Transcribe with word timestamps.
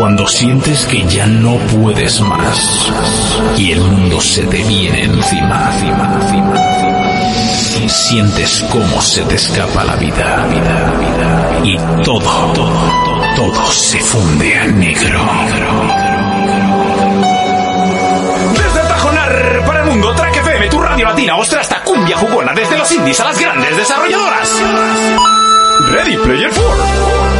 Cuando 0.00 0.26
sientes 0.26 0.86
que 0.86 1.06
ya 1.08 1.26
no 1.26 1.58
puedes 1.58 2.22
más 2.22 2.90
y 3.58 3.72
el 3.72 3.82
mundo 3.82 4.18
se 4.18 4.46
te 4.46 4.62
viene 4.62 5.04
encima, 5.04 5.70
encima, 5.74 6.18
encima, 6.22 7.86
sientes 7.86 8.64
cómo 8.72 9.02
se 9.02 9.22
te 9.24 9.34
escapa 9.34 9.84
la 9.84 9.96
vida, 9.96 10.46
vida, 10.46 10.94
vida. 10.98 11.60
Y 11.64 11.76
todo, 12.02 12.18
todo, 12.54 12.54
todo, 12.54 13.34
todo 13.36 13.66
se 13.72 14.00
funde 14.00 14.58
a 14.58 14.66
negro. 14.68 15.20
Desde 18.54 18.88
Tajonar 18.88 19.62
para 19.66 19.80
el 19.80 19.90
mundo, 19.90 20.14
Track 20.14 20.34
FM, 20.34 20.68
tu 20.70 20.80
radio 20.80 21.04
latina, 21.04 21.36
ostra 21.36 21.60
hasta 21.60 21.84
cumbia 21.84 22.16
jugona, 22.16 22.54
desde 22.54 22.78
los 22.78 22.90
indies 22.90 23.20
a 23.20 23.24
las 23.24 23.38
grandes 23.38 23.76
desarrolladoras. 23.76 24.62
Ready 25.90 26.16
Player 26.16 26.50
4. 26.50 27.39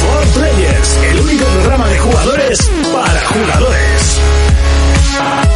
For 0.00 0.26
Players, 0.34 0.96
el 1.10 1.20
único 1.20 1.44
programa 1.44 1.86
de 1.88 1.98
jugadores 1.98 2.70
para 2.92 3.20
jugadores. 3.26 4.20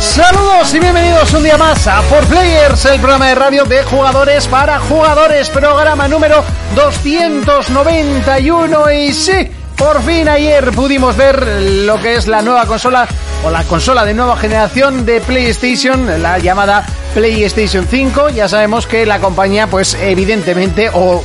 Saludos 0.00 0.74
y 0.74 0.80
bienvenidos 0.80 1.32
un 1.32 1.42
día 1.42 1.56
más 1.56 1.86
a 1.86 2.02
For 2.02 2.26
Players, 2.26 2.84
el 2.84 3.00
programa 3.00 3.28
de 3.28 3.34
radio 3.34 3.64
de 3.64 3.82
jugadores 3.84 4.46
para 4.46 4.78
jugadores, 4.78 5.48
programa 5.50 6.08
número 6.08 6.44
291 6.74 8.92
y 8.92 9.12
sí, 9.12 9.48
por 9.76 10.02
fin 10.02 10.28
ayer 10.28 10.70
pudimos 10.72 11.16
ver 11.16 11.42
lo 11.86 12.00
que 12.00 12.16
es 12.16 12.26
la 12.26 12.42
nueva 12.42 12.66
consola 12.66 13.08
o 13.44 13.50
la 13.50 13.62
consola 13.64 14.04
de 14.04 14.14
nueva 14.14 14.36
generación 14.36 15.04
de 15.04 15.20
PlayStation, 15.20 16.22
la 16.22 16.38
llamada 16.38 16.86
PlayStation 17.14 17.86
5. 17.88 18.30
Ya 18.30 18.48
sabemos 18.48 18.86
que 18.86 19.06
la 19.06 19.20
compañía, 19.20 19.66
pues 19.68 19.94
evidentemente, 19.94 20.90
o, 20.94 21.22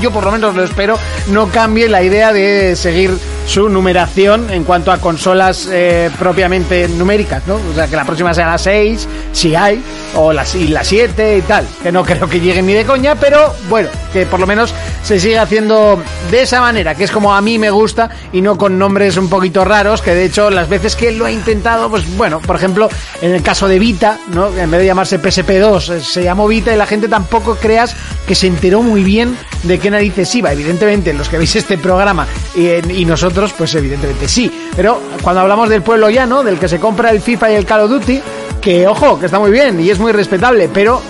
yo 0.00 0.10
por 0.10 0.24
lo 0.24 0.32
menos 0.32 0.54
lo 0.54 0.64
espero, 0.64 0.98
no 1.28 1.48
cambie 1.48 1.88
la 1.88 2.02
idea 2.02 2.32
de 2.32 2.74
seguir 2.76 3.16
su 3.46 3.68
numeración 3.68 4.50
en 4.50 4.64
cuanto 4.64 4.92
a 4.92 4.98
consolas 4.98 5.68
eh, 5.70 6.10
propiamente 6.18 6.86
numéricas, 6.88 7.46
¿no? 7.46 7.54
O 7.54 7.74
sea, 7.74 7.88
que 7.88 7.96
la 7.96 8.04
próxima 8.04 8.32
sea 8.32 8.46
la 8.46 8.58
6, 8.58 9.08
si 9.32 9.54
hay, 9.54 9.82
o 10.14 10.32
la, 10.32 10.44
y 10.54 10.68
la 10.68 10.84
7 10.84 11.38
y 11.38 11.42
tal, 11.42 11.66
que 11.82 11.90
no 11.90 12.04
creo 12.10 12.28
que 12.28 12.40
lleguen 12.40 12.66
ni 12.66 12.74
de 12.74 12.84
coña, 12.84 13.16
pero 13.16 13.52
bueno, 13.68 13.88
que 14.12 14.26
por 14.26 14.40
lo 14.40 14.46
menos 14.46 14.72
se 15.02 15.18
siga 15.18 15.42
haciendo 15.42 16.00
de 16.30 16.42
esa 16.42 16.60
manera, 16.60 16.94
que 16.94 17.04
es 17.04 17.10
como 17.10 17.34
a 17.34 17.40
mí 17.40 17.58
me 17.58 17.70
gusta 17.70 18.10
y 18.32 18.40
no 18.40 18.56
con 18.56 18.78
nombres 18.78 19.16
un 19.16 19.28
poquito 19.28 19.64
raros, 19.64 20.02
que 20.02 20.14
de 20.14 20.26
hecho 20.26 20.50
las 20.50 20.68
veces 20.68 20.94
que 20.94 21.10
lo 21.10 21.24
ha 21.24 21.30
intentado, 21.32 21.49
pues 21.90 22.16
bueno, 22.16 22.40
por 22.40 22.56
ejemplo, 22.56 22.88
en 23.20 23.32
el 23.32 23.42
caso 23.42 23.66
de 23.66 23.78
Vita, 23.78 24.18
¿no? 24.32 24.56
En 24.56 24.70
vez 24.70 24.80
de 24.80 24.86
llamarse 24.86 25.20
PSP2, 25.20 25.94
eh, 25.94 26.00
se 26.00 26.22
llamó 26.22 26.46
Vita 26.46 26.72
y 26.72 26.76
la 26.76 26.86
gente 26.86 27.08
tampoco 27.08 27.56
creas 27.56 27.96
que 28.26 28.34
se 28.34 28.46
enteró 28.46 28.82
muy 28.82 29.02
bien 29.02 29.36
de 29.64 29.78
qué 29.78 29.90
narices 29.90 30.32
iba. 30.34 30.52
Evidentemente, 30.52 31.12
los 31.12 31.28
que 31.28 31.38
veis 31.38 31.56
este 31.56 31.76
programa 31.78 32.26
y, 32.54 33.04
nosotros, 33.04 33.52
pues 33.56 33.74
evidentemente 33.74 34.28
sí. 34.28 34.50
Pero 34.76 35.00
cuando 35.22 35.40
hablamos 35.40 35.68
del 35.68 35.82
pueblo 35.82 36.08
llano, 36.10 36.42
del 36.44 36.58
que 36.58 36.68
se 36.68 36.78
compra 36.78 37.10
el 37.10 37.20
FIFA 37.20 37.52
y 37.52 37.54
el 37.56 37.66
Call 37.66 37.80
of 37.80 37.90
Duty, 37.90 38.20
que 38.60 38.86
ojo, 38.86 39.18
que 39.18 39.26
está 39.26 39.38
muy 39.38 39.50
bien 39.50 39.80
y 39.80 39.90
es 39.90 39.98
muy 39.98 40.12
respetable, 40.12 40.70
pero 40.72 41.02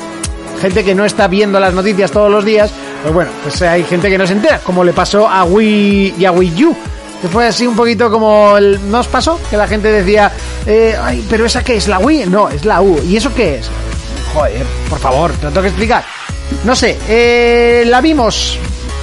gente 0.61 0.85
que 0.85 0.95
no 0.95 1.05
está 1.05 1.29
viendo 1.29 1.61
las 1.61 1.75
noticias 1.75 2.11
todos 2.11 2.31
los 2.31 2.45
días, 2.45 2.71
pues 3.03 3.15
bueno, 3.15 3.31
pues 3.43 3.61
hay 3.63 3.85
gente 3.85 4.09
que 4.09 4.19
no 4.19 4.27
se 4.27 4.35
entera, 4.35 4.59
como 4.61 4.85
le 4.85 4.93
pasó 4.93 5.29
a 5.29 5.45
Wii 5.45 6.15
y 6.19 6.25
a 6.25 6.33
Wii 6.33 6.65
U. 6.65 6.77
Que 7.21 7.29
fue 7.29 7.47
así 7.47 7.67
un 7.67 7.77
poquito 7.77 8.11
como 8.11 8.57
el, 8.57 8.91
¿no 8.91 9.01
os 9.01 9.09
pasó? 9.09 9.39
Que 9.51 9.57
la 9.57 9.69
gente 9.69 9.93
decía, 9.93 10.33
eh, 10.67 10.97
ay, 11.01 11.25
pero 11.29 11.45
esa 11.45 11.63
qué 11.63 11.77
es 11.77 11.87
la 11.87 11.99
Wii, 11.99 12.27
no, 12.27 12.49
es 12.49 12.65
la 12.65 12.81
U. 12.81 13.01
¿Y 13.07 13.17
eso 13.17 13.35
qué 13.35 13.57
es? 13.57 13.69
Joder, 14.33 14.65
por 14.89 14.99
favor, 14.99 15.33
te 15.33 15.45
lo 15.45 15.51
tengo 15.51 15.63
que 15.63 15.69
explicar. 15.69 16.05
No 16.65 16.75
sé, 16.75 16.99
eh, 17.09 17.85
la 17.87 18.01
vimos 18.01 18.59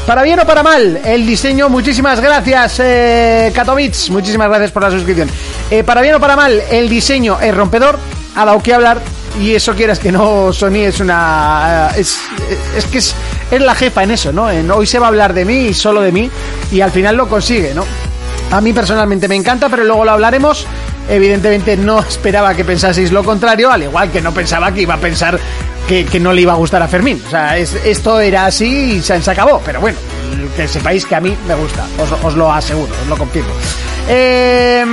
para 0.08 0.24
bien 0.24 0.40
o 0.40 0.46
para 0.46 0.64
mal, 0.64 1.02
el 1.04 1.26
diseño, 1.26 1.68
muchísimas 1.68 2.22
gracias, 2.22 2.80
eh, 2.80 3.52
Katowice, 3.54 4.10
muchísimas 4.10 4.48
gracias 4.48 4.72
por 4.72 4.84
la 4.84 4.90
suscripción. 4.90 5.30
Eh, 5.70 5.84
para 5.84 6.02
bien 6.02 6.16
o 6.16 6.20
para 6.20 6.38
mal, 6.38 6.64
el 6.72 6.88
diseño 6.88 7.38
es 7.42 7.54
rompedor, 7.54 8.00
ha 8.34 8.46
dado 8.46 8.64
que 8.64 8.74
hablar, 8.74 9.02
y 9.42 9.54
eso 9.54 9.76
quieras 9.76 10.00
que 10.00 10.12
no, 10.12 10.54
Sony 10.54 10.86
es 10.86 11.02
una. 11.02 11.90
Es, 11.98 12.20
es 12.78 12.86
que 12.86 13.00
es, 13.00 13.14
es 13.52 13.62
la 13.62 13.76
jefa 13.76 14.04
en 14.04 14.12
eso, 14.12 14.32
¿no? 14.32 14.50
En, 14.50 14.72
hoy 14.72 14.88
se 14.88 14.98
va 14.98 15.08
a 15.08 15.10
hablar 15.10 15.34
de 15.34 15.44
mí 15.44 15.68
y 15.68 15.74
solo 15.74 16.00
de 16.00 16.14
mí, 16.14 16.32
y 16.72 16.80
al 16.80 16.92
final 16.92 17.18
lo 17.18 17.28
consigue, 17.28 17.74
¿no? 17.74 17.84
A 18.52 18.62
mí 18.62 18.72
personalmente 18.74 19.28
me 19.28 19.36
encanta, 19.36 19.70
pero 19.70 19.84
luego 19.84 20.06
lo 20.06 20.12
hablaremos. 20.12 20.66
Evidentemente 21.10 21.76
no 21.78 22.00
esperaba 22.08 22.54
que 22.54 22.64
pensaseis 22.64 23.12
lo 23.12 23.24
contrario, 23.24 23.72
al 23.72 23.84
igual 23.84 24.12
que 24.12 24.22
no 24.22 24.34
pensaba 24.34 24.72
que 24.74 24.82
iba 24.82 24.94
a 24.94 25.00
pensar 25.00 25.40
que, 25.88 26.06
que 26.06 26.20
no 26.20 26.34
le 26.34 26.42
iba 26.42 26.54
a 26.54 26.56
gustar 26.56 26.82
a 26.82 26.88
Fermín. 26.88 27.22
O 27.26 27.30
sea, 27.30 27.58
es, 27.58 27.74
esto 27.86 28.20
era 28.20 28.46
así 28.46 28.98
y 28.98 29.02
se, 29.02 29.22
se, 29.22 29.32
acabó. 29.32 29.62
Pero 29.66 29.82
bueno, 29.82 29.98
que 30.56 30.68
sepáis 30.68 31.06
que 31.06 31.16
a 31.16 31.20
mí 31.20 31.36
me 31.48 31.56
gusta, 31.56 31.86
os, 31.98 32.12
os 32.24 32.36
lo 32.36 32.52
aseguro, 32.52 32.92
os 33.02 33.08
lo 33.08 33.18
confirmo. 33.18 33.54
Eh, 34.10 34.86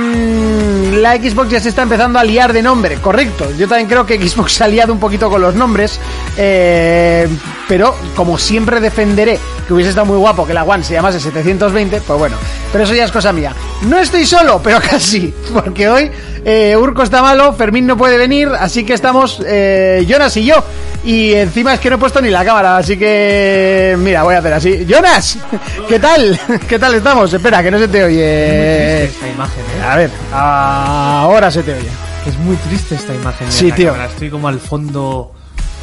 la 0.93 1.15
Xbox 1.15 1.49
ya 1.49 1.59
se 1.59 1.69
está 1.69 1.83
empezando 1.83 2.19
a 2.19 2.23
liar 2.23 2.51
de 2.51 2.61
nombre, 2.61 2.95
correcto. 2.97 3.47
Yo 3.57 3.67
también 3.67 3.87
creo 3.87 4.05
que 4.05 4.17
Xbox 4.17 4.53
se 4.53 4.63
ha 4.63 4.67
liado 4.67 4.91
un 4.91 4.99
poquito 4.99 5.29
con 5.29 5.41
los 5.41 5.55
nombres. 5.55 5.99
Eh, 6.37 7.27
pero 7.67 7.95
como 8.15 8.37
siempre 8.37 8.79
defenderé 8.79 9.39
que 9.65 9.73
hubiese 9.73 9.89
estado 9.89 10.05
muy 10.05 10.17
guapo 10.17 10.45
que 10.45 10.53
la 10.53 10.63
One 10.63 10.83
se 10.83 10.93
llamase 10.93 11.19
720, 11.19 12.01
pues 12.01 12.19
bueno, 12.19 12.37
pero 12.71 12.83
eso 12.83 12.93
ya 12.93 13.05
es 13.05 13.11
cosa 13.11 13.33
mía. 13.33 13.53
No 13.83 13.99
estoy 13.99 14.25
solo, 14.25 14.59
pero 14.63 14.79
casi, 14.79 15.33
porque 15.53 15.87
hoy 15.87 16.11
eh, 16.43 16.75
Urco 16.77 17.03
está 17.03 17.21
malo, 17.21 17.53
Fermín 17.53 17.87
no 17.87 17.97
puede 17.97 18.17
venir, 18.17 18.49
así 18.59 18.85
que 18.85 18.93
estamos 18.93 19.41
eh, 19.45 20.05
Jonas 20.07 20.35
y 20.37 20.45
yo. 20.45 20.63
Y 21.03 21.33
encima 21.33 21.75
es 21.75 21.79
que 21.79 21.89
no 21.89 21.97
he 21.97 21.99
puesto 21.99 22.19
ni 22.19 22.29
la 22.29 22.43
cámara, 22.43 22.77
así 22.77 22.97
que 22.97 23.95
mira, 23.99 24.23
voy 24.23 24.35
a 24.35 24.39
hacer 24.39 24.53
así. 24.53 24.85
Jonas, 24.87 25.37
¿qué 25.87 25.99
tal? 25.99 26.39
¿Qué 26.67 26.79
tal 26.79 26.95
estamos? 26.95 27.31
Espera, 27.33 27.61
que 27.61 27.69
no 27.69 27.77
se 27.77 27.87
te 27.87 28.03
oye. 28.03 29.03
esta 29.05 29.27
imagen, 29.27 29.63
¿eh? 29.77 29.83
A 29.83 29.95
ver, 29.95 30.09
ahora 30.31 31.51
se 31.51 31.61
te 31.61 31.73
oye. 31.73 31.89
Es 32.25 32.37
muy 32.39 32.55
triste 32.55 32.95
esta 32.95 33.13
imagen. 33.13 33.51
Sí, 33.51 33.71
tío. 33.71 33.91
Cámara. 33.91 34.09
Estoy 34.09 34.31
como 34.31 34.47
al 34.47 34.59
fondo 34.59 35.31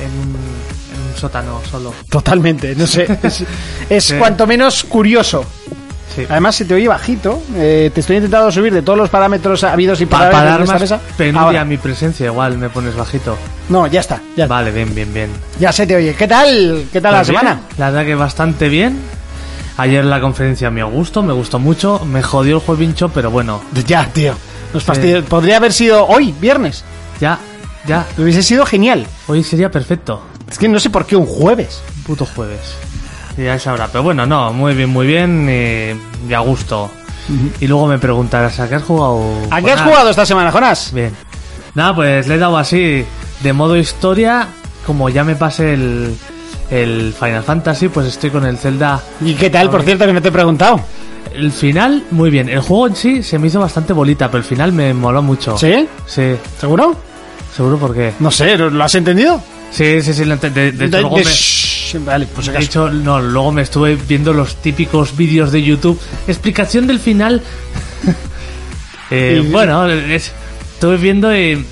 en 0.01 0.11
un, 0.11 0.29
en 0.29 0.35
un 0.35 0.52
sótano 1.23 1.61
solo. 1.71 1.95
Totalmente, 2.11 2.75
no 2.75 2.87
sé. 2.87 3.07
Es, 3.23 3.45
es 3.89 4.05
Sí. 4.05 4.15
cuanto 4.19 4.47
menos 4.47 4.85
curioso. 4.85 5.45
Sí. 6.15 6.27
Además, 6.29 6.57
se 6.57 6.67
te 6.67 6.75
oye 6.75 6.87
bajito. 6.89 7.43
Eh, 7.55 7.91
te 7.95 8.01
estoy 8.01 8.17
intentando 8.17 8.51
subir 8.53 8.71
de 8.75 8.83
todos 8.83 8.99
los 8.99 9.09
parámetros 9.09 9.65
habidos 9.65 9.99
y 10.03 10.07
para 10.07 10.29
dar 10.31 10.67
más 10.67 10.81
mesa. 10.81 11.01
penuria 11.17 11.41
Ahora. 11.41 11.65
mi 11.65 11.79
presencia, 11.79 12.27
igual 12.27 12.59
me 12.59 12.69
pones 12.69 12.95
bajito. 12.95 13.37
No, 13.71 13.87
ya 13.87 14.01
está. 14.01 14.21
Ya, 14.37 14.47
Vale, 14.47 14.71
bien, 14.73 14.95
bien, 14.95 15.15
bien. 15.15 15.31
ya 15.59 15.73
se 15.73 15.87
te 15.87 15.97
oye. 15.97 16.15
¿Qué 16.15 16.29
tal? 16.29 16.85
¿Qué 16.93 17.01
tal 17.01 17.13
la 17.13 17.19
Pues 17.21 17.29
bien, 17.31 17.41
semana? 17.41 17.61
La 17.79 17.87
verdad 17.91 18.05
que 18.05 18.15
bastante 18.15 18.69
bien. 18.69 18.99
Ayer 19.79 20.05
la 20.05 20.21
conferencia 20.21 20.71
me 20.71 20.83
gustó, 20.83 21.23
me 21.23 21.33
gustó 21.33 21.59
mucho. 21.59 22.05
Me 22.05 22.23
jodió 22.23 22.57
el 22.57 22.61
juevincho, 22.61 23.09
pero 23.09 23.31
bueno, 23.31 23.63
Ya, 23.87 24.05
tío. 24.13 24.35
Nos 24.75 24.83
fastidió. 24.85 25.25
Podría 25.25 25.57
haber 25.57 25.73
sido 25.73 26.07
hoy, 26.07 26.35
viernes. 26.41 26.85
ya, 27.21 27.39
ya. 27.87 28.07
Hubiese 28.19 28.43
sido 28.43 28.67
genial. 28.67 29.07
Hoy 29.29 29.43
sería 29.45 29.71
perfecto. 29.71 30.23
Es 30.53 30.59
que 30.59 30.69
no 30.69 30.79
sé 30.79 30.91
por 30.91 31.07
qué 31.07 31.17
un 31.17 31.27
jueves. 31.27 31.83
Puto 32.07 32.25
jueves. 32.27 32.61
Ya 33.37 33.55
es 33.55 33.67
ahora. 33.67 33.89
Pero 33.91 34.05
bueno, 34.05 34.27
no, 34.27 34.53
muy 34.53 34.75
bien, 34.75 34.91
muy 34.91 35.07
bien. 35.07 35.49
Y, 35.49 36.31
y 36.31 36.35
a 36.35 36.41
gusto. 36.41 36.91
Y 37.61 37.67
luego 37.67 37.87
me 37.87 37.99
preguntarás, 37.99 38.61
¿a 38.61 38.69
qué 38.69 38.75
has 38.77 38.83
jugado? 38.83 39.23
¿A 39.47 39.49
Pues 39.49 39.65
qué 39.65 39.71
has 39.73 39.77
nada, 39.79 39.89
jugado 39.91 40.11
esta 40.11 40.27
semana, 40.27 40.53
Jonás? 40.53 40.93
Bien. 40.93 41.13
Nada, 41.75 41.95
pues 41.95 42.27
le 42.29 42.35
he 42.35 42.39
dado 42.39 42.59
así, 42.59 43.05
de 43.41 43.53
modo 43.53 43.77
historia, 43.77 44.49
como 44.87 45.09
ya 45.09 45.25
me 45.25 45.37
pasé 45.37 45.73
el, 45.75 46.15
el 46.71 47.15
Final 47.19 47.43
Fantasy, 47.45 47.89
pues 47.89 48.09
estoy 48.09 48.29
con 48.31 48.45
el 48.45 48.59
Zelda. 48.59 49.01
¿Y 49.23 49.35
qué 49.35 49.49
tal, 49.49 49.71
por 49.71 49.83
cierto, 49.83 50.05
que 50.05 50.13
no 50.13 50.21
te 50.21 50.29
he 50.29 50.33
preguntado? 50.33 50.81
El 51.33 51.51
final, 51.53 52.05
muy 52.11 52.29
bien. 52.29 52.49
El 52.51 52.61
juego 52.61 52.89
en 52.89 52.97
sí 52.97 53.23
se 53.23 53.39
me 53.39 53.47
hizo 53.47 53.61
bastante 53.61 53.93
bolita, 53.95 54.27
pero 54.31 54.39
el 54.39 54.45
final 54.45 54.73
me 54.73 54.93
moló 54.93 55.23
mucho. 55.23 55.57
¿Sí? 55.57 55.89
Sí. 56.07 56.35
¿Seguro? 56.61 56.95
¿Seguro 57.57 57.79
por 57.79 57.95
qué? 57.95 58.13
No 58.19 58.31
sé, 58.31 58.59
¿lo 58.59 58.85
has 58.85 58.95
entendido? 58.97 59.41
Sí, 59.73 60.03
sí, 60.03 60.13
sí. 60.15 60.25
De, 60.25 60.73
de 60.73 60.85
hecho, 60.87 61.01
luego 61.01 61.17
me- 61.17 61.25
shh, 61.25 61.97
vale, 62.05 62.27
pues 62.27 62.47
de 62.53 62.59
hecho, 62.59 62.91
no, 62.91 63.21
luego 63.21 63.53
me 63.53 63.63
estuve 63.63 63.97
viendo 63.97 64.33
los 64.33 64.57
típicos 64.57 65.17
vídeos 65.17 65.51
de 65.51 65.63
YouTube. 65.63 65.99
Explicación 66.27 66.87
del 66.87 67.01
final. 67.01 67.43
Eh, 69.15 69.47
bueno, 69.51 69.87
es- 69.91 70.33
estuve 70.73 70.97
viendo 70.97 71.37
y... 71.37 71.67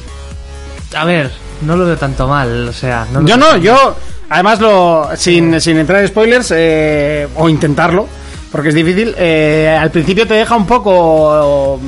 A 0.95 1.07
ver, 1.07 1.31
no 1.63 1.75
lo 1.75 1.87
veo 1.87 1.97
tanto 1.97 2.29
mal, 2.29 2.69
o 2.69 2.73
sea... 2.75 3.07
No 3.11 3.25
Yo 3.27 3.39
no, 3.39 3.57
yo, 3.57 3.97
además, 4.29 4.61
lo 4.61 5.09
sin, 5.17 5.59
sin 5.59 5.79
entrar 5.79 6.03
en 6.03 6.09
spoilers, 6.09 6.53
eh, 6.55 7.27
o 7.37 7.49
intentarlo, 7.49 8.07
porque 8.53 8.69
es 8.69 8.75
difícil, 8.75 9.15
eh, 9.17 9.75
al 9.81 9.91
principio 9.91 10.27
te 10.27 10.35
deja 10.35 10.55
un 10.55 10.67
poco... 10.67 11.81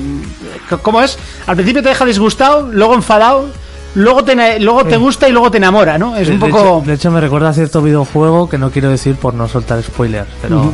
¿Cómo 0.80 1.02
es? 1.02 1.18
Al 1.46 1.56
principio 1.56 1.82
te 1.82 1.90
deja 1.90 2.06
disgustado, 2.06 2.68
luego 2.72 2.94
enfadado, 2.94 3.50
luego 3.94 4.24
te, 4.24 4.60
luego 4.60 4.84
te 4.84 4.96
gusta 4.96 5.28
y 5.28 5.32
luego 5.32 5.50
te 5.50 5.58
enamora, 5.58 5.98
¿no? 5.98 6.16
Es 6.16 6.28
De- 6.28 6.34
un 6.34 6.40
de 6.40 6.46
poco... 6.46 6.60
hecho- 6.78 6.86
de 6.86 6.94
hecho, 6.94 7.10
me 7.10 7.20
recuerda 7.20 7.50
a 7.50 7.52
cierto 7.52 7.82
videojuego 7.82 8.48
que 8.48 8.58
no 8.58 8.70
quiero 8.70 8.88
decir 8.90 9.16
por 9.16 9.34
no 9.34 9.48
soltar 9.48 9.82
spoilers, 9.82 10.28
pero... 10.40 10.72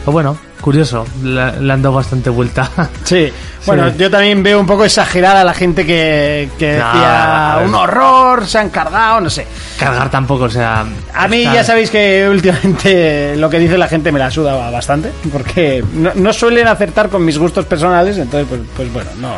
pero 0.00 0.12
bueno, 0.12 0.36
curioso, 0.60 1.04
le, 1.22 1.60
le 1.60 1.72
han 1.72 1.82
dado 1.82 1.94
bastante 1.94 2.30
vuelta. 2.30 2.70
Sí, 3.04 3.32
bueno, 3.66 3.88
Sí. 3.90 3.96
yo 3.98 4.10
también 4.10 4.42
veo 4.42 4.58
un 4.60 4.66
poco 4.66 4.84
exagerada 4.84 5.42
la 5.44 5.54
gente 5.54 5.84
que, 5.86 6.48
que 6.58 6.72
decía 6.74 7.60
un 7.64 7.74
horror, 7.74 8.46
se 8.46 8.58
han 8.58 8.70
cargado, 8.70 9.20
no 9.20 9.28
sé. 9.30 9.46
Cargar 9.78 10.08
tampoco, 10.10 10.44
o 10.44 10.50
sea... 10.50 10.84
A 11.14 11.28
mí 11.28 11.38
está- 11.42 11.54
ya 11.54 11.64
sabéis 11.64 11.90
que 11.90 12.28
últimamente 12.30 13.36
lo 13.36 13.48
que 13.50 13.58
dice 13.58 13.76
la 13.78 13.88
gente 13.88 14.12
me 14.12 14.18
la 14.20 14.30
suda 14.30 14.70
bastante, 14.70 15.10
porque 15.32 15.84
no, 15.94 16.10
no 16.14 16.32
suelen 16.32 16.66
acertar 16.68 17.08
con 17.08 17.24
mis 17.24 17.38
gustos 17.38 17.64
personales, 17.64 18.16
entonces 18.18 18.46
pues, 18.48 18.60
pues 18.76 18.92
bueno, 18.92 19.10
no, 19.20 19.30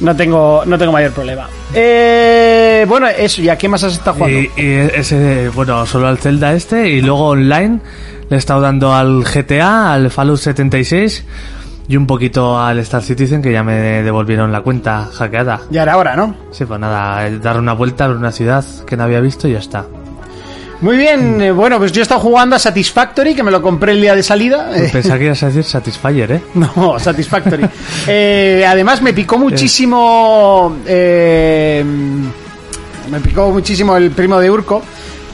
no, 0.00 0.16
tengo, 0.16 0.62
no 0.66 0.78
tengo 0.78 0.92
mayor 0.92 1.12
problema. 1.12 1.48
Eh, 1.74 2.84
bueno, 2.88 3.08
eso, 3.08 3.42
¿y 3.42 3.48
a 3.48 3.56
qué 3.56 3.68
más 3.68 3.82
has 3.84 3.94
estado 3.94 4.16
jugando? 4.16 4.38
Y, 4.38 4.50
y 4.56 4.72
ese, 4.94 5.48
bueno, 5.50 5.86
solo 5.86 6.08
al 6.08 6.18
Zelda 6.18 6.52
este 6.54 6.88
y 6.88 7.02
luego 7.02 7.28
online 7.28 7.80
le 8.28 8.36
he 8.36 8.38
estado 8.38 8.60
dando 8.60 8.94
al 8.94 9.24
GTA, 9.24 9.92
al 9.92 10.10
Fallout 10.10 10.38
76 10.38 11.24
y 11.88 11.96
un 11.96 12.06
poquito 12.06 12.58
al 12.58 12.78
Star 12.80 13.02
Citizen 13.02 13.42
que 13.42 13.52
ya 13.52 13.62
me 13.62 14.02
devolvieron 14.02 14.50
la 14.52 14.60
cuenta 14.62 15.08
hackeada. 15.12 15.60
Ya 15.70 15.82
era 15.82 15.96
hora, 15.96 16.16
¿no? 16.16 16.34
Sí, 16.50 16.64
pues 16.64 16.80
nada, 16.80 17.28
dar 17.38 17.58
una 17.58 17.72
vuelta 17.74 18.06
a 18.06 18.10
una 18.10 18.32
ciudad 18.32 18.64
que 18.86 18.96
no 18.96 19.04
había 19.04 19.20
visto 19.20 19.46
y 19.48 19.52
ya 19.52 19.58
está. 19.58 19.86
Muy 20.80 20.96
bien, 20.98 21.40
eh, 21.40 21.50
bueno, 21.52 21.78
pues 21.78 21.90
yo 21.92 22.00
he 22.00 22.02
estado 22.02 22.20
jugando 22.20 22.54
a 22.56 22.58
Satisfactory, 22.58 23.34
que 23.34 23.42
me 23.42 23.50
lo 23.50 23.62
compré 23.62 23.92
el 23.92 24.00
día 24.00 24.14
de 24.14 24.22
salida. 24.22 24.70
eh, 24.76 24.88
Pensaba 24.92 25.18
que 25.18 25.24
ibas 25.24 25.42
a 25.42 25.46
decir 25.46 25.64
Satisfyer, 25.64 26.32
¿eh? 26.32 26.42
No, 26.54 26.98
Satisfactory. 26.98 27.64
Eh, 28.08 28.64
además 28.66 29.00
me 29.02 29.12
picó 29.12 29.38
muchísimo. 29.38 30.76
eh, 30.86 31.84
me 33.10 33.20
picó 33.20 33.50
muchísimo 33.50 33.96
el 33.96 34.10
primo 34.10 34.38
de 34.38 34.50
Urco. 34.50 34.82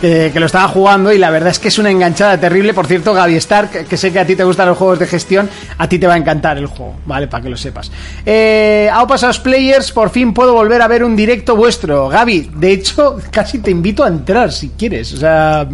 Que, 0.03 0.33
que 0.33 0.41
lo 0.41 0.47
estaba 0.47 0.67
jugando 0.67 1.13
y 1.13 1.19
la 1.19 1.31
verdad 1.31 1.51
es 1.51 1.61
que 1.61 1.69
es 1.69 1.79
una 1.79 1.89
enganchada 1.89 2.37
terrible. 2.37 2.75
Por 2.75 2.89
cierto, 2.89 3.15
Gaby 3.15 3.37
Stark, 3.37 3.87
que, 3.87 3.97
sé 3.97 4.13
que 4.13 4.19
a 4.19 4.27
ti 4.27 4.35
te 4.35 4.43
gustan 4.43 4.67
los 4.67 4.77
juegos 4.77 4.99
de 4.99 5.07
gestión, 5.07 5.49
a 5.79 5.89
ti 5.89 5.97
te 6.01 6.09
va 6.09 6.15
a 6.15 6.17
encantar 6.17 6.59
el 6.59 6.67
juego, 6.67 6.97
¿vale? 7.07 7.29
Para 7.29 7.45
que 7.45 7.49
lo 7.49 7.57
sepas. 7.57 7.93
Eh, 8.27 8.91
a 8.93 9.07
pasados 9.07 9.39
players, 9.39 9.93
por 9.93 10.11
fin 10.11 10.35
puedo 10.35 10.55
volver 10.55 10.83
a 10.83 10.89
ver 10.89 11.05
un 11.05 11.15
directo 11.15 11.55
vuestro. 11.55 12.09
Gaby, 12.09 12.51
de 12.53 12.73
hecho, 12.73 13.17
casi 13.31 13.61
te 13.61 13.71
invito 13.71 14.03
a 14.03 14.09
entrar 14.09 14.51
si 14.51 14.71
quieres. 14.71 15.13
O 15.13 15.19
sea, 15.19 15.69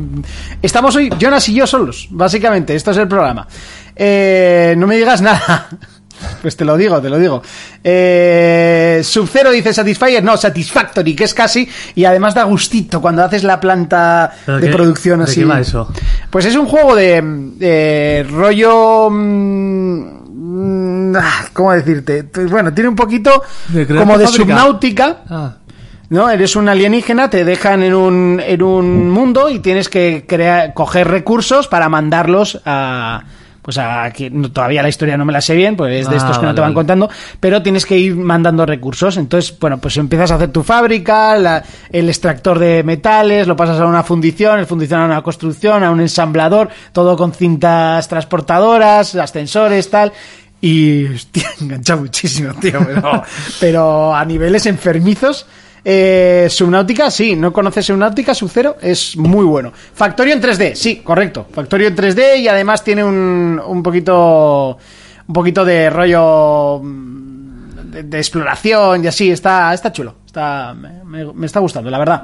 estamos 0.61 0.95
hoy, 0.95 1.11
Jonas 1.19 1.49
y 1.49 1.55
yo 1.55 1.67
solos, 1.67 2.09
básicamente. 2.11 2.75
Esto 2.75 2.91
es 2.91 2.99
el 2.99 3.09
programa. 3.09 3.49
Eh, 3.97 4.75
no 4.77 4.87
me 4.87 4.97
digas 4.97 5.23
nada. 5.23 5.69
Pues 6.43 6.57
te 6.57 6.65
lo 6.65 6.77
digo, 6.77 7.01
te 7.01 7.09
lo 7.11 7.19
digo. 7.19 7.43
Eh, 7.83 9.01
Sub-Zero 9.03 9.51
dice 9.51 9.73
Satisfyer, 9.75 10.23
no, 10.23 10.37
Satisfactory, 10.37 11.15
que 11.17 11.25
es 11.25 11.35
casi, 11.35 11.69
y 11.95 12.05
además 12.05 12.35
da 12.35 12.45
gustito 12.45 13.01
cuando 13.01 13.25
haces 13.25 13.43
la 13.45 13.59
planta 13.61 14.33
¿Pero 14.47 14.59
de 14.59 14.67
qué- 14.69 14.73
producción 14.73 15.19
de 15.19 15.25
así. 15.25 15.41
qué 15.41 15.47
va 15.47 15.61
eso? 15.61 15.93
Pues 16.31 16.45
es 16.45 16.55
un 16.57 16.67
juego 16.67 16.95
de, 16.95 18.27
rollo... 18.31 19.09
mm, 19.11 21.17
ah, 21.17 21.45
¿Cómo 21.53 21.73
decirte? 21.73 22.25
Pues 22.25 22.51
Bueno, 22.51 22.73
tiene 22.73 22.89
un 22.89 22.97
poquito 22.97 23.43
¿De 23.69 23.87
como 23.87 24.19
de 24.19 24.25
fábrica? 24.27 24.45
subnáutica. 24.45 25.17
Ah, 25.29 25.55
¿no? 26.11 26.31
Eres 26.31 26.57
un 26.57 26.69
alienígena, 26.69 27.29
te 27.29 27.45
dejan 27.45 27.83
en 27.83 27.95
un, 27.95 28.43
en 28.45 28.63
un 28.63 29.11
mundo 29.11 29.51
y 29.51 29.59
tienes 29.59 29.89
que 29.89 30.25
crear, 30.27 30.73
coger 30.75 31.09
recursos 31.09 31.69
para 31.69 31.89
mandarlos 31.89 32.61
a... 32.65 33.23
Pues 33.69 33.77
a 33.77 34.11
que 34.15 34.31
no- 34.31 34.51
todavía 34.51 34.81
la 34.83 34.89
historia 34.89 35.19
no 35.19 35.27
me 35.27 35.33
la 35.35 35.43
sé 35.43 35.55
bien, 35.55 35.77
pues 35.77 35.93
es 35.95 36.09
de 36.09 36.15
Ah, 36.15 36.19
estos 36.21 36.39
que 36.39 36.47
no 36.47 36.55
te 36.55 36.63
van 36.63 36.69
vale. 36.71 36.75
contando, 36.77 37.11
pero 37.39 37.61
tienes 37.63 37.85
que 37.85 37.99
ir 37.99 38.17
mandando 38.17 38.65
recursos. 38.65 39.19
Entonces, 39.19 39.55
bueno, 39.61 39.77
pues 39.77 39.95
empiezas 39.99 40.31
a 40.31 40.37
hacer 40.37 40.51
tu 40.53 40.63
fábrica, 40.63 41.37
la- 41.37 41.63
el 41.93 42.09
extractor 42.09 42.59
de 42.59 42.83
metales, 42.83 43.47
lo 43.47 43.57
pasas 43.57 43.79
a 43.79 43.85
una 43.85 44.03
fundición, 44.03 44.59
el 44.59 44.65
fundición 44.65 45.03
a 45.03 45.05
una 45.05 45.21
construcción, 45.23 45.85
a 45.85 45.91
un 45.91 46.01
ensamblador, 46.01 46.71
todo 46.93 47.15
con 47.15 47.35
cintas 47.35 48.09
transportadoras, 48.09 49.15
ascensores, 49.17 49.91
tal. 49.91 50.15
Y, 50.63 51.05
hostia, 51.05 51.51
engancha 51.61 51.95
muchísimo, 51.97 52.55
tío, 52.55 52.79
pero, 52.87 53.23
pero 53.61 54.15
a 54.15 54.25
niveles 54.25 54.65
enfermizos. 54.65 55.45
Eh, 55.85 56.47
Subnautica, 56.51 57.11
sí, 57.11 57.37
no 57.37 57.53
conoces 57.53 57.87
Subnautica, 57.87 58.35
Sub-Zero, 58.35 58.77
es 58.81 59.17
muy 59.17 59.45
bueno. 59.45 59.73
Factorio 59.95 60.35
en 60.35 60.43
3D, 60.43 60.75
sí, 60.75 60.97
correcto. 60.97 61.47
Factorio 61.53 61.89
en 61.89 61.97
3D 61.97 62.39
y 62.41 62.49
además 62.49 62.83
tiene 62.85 63.05
un, 63.05 63.61
un 63.65 63.83
poquito 63.83 64.79
un 65.27 65.33
poquito 65.35 65.65
de 65.65 65.91
rollo 65.91 66.81
mm, 66.83 67.91
de, 68.05 68.19
exploración 68.19 69.05
y 69.05 69.07
así, 69.09 69.31
está, 69.31 69.73
está 69.75 69.93
chulo. 69.93 70.17
Está, 70.27 70.75
me 70.75 71.47
está 71.47 71.61
gustando, 71.61 71.91
la 71.91 71.99
verdad. 71.99 72.23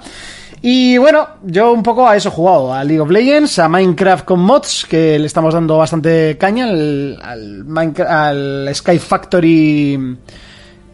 Y 0.67 0.97
bueno, 0.97 1.29
yo 1.43 1.73
un 1.73 1.83
poco 1.83 2.09
a 2.09 2.17
eso 2.17 2.31
he 2.31 2.33
jugado, 2.33 2.73
a 2.73 2.83
League 2.85 2.99
of 3.01 3.11
Legends, 3.11 3.59
a 3.59 3.69
Minecraft 3.69 4.25
con 4.25 4.41
mods, 4.41 4.87
que 4.89 5.19
le 5.19 5.27
estamos 5.27 5.53
dando 5.53 5.77
bastante 5.77 6.39
caña 6.39 6.65
al, 6.65 7.19
al, 7.23 7.67
Minecraft- 7.67 8.09
al 8.09 8.75
Sky 8.75 8.99
Factory 8.99 10.17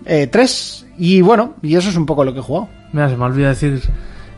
eh, 0.04 0.26
3. 0.26 0.86
Y 1.02 1.22
bueno, 1.22 1.54
y 1.62 1.74
eso 1.76 1.88
es 1.88 1.96
un 1.96 2.04
poco 2.04 2.24
lo 2.24 2.32
que 2.34 2.40
he 2.40 2.42
jugado. 2.42 2.68
mira, 2.92 3.08
se 3.08 3.16
me 3.16 3.24
olvidó 3.24 3.48
decir 3.48 3.80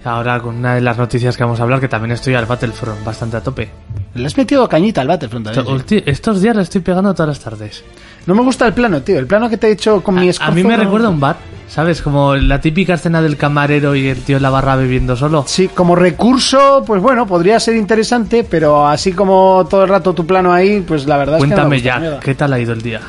ahora 0.05 0.41
con 0.41 0.57
una 0.57 0.75
de 0.77 0.81
las 0.81 0.97
noticias 0.97 1.37
que 1.37 1.43
vamos 1.43 1.59
a 1.61 1.65
hablar 1.65 1.81
que 1.81 1.89
también 1.89 2.13
estoy 2.13 2.35
al 2.35 2.47
Battlefront 2.47 3.05
bastante 3.05 3.37
a 3.37 3.41
tope. 3.41 3.69
Le 4.15 4.27
has 4.27 4.37
metido 4.37 4.69
cañita 4.69 5.01
al 5.01 5.09
Battlefront. 5.09 5.51
también, 5.53 6.03
Estos 6.07 6.41
días 6.41 6.55
le 6.55 6.63
estoy 6.63 6.81
pegando 6.83 7.13
todas 7.15 7.29
las 7.29 7.41
tardes. 7.41 7.83
No 8.27 8.35
me 8.37 8.43
gusta 8.43 8.67
el 8.67 8.73
plano, 8.75 9.03
tío. 9.03 9.19
El 9.19 9.27
plano 9.27 9.49
que 9.51 9.57
te 9.57 9.67
he 9.69 9.73
hecho 9.73 10.03
con 10.03 10.15
mi 10.15 10.29
A, 10.29 10.33
a 10.41 10.51
mí 10.53 10.63
me 10.63 10.77
no- 10.77 10.85
recuerda 10.85 11.09
a 11.09 11.11
un 11.11 11.19
bar, 11.19 11.37
¿sabes? 11.69 12.01
Como 12.03 12.37
la 12.37 12.61
típica 12.61 12.95
escena 12.95 13.21
del 13.23 13.37
camarero 13.37 13.97
y 13.97 14.07
el 14.09 14.19
tío 14.23 14.37
en 14.37 14.43
la 14.43 14.51
barra 14.51 14.77
bebiendo 14.77 15.17
solo. 15.17 15.45
Sí, 15.49 15.67
como 15.69 15.97
recurso, 15.97 16.85
pues 16.87 17.03
bueno, 17.03 17.27
podría 17.27 17.59
ser 17.59 17.75
interesante, 17.75 18.45
pero 18.49 18.87
así 18.87 19.13
como 19.13 19.67
todo 19.69 19.83
el 19.85 19.89
rato 19.89 20.13
tu 20.15 20.25
plano 20.27 20.53
ahí, 20.53 20.81
pues 20.87 21.07
la 21.07 21.17
verdad 21.17 21.39
Cuéntame 21.39 21.77
es 21.77 21.83
que 21.83 21.89
no 21.91 21.95
me 22.01 22.07
gusta, 22.07 22.17
ya. 22.19 22.21
¿qué 22.21 22.35
tal 22.37 22.53
ha 22.53 22.61
ido 22.61 22.73
el 22.73 22.83
día? 22.83 23.01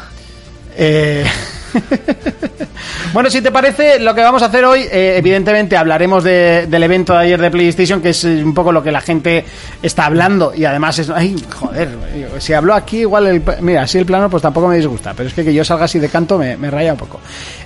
Eh, 0.75 1.25
bueno, 3.13 3.29
si 3.29 3.41
te 3.41 3.51
parece, 3.51 3.99
lo 3.99 4.13
que 4.13 4.21
vamos 4.21 4.41
a 4.41 4.45
hacer 4.47 4.65
hoy, 4.65 4.81
eh, 4.91 5.15
evidentemente 5.17 5.75
hablaremos 5.77 6.23
de- 6.23 6.67
del 6.67 6.83
evento 6.83 7.13
de 7.13 7.19
ayer 7.19 7.39
de 7.41 7.51
PlayStation, 7.51 8.01
que 8.01 8.09
es 8.09 8.23
eh, 8.23 8.43
un 8.43 8.53
poco 8.53 8.71
lo 8.71 8.81
que 8.83 8.91
la 8.91 9.01
gente 9.01 9.45
está 9.81 10.05
hablando, 10.05 10.53
y 10.55 10.65
además 10.65 10.99
es... 10.99 11.09
Joder, 11.09 11.89
si 12.39 12.53
hablo 12.53 12.73
aquí 12.73 12.99
igual... 12.99 13.27
El, 13.27 13.43
mira, 13.61 13.83
así 13.83 13.97
el 13.97 14.05
plano 14.05 14.29
pues 14.29 14.41
tampoco 14.41 14.67
me 14.67 14.77
disgusta, 14.77 15.13
pero 15.15 15.29
es 15.29 15.33
que 15.35 15.43
que 15.43 15.53
yo 15.53 15.63
salga 15.65 15.85
así 15.85 15.99
de 15.99 16.09
canto 16.09 16.37
me, 16.37 16.55
me 16.57 16.71
raya 16.71 16.93
un 16.93 16.99
poco. 16.99 17.19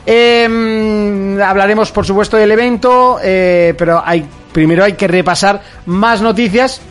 Eh, 0.05 1.37
hablaremos, 1.45 1.91
por 1.91 2.05
supuesto, 2.05 2.37
del 2.37 2.51
evento, 2.51 3.19
eh, 3.23 3.73
pero 3.77 4.01
hay 4.03 4.25
primero 4.51 4.83
hay 4.83 4.93
que 4.93 5.07
repasar 5.07 5.61
más 5.85 6.21
noticias 6.21 6.81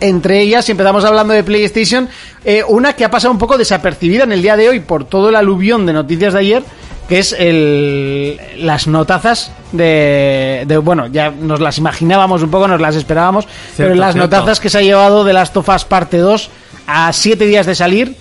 entre 0.00 0.40
ellas, 0.40 0.64
si 0.64 0.72
empezamos 0.72 1.04
hablando 1.04 1.32
de 1.34 1.42
PlayStation, 1.44 2.08
eh, 2.44 2.62
una 2.68 2.92
que 2.94 3.04
ha 3.04 3.10
pasado 3.10 3.32
un 3.32 3.38
poco 3.38 3.56
desapercibida 3.58 4.24
en 4.24 4.32
el 4.32 4.42
día 4.42 4.56
de 4.56 4.68
hoy 4.68 4.80
por 4.80 5.04
todo 5.04 5.28
el 5.30 5.36
aluvión 5.36 5.86
de 5.86 5.92
noticias 5.92 6.32
de 6.34 6.38
ayer, 6.40 6.62
que 7.08 7.18
es 7.18 7.34
el, 7.38 8.38
las 8.58 8.86
notazas 8.86 9.52
de, 9.72 10.64
de- 10.66 10.78
Bueno, 10.78 11.06
ya 11.08 11.30
nos 11.30 11.60
las 11.60 11.76
imaginábamos 11.78 12.42
un 12.42 12.50
poco, 12.50 12.66
nos 12.68 12.80
las 12.80 12.96
esperábamos, 12.96 13.46
pero 13.76 13.94
las 13.94 14.14
cierto. 14.14 14.26
notazas 14.36 14.58
que 14.60 14.70
se 14.70 14.78
ha 14.78 14.82
llevado 14.82 15.22
de 15.24 15.32
Last 15.32 15.56
of 15.56 15.68
Us 15.68 15.84
parte 15.84 16.18
2 16.18 16.50
a 16.86 17.12
siete 17.12 17.46
días 17.46 17.66
de 17.66 17.74
salir. 17.74 18.16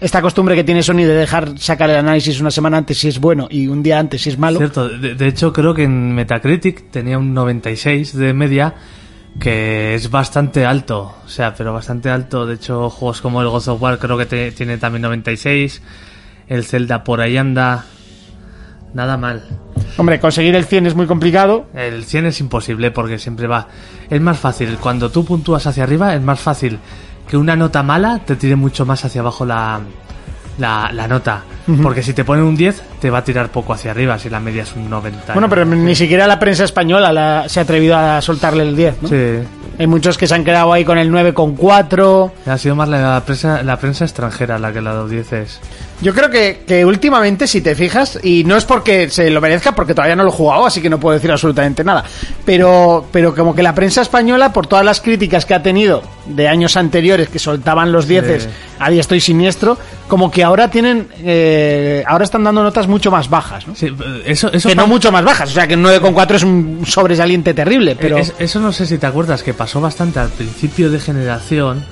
Esta 0.00 0.22
costumbre 0.22 0.54
que 0.56 0.64
tiene 0.64 0.82
Sony 0.82 0.96
de 1.04 1.08
dejar 1.14 1.58
sacar 1.58 1.90
el 1.90 1.96
análisis 1.96 2.40
una 2.40 2.50
semana 2.50 2.78
antes 2.78 2.96
si 2.96 3.08
es 3.08 3.18
bueno 3.20 3.46
y 3.50 3.66
un 3.66 3.82
día 3.82 3.98
antes 3.98 4.22
si 4.22 4.30
es 4.30 4.38
malo. 4.38 4.56
Cierto, 4.58 4.88
de, 4.88 5.14
de 5.14 5.26
hecho 5.28 5.52
creo 5.52 5.74
que 5.74 5.82
en 5.84 6.14
Metacritic 6.14 6.90
tenía 6.90 7.18
un 7.18 7.34
96 7.34 8.16
de 8.16 8.32
media, 8.32 8.74
que 9.38 9.94
es 9.94 10.10
bastante 10.10 10.66
alto, 10.66 11.14
o 11.24 11.28
sea, 11.28 11.54
pero 11.54 11.72
bastante 11.72 12.10
alto. 12.10 12.46
De 12.46 12.54
hecho, 12.54 12.90
juegos 12.90 13.20
como 13.20 13.40
el 13.40 13.48
God 13.48 13.68
of 13.68 13.80
War 13.82 13.98
creo 13.98 14.18
que 14.18 14.26
te- 14.26 14.52
tiene 14.52 14.76
también 14.78 15.02
96, 15.02 15.82
el 16.48 16.64
Zelda 16.64 17.04
por 17.04 17.20
ahí 17.20 17.36
anda, 17.36 17.84
nada 18.92 19.16
mal. 19.16 19.42
Hombre, 19.96 20.20
conseguir 20.20 20.54
el 20.56 20.64
100 20.64 20.86
es 20.86 20.94
muy 20.94 21.06
complicado. 21.06 21.66
El 21.74 22.04
100 22.04 22.26
es 22.26 22.40
imposible 22.40 22.90
porque 22.90 23.18
siempre 23.18 23.46
va. 23.46 23.68
Es 24.08 24.20
más 24.20 24.38
fácil, 24.38 24.76
cuando 24.78 25.10
tú 25.10 25.24
puntúas 25.24 25.66
hacia 25.66 25.84
arriba, 25.84 26.14
es 26.14 26.22
más 26.22 26.40
fácil 26.40 26.78
que 27.28 27.36
una 27.36 27.56
nota 27.56 27.82
mala 27.82 28.18
te 28.24 28.36
tire 28.36 28.56
mucho 28.56 28.84
más 28.84 29.04
hacia 29.04 29.20
abajo 29.20 29.44
la, 29.46 29.80
la, 30.58 30.90
la 30.92 31.06
nota. 31.08 31.42
Porque 31.82 32.02
si 32.02 32.12
te 32.14 32.24
ponen 32.24 32.44
un 32.44 32.56
10, 32.56 32.82
te 33.00 33.10
va 33.10 33.18
a 33.18 33.24
tirar 33.24 33.50
poco 33.50 33.72
hacia 33.72 33.92
arriba, 33.92 34.18
si 34.18 34.28
la 34.28 34.40
media 34.40 34.64
es 34.64 34.72
un 34.74 34.90
90. 34.90 35.34
Bueno, 35.34 35.48
pero 35.48 35.64
ni 35.64 35.94
siquiera 35.94 36.26
la 36.26 36.36
prensa 36.40 36.64
española 36.64 37.12
la- 37.12 37.48
se 37.48 37.60
ha 37.60 37.62
atrevido 37.62 37.96
a 37.96 38.20
soltarle 38.20 38.64
el 38.64 38.74
10, 38.74 39.02
¿no? 39.02 39.08
Sí. 39.08 39.16
Hay 39.78 39.86
muchos 39.86 40.18
que 40.18 40.26
se 40.26 40.34
han 40.34 40.42
quedado 40.44 40.72
ahí 40.72 40.84
con 40.84 40.98
el 40.98 41.10
9,4. 41.12 42.32
Ha 42.46 42.58
sido 42.58 42.74
más 42.74 42.88
la 42.88 43.22
prensa, 43.24 43.62
la 43.62 43.78
prensa 43.78 44.04
extranjera 44.04 44.58
la 44.58 44.72
que 44.72 44.80
la 44.80 44.90
ha 44.90 44.94
dado 44.94 45.08
10 45.08 45.32
es. 45.32 45.60
Yo 46.02 46.14
creo 46.14 46.30
que, 46.30 46.64
que 46.66 46.84
últimamente, 46.84 47.46
si 47.46 47.60
te 47.60 47.74
fijas, 47.74 48.18
y 48.22 48.42
no 48.44 48.56
es 48.56 48.64
porque 48.64 49.08
se 49.10 49.30
lo 49.30 49.40
merezca, 49.40 49.72
porque 49.74 49.94
todavía 49.94 50.16
no 50.16 50.22
lo 50.24 50.30
he 50.30 50.32
jugado, 50.32 50.66
así 50.66 50.80
que 50.80 50.88
no 50.90 50.98
puedo 50.98 51.14
decir 51.14 51.30
absolutamente 51.30 51.84
nada, 51.84 52.04
pero, 52.44 53.06
pero 53.12 53.34
como 53.34 53.54
que 53.54 53.62
la 53.62 53.74
prensa 53.74 54.00
española, 54.02 54.52
por 54.52 54.66
todas 54.66 54.84
las 54.84 55.00
críticas 55.00 55.44
que 55.44 55.54
ha 55.54 55.62
tenido 55.62 56.02
de 56.26 56.48
años 56.48 56.76
anteriores 56.76 57.28
que 57.28 57.38
soltaban 57.38 57.92
los 57.92 58.08
dieces 58.08 58.48
a 58.78 58.88
diestro 58.90 59.16
y 59.16 59.20
siniestro, 59.20 59.76
como 60.10 60.30
que 60.30 60.44
ahora 60.44 60.68
tienen, 60.70 61.08
eh, 61.22 62.04
ahora 62.06 62.24
están 62.24 62.44
dando 62.44 62.62
notas 62.62 62.86
mucho 62.86 63.10
más 63.10 63.30
bajas, 63.30 63.66
¿no? 63.66 63.74
Sí, 63.74 63.86
eso, 64.26 64.52
eso 64.52 64.68
que 64.68 64.74
no 64.74 64.86
mucho 64.86 65.10
más 65.10 65.24
bajas, 65.24 65.48
o 65.50 65.52
sea 65.54 65.66
que 65.66 65.76
un 65.76 65.82
9,4 65.84 66.34
es 66.34 66.42
un 66.42 66.82
sobresaliente 66.84 67.54
terrible, 67.54 67.96
pero... 67.96 68.18
Es- 68.18 68.34
eso 68.38 68.60
no 68.60 68.72
sé 68.72 68.84
si 68.84 68.98
te 68.98 69.06
acuerdas 69.06 69.42
que 69.42 69.54
pasó 69.54 69.80
bastante 69.80 70.18
al 70.18 70.28
principio 70.28 70.90
de 70.90 71.00
generación, 71.00 71.82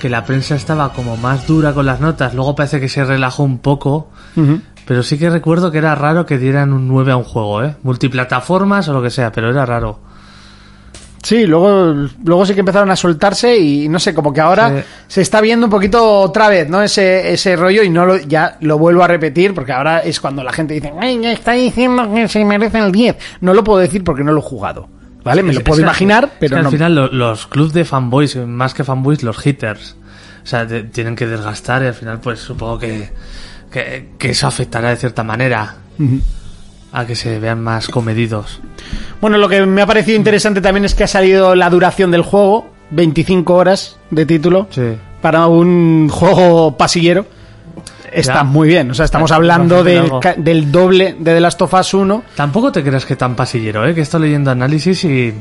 que 0.00 0.08
la 0.08 0.24
prensa 0.24 0.54
estaba 0.54 0.92
como 0.92 1.16
más 1.16 1.46
dura 1.48 1.72
con 1.72 1.86
las 1.86 1.98
notas, 2.00 2.34
luego 2.34 2.54
parece 2.54 2.78
que 2.78 2.88
se 2.88 3.04
relajó 3.04 3.42
un 3.42 3.58
poco, 3.58 4.10
pero 4.86 5.02
sí 5.02 5.18
que 5.18 5.30
recuerdo 5.30 5.72
que 5.72 5.78
era 5.78 5.94
raro 5.94 6.26
que 6.26 6.38
dieran 6.38 6.72
un 6.72 6.86
9 6.86 7.10
a 7.12 7.16
un 7.16 7.24
juego, 7.24 7.64
¿eh? 7.64 7.74
Multiplataformas 7.82 8.86
o 8.88 8.92
lo 8.92 9.02
que 9.02 9.10
sea, 9.10 9.32
pero 9.32 9.50
era 9.50 9.66
raro. 9.66 9.98
Sí, 11.26 11.44
luego, 11.44 12.08
luego 12.24 12.46
sí 12.46 12.54
que 12.54 12.60
empezaron 12.60 12.88
a 12.88 12.94
soltarse 12.94 13.56
y 13.58 13.88
no 13.88 13.98
sé, 13.98 14.14
como 14.14 14.32
que 14.32 14.40
ahora 14.40 14.68
Sí. 14.78 14.84
se 15.08 15.22
está 15.22 15.40
viendo 15.40 15.66
un 15.66 15.70
poquito 15.70 16.20
otra 16.20 16.48
vez, 16.48 16.68
¿no? 16.68 16.80
Ese, 16.82 17.32
ese 17.32 17.56
rollo 17.56 17.82
y 17.82 17.90
no 17.90 18.06
lo, 18.06 18.16
ya 18.18 18.56
lo 18.60 18.78
vuelvo 18.78 19.02
a 19.02 19.08
repetir 19.08 19.52
porque 19.52 19.72
ahora 19.72 19.98
es 19.98 20.20
cuando 20.20 20.44
la 20.44 20.52
gente 20.52 20.74
dice, 20.74 20.92
ay, 21.00 21.20
ya 21.20 21.32
está 21.32 21.52
diciendo 21.54 22.08
que 22.14 22.28
se 22.28 22.44
merecen 22.44 22.84
el 22.84 22.92
10. 22.92 23.16
No 23.40 23.54
lo 23.54 23.64
puedo 23.64 23.80
decir 23.80 24.04
porque 24.04 24.22
no 24.22 24.30
lo 24.30 24.38
he 24.38 24.42
jugado, 24.44 24.88
¿vale? 25.24 25.42
Me 25.42 25.52
lo 25.52 25.62
puedo 25.62 25.78
que- 25.78 25.82
imaginar, 25.82 26.26
es 26.26 26.30
pero 26.38 26.56
que 26.58 26.62
no. 26.62 26.68
al 26.68 26.72
final 26.74 26.94
lo- 26.94 27.08
los 27.12 27.48
clubs 27.48 27.72
de 27.72 27.84
fanboys, 27.84 28.36
más 28.36 28.72
que 28.72 28.84
fanboys, 28.84 29.24
los 29.24 29.44
hitters, 29.44 29.96
o 30.44 30.46
sea, 30.46 30.64
te- 30.64 30.84
tienen 30.84 31.16
que 31.16 31.26
desgastar 31.26 31.82
y 31.82 31.86
al 31.86 31.94
final 31.94 32.20
pues 32.20 32.38
supongo 32.38 32.78
que, 32.78 33.10
que, 33.72 34.10
que 34.16 34.30
eso 34.30 34.46
afectará 34.46 34.90
de 34.90 34.96
cierta 34.96 35.24
manera 35.24 35.74
a 36.96 37.06
que 37.06 37.14
se 37.14 37.38
vean 37.38 37.62
más 37.62 37.88
comedidos. 37.88 38.60
Bueno, 39.20 39.36
lo 39.38 39.48
que 39.48 39.64
me 39.66 39.82
ha 39.82 39.86
parecido 39.86 40.16
interesante 40.16 40.60
también 40.62 40.84
es 40.86 40.94
que 40.94 41.04
ha 41.04 41.08
salido 41.08 41.54
la 41.54 41.68
duración 41.68 42.10
del 42.10 42.22
juego, 42.22 42.70
25 42.90 43.54
horas 43.54 43.98
de 44.10 44.24
título, 44.24 44.66
Sí. 44.70 44.96
para 45.20 45.46
un 45.46 46.08
juego 46.10 46.76
pasillero. 46.76 47.26
Está 48.12 48.34
Ya. 48.34 48.44
muy 48.44 48.68
bien, 48.68 48.90
o 48.90 48.94
sea, 48.94 49.04
estamos 49.04 49.28
Ya, 49.28 49.36
hablando 49.36 49.84
del, 49.84 50.10
del 50.38 50.72
doble 50.72 51.16
de 51.18 51.34
The 51.34 51.40
Last 51.40 51.60
of 51.60 51.74
Us 51.74 51.92
1. 51.92 52.22
Tampoco 52.34 52.72
te 52.72 52.82
creas 52.82 53.04
que 53.04 53.14
tan 53.16 53.34
pasillero, 53.34 53.86
¿eh? 53.86 53.94
que 53.94 54.00
estoy 54.00 54.22
leyendo 54.22 54.50
análisis 54.50 55.04
y 55.04 55.34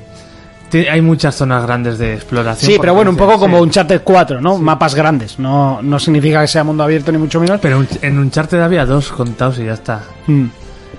hay 0.91 1.01
muchas 1.01 1.35
zonas 1.35 1.63
grandes 1.65 1.97
de 1.97 2.15
exploración. 2.15 2.69
Sí, 2.69 2.77
pero 2.81 2.93
bueno, 2.93 3.11
un 3.11 3.15
poco 3.17 3.39
como 3.39 3.57
sí. 3.57 3.63
Uncharted 3.63 4.01
4, 4.03 4.41
¿no? 4.41 4.57
Mapas 4.57 4.93
grandes. 4.93 5.39
No, 5.39 5.79
no 5.81 5.99
significa 5.99 6.41
que 6.41 6.47
sea 6.49 6.65
mundo 6.65 6.83
abierto 6.83 7.13
ni 7.13 7.17
mucho 7.17 7.39
menos. 7.39 7.59
Pero 7.61 7.77
un- 7.77 7.87
en 8.01 8.19
Uncharted 8.19 8.59
había 8.59 8.85
dos 8.85 9.09
contados 9.13 9.57
y 9.59 9.65
ya 9.65 9.73
está. 9.75 10.01
Mm. 10.27 10.45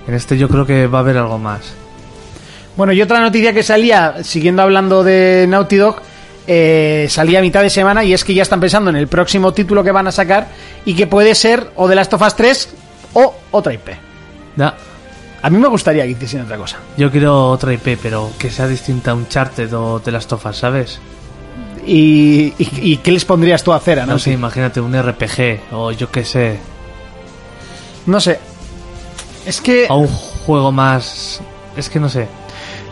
En 0.07 0.13
este 0.13 0.37
yo 0.37 0.47
creo 0.47 0.65
que 0.65 0.87
va 0.87 0.99
a 0.99 1.01
haber 1.01 1.17
algo 1.17 1.37
más. 1.37 1.73
Bueno, 2.75 2.93
y 2.93 3.01
otra 3.01 3.19
noticia 3.19 3.53
que 3.53 3.63
salía, 3.63 4.23
siguiendo 4.23 4.61
hablando 4.61 5.03
de 5.03 5.45
Naughty 5.49 5.77
Dog, 5.77 5.97
eh, 6.45 7.07
salía 7.09 7.39
a 7.39 7.41
mitad 7.41 7.61
de 7.61 7.69
semana 7.69 8.03
y 8.03 8.13
es 8.13 8.23
que 8.23 8.33
ya 8.33 8.43
están 8.43 8.59
pensando 8.59 8.89
en 8.89 8.95
el 8.95 9.07
próximo 9.07 9.51
título 9.53 9.83
que 9.83 9.91
van 9.91 10.07
a 10.07 10.11
sacar 10.11 10.47
y 10.85 10.93
que 10.93 11.07
puede 11.07 11.35
ser 11.35 11.71
o 11.75 11.89
The 11.89 11.95
Last 11.95 12.13
of 12.13 12.21
Us 12.21 12.35
3 12.35 12.69
o 13.13 13.35
otra 13.51 13.73
IP. 13.73 13.89
Ya. 14.55 14.75
A 15.41 15.49
mí 15.49 15.57
me 15.57 15.67
gustaría 15.67 16.03
que 16.03 16.11
hiciesen 16.11 16.41
otra 16.41 16.57
cosa. 16.57 16.77
Yo 16.97 17.11
quiero 17.11 17.49
otra 17.49 17.73
IP, 17.73 17.99
pero 18.01 18.31
que 18.37 18.49
sea 18.49 18.67
distinta 18.67 19.11
a 19.11 19.15
Uncharted 19.15 19.73
o 19.75 19.99
The 19.99 20.11
Last 20.11 20.31
of 20.33 20.45
Us, 20.45 20.57
¿sabes? 20.57 20.99
¿Y, 21.85 22.53
y, 22.57 22.91
y 22.93 22.97
qué 22.97 23.11
les 23.11 23.25
pondrías 23.25 23.63
tú 23.63 23.71
a 23.71 23.77
hacer 23.77 23.99
a 23.99 24.05
No 24.05 24.19
sé, 24.19 24.31
imagínate 24.31 24.81
un 24.81 24.93
RPG 24.99 25.73
o 25.73 25.91
yo 25.91 26.11
qué 26.11 26.25
sé. 26.25 26.59
No 28.05 28.19
sé. 28.19 28.39
Es 29.47 29.61
que 29.61 29.87
O 29.89 29.99
un 29.99 30.07
juego 30.07 30.73
más... 30.73 31.39
Es 31.77 31.89
que 31.89 32.01
no 32.01 32.09
sé. 32.09 32.27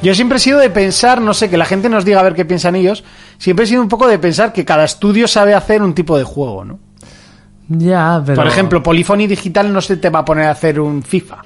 yo 0.02 0.16
siempre 0.16 0.38
he 0.38 0.40
sido 0.40 0.60
de 0.60 0.70
pensar, 0.70 1.20
no 1.20 1.34
sé, 1.34 1.50
que 1.50 1.58
la 1.58 1.66
gente 1.66 1.90
nos 1.90 2.06
diga 2.06 2.22
a 2.22 2.24
ver 2.24 2.34
qué 2.34 2.46
piensan 2.46 2.76
ellos. 2.76 3.04
Siempre 3.38 3.66
he 3.66 3.68
sido 3.68 3.82
un 3.82 3.90
poco 3.90 4.08
de 4.08 4.18
pensar 4.20 4.54
que 4.54 4.64
cada 4.64 4.86
estudio 4.86 5.28
sabe 5.28 5.54
hacer 5.54 5.82
un 5.82 5.94
tipo 5.94 6.18
de 6.18 6.24
juego, 6.24 6.64
¿no? 6.64 6.80
Ya, 7.68 8.22
pero... 8.26 8.38
Por 8.38 8.48
ejemplo, 8.48 8.82
Polyphony 8.82 9.28
Digital 9.28 9.74
no 9.74 9.82
se 9.82 9.98
te 9.98 10.10
va 10.10 10.20
a 10.20 10.26
poner 10.26 10.46
a 10.46 10.52
hacer 10.52 10.80
un 10.80 11.04
FIFA. 11.04 11.40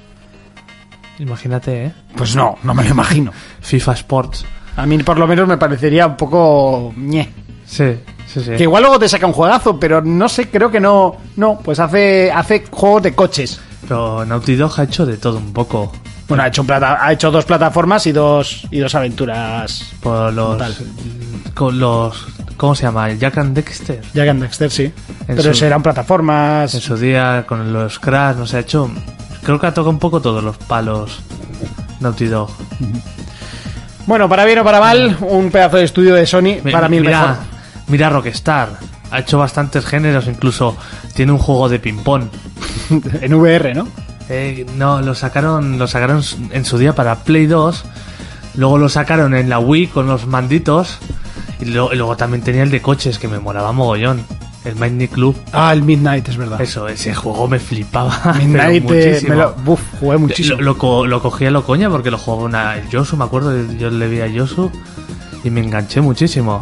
Imagínate, 1.18 1.86
¿eh? 1.86 1.92
Pues 2.14 2.36
no, 2.36 2.58
no 2.62 2.72
me 2.72 2.84
lo 2.84 2.90
imagino. 2.90 3.32
FIFA 3.60 3.92
Sports. 3.94 4.46
A 4.76 4.86
mí 4.86 4.98
por 4.98 5.18
lo 5.18 5.26
menos 5.26 5.48
me 5.48 5.58
parecería 5.58 6.06
un 6.06 6.16
poco... 6.16 6.92
ñe. 6.96 7.28
Sí, 7.66 7.96
sí, 8.26 8.40
sí. 8.40 8.52
Que 8.52 8.62
igual 8.62 8.82
luego 8.84 8.98
te 8.98 9.08
saca 9.08 9.26
un 9.26 9.32
juegazo, 9.32 9.80
pero 9.80 10.02
no 10.02 10.28
sé, 10.28 10.48
creo 10.48 10.70
que 10.70 10.78
no... 10.78 11.16
No, 11.36 11.58
pues 11.58 11.80
hace, 11.80 12.30
hace 12.30 12.64
juegos 12.70 13.02
de 13.02 13.14
coches. 13.14 13.60
Pero 13.82 14.24
Naughty 14.24 14.56
Dog 14.56 14.78
ha 14.78 14.84
hecho 14.84 15.06
de 15.06 15.16
todo 15.16 15.38
un 15.38 15.52
poco. 15.52 15.92
Bueno, 16.28 16.44
ha 16.44 16.46
hecho, 16.48 16.62
plata- 16.64 16.98
ha 17.04 17.12
hecho 17.12 17.30
dos 17.30 17.44
plataformas 17.44 18.06
y 18.06 18.12
dos, 18.12 18.66
y 18.70 18.78
dos 18.78 18.94
aventuras. 18.94 19.90
Por 20.00 20.32
los... 20.32 20.62
Con 21.54 21.78
los... 21.80 22.26
¿Cómo 22.56 22.74
se 22.74 22.82
llama? 22.84 23.10
Jack 23.14 23.38
and 23.38 23.54
Dexter. 23.54 24.00
Jack 24.14 24.28
and 24.28 24.42
Dexter, 24.42 24.70
sí. 24.70 24.84
En 25.26 25.36
Pero 25.36 25.52
su- 25.54 25.54
serán 25.60 25.82
plataformas... 25.82 26.72
En 26.74 26.80
su 26.80 26.96
día, 26.96 27.44
con 27.48 27.72
los 27.72 27.98
Crash, 27.98 28.36
no 28.36 28.46
sé, 28.46 28.58
ha 28.58 28.60
hecho... 28.60 28.90
Creo 29.42 29.58
que 29.58 29.66
ha 29.66 29.74
tocado 29.74 29.90
un 29.90 29.98
poco 29.98 30.20
todos 30.20 30.44
los 30.44 30.56
palos 30.58 31.18
Naughty 32.00 32.26
Dog. 32.26 32.50
Bueno, 34.06 34.28
para 34.28 34.44
bien 34.44 34.58
o 34.58 34.64
para 34.64 34.80
mal, 34.80 35.16
un 35.20 35.50
pedazo 35.50 35.76
de 35.78 35.84
estudio 35.84 36.14
de 36.14 36.26
Sony, 36.26 36.60
Mi- 36.64 36.72
para 36.72 36.88
mí 36.88 36.98
el 36.98 37.04
mira, 37.04 37.20
mejor. 37.20 37.36
Mira 37.88 38.08
Rockstar. 38.10 38.68
Ha 39.10 39.18
hecho 39.20 39.38
bastantes 39.38 39.84
géneros, 39.86 40.26
incluso 40.28 40.76
tiene 41.14 41.32
un 41.32 41.38
juego 41.38 41.68
de 41.68 41.78
ping-pong. 41.78 42.24
en 43.20 43.34
VR, 43.34 43.74
¿no? 43.74 43.88
Eh, 44.28 44.66
no, 44.76 45.00
lo 45.00 45.14
sacaron, 45.14 45.78
lo 45.78 45.86
sacaron 45.88 46.22
en 46.52 46.64
su 46.64 46.78
día 46.78 46.94
para 46.94 47.16
Play 47.24 47.46
2. 47.46 47.84
Luego 48.56 48.78
lo 48.78 48.88
sacaron 48.88 49.34
en 49.34 49.48
la 49.48 49.58
Wii 49.58 49.88
con 49.88 50.06
los 50.06 50.26
manditos. 50.26 50.98
Y, 51.60 51.66
lo- 51.66 51.92
y 51.92 51.96
luego 51.96 52.16
también 52.16 52.42
tenía 52.42 52.62
el 52.62 52.70
de 52.70 52.80
coches 52.80 53.18
que 53.18 53.28
me 53.28 53.38
molaba 53.38 53.72
mogollón. 53.72 54.24
El 54.64 54.76
Mighty 54.76 55.08
Club. 55.08 55.36
Ah, 55.52 55.72
el 55.72 55.82
Midnight, 55.82 56.28
es 56.28 56.36
verdad. 56.36 56.60
Eso, 56.60 56.86
ese 56.86 57.14
juego 57.14 57.48
me 57.48 57.58
flipaba. 57.58 58.34
Midnight, 58.38 58.84
eh, 58.90 59.20
me 59.28 59.34
lo, 59.36 59.54
buf, 59.54 59.80
jugué 59.98 60.18
muchísimo. 60.18 60.60
Lo, 60.60 60.74
lo, 60.80 61.06
lo 61.06 61.22
cogía 61.22 61.50
lo 61.50 61.64
coña 61.64 61.88
porque 61.88 62.10
lo 62.10 62.18
jugaba 62.18 62.44
una 62.44 62.88
Yosu, 62.90 63.16
me 63.16 63.24
acuerdo, 63.24 63.54
yo 63.78 63.88
le 63.90 64.06
vi 64.06 64.20
a 64.20 64.26
Yosu 64.26 64.70
y 65.44 65.48
me 65.50 65.60
enganché 65.62 66.02
muchísimo. 66.02 66.60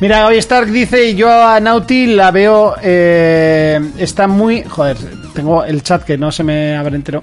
Mira, 0.00 0.26
hoy 0.26 0.38
Stark 0.38 0.70
dice, 0.70 1.14
yo 1.14 1.30
a 1.30 1.60
Naughty 1.60 2.06
la 2.06 2.30
veo, 2.30 2.74
eh, 2.82 3.78
está 3.98 4.26
muy... 4.26 4.62
Joder, 4.62 4.96
tengo 5.34 5.62
el 5.62 5.82
chat 5.82 6.04
que 6.04 6.16
no 6.16 6.32
se 6.32 6.42
me 6.42 6.74
abre 6.74 6.96
entero. 6.96 7.22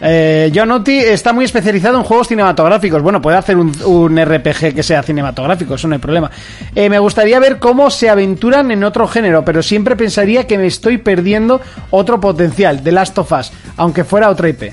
Eh, 0.00 0.50
yo 0.54 0.62
a 0.62 0.66
Naughty 0.66 0.96
está 0.96 1.34
muy 1.34 1.44
especializado 1.44 1.98
en 1.98 2.04
juegos 2.04 2.28
cinematográficos. 2.28 3.02
Bueno, 3.02 3.20
puede 3.20 3.36
hacer 3.36 3.58
un, 3.58 3.72
un 3.84 4.18
RPG 4.18 4.74
que 4.74 4.82
sea 4.82 5.02
cinematográfico, 5.02 5.74
eso 5.74 5.86
no 5.86 5.94
hay 5.94 6.00
problema. 6.00 6.30
Eh, 6.74 6.88
me 6.88 6.98
gustaría 6.98 7.38
ver 7.40 7.58
cómo 7.58 7.90
se 7.90 8.08
aventuran 8.08 8.70
en 8.70 8.82
otro 8.82 9.06
género, 9.06 9.44
pero 9.44 9.62
siempre 9.62 9.96
pensaría 9.96 10.46
que 10.46 10.56
me 10.56 10.66
estoy 10.66 10.96
perdiendo 10.96 11.60
otro 11.90 12.18
potencial, 12.18 12.82
The 12.82 12.92
Last 12.92 13.18
of 13.18 13.32
Us, 13.32 13.52
aunque 13.76 14.04
fuera 14.04 14.30
otra 14.30 14.48
IP. 14.48 14.72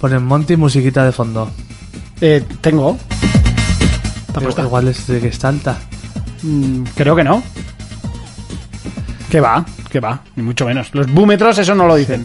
Ponen 0.00 0.24
Monty 0.24 0.56
musiquita 0.56 1.04
de 1.04 1.10
fondo. 1.10 1.50
Eh, 2.20 2.44
tengo. 2.60 2.96
Igual 4.58 4.86
es 4.86 5.08
de 5.08 5.20
que 5.20 5.26
está 5.26 5.48
alta. 5.48 5.76
Mm, 6.42 6.82
creo 6.94 7.14
que 7.16 7.24
no. 7.24 7.42
Que 9.30 9.40
va, 9.40 9.64
que 9.90 10.00
va, 10.00 10.22
ni 10.36 10.42
mucho 10.42 10.66
menos. 10.66 10.88
Los 10.92 11.10
búmetros 11.10 11.58
eso 11.58 11.74
no 11.74 11.86
lo 11.86 11.94
dicen. 11.94 12.24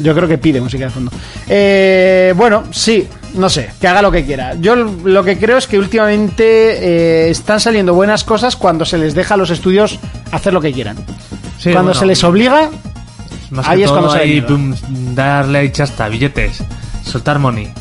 Yo 0.00 0.14
creo 0.14 0.28
que 0.28 0.38
pide 0.38 0.60
música 0.60 0.84
de 0.84 0.90
fondo. 0.90 1.10
Eh, 1.48 2.34
bueno, 2.36 2.64
sí, 2.70 3.06
no 3.34 3.48
sé, 3.48 3.70
que 3.80 3.88
haga 3.88 4.02
lo 4.02 4.10
que 4.10 4.24
quiera. 4.24 4.54
Yo 4.54 4.76
lo 4.76 5.24
que 5.24 5.38
creo 5.38 5.58
es 5.58 5.66
que 5.66 5.78
últimamente 5.78 6.44
eh, 6.44 7.30
están 7.30 7.60
saliendo 7.60 7.94
buenas 7.94 8.24
cosas 8.24 8.56
cuando 8.56 8.84
se 8.84 8.98
les 8.98 9.14
deja 9.14 9.34
a 9.34 9.36
los 9.36 9.50
estudios 9.50 9.98
hacer 10.32 10.52
lo 10.52 10.60
que 10.60 10.72
quieran. 10.72 10.96
Sí, 11.58 11.72
cuando 11.72 11.90
bueno, 11.90 11.94
se 11.94 12.06
les 12.06 12.22
obliga, 12.24 12.70
más 13.50 13.68
ahí 13.68 13.78
que 13.78 13.84
es 13.84 13.90
todo 13.90 14.00
cuando 14.00 14.18
ahí, 14.18 14.30
mierda. 14.32 14.48
pum, 14.48 14.74
darle 15.14 15.58
ahí 15.58 15.70
chasta, 15.70 16.08
billetes, 16.08 16.62
soltar 17.02 17.38
money. 17.38 17.72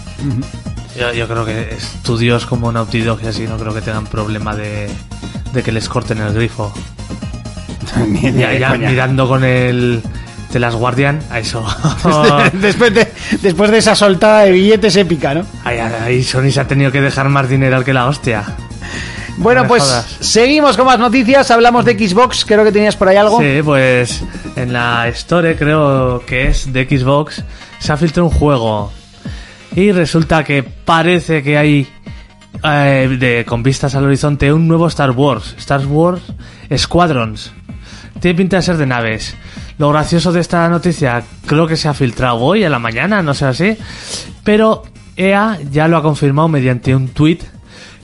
Yo, 0.98 1.14
yo 1.14 1.28
creo 1.28 1.46
que 1.46 1.74
estudios 1.74 2.46
como 2.46 2.72
Naughty 2.72 3.02
Dog 3.02 3.20
y 3.24 3.28
así 3.28 3.44
no 3.48 3.58
creo 3.58 3.74
que 3.74 3.82
tengan 3.82 4.06
problema 4.08 4.56
de, 4.56 4.90
de 5.54 5.64
que 5.64 5.72
les 5.72 5.88
corten 5.90 6.20
el 6.20 6.34
grifo. 6.34 6.74
Ni 8.08 8.32
de 8.32 8.40
Ya, 8.40 8.54
ya 8.54 8.70
coña. 8.70 8.90
mirando 8.90 9.28
con 9.28 9.44
el 9.44 10.02
de 10.52 10.60
las 10.60 10.74
Guardian, 10.76 11.20
a 11.30 11.40
eso. 11.40 11.66
después, 12.54 12.94
de, 12.94 13.12
después 13.42 13.72
de 13.72 13.80
esa 13.80 13.94
soltada 13.96 14.42
de 14.42 14.52
billetes 14.52 14.96
épica, 14.96 15.34
¿no? 15.34 15.46
ahí, 15.66 15.80
ahí 15.80 16.24
Sony 16.24 16.50
se 16.52 16.62
ha 16.62 16.68
tenido 16.68 16.92
que 16.94 17.02
dejar 17.02 17.28
más 17.30 17.50
dinero 17.50 17.84
que 17.84 17.94
la 17.94 18.08
hostia. 18.08 18.44
Bueno, 19.38 19.68
pues 19.68 19.84
jodas. 19.84 20.16
seguimos 20.22 20.78
con 20.78 20.86
más 20.86 20.98
noticias. 20.98 21.52
Hablamos 21.52 21.84
de 21.84 21.98
Xbox. 22.00 22.46
Creo 22.46 22.64
que 22.64 22.72
tenías 22.72 22.96
por 22.96 23.10
ahí 23.10 23.18
algo. 23.18 23.38
Sí, 23.42 23.60
pues 23.66 24.24
en 24.56 24.72
la 24.72 25.10
Store, 25.10 25.58
creo 25.58 26.24
que 26.26 26.48
es 26.48 26.72
de 26.72 26.86
Xbox, 26.86 27.44
se 27.80 27.92
ha 27.92 27.98
filtrado 27.98 28.30
un 28.30 28.34
juego. 28.34 28.94
Y 29.76 29.92
resulta 29.92 30.44
que 30.44 30.64
parece 30.64 31.44
que 31.44 31.58
hay, 31.58 31.88
eh, 32.64 33.18
de, 33.20 33.46
con 33.46 33.62
vistas 33.62 33.94
al 33.96 34.06
horizonte, 34.06 34.52
un 34.54 34.68
nuevo 34.68 34.88
Star 34.88 35.12
Wars. 35.12 35.54
Star 35.58 35.86
Wars 35.86 36.22
Squadrons. 36.76 37.52
Tiene 38.22 38.38
pinta 38.38 38.56
de 38.56 38.62
ser 38.62 38.78
de 38.78 38.86
naves. 38.86 39.36
Lo 39.78 39.90
gracioso 39.90 40.32
de 40.32 40.40
esta 40.40 40.70
noticia, 40.70 41.22
creo 41.46 41.68
que 41.68 41.76
se 41.76 41.90
ha 41.90 41.94
filtrado 41.94 42.38
hoy 42.38 42.64
a 42.64 42.70
la 42.70 42.80
mañana, 42.80 43.22
no 43.22 43.34
sé 43.34 43.46
así. 43.46 43.78
Pero 44.46 44.84
EA 45.18 45.60
ya 45.70 45.90
lo 45.90 45.98
ha 45.98 46.02
confirmado 46.02 46.48
mediante 46.48 46.96
un 46.96 47.10
tweet 47.10 47.40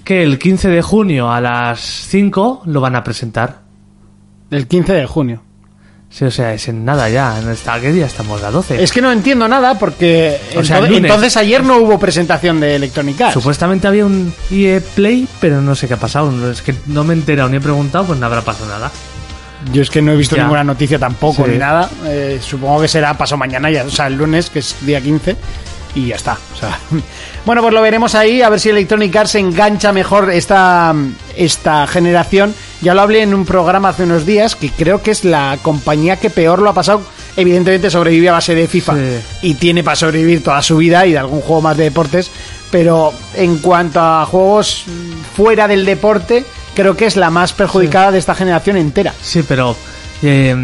que 0.03 0.23
el 0.23 0.37
15 0.39 0.67
de 0.67 0.81
junio 0.81 1.31
a 1.31 1.39
las 1.39 1.79
5 1.79 2.63
lo 2.65 2.81
van 2.81 2.97
a 2.97 3.03
presentar. 3.03 3.61
El 4.49 4.67
15 4.67 4.93
de 4.93 5.05
junio. 5.05 5.41
Sí, 6.11 6.25
o 6.25 6.31
sea, 6.31 6.53
es 6.53 6.67
en 6.67 6.83
nada 6.83 7.07
ya. 7.07 7.39
¿En 7.39 7.49
esta, 7.49 7.79
¿Qué 7.79 7.91
día 7.93 8.05
estamos? 8.05 8.41
¿La 8.41 8.51
12? 8.51 8.83
Es 8.83 8.91
que 8.91 9.01
no 9.01 9.11
entiendo 9.13 9.47
nada 9.47 9.79
porque 9.79 10.37
O 10.57 10.63
sea, 10.63 10.79
entonces, 10.79 11.37
ayer 11.37 11.63
no 11.63 11.77
hubo 11.77 11.97
presentación 11.99 12.59
de 12.59 12.75
Electronic 12.75 13.21
Arts. 13.21 13.33
Supuestamente 13.33 13.87
había 13.87 14.05
un 14.05 14.33
EA 14.51 14.81
Play, 14.93 15.25
pero 15.39 15.61
no 15.61 15.73
sé 15.73 15.87
qué 15.87 15.93
ha 15.93 15.97
pasado. 15.97 16.51
Es 16.51 16.61
que 16.61 16.75
no 16.87 17.05
me 17.05 17.13
he 17.13 17.17
enterado 17.17 17.47
ni 17.47 17.57
he 17.57 17.61
preguntado, 17.61 18.05
pues 18.07 18.19
no 18.19 18.25
habrá 18.25 18.41
pasado 18.41 18.67
nada. 18.67 18.91
Yo 19.71 19.81
es 19.83 19.89
que 19.89 20.01
no 20.01 20.11
he 20.11 20.17
visto 20.17 20.35
Ya. 20.35 20.41
ninguna 20.43 20.63
noticia 20.65 20.99
tampoco 20.99 21.45
Sí. 21.45 21.51
ni 21.51 21.57
nada. 21.57 21.89
Eh, 22.05 22.39
supongo 22.41 22.81
que 22.81 22.87
será 22.89 23.17
paso 23.17 23.37
mañana, 23.37 23.69
ya, 23.71 23.85
o 23.85 23.89
sea, 23.89 24.07
el 24.07 24.15
lunes, 24.15 24.49
que 24.49 24.59
es 24.59 24.75
día 24.81 24.99
15, 24.99 25.37
y 25.95 26.07
ya 26.07 26.15
está. 26.17 26.37
O 26.53 26.57
sea, 26.59 26.77
bueno, 27.45 27.61
pues 27.61 27.73
lo 27.73 27.81
veremos 27.81 28.15
ahí, 28.15 28.41
a 28.41 28.49
ver 28.49 28.59
si 28.59 28.69
Electronic 28.69 29.15
Arts 29.15 29.35
engancha 29.35 29.93
mejor 29.93 30.29
esta, 30.31 30.93
esta 31.37 31.87
generación. 31.87 32.53
Ya 32.81 32.93
lo 32.95 33.01
hablé 33.01 33.21
en 33.21 33.33
un 33.33 33.45
programa 33.45 33.89
hace 33.89 34.03
unos 34.03 34.25
días, 34.25 34.55
que 34.55 34.69
creo 34.71 35.01
que 35.03 35.11
es 35.11 35.23
la 35.23 35.57
compañía 35.61 36.17
que 36.17 36.29
peor 36.29 36.59
lo 36.61 36.69
ha 36.69 36.73
pasado. 36.73 37.01
Evidentemente 37.37 37.89
sobrevive 37.91 38.29
a 38.29 38.33
base 38.33 38.55
de 38.55 38.67
FIFA 38.67 38.95
Sí. 38.95 39.01
y 39.43 39.53
tiene 39.53 39.83
para 39.83 39.95
sobrevivir 39.95 40.43
toda 40.43 40.61
su 40.63 40.77
vida 40.77 41.05
y 41.05 41.11
de 41.11 41.19
algún 41.19 41.41
juego 41.41 41.61
más 41.61 41.77
de 41.77 41.83
deportes. 41.85 42.31
Pero 42.71 43.13
en 43.35 43.59
cuanto 43.59 43.99
a 44.01 44.25
juegos 44.25 44.85
fuera 45.35 45.67
del 45.67 45.85
deporte, 45.85 46.43
creo 46.75 46.95
que 46.97 47.05
es 47.05 47.15
la 47.17 47.29
más 47.29 47.53
perjudicada 47.53 48.11
de 48.11 48.19
esta 48.19 48.33
generación 48.35 48.77
entera. 48.77 49.13
Sí, 49.21 49.43
pero... 49.47 49.75
eh, 50.23 50.55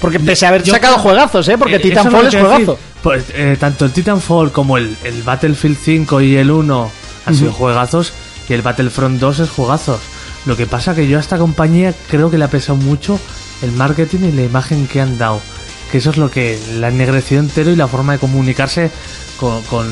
Porque 0.00 0.18
pese 0.20 0.46
a 0.46 0.48
haber 0.48 0.62
Yo 0.62 0.72
sacado 0.72 0.94
creo- 0.94 1.02
juegazos, 1.02 1.48
¿eh? 1.48 1.58
Porque 1.58 1.76
eh, 1.76 1.80
Titanfall 1.80 2.26
es 2.26 2.32
decir. 2.32 2.40
juegazo. 2.46 2.78
Pues, 3.02 3.24
eh, 3.34 3.56
tanto 3.60 3.84
el 3.84 3.92
Titanfall 3.92 4.52
como 4.52 4.78
el, 4.78 4.96
el 5.04 5.22
Battlefield 5.22 5.76
5 5.82 6.20
y 6.22 6.36
el 6.36 6.50
1 6.50 6.90
han 7.26 7.34
sido 7.36 7.52
juegazos 7.52 8.12
y 8.48 8.52
el 8.54 8.62
Battlefront 8.62 9.20
2 9.20 9.40
es 9.40 9.50
juegazos. 9.50 10.00
Lo 10.46 10.56
que 10.56 10.66
pasa 10.66 10.94
que 10.94 11.06
yo 11.06 11.18
a 11.18 11.20
esta 11.20 11.38
compañía 11.38 11.94
creo 12.08 12.30
que 12.30 12.38
le 12.38 12.44
ha 12.44 12.48
pesado 12.48 12.76
mucho 12.76 13.18
el 13.62 13.72
marketing 13.72 14.20
y 14.24 14.32
la 14.32 14.42
imagen 14.42 14.86
que 14.88 15.00
han 15.00 15.18
dado. 15.18 15.40
Que 15.90 15.98
eso 15.98 16.10
es 16.10 16.16
lo 16.16 16.30
que 16.30 16.58
la 16.78 16.88
ennegrecido 16.88 17.40
entero 17.40 17.70
y 17.70 17.76
la 17.76 17.86
forma 17.86 18.14
de 18.14 18.18
comunicarse 18.18 18.90
con, 19.38 19.62
con, 19.64 19.86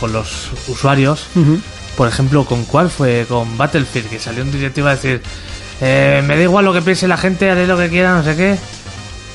con 0.00 0.12
los 0.12 0.50
usuarios. 0.68 1.26
Por 1.96 2.08
ejemplo, 2.08 2.44
¿con 2.46 2.64
cuál 2.64 2.90
fue? 2.90 3.26
Con 3.28 3.56
Battlefield, 3.58 4.08
que 4.08 4.18
salió 4.18 4.42
un 4.42 4.50
directivo 4.50 4.88
a 4.88 4.92
decir, 4.92 5.20
eh, 5.80 6.22
me 6.26 6.36
da 6.36 6.42
igual 6.42 6.64
lo 6.64 6.72
que 6.72 6.80
piense 6.82 7.06
la 7.06 7.16
gente, 7.18 7.50
haré 7.50 7.66
lo 7.66 7.76
que 7.76 7.88
quiera, 7.88 8.14
no 8.16 8.24
sé 8.24 8.34
qué. 8.34 8.56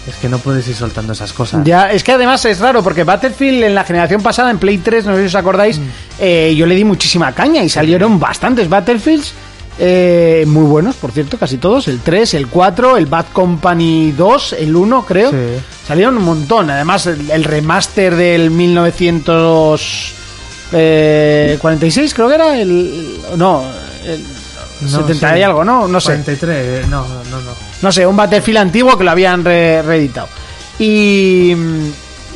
Es 0.07 0.15
que 0.21 0.29
no 0.29 0.39
puedes 0.39 0.67
ir 0.67 0.75
soltando 0.75 1.13
esas 1.13 1.33
cosas. 1.33 1.63
Ya, 1.65 1.91
es 1.91 2.03
que 2.03 2.13
además 2.13 2.43
es 2.45 2.59
raro, 2.59 2.81
porque 2.81 3.03
Battlefield 3.03 3.63
en 3.63 3.75
la 3.75 3.83
generación 3.83 4.21
pasada, 4.21 4.49
en 4.49 4.57
Play 4.57 4.77
3, 4.77 5.05
no 5.05 5.13
sé 5.15 5.21
si 5.21 5.25
os 5.27 5.35
acordáis, 5.35 5.79
eh, 6.19 6.55
yo 6.57 6.65
le 6.65 6.75
di 6.75 6.85
muchísima 6.85 7.33
caña 7.33 7.61
y 7.63 7.69
salieron 7.69 8.19
bastantes 8.19 8.69
Battlefields. 8.69 9.33
Eh, 9.79 10.43
muy 10.47 10.63
buenos, 10.65 10.95
por 10.95 11.11
cierto, 11.11 11.37
casi 11.37 11.57
todos. 11.57 11.87
El 11.87 11.99
3, 12.01 12.33
el 12.35 12.47
4, 12.47 12.97
el 12.97 13.05
Bad 13.05 13.27
Company 13.33 14.11
2, 14.11 14.53
el 14.59 14.75
1, 14.75 15.05
creo. 15.05 15.31
Sí. 15.31 15.37
Salieron 15.87 16.17
un 16.17 16.23
montón. 16.23 16.69
Además, 16.69 17.05
el, 17.07 17.29
el 17.31 17.43
remaster 17.43 18.15
del 18.15 18.51
1946, 20.71 22.13
creo 22.13 22.27
que 22.29 22.35
era. 22.35 22.59
El, 22.59 23.17
no, 23.37 23.63
el 24.05 24.23
No 24.81 24.89
70 24.89 25.29
sé. 25.33 25.39
y 25.39 25.41
algo, 25.43 25.63
¿no? 25.63 25.87
No 25.87 25.99
sé. 25.99 26.07
43, 26.13 26.55
eh, 26.57 26.85
no, 26.89 27.05
no, 27.07 27.41
no. 27.41 27.51
No 27.81 27.91
sé, 27.91 28.05
un 28.07 28.15
Battlefield 28.15 28.57
antiguo 28.59 28.97
que 28.97 29.03
lo 29.03 29.11
habían 29.11 29.43
re- 29.45 29.81
reeditado. 29.81 30.27
Y, 30.79 31.53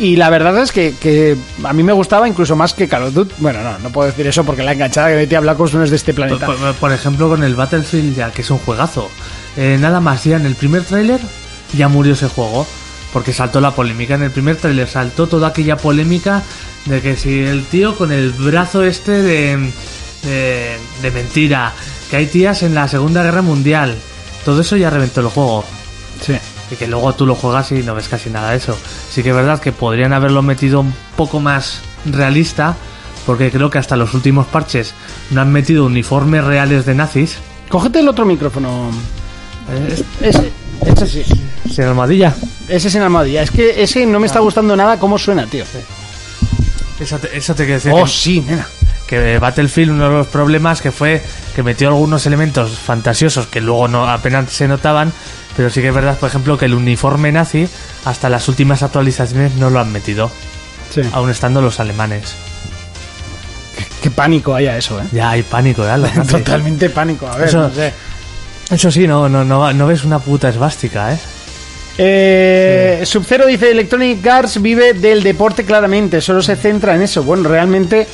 y 0.02 0.16
la 0.16 0.30
verdad 0.30 0.58
es 0.62 0.72
que, 0.72 0.94
que 1.00 1.38
a 1.64 1.74
mí 1.74 1.84
me 1.84 1.94
gustaba 1.94 2.28
incluso 2.28 2.56
más 2.56 2.74
que 2.74 2.88
Call 2.88 3.04
of 3.04 3.14
Duty. 3.14 3.36
Bueno, 3.38 3.62
no, 3.64 3.78
no 3.80 3.90
puedo 3.92 4.08
decir 4.10 4.26
eso 4.28 4.44
porque 4.44 4.64
la 4.64 4.74
enganchada 4.74 5.10
que 5.10 5.16
metía 5.16 5.40
Black 5.40 5.60
Ops 5.60 5.74
no 5.76 5.84
es 5.84 5.90
de 5.90 5.96
este 5.96 6.14
Por, 6.14 6.28
planeta. 6.28 6.46
por- 6.48 6.74
por 6.76 6.92
ejemplo, 6.92 7.30
con 7.30 7.44
el 7.44 7.56
Battlefield, 7.56 8.16
ya 8.16 8.32
que 8.32 8.42
es 8.42 8.50
un 8.52 8.58
juegazo. 8.60 9.10
Eh, 9.58 9.78
nada 9.80 10.00
más, 10.00 10.24
ya 10.24 10.36
en 10.38 10.46
el 10.46 10.56
primer 10.56 10.84
tráiler 10.84 11.20
ya 11.78 11.88
murió 11.88 12.14
ese 12.14 12.28
juego. 12.28 12.66
Porque 13.14 13.34
saltó 13.34 13.60
la 13.60 13.72
polémica. 13.72 14.16
En 14.16 14.24
el 14.24 14.32
primer 14.32 14.56
tráiler 14.56 14.88
saltó 14.88 15.28
toda 15.28 15.50
aquella 15.50 15.76
polémica 15.76 16.42
de 16.86 17.02
que 17.02 17.18
si 17.18 17.40
el 17.44 17.66
tío 17.66 17.98
con 17.98 18.12
el 18.14 18.32
brazo 18.32 18.84
este 18.84 19.12
de, 19.22 19.72
de, 20.24 20.78
de 21.02 21.12
mentira, 21.12 21.74
que 22.10 22.16
hay 22.16 22.28
tías 22.28 22.64
en 22.64 22.74
la 22.74 22.88
Segunda 22.88 23.22
Guerra 23.22 23.42
Mundial. 23.42 23.98
Todo 24.46 24.62
eso 24.62 24.78
ya 24.78 24.90
reventó 24.90 25.20
el 25.20 25.28
juego. 25.28 25.66
Sí. 26.22 26.36
Y 26.72 26.76
que 26.76 26.88
luego 26.88 27.14
tú 27.14 27.26
lo 27.26 27.36
juegas 27.36 27.72
y 27.74 27.84
no 27.84 27.94
ves 27.96 28.08
casi 28.08 28.30
nada 28.30 28.52
de 28.52 28.58
eso. 28.58 28.78
Sí 29.12 29.22
que 29.24 29.30
es 29.30 29.36
verdad 29.36 29.60
que 29.60 29.72
podrían 29.74 30.14
haberlo 30.14 30.42
metido 30.42 30.80
un 30.80 30.94
poco 31.18 31.40
más 31.42 31.82
realista, 32.06 32.76
porque 33.26 33.52
creo 33.52 33.70
que 33.70 33.78
hasta 33.78 33.98
los 33.98 34.14
últimos 34.14 34.48
parches 34.48 34.94
no 35.32 35.42
han 35.42 35.52
metido 35.52 35.86
uniformes 35.86 36.44
reales 36.44 36.86
de 36.86 36.96
nazis. 36.96 37.38
Cógete 37.70 38.00
el 38.00 38.08
otro 38.08 38.26
micrófono. 38.26 38.90
Eh, 39.70 40.04
Ese, 40.22 40.52
ese 40.86 41.08
sí. 41.08 41.24
sin 41.70 41.84
armadilla. 41.84 42.34
Ese 42.68 42.88
es 42.88 42.96
en 42.96 43.02
armadilla. 43.02 43.42
Es 43.44 43.52
que 43.52 43.84
ese 43.84 44.06
no 44.06 44.20
me 44.20 44.28
está 44.28 44.40
gustando 44.40 44.76
nada 44.76 44.98
cómo 44.98 45.18
suena, 45.20 45.46
tío. 45.48 45.66
Eso 47.00 47.18
te, 47.20 47.36
eso 47.38 47.54
te 47.54 47.64
quiero 47.66 47.76
decir. 47.80 47.92
Oh, 47.94 48.04
que- 48.06 48.10
sí, 48.10 48.42
nena. 48.42 48.66
Que 49.12 49.38
Battlefield 49.38 49.92
uno 49.92 50.06
de 50.10 50.16
los 50.18 50.28
problemas 50.28 50.82
que 50.82 50.92
fue 50.92 51.22
que 51.56 51.62
metió 51.62 51.90
algunos 51.90 52.26
elementos 52.26 52.72
fantasiosos 52.80 53.46
que 53.46 53.62
luego 53.62 53.88
no 53.88 54.10
apenas 54.10 54.50
se 54.52 54.68
notaban 54.68 55.12
pero 55.56 55.70
sí 55.70 55.82
que 55.82 55.90
es 55.90 55.94
verdad 55.94 56.18
por 56.18 56.30
ejemplo 56.30 56.58
que 56.58 56.66
el 56.66 56.74
uniforme 56.74 57.32
nazi 57.32 57.68
hasta 58.06 58.30
las 58.30 58.48
últimas 58.48 58.82
actualizaciones 58.82 59.54
no 59.56 59.70
lo 59.70 59.80
han 59.80 59.92
metido 59.92 60.32
Sí. 60.94 61.02
aún 61.14 61.30
estando 61.30 61.62
los 61.62 61.80
alemanes 61.80 62.34
Qué 64.02 64.10
pánico 64.10 64.56
haya 64.56 64.78
eso, 64.78 65.00
eh. 65.00 65.04
ya 65.12 65.30
hay 65.32 65.44
pánico 65.44 65.84
ya. 65.84 65.98
Totalmente 66.30 66.90
pánico. 66.90 67.28
A 67.28 67.38
ver, 67.38 67.48
Eso- 67.50 67.60
no 67.70 67.70
sé. 67.74 67.94
eso 68.72 68.90
sí 68.92 69.08
no 69.08 69.30
no 69.30 69.44
no 69.46 69.72
no 69.74 69.88
ves 69.88 70.04
una 70.04 70.20
puta 70.20 70.50
esvástica 70.50 71.14
eh 71.14 71.18
Eh, 71.98 73.04
Sub-Zero 73.06 73.46
dice 73.46 73.70
Electronic 73.70 74.26
Arts 74.26 74.62
vive 74.62 74.94
del 74.94 75.22
deporte 75.22 75.66
claramente, 75.66 76.20
solo 76.22 76.42
se 76.42 76.56
centra 76.56 76.96
en 76.96 77.02
eso. 77.04 77.22
Bueno, 77.24 77.48
realmente 77.50 78.08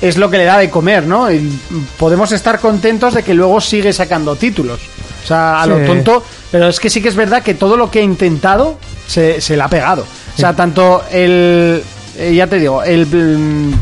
es 0.00 0.16
lo 0.16 0.30
que 0.30 0.38
le 0.38 0.44
da 0.44 0.58
de 0.58 0.70
comer, 0.70 1.06
¿no? 1.06 1.30
Y 1.30 1.58
podemos 1.98 2.30
estar 2.32 2.60
contentos 2.60 3.14
de 3.14 3.22
que 3.22 3.34
luego 3.34 3.60
sigue 3.60 3.92
sacando 3.92 4.36
títulos. 4.36 4.80
O 5.24 5.26
sea, 5.26 5.60
a 5.62 5.66
lo 5.66 5.78
tonto, 5.84 6.24
pero 6.50 6.68
es 6.68 6.78
que 6.80 6.88
sí 6.88 7.02
que 7.02 7.08
es 7.08 7.16
verdad 7.16 7.42
que 7.42 7.54
todo 7.54 7.76
lo 7.76 7.90
que 7.90 7.98
ha 7.98 8.02
intentado 8.02 8.78
se, 9.06 9.40
se 9.40 9.56
le 9.56 9.62
ha 9.62 9.68
pegado. 9.68 10.02
O 10.02 10.38
sea, 10.40 10.54
tanto 10.54 11.02
el... 11.10 11.82
eh, 12.16 12.32
ya 12.34 12.46
te 12.46 12.58
digo, 12.58 12.82
el... 12.82 13.06
mm, 13.06 13.72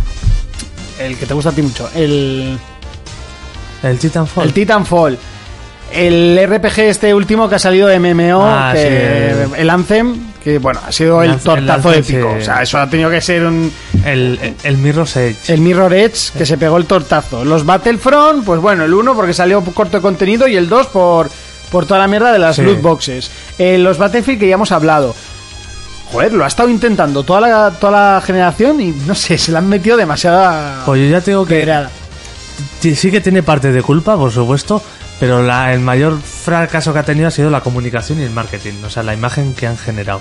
El 1.01 1.17
que 1.19 1.27
te 1.27 1.35
gusta 1.35 1.51
a 1.51 1.53
ti 1.53 1.63
mucho, 1.63 1.89
el... 1.95 2.59
el 3.83 3.99
Titanfall 3.99 4.45
El 4.47 4.53
Titanfall. 4.55 5.19
El 5.93 6.41
RPG 6.51 6.79
este 6.81 7.15
último 7.15 7.49
que 7.49 7.55
ha 7.57 7.59
salido 7.61 7.87
de 7.87 8.01
MMO, 8.01 8.43
Ah, 8.45 8.73
que- 8.75 9.35
sí. 9.47 9.53
el 9.61 9.71
Anthem, 9.71 10.17
que 10.47 10.59
bueno, 10.61 10.79
ha 10.87 10.93
sido 10.93 11.21
El 11.25 11.39
tortazo 11.39 11.93
el 11.93 11.99
épico. 11.99 12.37
O 12.39 12.41
sea, 12.41 12.63
eso 12.63 12.79
ha 12.79 12.89
tenido 12.89 13.11
que 13.11 13.21
ser 13.21 13.45
un, 13.45 13.73
el, 14.05 14.39
el, 14.41 14.55
el 14.63 14.77
Mirror's 14.79 15.17
Edge 15.17 15.53
el 15.53 15.61
Mirror 15.61 15.93
Edge 15.93 16.31
que 16.39 16.47
se 16.47 16.57
pegó 16.57 16.77
el 16.77 16.87
tortazo. 16.87 17.45
Los 17.45 17.67
Battlefront, 17.67 18.45
pues 18.45 18.61
bueno, 18.61 18.85
el 18.85 18.95
1 18.95 19.17
porque 19.17 19.35
salió 19.35 19.61
corto 19.63 19.97
de 19.97 20.03
contenido 20.03 20.47
y 20.47 20.55
el 20.57 20.69
2 20.69 20.87
por, 20.87 21.29
por 21.73 21.85
toda 21.87 21.99
la 21.99 22.07
mierda 22.07 22.31
de 22.33 22.39
las 22.39 22.55
Sí. 22.55 22.63
loot 22.63 22.81
boxes. 22.81 23.29
Eh, 23.59 23.77
los 23.79 23.99
Battlefield 23.99 24.39
que 24.39 24.47
ya 24.47 24.55
hemos 24.55 24.71
hablado. 24.71 25.17
Joder, 26.13 26.33
lo 26.35 26.45
ha 26.45 26.47
estado 26.47 26.69
intentando 26.69 27.25
toda 27.25 27.41
la, 27.41 27.71
toda 27.73 28.15
la 28.15 28.21
generación 28.25 28.81
y 28.81 28.93
no 28.93 29.17
sé, 29.17 29.37
se 29.39 29.51
le 29.51 29.59
han 29.59 29.69
metido 29.69 29.97
demasiada 29.97 30.83
pues 30.87 31.01
yo 31.03 31.09
ya 31.11 31.21
tengo 31.21 31.45
que 31.45 31.57
pedrada. 31.57 31.91
Sí, 32.81 33.11
que 33.11 33.21
tiene 33.21 33.43
parte 33.43 33.73
de 33.73 33.83
culpa, 33.83 34.17
por 34.17 34.31
supuesto, 34.31 34.83
pero 35.19 35.43
la- 35.43 35.73
el 35.75 35.81
mayor 35.81 36.21
fracaso 36.21 36.93
que 36.93 36.99
ha 37.01 37.03
tenido 37.03 37.29
ha 37.29 37.31
sido 37.31 37.51
la 37.51 37.61
comunicación 37.61 38.21
y 38.21 38.23
el 38.23 38.31
marketing, 38.31 38.75
o 38.85 38.91
sea, 38.91 39.03
la 39.03 39.15
imagen 39.15 39.55
que 39.55 39.67
han 39.67 39.77
generado. 39.77 40.21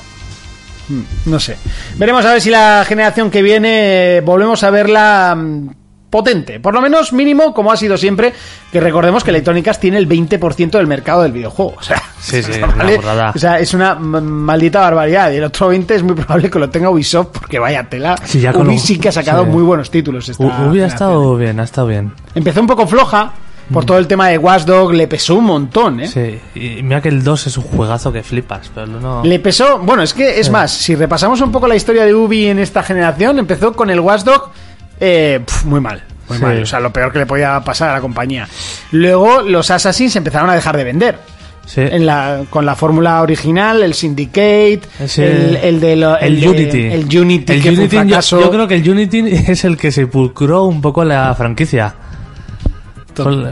No 1.25 1.39
sé. 1.39 1.57
Veremos 1.97 2.23
a 2.25 2.33
ver 2.33 2.41
si 2.41 2.49
la 2.51 2.83
generación 2.87 3.31
que 3.31 3.41
viene 3.41 4.17
eh, 4.17 4.21
volvemos 4.21 4.63
a 4.63 4.69
verla 4.69 5.35
mm, 5.35 5.69
potente. 6.09 6.59
Por 6.59 6.73
lo 6.73 6.81
menos 6.81 7.11
mínimo, 7.13 7.53
como 7.53 7.71
ha 7.71 7.77
sido 7.77 7.97
siempre, 7.97 8.33
que 8.71 8.79
recordemos 8.79 9.23
que 9.23 9.31
Electronic 9.31 9.67
Arts 9.67 9.79
tiene 9.79 9.97
el 9.97 10.07
20% 10.07 10.71
del 10.71 10.87
mercado 10.87 11.23
del 11.23 11.31
videojuego. 11.31 11.73
O 11.77 11.81
sea, 11.83 12.01
Sí, 12.19 12.41
sí, 12.41 12.51
¿vale? 12.77 12.93
una 12.93 12.95
burrada. 12.95 13.31
O 13.35 13.39
sea, 13.39 13.59
es 13.59 13.73
una 13.73 13.95
maldita 13.95 14.79
barbaridad. 14.81 15.31
Y 15.31 15.37
el 15.37 15.43
otro 15.43 15.67
20 15.67 15.95
es 15.95 16.03
muy 16.03 16.15
probable 16.15 16.49
que 16.49 16.59
lo 16.59 16.69
tenga 16.69 16.89
Ubisoft, 16.89 17.29
porque 17.39 17.59
vaya 17.59 17.83
tela. 17.89 18.15
Sí, 18.23 18.39
ya 18.39 18.53
con 18.53 18.67
Ubi 18.67 18.75
lo- 18.75 18.81
sí 18.81 18.97
que 18.99 19.09
ha 19.09 19.11
sacado 19.11 19.43
sí. 19.43 19.49
muy 19.51 19.63
buenos 19.63 19.91
títulos. 19.91 20.29
Esta 20.29 20.43
ha 20.43 20.85
estado 20.87 21.35
bien, 21.35 21.59
ha 21.59 21.63
estado 21.63 21.87
bien. 21.87 22.13
Empezó 22.33 22.61
un 22.61 22.67
poco 22.67 22.87
floja, 22.87 23.33
por 23.73 23.83
todo 23.83 23.97
el 23.97 24.05
tema 24.07 24.27
de 24.29 24.37
Watchdog, 24.37 24.93
le 24.93 25.07
pesó 25.07 25.35
un 25.35 25.45
montón, 25.45 25.99
¿eh? 25.99 26.07
Sí, 26.07 26.39
y 26.53 26.83
mira 26.83 27.01
que 27.01 27.09
el 27.09 27.23
2 27.23 27.47
es 27.47 27.57
un 27.57 27.63
juegazo 27.63 28.13
que 28.13 28.21
flipas, 28.21 28.69
pero 28.73 28.85
el 28.85 28.95
1... 28.95 29.21
Le 29.25 29.39
pesó, 29.39 29.79
bueno, 29.79 30.03
es 30.03 30.13
que 30.13 30.39
es 30.39 30.51
más, 30.51 30.71
si 30.71 30.93
repasamos 30.95 31.41
un 31.41 31.51
poco 31.51 31.67
la 31.67 31.75
historia 31.75 32.05
de 32.05 32.13
Ubi 32.13 32.45
en 32.45 32.59
esta 32.59 32.83
generación, 32.83 33.39
empezó 33.39 33.73
con 33.73 33.89
el 33.89 33.99
Watchdog 33.99 34.51
eh, 34.99 35.39
pf, 35.45 35.65
muy 35.65 35.79
mal, 35.81 36.03
muy 36.29 36.37
Sí. 36.37 36.43
mal, 36.43 36.63
o 36.63 36.65
sea, 36.65 36.79
lo 36.79 36.91
peor 36.93 37.11
que 37.11 37.19
le 37.19 37.25
podía 37.25 37.59
pasar 37.61 37.89
a 37.89 37.93
la 37.93 38.01
compañía. 38.01 38.47
Luego 38.91 39.41
los 39.41 39.69
Assassins 39.71 40.15
empezaron 40.15 40.49
a 40.49 40.53
dejar 40.55 40.77
de 40.77 40.83
vender. 40.83 41.17
Sí. 41.65 41.81
En 41.81 42.05
la, 42.05 42.43
con 42.51 42.63
la 42.63 42.75
fórmula 42.75 43.23
original, 43.23 43.81
el 43.81 43.95
Syndicate, 43.95 44.81
el, 45.17 45.55
el 45.55 45.79
de 45.79 45.95
lo- 45.95 46.15
el 46.19 46.47
Unity. 46.47 46.79
el 46.85 47.05
Unity, 47.19 47.53
El 47.53 47.61
que 47.63 47.71
fue 47.71 47.71
un 47.71 47.79
Unity, 48.01 48.29
yo- 48.29 48.51
creo 48.51 48.67
que 48.67 48.75
el 48.75 48.87
Unity 48.87 49.19
es 49.47 49.65
el 49.65 49.75
que 49.75 49.91
sepulcró 49.91 50.65
un 50.65 50.79
poco 50.79 51.03
la 51.03 51.33
franquicia. 51.33 51.95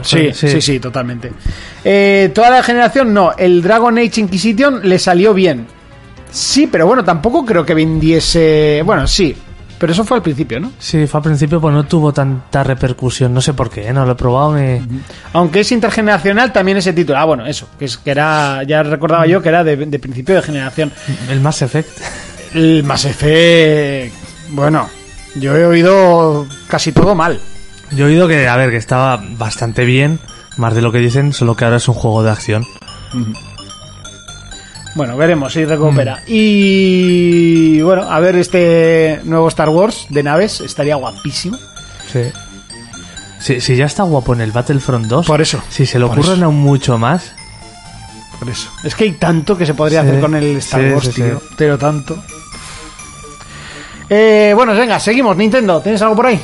Sí, 0.02 0.30
sí, 0.34 0.60
sí, 0.60 0.78
totalmente. 0.78 1.32
Eh, 1.84 2.30
toda 2.34 2.50
la 2.50 2.62
generación 2.62 3.14
no. 3.14 3.32
El 3.36 3.62
Dragon 3.62 3.96
Age 3.98 4.20
Inquisition 4.20 4.80
le 4.86 4.98
salió 4.98 5.32
bien. 5.32 5.66
Sí, 6.30 6.68
pero 6.70 6.86
bueno, 6.86 7.02
tampoco 7.02 7.44
creo 7.46 7.64
que 7.64 7.72
vendiese. 7.74 8.82
Bueno, 8.84 9.06
sí. 9.06 9.34
Pero 9.84 9.92
eso 9.92 10.04
fue 10.04 10.16
al 10.16 10.22
principio, 10.22 10.58
¿no? 10.60 10.72
Sí, 10.78 11.06
fue 11.06 11.18
al 11.18 11.24
principio, 11.24 11.60
pues 11.60 11.74
no 11.74 11.84
tuvo 11.84 12.10
tanta 12.10 12.64
repercusión. 12.64 13.34
No 13.34 13.42
sé 13.42 13.52
por 13.52 13.68
qué, 13.68 13.88
¿eh? 13.88 13.92
no 13.92 14.06
lo 14.06 14.12
he 14.12 14.14
probado. 14.14 14.52
Me... 14.52 14.80
Aunque 15.34 15.60
es 15.60 15.70
intergeneracional, 15.72 16.54
también 16.54 16.78
ese 16.78 16.94
título. 16.94 17.18
Ah, 17.18 17.26
bueno, 17.26 17.44
eso. 17.44 17.68
Que, 17.78 17.84
es, 17.84 17.98
que 17.98 18.12
era. 18.12 18.62
Ya 18.62 18.82
recordaba 18.82 19.26
yo 19.26 19.42
que 19.42 19.50
era 19.50 19.62
de, 19.62 19.76
de 19.76 19.98
principio 19.98 20.36
de 20.36 20.40
generación. 20.40 20.90
El 21.28 21.40
Mass 21.40 21.60
Effect. 21.60 21.90
El 22.54 22.82
Mass 22.82 23.04
Effect. 23.04 24.14
Bueno, 24.52 24.88
yo 25.34 25.54
he 25.54 25.66
oído 25.66 26.46
casi 26.66 26.92
todo 26.92 27.14
mal. 27.14 27.38
Yo 27.90 28.06
he 28.06 28.08
oído 28.08 28.26
que, 28.26 28.48
a 28.48 28.56
ver, 28.56 28.70
que 28.70 28.78
estaba 28.78 29.22
bastante 29.36 29.84
bien, 29.84 30.18
más 30.56 30.74
de 30.74 30.80
lo 30.80 30.92
que 30.92 30.98
dicen, 31.00 31.34
solo 31.34 31.56
que 31.56 31.66
ahora 31.66 31.76
es 31.76 31.88
un 31.88 31.94
juego 31.94 32.22
de 32.22 32.30
acción. 32.30 32.64
Bueno, 34.94 35.16
veremos 35.16 35.52
si 35.52 35.64
Mm. 35.64 35.68
recupera. 35.68 36.22
Y 36.26 37.80
bueno, 37.80 38.02
a 38.10 38.20
ver 38.20 38.36
este 38.36 39.20
nuevo 39.24 39.48
Star 39.48 39.68
Wars 39.68 40.06
de 40.08 40.22
naves. 40.22 40.60
Estaría 40.60 40.94
guapísimo. 40.96 41.58
Sí. 42.12 42.20
Si, 43.40 43.60
si 43.60 43.76
ya 43.76 43.86
está 43.86 44.04
guapo 44.04 44.32
en 44.34 44.40
el 44.40 44.52
Battlefront 44.52 45.06
2, 45.06 45.26
Por 45.26 45.42
eso, 45.42 45.60
si 45.68 45.84
se 45.84 45.98
por 46.00 46.10
ocurren 46.10 46.42
aún 46.44 46.56
mucho 46.60 46.96
más, 46.96 47.32
Por 48.38 48.48
eso. 48.48 48.70
Es 48.84 48.94
que 48.94 49.04
hay 49.04 49.12
tanto 49.12 49.56
que 49.58 49.66
se 49.66 49.74
podría 49.74 50.02
Sí, 50.02 50.08
hacer 50.08 50.20
con 50.20 50.34
el 50.34 50.56
Star 50.58 50.80
sí, 50.80 50.90
Wars, 50.92 51.06
sí, 51.06 51.12
tío. 51.22 51.42
Pero 51.56 51.76
tanto. 51.78 52.22
Eh, 54.10 54.52
bueno, 54.54 54.74
venga, 54.74 54.98
seguimos. 55.00 55.36
Nintendo, 55.36 55.80
¿tienes 55.80 56.00
algo 56.02 56.16
por 56.16 56.26
ahí? 56.26 56.40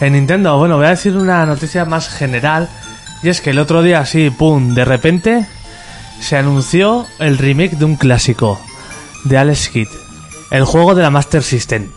En 0.00 0.12
Nintendo, 0.12 0.56
bueno, 0.58 0.76
voy 0.76 0.86
a 0.86 0.90
decir 0.90 1.16
una 1.16 1.44
noticia 1.46 1.84
más 1.84 2.08
general. 2.08 2.68
Y 3.22 3.28
es 3.28 3.40
que 3.40 3.50
el 3.50 3.58
otro 3.58 3.82
día, 3.82 4.00
así, 4.00 4.30
pum, 4.30 4.74
de 4.74 4.84
repente, 4.84 5.46
se 6.20 6.36
anunció 6.36 7.06
el 7.18 7.38
remake 7.38 7.76
de 7.76 7.84
un 7.84 7.96
clásico, 7.96 8.60
de 9.24 9.38
Alex 9.38 9.68
Kidd. 9.70 9.88
El 10.50 10.64
juego 10.64 10.94
de 10.94 11.02
la 11.02 11.10
Master 11.10 11.42
System. 11.42 11.88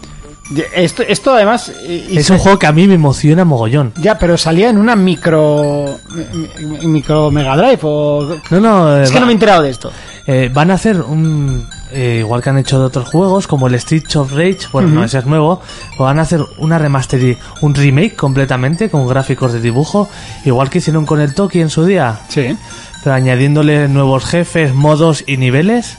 Esto, 0.75 1.01
esto 1.03 1.33
además. 1.33 1.71
eh, 1.83 2.07
y 2.11 2.17
Es 2.17 2.29
un 2.29 2.37
juego 2.37 2.59
que 2.59 2.67
a 2.67 2.71
mí 2.73 2.85
me 2.85 2.95
emociona 2.95 3.45
mogollón. 3.45 3.93
Ya, 3.95 4.19
pero 4.19 4.37
salía 4.37 4.69
en 4.69 4.77
una 4.77 4.95
micro. 4.95 5.97
mi- 6.13 6.65
mi- 6.67 6.87
Micro 6.87 7.31
Mega 7.31 7.55
Drive 7.55 7.79
o. 7.83 8.35
No, 8.51 8.59
no, 8.59 8.97
eh, 8.97 9.03
Es 9.03 9.11
que 9.11 9.19
no 9.19 9.25
me 9.25 9.31
he 9.31 9.35
enterado 9.35 9.63
de 9.63 9.69
esto. 9.71 9.91
eh, 10.27 10.51
van 10.53 10.69
a 10.69 10.75
hacer 10.75 11.01
un... 11.01 11.65
eh, 11.91 12.17
igual 12.19 12.41
que 12.43 12.49
han 12.49 12.57
hecho 12.57 12.77
de 12.77 12.85
otros 12.85 13.07
juegos, 13.07 13.47
como 13.47 13.67
el 13.67 13.75
Street 13.75 14.03
of 14.15 14.33
Rage, 14.33 14.59
bueno, 14.71 14.89
no, 14.89 15.03
ese 15.03 15.19
es 15.19 15.25
nuevo, 15.25 15.59
pues 15.97 15.99
van 15.99 16.19
a 16.19 16.23
hacer 16.23 16.41
una 16.59 16.77
remaster 16.77 17.37
un 17.61 17.73
remake 17.73 18.15
completamente 18.15 18.89
con 18.89 19.07
gráficos 19.07 19.53
de 19.53 19.61
dibujo, 19.61 20.09
igual 20.45 20.69
que 20.69 20.77
hicieron 20.79 21.05
con 21.05 21.19
el 21.21 21.33
Toki 21.33 21.61
en 21.61 21.69
su 21.69 21.85
día. 21.85 22.19
Sí. 22.29 22.55
Pero 23.03 23.15
añadiéndole 23.15 23.87
nuevos 23.87 24.25
jefes, 24.25 24.73
modos 24.73 25.23
y 25.27 25.37
niveles 25.37 25.97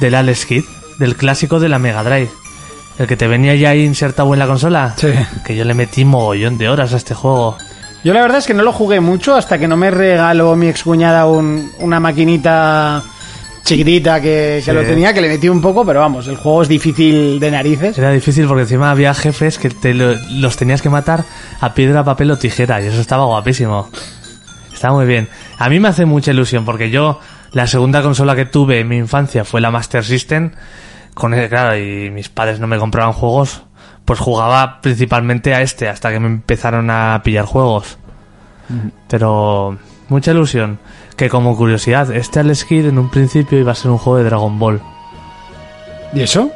del 0.00 0.14
Alex 0.14 0.46
Kidd, 0.46 0.64
del 0.98 1.16
clásico 1.16 1.58
de 1.60 1.68
la 1.68 1.78
Mega 1.78 2.02
Drive. 2.02 2.30
El 2.98 3.06
que 3.06 3.16
te 3.16 3.26
venía 3.26 3.54
ya 3.54 3.74
insertado 3.74 4.32
en 4.32 4.38
la 4.38 4.46
consola. 4.46 4.94
Sí. 4.96 5.08
Que 5.44 5.54
yo 5.56 5.64
le 5.64 5.74
metí 5.74 6.04
mogollón 6.04 6.56
de 6.58 6.68
horas 6.68 6.94
a 6.94 6.96
este 6.96 7.14
juego. 7.14 7.56
Yo 8.04 8.14
la 8.14 8.20
verdad 8.22 8.38
es 8.38 8.46
que 8.46 8.54
no 8.54 8.62
lo 8.62 8.72
jugué 8.72 9.00
mucho 9.00 9.34
hasta 9.34 9.58
que 9.58 9.66
no 9.68 9.76
me 9.76 9.90
regaló 9.90 10.54
mi 10.56 10.68
excuñada 10.68 11.26
un, 11.26 11.70
una 11.80 11.98
maquinita 12.00 13.02
chiquitita 13.64 14.20
que, 14.20 14.62
Sí. 14.64 14.70
lo 14.70 14.82
tenía, 14.84 15.12
que 15.12 15.20
le 15.20 15.28
metí 15.28 15.48
un 15.48 15.60
poco, 15.60 15.84
pero 15.84 15.98
vamos, 16.00 16.28
el 16.28 16.36
juego 16.36 16.62
es 16.62 16.68
difícil 16.68 17.40
de 17.40 17.50
narices. 17.50 17.98
Era 17.98 18.12
difícil 18.12 18.46
porque 18.46 18.62
encima 18.62 18.92
había 18.92 19.12
jefes 19.12 19.58
que 19.58 19.70
te 19.70 19.92
lo- 19.92 20.14
los 20.30 20.56
tenías 20.56 20.80
que 20.82 20.88
matar 20.88 21.24
a 21.60 21.74
piedra, 21.74 22.04
papel 22.04 22.30
o 22.30 22.38
tijera. 22.38 22.80
Y 22.80 22.86
eso 22.86 23.00
estaba 23.00 23.24
guapísimo. 23.24 23.90
Estaba 24.72 24.94
muy 24.94 25.06
bien. 25.06 25.28
A 25.58 25.68
mí 25.68 25.80
me 25.80 25.88
hace 25.88 26.04
mucha 26.04 26.32
ilusión 26.32 26.64
porque 26.64 26.90
yo, 26.90 27.20
la 27.52 27.66
segunda 27.66 28.02
consola 28.02 28.36
que 28.36 28.44
tuve 28.44 28.80
en 28.80 28.88
mi 28.88 28.96
infancia 28.96 29.44
fue 29.44 29.60
la 29.60 29.70
Master 29.70 30.04
System. 30.04 30.52
Con 31.14 31.32
el, 31.32 31.48
claro, 31.48 31.76
y 31.78 32.10
mis 32.10 32.28
padres 32.28 32.60
no 32.60 32.66
me 32.66 32.78
compraban 32.78 33.12
juegos. 33.12 33.62
Pues 34.04 34.20
jugaba 34.20 34.80
principalmente 34.82 35.54
a 35.54 35.62
este 35.62 35.88
hasta 35.88 36.12
que 36.12 36.20
me 36.20 36.26
empezaron 36.26 36.90
a 36.90 37.20
pillar 37.24 37.46
juegos. 37.46 37.98
Pero 39.08 39.78
mucha 40.08 40.32
ilusión. 40.32 40.78
Que 41.16 41.30
como 41.30 41.56
curiosidad, 41.56 42.14
este 42.14 42.40
Alex 42.40 42.64
Kidd 42.66 42.86
en 42.86 42.98
un 42.98 43.10
principio 43.10 43.58
iba 43.58 43.72
a 43.72 43.74
ser 43.74 43.90
un 43.90 43.98
juego 43.98 44.18
de 44.18 44.24
Dragon 44.24 44.58
Ball. 44.58 44.82
¿Y 46.12 46.20
eso? 46.20 46.50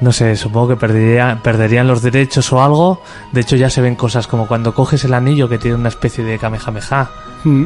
No 0.00 0.12
sé, 0.12 0.36
supongo 0.36 0.68
que 0.68 0.76
perdería, 0.76 1.40
perderían 1.42 1.86
los 1.86 2.02
derechos 2.02 2.52
o 2.52 2.62
algo. 2.62 3.00
De 3.32 3.40
hecho, 3.40 3.56
ya 3.56 3.70
se 3.70 3.80
ven 3.80 3.94
cosas 3.94 4.26
como 4.26 4.46
cuando 4.46 4.74
coges 4.74 5.04
el 5.04 5.14
anillo 5.14 5.48
que 5.48 5.58
tiene 5.58 5.76
una 5.76 5.88
especie 5.88 6.24
de 6.24 6.38
Kamehameha. 6.38 7.08
Mm, 7.44 7.64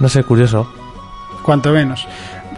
No 0.00 0.08
sé, 0.08 0.22
curioso. 0.24 0.70
cuanto 1.42 1.70
menos. 1.72 2.06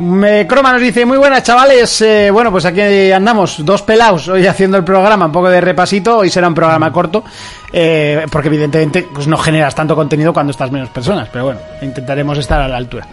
Me, 0.01 0.47
Croma 0.47 0.73
nos 0.73 0.81
dice, 0.81 1.05
muy 1.05 1.19
buenas 1.19 1.43
chavales, 1.43 2.01
Eh, 2.03 2.31
bueno 2.31 2.53
pues 2.53 2.65
aquí 2.65 3.11
andamos, 3.11 3.65
dos 3.65 3.83
pelados 3.83 4.29
hoy 4.29 4.47
haciendo 4.47 4.77
el 4.77 4.85
programa, 4.85 5.27
un 5.27 5.33
poco 5.33 5.49
de 5.51 5.61
repasito, 5.61 6.19
hoy 6.19 6.31
será 6.31 6.47
un 6.47 6.55
programa 6.55 6.93
corto, 6.93 7.25
eh, 7.73 8.25
porque 8.31 8.47
evidentemente 8.47 9.09
pues 9.13 9.27
no 9.27 9.37
generas 9.37 9.75
tanto 9.75 9.97
contenido 9.97 10.33
cuando 10.33 10.53
estás 10.53 10.71
menos 10.71 10.89
personas, 10.91 11.29
pero 11.33 11.47
bueno, 11.47 11.61
intentaremos 11.83 12.39
estar 12.39 12.61
a 12.61 12.69
la 12.69 12.77
altura. 12.77 13.07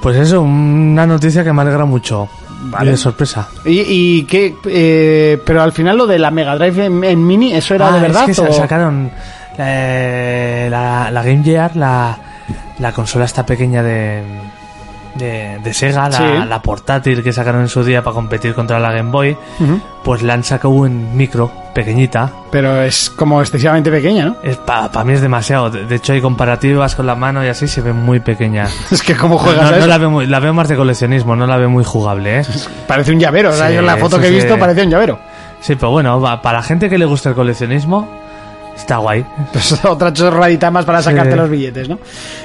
Pues 0.00 0.16
eso, 0.18 0.40
una 0.42 1.06
noticia 1.06 1.42
que 1.42 1.52
me 1.52 1.62
alegra 1.62 1.84
mucho. 1.84 2.28
Vale. 2.66 2.92
De 2.92 2.96
sorpresa. 2.96 3.48
Y, 3.64 3.80
y 4.20 4.24
que, 4.24 4.54
eh, 4.66 5.38
pero 5.44 5.62
al 5.62 5.72
final 5.72 5.98
lo 5.98 6.06
de 6.06 6.18
la 6.18 6.30
Mega 6.30 6.56
Drive 6.56 6.86
en, 6.86 7.04
en 7.04 7.26
mini, 7.26 7.52
¿eso 7.54 7.74
era 7.74 7.88
Ah, 7.88 7.92
de 7.96 8.00
verdad? 8.00 8.28
Es 8.30 8.36
que 8.36 8.42
o- 8.42 8.52
sa- 8.52 8.60
sacaron 8.62 9.10
la, 9.58 11.10
la 11.10 11.22
Game 11.22 11.42
Gear, 11.42 11.74
la, 11.76 12.16
la 12.78 12.92
consola 12.92 13.24
esta 13.24 13.44
pequeña 13.46 13.82
de, 13.82 14.22
de, 15.14 15.58
de 15.62 15.74
Sega, 15.74 16.08
la, 16.08 16.16
Sí. 16.18 16.24
la 16.48 16.60
portátil 16.62 17.22
que 17.22 17.32
sacaron 17.32 17.60
en 17.62 17.68
su 17.68 17.84
día 17.84 18.02
para 18.02 18.14
competir 18.14 18.54
contra 18.54 18.78
la 18.80 18.90
Game 18.92 19.10
Boy, 19.10 19.36
pues 20.02 20.22
la 20.22 20.34
han 20.34 20.42
sacado 20.44 20.86
en 20.86 21.16
micro, 21.16 21.50
pequeñita. 21.74 22.30
Pero 22.50 22.82
es 22.82 23.10
como 23.10 23.40
excesivamente 23.40 23.90
pequeña, 23.90 24.26
¿no? 24.26 24.36
Es 24.42 24.56
para 24.56 25.04
mí 25.04 25.12
es 25.12 25.20
demasiado. 25.20 25.70
De, 25.70 25.94
hecho, 25.94 26.12
hay 26.12 26.20
comparativas 26.20 26.94
con 26.96 27.06
la 27.06 27.14
mano 27.14 27.44
y 27.44 27.48
así 27.48 27.66
se 27.68 27.80
ve 27.80 27.92
muy 27.92 28.20
pequeña. 28.20 28.66
Es 28.90 29.02
que 29.02 29.14
como 29.16 29.38
juegas 29.38 29.70
No, 29.78 29.86
la, 29.86 29.98
veo 29.98 30.10
muy- 30.10 30.26
la 30.26 30.40
veo 30.40 30.52
más 30.54 30.68
de 30.68 30.76
coleccionismo, 30.76 31.36
no 31.36 31.46
la 31.46 31.56
veo 31.56 31.70
muy 31.70 31.84
jugable, 31.84 32.40
¿eh? 32.40 32.42
Parece 32.86 33.12
un 33.12 33.20
llavero, 33.20 33.50
o 33.50 33.52
sea, 33.52 33.68
Sí, 33.68 33.74
yo 33.74 33.80
en 33.80 33.86
la 33.86 33.96
foto 33.96 34.18
que 34.20 34.26
he 34.28 34.30
visto 34.30 34.58
parece 34.58 34.82
un 34.82 34.90
llavero. 34.90 35.18
Sí, 35.60 35.76
pero 35.76 35.90
bueno, 35.90 36.20
para 36.42 36.58
la 36.58 36.62
gente 36.62 36.90
que 36.90 36.98
le 36.98 37.06
gusta 37.06 37.30
el 37.30 37.34
coleccionismo, 37.34 38.06
está 38.76 38.96
guay. 38.98 39.24
Pues 39.52 39.84
otra 39.84 40.12
chorradita 40.12 40.70
más 40.70 40.84
para 40.84 40.98
Sí. 40.98 41.04
sacarte 41.06 41.36
los 41.36 41.48
billetes, 41.50 41.88
¿no? 41.88 41.98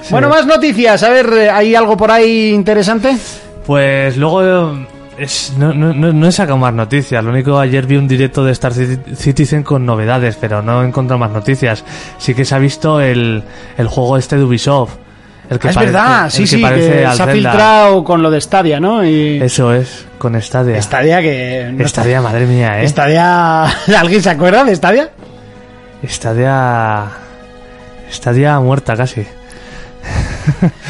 Bueno, 0.10 0.30
más 0.30 0.46
noticias. 0.46 1.02
A 1.04 1.10
ver, 1.10 1.28
eh, 1.34 1.50
¿hay 1.50 1.76
algo 1.76 1.96
por 1.98 2.12
ahí 2.12 2.50
interesante? 2.50 3.15
Pues 3.65 4.18
luego 4.18 4.44
eh, 4.78 4.88
es- 5.20 5.54
no, 5.58 5.74
no, 5.74 5.94
no- 5.94 6.28
he 6.28 6.32
sacado 6.32 6.58
más 6.58 6.74
noticias. 6.74 7.24
Lo 7.24 7.32
único, 7.32 7.60
ayer 7.60 7.86
vi 7.86 7.98
un 7.98 8.08
directo 8.08 8.44
de 8.44 8.52
Star 8.54 8.74
Citi- 8.74 9.15
Citizen 9.15 9.63
con 9.63 9.86
novedades, 9.86 10.38
pero 10.39 10.62
no 10.62 10.82
he 10.84 10.88
encontrado 10.88 11.20
más 11.20 11.32
noticias. 11.32 11.84
Sí 12.18 12.34
que 12.34 12.46
se 12.46 12.56
ha 12.56 12.60
visto 12.60 13.00
el, 13.02 13.44
el 13.78 13.88
juego 13.88 14.18
este 14.18 14.38
de 14.38 14.44
Ubisoft. 14.44 14.94
El 15.50 15.58
que 15.58 15.68
Ah, 15.68 15.72
es 15.72 15.78
parece- 15.78 15.92
verdad, 15.94 16.26
el 16.26 16.32
sí, 16.32 16.42
que 16.44 16.48
sí, 16.48 16.63
que 16.63 17.08
se 17.15 17.24
ha 17.24 17.28
filtrado 17.28 18.04
con 18.04 18.22
lo 18.22 18.30
de 18.30 18.39
Stadia, 18.39 18.80
¿no? 18.80 19.04
Y 19.04 19.42
Eso 19.42 19.74
es, 19.74 20.06
con 20.20 20.39
Stadia. 20.39 20.80
Stadia 20.80 21.22
que... 21.22 21.72
no 21.74 21.88
Stadia, 21.88 22.22
madre 22.22 22.46
mía, 22.46 22.82
¿eh? 22.84 22.88
Stadia... 22.88 23.63
¿Alguien 24.00 24.22
se 24.22 24.30
acuerda 24.30 24.63
de 24.63 24.76
Stadia? 24.76 25.10
Stadia... 26.08 27.06
Stadia 28.12 28.60
muerta 28.60 28.96
casi. 28.96 29.26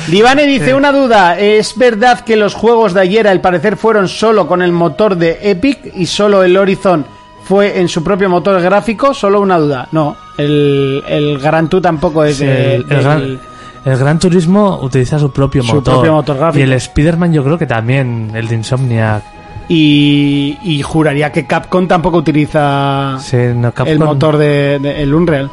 Divane 0.07 0.45
dice 0.45 0.73
una 0.75 0.91
duda, 0.91 1.37
¿es 1.39 1.75
verdad 1.77 2.21
que 2.21 2.35
los 2.37 2.53
juegos 2.53 2.93
de 2.93 3.01
ayer 3.01 3.27
al 3.27 3.41
parecer 3.41 3.75
fueron 3.77 4.07
solo 4.07 4.47
con 4.47 4.61
el 4.61 4.71
motor 4.71 5.15
de 5.15 5.37
Epic 5.41 5.91
y 5.95 6.05
solo 6.05 6.43
el 6.43 6.55
Horizon 6.55 7.05
fue 7.43 7.79
en 7.79 7.87
su 7.89 8.03
propio 8.03 8.29
motor 8.29 8.61
gráfico? 8.61 9.13
Solo 9.13 9.41
una 9.41 9.57
duda. 9.57 9.87
No, 9.91 10.15
el, 10.37 11.03
el 11.07 11.39
Gran 11.39 11.67
Tour 11.69 11.81
tampoco 11.81 12.23
es 12.23 12.39
de- 12.39 12.75
el, 12.75 12.81
el 12.83 12.87
del- 12.87 13.01
gran, 13.01 13.39
el 13.85 13.97
Gran 13.97 14.19
Turismo 14.19 14.79
utiliza 14.81 15.19
su 15.19 15.31
propio 15.31 15.63
Su 15.63 15.75
motor. 15.75 15.95
propio 15.95 16.13
motor 16.13 16.37
gráfico. 16.37 16.59
Y 16.59 16.63
el 16.63 16.73
Spider-Man 16.73 17.33
yo 17.33 17.43
creo 17.43 17.57
que 17.57 17.65
también, 17.67 18.31
el 18.35 18.47
de 18.47 18.55
Insomniac. 18.55 19.23
Y, 19.69 20.57
y 20.63 20.81
juraría 20.81 21.31
que 21.31 21.45
Capcom 21.45 21.87
tampoco 21.87 22.17
utiliza 22.17 23.17
Sí, 23.21 23.37
no, 23.55 23.73
Capcom- 23.73 23.87
el 23.87 23.99
motor 23.99 24.37
de, 24.37 24.79
de- 24.79 25.01
el 25.03 25.13
Unreal. 25.13 25.49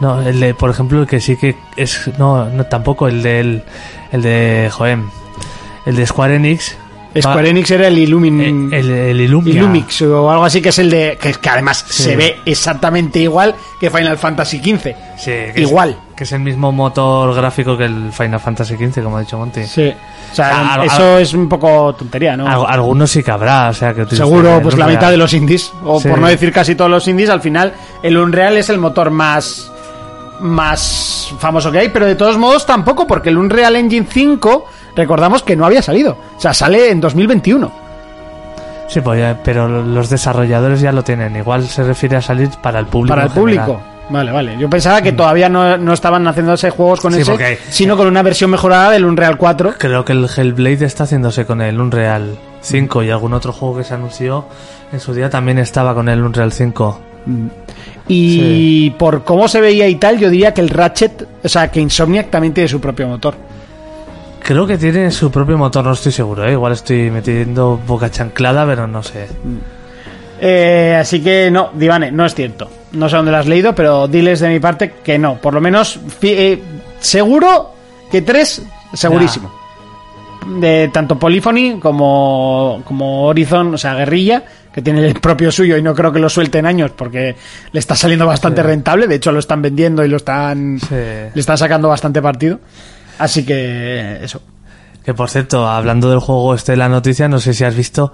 No, 0.00 0.20
el 0.22 0.40
de, 0.40 0.54
por 0.54 0.70
ejemplo, 0.70 1.00
el 1.02 1.06
que 1.06 1.20
sí 1.20 1.36
que 1.36 1.56
es. 1.76 2.10
No, 2.18 2.46
no 2.46 2.64
tampoco, 2.64 3.06
el 3.06 3.22
del. 3.22 3.62
El 4.10 4.22
de. 4.22 4.70
Joem. 4.72 5.10
El 5.84 5.94
de 5.96 6.06
Square 6.06 6.36
Enix. 6.36 6.74
Square 7.18 7.42
va- 7.42 7.48
Enix 7.48 7.70
era 7.72 7.88
el 7.88 7.98
Illumin... 7.98 8.70
El, 8.72 8.74
el, 8.90 8.90
el. 8.90 9.20
Illumix 9.20 10.02
o 10.02 10.30
algo 10.30 10.44
así 10.44 10.60
que 10.62 10.68
es 10.68 10.78
el 10.78 10.90
de 10.90 11.18
que, 11.20 11.32
que 11.32 11.48
además 11.48 11.84
Sí. 11.88 12.02
se 12.04 12.16
ve 12.16 12.36
exactamente 12.46 13.18
igual 13.18 13.54
que 13.80 13.90
Final 13.90 14.16
Fantasy 14.18 14.58
XV. 14.58 14.94
Sí, 15.18 15.24
que 15.30 15.50
es- 15.56 15.58
Igual. 15.58 15.96
que 16.14 16.24
es 16.24 16.32
el 16.32 16.40
mismo 16.40 16.70
motor 16.70 17.34
gráfico 17.34 17.76
que 17.76 17.86
el 17.86 18.12
Final 18.12 18.38
Fantasy 18.40 18.76
XV, 18.76 19.02
como 19.02 19.16
ha 19.16 19.20
dicho 19.20 19.36
Monty. 19.38 19.64
Sí. 19.64 19.92
O 20.30 20.34
sea, 20.34 20.82
eso 20.84 21.18
es 21.18 21.34
un 21.34 21.48
poco 21.48 21.92
tontería, 21.94 22.36
¿no? 22.36 22.46
Al- 22.46 22.66
algunos 22.74 23.10
sí 23.10 23.22
que 23.22 23.30
habrá, 23.32 23.70
o 23.70 23.74
sea 23.74 23.92
que 23.92 24.04
Seguro, 24.14 24.60
pues 24.62 24.76
la 24.76 24.84
Unreal. 24.84 24.90
mitad 25.00 25.10
de 25.10 25.16
los 25.16 25.32
indies, 25.32 25.72
o 25.84 26.00
Sí. 26.00 26.08
por 26.08 26.18
no 26.20 26.28
decir 26.28 26.52
casi 26.52 26.74
todos 26.76 26.90
los 26.90 27.08
indies, 27.08 27.28
al 27.30 27.40
final 27.40 27.72
el 28.02 28.16
Unreal 28.16 28.56
es 28.56 28.68
el 28.70 28.78
motor 28.78 29.10
más 29.10 29.66
más 30.40 31.34
famoso 31.38 31.70
que 31.70 31.78
hay, 31.80 31.88
pero 31.90 32.06
de 32.06 32.14
todos 32.14 32.38
modos 32.38 32.64
tampoco, 32.64 33.06
porque 33.06 33.28
el 33.28 33.36
Unreal 33.36 33.76
Engine 33.76 34.06
5, 34.10 34.66
recordamos 35.00 35.42
que 35.42 35.56
no 35.56 35.64
había 35.66 35.82
salido, 35.82 36.16
o 36.36 36.40
sea, 36.40 36.52
sale 36.54 36.90
en 36.90 37.00
2021. 37.00 37.72
Sí, 38.88 39.00
pues 39.00 39.20
ya- 39.20 39.38
pero 39.42 39.68
los 39.68 40.10
desarrolladores 40.10 40.80
ya 40.80 40.92
lo 40.92 41.02
tienen. 41.02 41.36
Igual 41.36 41.66
se 41.68 41.84
refiere 41.84 42.16
a 42.16 42.22
salir 42.22 42.48
para 42.62 42.78
el 42.80 42.86
público. 42.86 43.14
para 43.14 43.24
el 43.26 43.30
general. 43.32 43.64
público. 43.66 43.82
Vale, 44.10 44.32
vale. 44.32 44.58
Yo 44.58 44.68
pensaba 44.68 45.00
que 45.00 45.12
todavía 45.12 45.48
no, 45.48 45.78
no 45.78 45.92
estaban 45.92 46.26
haciéndose 46.26 46.70
juegos 46.70 47.00
con 47.00 47.12
Sí, 47.12 47.20
ese, 47.20 47.30
porque- 47.30 47.58
sino 47.70 47.96
con 47.96 48.08
una 48.08 48.22
versión 48.22 48.50
mejorada 48.50 48.90
del 48.90 49.04
Unreal 49.04 49.36
4. 49.38 49.74
Creo 49.78 50.04
que 50.04 50.12
el 50.12 50.26
Hellblade 50.36 50.84
está 50.84 51.04
haciéndose 51.04 51.46
con 51.46 51.60
el 51.62 51.80
Unreal 51.80 52.36
5 52.60 53.04
y 53.04 53.10
algún 53.10 53.32
otro 53.32 53.52
juego 53.52 53.76
que 53.78 53.84
se 53.84 53.94
anunció 53.94 54.46
en 54.92 54.98
su 54.98 55.14
día 55.14 55.30
también 55.30 55.58
estaba 55.58 55.94
con 55.94 56.08
el 56.08 56.20
Unreal 56.22 56.50
5. 56.52 57.00
Y 58.08 58.90
por 58.98 59.22
cómo 59.22 59.46
se 59.46 59.60
veía 59.60 59.86
y 59.88 59.94
tal, 59.96 60.18
yo 60.18 60.28
diría 60.30 60.52
que 60.52 60.60
el 60.60 60.68
Ratchet, 60.70 61.28
o 61.44 61.48
sea, 61.48 61.70
que 61.70 61.80
Insomniac 61.80 62.30
también 62.30 62.52
tiene 62.52 62.68
su 62.68 62.80
propio 62.80 63.06
motor. 63.06 63.34
Creo 64.42 64.66
que 64.66 64.78
tiene 64.78 65.10
su 65.10 65.30
propio 65.30 65.56
motor, 65.58 65.84
no 65.84 65.92
estoy 65.92 66.12
seguro, 66.12 66.44
¿eh? 66.46 66.52
igual 66.52 66.72
estoy 66.72 67.10
metiendo 67.10 67.78
boca 67.86 68.10
chanclada, 68.10 68.66
pero 68.66 68.86
no 68.86 69.02
sé. 69.02 69.28
Eh, 70.40 70.96
así 70.98 71.20
que 71.22 71.50
no, 71.50 71.70
Divane, 71.74 72.10
no 72.10 72.24
es 72.24 72.34
cierto. 72.34 72.70
No 72.92 73.08
sé 73.08 73.16
dónde 73.16 73.30
lo 73.30 73.36
has 73.38 73.46
leído, 73.46 73.74
pero 73.74 74.08
diles 74.08 74.40
de 74.40 74.48
mi 74.48 74.58
parte 74.58 74.94
que 75.04 75.18
no. 75.18 75.36
Por 75.36 75.54
lo 75.54 75.60
menos, 75.60 76.00
eh, 76.22 76.60
seguro 76.98 77.72
que 78.10 78.22
tres, 78.22 78.62
segurísimo. 78.94 79.52
De 80.58 80.88
tanto 80.92 81.18
Polyphony 81.18 81.78
como, 81.78 82.82
como 82.86 83.24
Horizon, 83.26 83.74
o 83.74 83.78
sea, 83.78 83.94
Guerrilla, 83.94 84.42
que 84.72 84.80
tiene 84.80 85.06
el 85.06 85.14
propio 85.20 85.52
suyo 85.52 85.76
y 85.76 85.82
no 85.82 85.94
creo 85.94 86.10
que 86.12 86.18
lo 86.18 86.30
suelte 86.30 86.58
en 86.58 86.66
años 86.66 86.92
porque 86.96 87.36
le 87.70 87.78
está 87.78 87.94
saliendo 87.94 88.26
bastante 88.26 88.62
Sí. 88.62 88.66
rentable. 88.66 89.06
De 89.06 89.16
hecho, 89.16 89.30
lo 89.32 89.38
están 89.38 89.60
vendiendo 89.60 90.02
y 90.04 90.08
lo 90.08 90.16
están, 90.16 90.80
Sí. 90.80 90.94
le 90.94 91.30
están 91.40 91.58
sacando 91.58 91.88
bastante 91.88 92.22
partido. 92.22 92.58
Así 93.20 93.44
que 93.44 94.18
eso. 94.22 94.42
Que 95.04 95.14
por 95.14 95.30
cierto, 95.30 95.68
hablando 95.68 96.10
del 96.10 96.18
juego 96.18 96.54
este 96.54 96.72
de 96.72 96.78
la 96.78 96.88
noticia, 96.88 97.28
no 97.28 97.38
sé 97.38 97.54
si 97.54 97.64
has 97.64 97.74
visto 97.74 98.12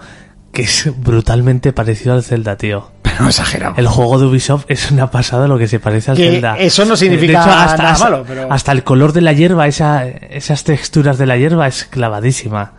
que 0.53 0.63
es 0.63 0.91
brutalmente 0.97 1.73
parecido 1.73 2.15
al 2.15 2.23
Zelda, 2.23 2.57
tío. 2.57 2.91
Pero 3.03 3.27
exagerado. 3.29 3.75
El 3.77 3.89
juego 3.89 4.19
de 4.19 4.27
Ubisoft 4.27 4.65
es 4.69 4.91
una 4.91 5.11
pasada 5.11 5.49
lo 5.49 5.59
que 5.59 5.69
se 5.69 5.81
parece 5.81 6.13
al 6.13 6.17
Que 6.17 6.31
Zelda. 6.31 6.57
eso 6.59 6.85
no 6.85 6.97
significa 6.97 7.41
De 7.41 7.47
nada 7.47 7.65
hasta, 7.65 8.05
malo, 8.05 8.25
pero- 8.27 8.51
hasta 8.51 8.73
el 8.73 8.83
color 8.85 9.13
de 9.13 9.21
la 9.21 9.33
hierba, 9.33 9.67
esa, 9.67 10.07
esas 10.07 10.65
texturas 10.65 11.19
de 11.19 11.27
la 11.27 11.37
hierba 11.37 11.67
es 11.67 11.85
clavadísima. 11.85 12.73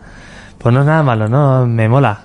Pues 0.58 0.74
no 0.74 0.80
es 0.80 0.86
nada 0.86 1.02
malo, 1.04 1.28
¿no? 1.28 1.66
Me 1.66 1.88
mola. 1.88 2.20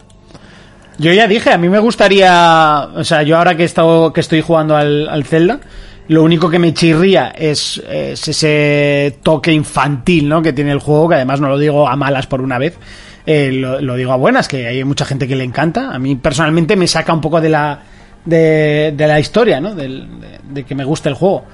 Yo 0.97 1.11
ya 1.13 1.27
dije, 1.27 1.51
a 1.51 1.57
mí 1.57 1.69
me 1.69 1.79
gustaría, 1.79 2.87
o 2.95 3.03
sea, 3.03 3.23
yo 3.23 3.37
ahora 3.37 3.55
que 3.55 3.63
he 3.63 3.65
estado, 3.65 4.13
que 4.13 4.21
estoy 4.21 4.41
jugando 4.41 4.75
al, 4.75 5.07
al 5.09 5.23
Zelda, 5.25 5.59
lo 6.07 6.23
único 6.23 6.49
que 6.49 6.59
me 6.59 6.73
chirría 6.73 7.29
es, 7.29 7.81
es 7.89 8.27
ese 8.27 9.19
toque 9.23 9.51
infantil, 9.51 10.27
¿no? 10.27 10.41
Que 10.41 10.53
tiene 10.53 10.71
el 10.71 10.79
juego, 10.79 11.09
que 11.09 11.15
además 11.15 11.39
no 11.39 11.49
lo 11.49 11.57
digo 11.57 11.87
a 11.87 11.95
malas 11.95 12.27
por 12.27 12.41
una 12.41 12.57
vez, 12.57 12.77
eh, 13.25 13.51
lo, 13.53 13.79
lo 13.81 13.95
digo 13.95 14.11
a 14.11 14.17
buenas, 14.17 14.47
que 14.47 14.67
hay 14.67 14.83
mucha 14.83 15.05
gente 15.05 15.27
que 15.27 15.35
le 15.35 15.43
encanta. 15.43 15.91
A 15.93 15.99
mí 15.99 16.15
personalmente 16.15 16.75
me 16.75 16.87
saca 16.87 17.13
un 17.13 17.21
poco 17.21 17.39
de 17.39 17.49
la, 17.49 17.79
de, 18.25 18.93
de 18.95 19.07
la 19.07 19.19
historia, 19.19 19.61
¿no? 19.61 19.73
De, 19.75 20.05
de 20.49 20.63
que 20.63 20.75
me 20.75 20.83
guste 20.83 21.09
el 21.09 21.15
juego. 21.15 21.45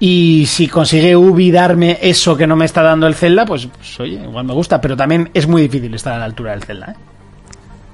Y 0.00 0.46
si 0.46 0.68
consigue 0.68 1.16
Ubi 1.16 1.50
darme 1.50 1.98
eso 2.00 2.36
que 2.36 2.46
no 2.46 2.54
me 2.54 2.66
está 2.66 2.82
dando 2.82 3.08
el 3.08 3.16
Zelda, 3.16 3.44
pues, 3.44 3.66
pues, 3.66 3.98
oye, 3.98 4.14
igual 4.22 4.44
me 4.44 4.52
gusta, 4.54 4.80
pero 4.80 4.96
también 4.96 5.28
es 5.34 5.48
muy 5.48 5.62
difícil 5.62 5.92
estar 5.92 6.12
a 6.12 6.18
la 6.18 6.24
altura 6.24 6.52
del 6.52 6.62
Zelda, 6.62 6.92
¿eh? 6.92 6.94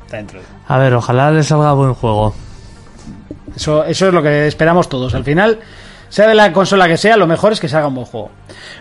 Está 0.05 0.19
dentro 0.19 0.39
de... 0.41 0.45
A 0.69 0.77
ver, 0.77 0.93
ojalá 0.93 1.31
le 1.31 1.43
salga 1.43 1.73
buen 1.73 1.95
juego. 1.95 2.35
Eso, 3.57 3.85
eso 3.85 4.09
es 4.09 4.13
lo 4.13 4.23
que 4.23 4.47
esperamos 4.47 4.91
todos. 4.91 5.15
Al 5.15 5.25
final, 5.25 5.59
sea 6.15 6.29
de 6.29 6.37
la 6.37 6.53
consola 6.53 6.87
que 6.87 6.97
sea, 6.97 7.17
lo 7.17 7.27
mejor 7.27 7.53
es 7.53 7.59
que 7.59 7.67
salga 7.67 7.89
un 7.89 7.97
buen 7.97 8.07
juego. 8.07 8.31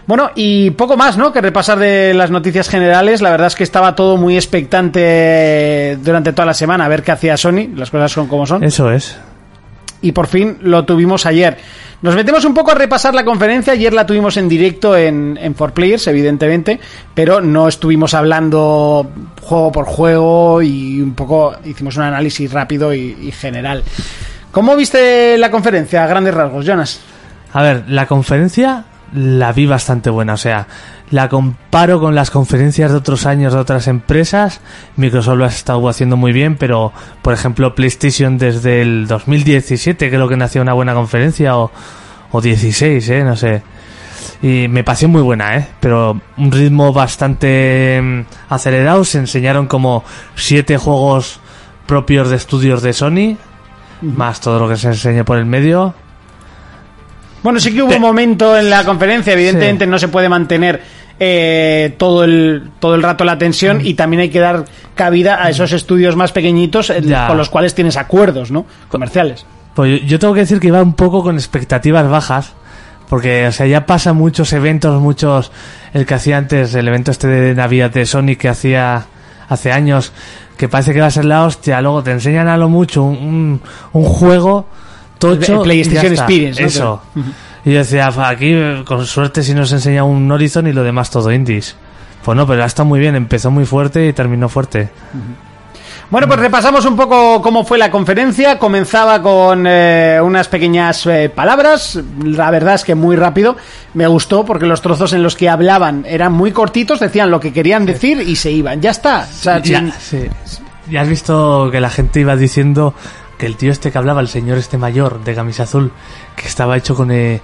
Bueno, 0.06 0.30
y 0.36 0.70
poco 0.70 0.96
más, 0.98 1.18
¿no? 1.18 1.34
Que 1.34 1.42
repasar 1.42 1.80
de 1.80 2.14
las 2.14 2.30
noticias 2.30 2.70
generales. 2.70 3.24
La 3.24 3.32
verdad 3.32 3.48
es 3.48 3.56
que 3.56 3.64
estaba 3.64 3.96
todo 3.96 4.18
muy 4.18 4.36
expectante 4.36 5.98
durante 6.04 6.32
toda 6.32 6.46
la 6.46 6.54
semana 6.54 6.86
a 6.86 6.88
ver 6.90 7.02
qué 7.02 7.12
hacía 7.12 7.36
Sony. 7.36 7.70
Las 7.76 7.90
cosas 7.90 8.12
son 8.12 8.28
como 8.28 8.46
son. 8.46 8.64
Eso 8.64 8.92
es. 8.92 9.18
Y 10.04 10.12
por 10.12 10.28
fin 10.28 10.60
lo 10.62 10.86
tuvimos 10.86 11.26
ayer. 11.26 11.58
Nos 12.04 12.14
metemos 12.14 12.46
un 12.46 12.54
poco 12.54 12.70
a 12.70 12.76
repasar 12.76 13.16
la 13.16 13.26
conferencia. 13.26 13.74
Ayer 13.74 13.94
la 13.94 14.06
tuvimos 14.06 14.38
en 14.38 14.48
directo 14.48 14.96
en, 14.96 15.36
en 15.42 15.56
4Players, 15.56 16.08
evidentemente. 16.10 16.80
Pero 17.16 17.42
no 17.42 17.68
estuvimos 17.68 18.14
hablando 18.14 19.10
juego 19.42 19.72
por 19.72 19.86
juego 19.86 20.62
y 20.62 21.02
un 21.02 21.16
poco 21.16 21.56
hicimos 21.66 21.98
un 21.98 22.04
análisis 22.04 22.54
rápido 22.54 22.94
y, 22.94 23.18
y 23.20 23.32
general. 23.32 23.84
¿Cómo 24.52 24.76
viste 24.76 25.36
la 25.40 25.50
conferencia 25.50 26.04
a 26.04 26.08
grandes 26.08 26.36
rasgos, 26.36 26.64
Jonas? 26.64 27.02
A 27.54 27.62
ver, 27.62 27.86
la 27.88 28.08
conferencia 28.08 28.86
la 29.14 29.54
vi 29.54 29.68
bastante 29.68 30.10
buena, 30.10 30.34
o 30.34 30.38
sea, 30.38 30.68
la 31.12 31.30
comparo 31.30 32.00
con 32.00 32.16
las 32.16 32.32
conferencias 32.32 32.92
de 32.92 32.98
otros 32.98 33.28
años 33.28 33.54
de 33.54 33.60
otras 33.60 33.88
empresas. 33.88 34.62
Microsoft 34.96 35.38
lo 35.38 35.46
ha 35.46 35.50
estado 35.50 35.88
haciendo 35.88 36.18
muy 36.18 36.34
bien, 36.34 36.56
pero 36.56 36.92
por 37.22 37.34
ejemplo 37.34 37.76
PlayStation 37.76 38.40
desde 38.40 38.82
el 38.82 39.06
2017 39.08 40.10
creo 40.10 40.28
que 40.28 40.38
nació 40.38 40.64
una 40.64 40.74
buena 40.74 40.96
conferencia 40.96 41.58
o, 41.58 41.72
o 42.32 42.42
16, 42.42 43.08
eh, 43.10 43.24
no 43.24 43.36
sé. 43.36 43.62
Y 44.42 44.68
me 44.68 44.84
pareció 44.84 45.08
muy 45.08 45.22
buena, 45.22 45.56
¿eh? 45.58 45.68
Pero 45.80 46.20
un 46.38 46.52
ritmo 46.52 46.92
bastante 46.92 48.02
mm, 48.02 48.22
acelerado. 48.50 49.06
Se 49.06 49.20
enseñaron 49.20 49.68
como 49.68 50.04
siete 50.36 50.78
juegos 50.78 51.40
propios 51.86 52.30
de 52.30 52.38
estudios 52.38 52.82
de 52.82 52.94
Sony, 52.94 53.38
más 54.02 54.42
todo 54.42 54.60
lo 54.60 54.68
que 54.68 54.76
se 54.76 54.88
enseñó 54.88 55.24
por 55.24 55.38
el 55.38 55.46
medio. 55.46 55.94
Bueno, 57.44 57.60
sí 57.60 57.74
que 57.74 57.84
hubo 57.84 57.94
un 57.96 58.02
momento 58.02 58.58
en 58.58 58.70
la 58.70 58.84
conferencia, 58.86 59.34
evidentemente 59.34 59.86
Sí. 59.86 59.92
no 59.92 60.00
se 60.00 60.08
puede 60.08 60.30
mantener 60.30 60.82
eh, 61.20 61.94
todo, 61.98 62.24
el, 62.24 62.72
todo 62.80 62.96
el 62.96 63.04
rato 63.04 63.24
la 63.24 63.38
tensión 63.38 63.78
Mm. 63.78 63.86
y 63.86 63.94
también 63.94 64.22
hay 64.22 64.30
que 64.30 64.40
dar 64.40 64.66
cabida 64.96 65.44
a 65.44 65.50
esos 65.50 65.72
estudios 65.72 66.16
más 66.16 66.32
pequeñitos 66.32 66.92
Ya. 67.04 67.28
con 67.28 67.38
los 67.38 67.50
cuales 67.50 67.76
tienes 67.76 67.98
acuerdos, 67.98 68.50
¿no? 68.50 68.66
Comerciales. 68.90 69.46
Pues 69.76 70.02
yo, 70.06 70.18
tengo 70.20 70.34
que 70.34 70.42
decir 70.42 70.60
que 70.60 70.68
iba 70.68 70.82
un 70.82 70.94
poco 70.96 71.22
con 71.24 71.36
expectativas 71.36 72.08
bajas. 72.10 72.54
Porque, 73.10 73.46
o 73.48 73.52
sea, 73.52 73.68
ya 73.68 73.86
pasan 73.86 74.16
muchos 74.16 74.54
eventos, 74.54 75.00
muchos. 75.02 75.52
El 75.94 76.06
que 76.08 76.16
hacía 76.16 76.38
antes, 76.38 76.74
el 76.74 76.88
evento 76.88 77.12
este 77.12 77.28
de 77.28 77.54
Navidad 77.54 77.92
de 77.92 78.06
Sony 78.08 78.36
que 78.40 78.50
hacía 78.50 79.06
hace 79.50 79.72
años, 79.72 80.12
que 80.58 80.68
parece 80.68 80.94
que 80.94 81.02
va 81.02 81.08
a 81.08 81.12
ser 81.12 81.26
la 81.26 81.44
hostia. 81.46 81.80
Luego 81.82 82.02
te 82.02 82.12
enseñan 82.12 82.48
a 82.48 82.58
lo 82.58 82.70
mucho 82.70 83.04
un, 83.04 83.16
un, 83.18 83.62
un 83.92 84.04
juego 84.04 84.68
tocho. 85.30 85.54
El 85.58 85.62
PlayStation 85.62 86.12
y. 86.12 86.16
Experience, 86.16 86.62
¿no? 86.62 86.68
Eso. 86.68 87.02
Y 87.66 87.72
yo 87.72 87.78
decía, 87.80 88.12
"Fa, 88.12 88.30
aquí 88.30 88.56
con 88.86 89.06
suerte 89.06 89.42
si 89.44 89.54
nos 89.54 89.72
enseña 89.72 90.04
un 90.04 90.30
Horizon 90.32 90.68
y 90.68 90.74
lo 90.74 90.84
demás 90.84 91.10
todo 91.10 91.32
indies. 91.32 91.76
Pues 92.24 92.36
no, 92.38 92.46
pero 92.48 92.64
ha 92.64 92.66
estado 92.66 92.88
muy 92.88 93.00
bien. 93.00 93.16
Empezó 93.16 93.52
muy 93.52 93.66
fuerte 93.66 94.08
y 94.08 94.14
terminó 94.14 94.48
fuerte. 94.50 94.90
Bueno, 96.10 96.28
pues 96.28 96.40
repasamos 96.40 96.86
un 96.86 96.96
poco 96.96 97.42
cómo 97.42 97.64
fue 97.66 97.78
la 97.78 97.90
conferencia. 97.90 98.60
Comenzaba 98.60 99.22
con 99.22 99.66
eh, 99.68 100.20
unas 100.22 100.48
pequeñas 100.48 101.06
eh, 101.08 101.32
palabras. 101.34 102.00
La 102.24 102.52
verdad 102.52 102.76
es 102.76 102.84
que 102.84 102.94
muy 102.94 103.16
rápido. 103.16 103.58
Me 103.96 104.06
gustó 104.08 104.46
porque 104.46 104.66
los 104.68 104.82
trozos 104.82 105.14
en 105.14 105.24
los 105.24 105.36
que 105.36 105.50
hablaban 105.50 106.06
eran 106.08 106.32
muy 106.34 106.52
cortitos, 106.52 107.00
decían 107.00 107.32
lo 107.32 107.40
que 107.40 107.52
querían 107.52 107.86
decir 107.86 108.20
y 108.22 108.36
se 108.36 108.52
iban. 108.52 108.80
Ya 108.80 108.92
está. 108.92 109.28
O 109.30 109.34
sea, 109.34 109.60
Ya, 109.60 109.80
sin- 109.80 109.92
sí. 110.00 110.28
Ya 110.92 111.02
has 111.02 111.08
visto 111.10 111.70
que 111.72 111.80
la 111.80 111.90
gente 111.90 112.20
iba 112.20 112.36
diciendo 112.36 112.94
que 113.38 113.46
el 113.46 113.56
tío 113.56 113.72
este 113.72 113.92
que 113.92 113.98
hablaba, 113.98 114.22
el 114.22 114.28
señor 114.28 114.58
este 114.58 114.78
mayor 114.78 115.24
de 115.24 115.36
camisa 115.36 115.64
azul, 115.64 115.92
que 116.36 116.48
estaba 116.48 116.78
hecho 116.78 116.96
con... 116.96 117.12
eh, 117.12 117.42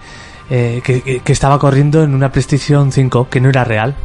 eh, 0.49 0.81
que, 0.83 1.01
que- 1.01 1.19
que 1.19 1.31
estaba 1.31 1.59
corriendo 1.59 2.03
en 2.03 2.15
una 2.15 2.31
PlayStation 2.31 2.91
5, 2.91 3.27
que 3.29 3.39
no 3.41 3.49
era 3.49 3.63
real. 3.63 3.95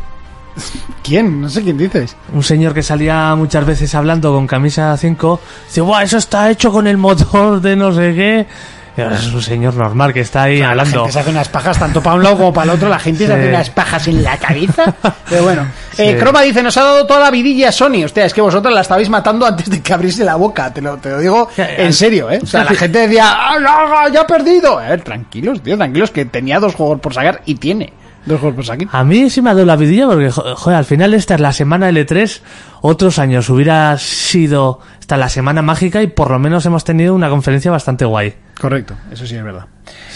¿Quién? 1.03 1.41
No 1.41 1.49
sé 1.49 1.63
quién 1.63 1.77
dices. 1.77 2.17
Un 2.33 2.43
señor 2.43 2.75
que 2.75 2.83
salía 2.83 3.35
muchas 3.35 3.67
veces 3.67 3.95
hablando 3.95 4.33
con 4.33 4.47
camisa 4.47 4.97
5, 4.97 5.41
dice, 5.67 5.81
Buah, 5.81 6.03
eso 6.05 6.19
está 6.19 6.51
hecho 6.51 6.71
con 6.71 6.87
el 6.87 6.97
motor 6.97 7.61
de 7.61 7.77
no 7.77 7.93
sé 7.93 8.15
qué. 8.15 8.47
Es 8.97 9.33
un 9.33 9.43
señor 9.43 9.75
normal 9.75 10.13
que 10.13 10.21
está 10.21 10.45
ahí 10.45 10.59
La 10.61 10.71
hablando. 10.71 10.99
gente 11.01 11.13
se 11.13 11.19
hace 11.19 11.31
unas 11.31 11.49
pajas 11.49 11.79
tanto 11.79 12.01
para 12.03 12.17
un 12.17 12.23
lado 12.23 12.37
como 12.37 12.53
para 12.53 12.65
el 12.71 12.77
otro. 12.77 12.89
La 12.89 12.99
gente 12.99 13.27
se 13.27 13.27
Sí. 13.27 13.33
hace 13.33 13.49
unas 13.49 13.71
pajas 13.71 14.07
en 14.09 14.23
la 14.23 14.37
cabeza. 14.37 14.95
Pero 15.29 15.43
bueno. 15.43 15.67
Sí. 15.93 16.03
Eh, 16.03 16.17
Croma 16.19 16.43
dice, 16.43 16.63
nos 16.63 16.77
ha 16.77 16.83
dado 16.85 17.07
toda 17.07 17.21
la 17.21 17.31
vidilla 17.31 17.73
Sony. 17.73 18.05
Hostia, 18.05 18.25
es 18.25 18.35
que 18.35 18.41
vosotros 18.41 18.73
la 18.73 18.83
estabais 18.83 19.09
matando 19.09 19.47
antes 19.47 19.69
de 19.69 19.81
que 19.83 19.93
abriese 19.93 20.25
la 20.25 20.37
boca. 20.37 20.73
Te 20.73 20.81
lo, 20.81 20.97
te 20.99 21.11
lo 21.11 21.19
digo 21.19 21.49
en 21.57 21.93
serio, 21.93 22.31
¿eh? 22.31 22.41
O 22.43 22.47
sea, 22.47 22.65
la 22.65 22.75
gente 22.75 23.01
decía, 23.01 23.33
"Ah, 23.35 23.59
no, 23.61 24.13
ya 24.13 24.21
ha 24.23 24.27
perdido. 24.27 24.79
A 24.79 24.89
ver, 24.91 25.03
tranquilos, 25.03 25.63
tío, 25.63 25.77
tranquilos, 25.77 26.11
que 26.11 26.25
tenía 26.27 26.61
dos 26.61 26.75
juegos 26.75 27.01
por 27.01 27.13
sacar 27.15 27.43
y 27.47 27.57
tiene 27.57 27.93
dos 28.27 28.39
juegos 28.41 28.57
por 28.57 28.65
sacar. 28.67 28.89
A 28.93 29.03
mí 29.05 29.29
sí 29.29 29.43
me 29.43 29.51
ha 29.51 29.55
dado 29.55 29.67
la 29.67 29.77
vidilla 29.77 30.07
porque, 30.07 30.31
jo- 30.31 30.55
joder, 30.57 30.79
al 30.79 30.85
final 30.85 31.15
esta 31.15 31.35
es 31.35 31.41
la 31.41 31.53
semana 31.53 31.91
L3. 31.91 32.41
Otros 32.81 33.19
años 33.19 33.49
hubiera 33.51 33.99
sido 33.99 34.81
esta 35.01 35.17
la 35.17 35.29
semana 35.29 35.63
mágica 35.63 36.01
y 36.03 36.07
por 36.07 36.31
lo 36.31 36.39
menos 36.39 36.65
hemos 36.67 36.85
tenido 36.85 37.15
una 37.15 37.29
conferencia 37.29 37.71
bastante 37.71 38.05
guay. 38.05 38.35
Correcto, 38.59 38.95
eso 39.13 39.27
sí 39.27 39.35
es 39.37 39.43
verdad. 39.45 39.67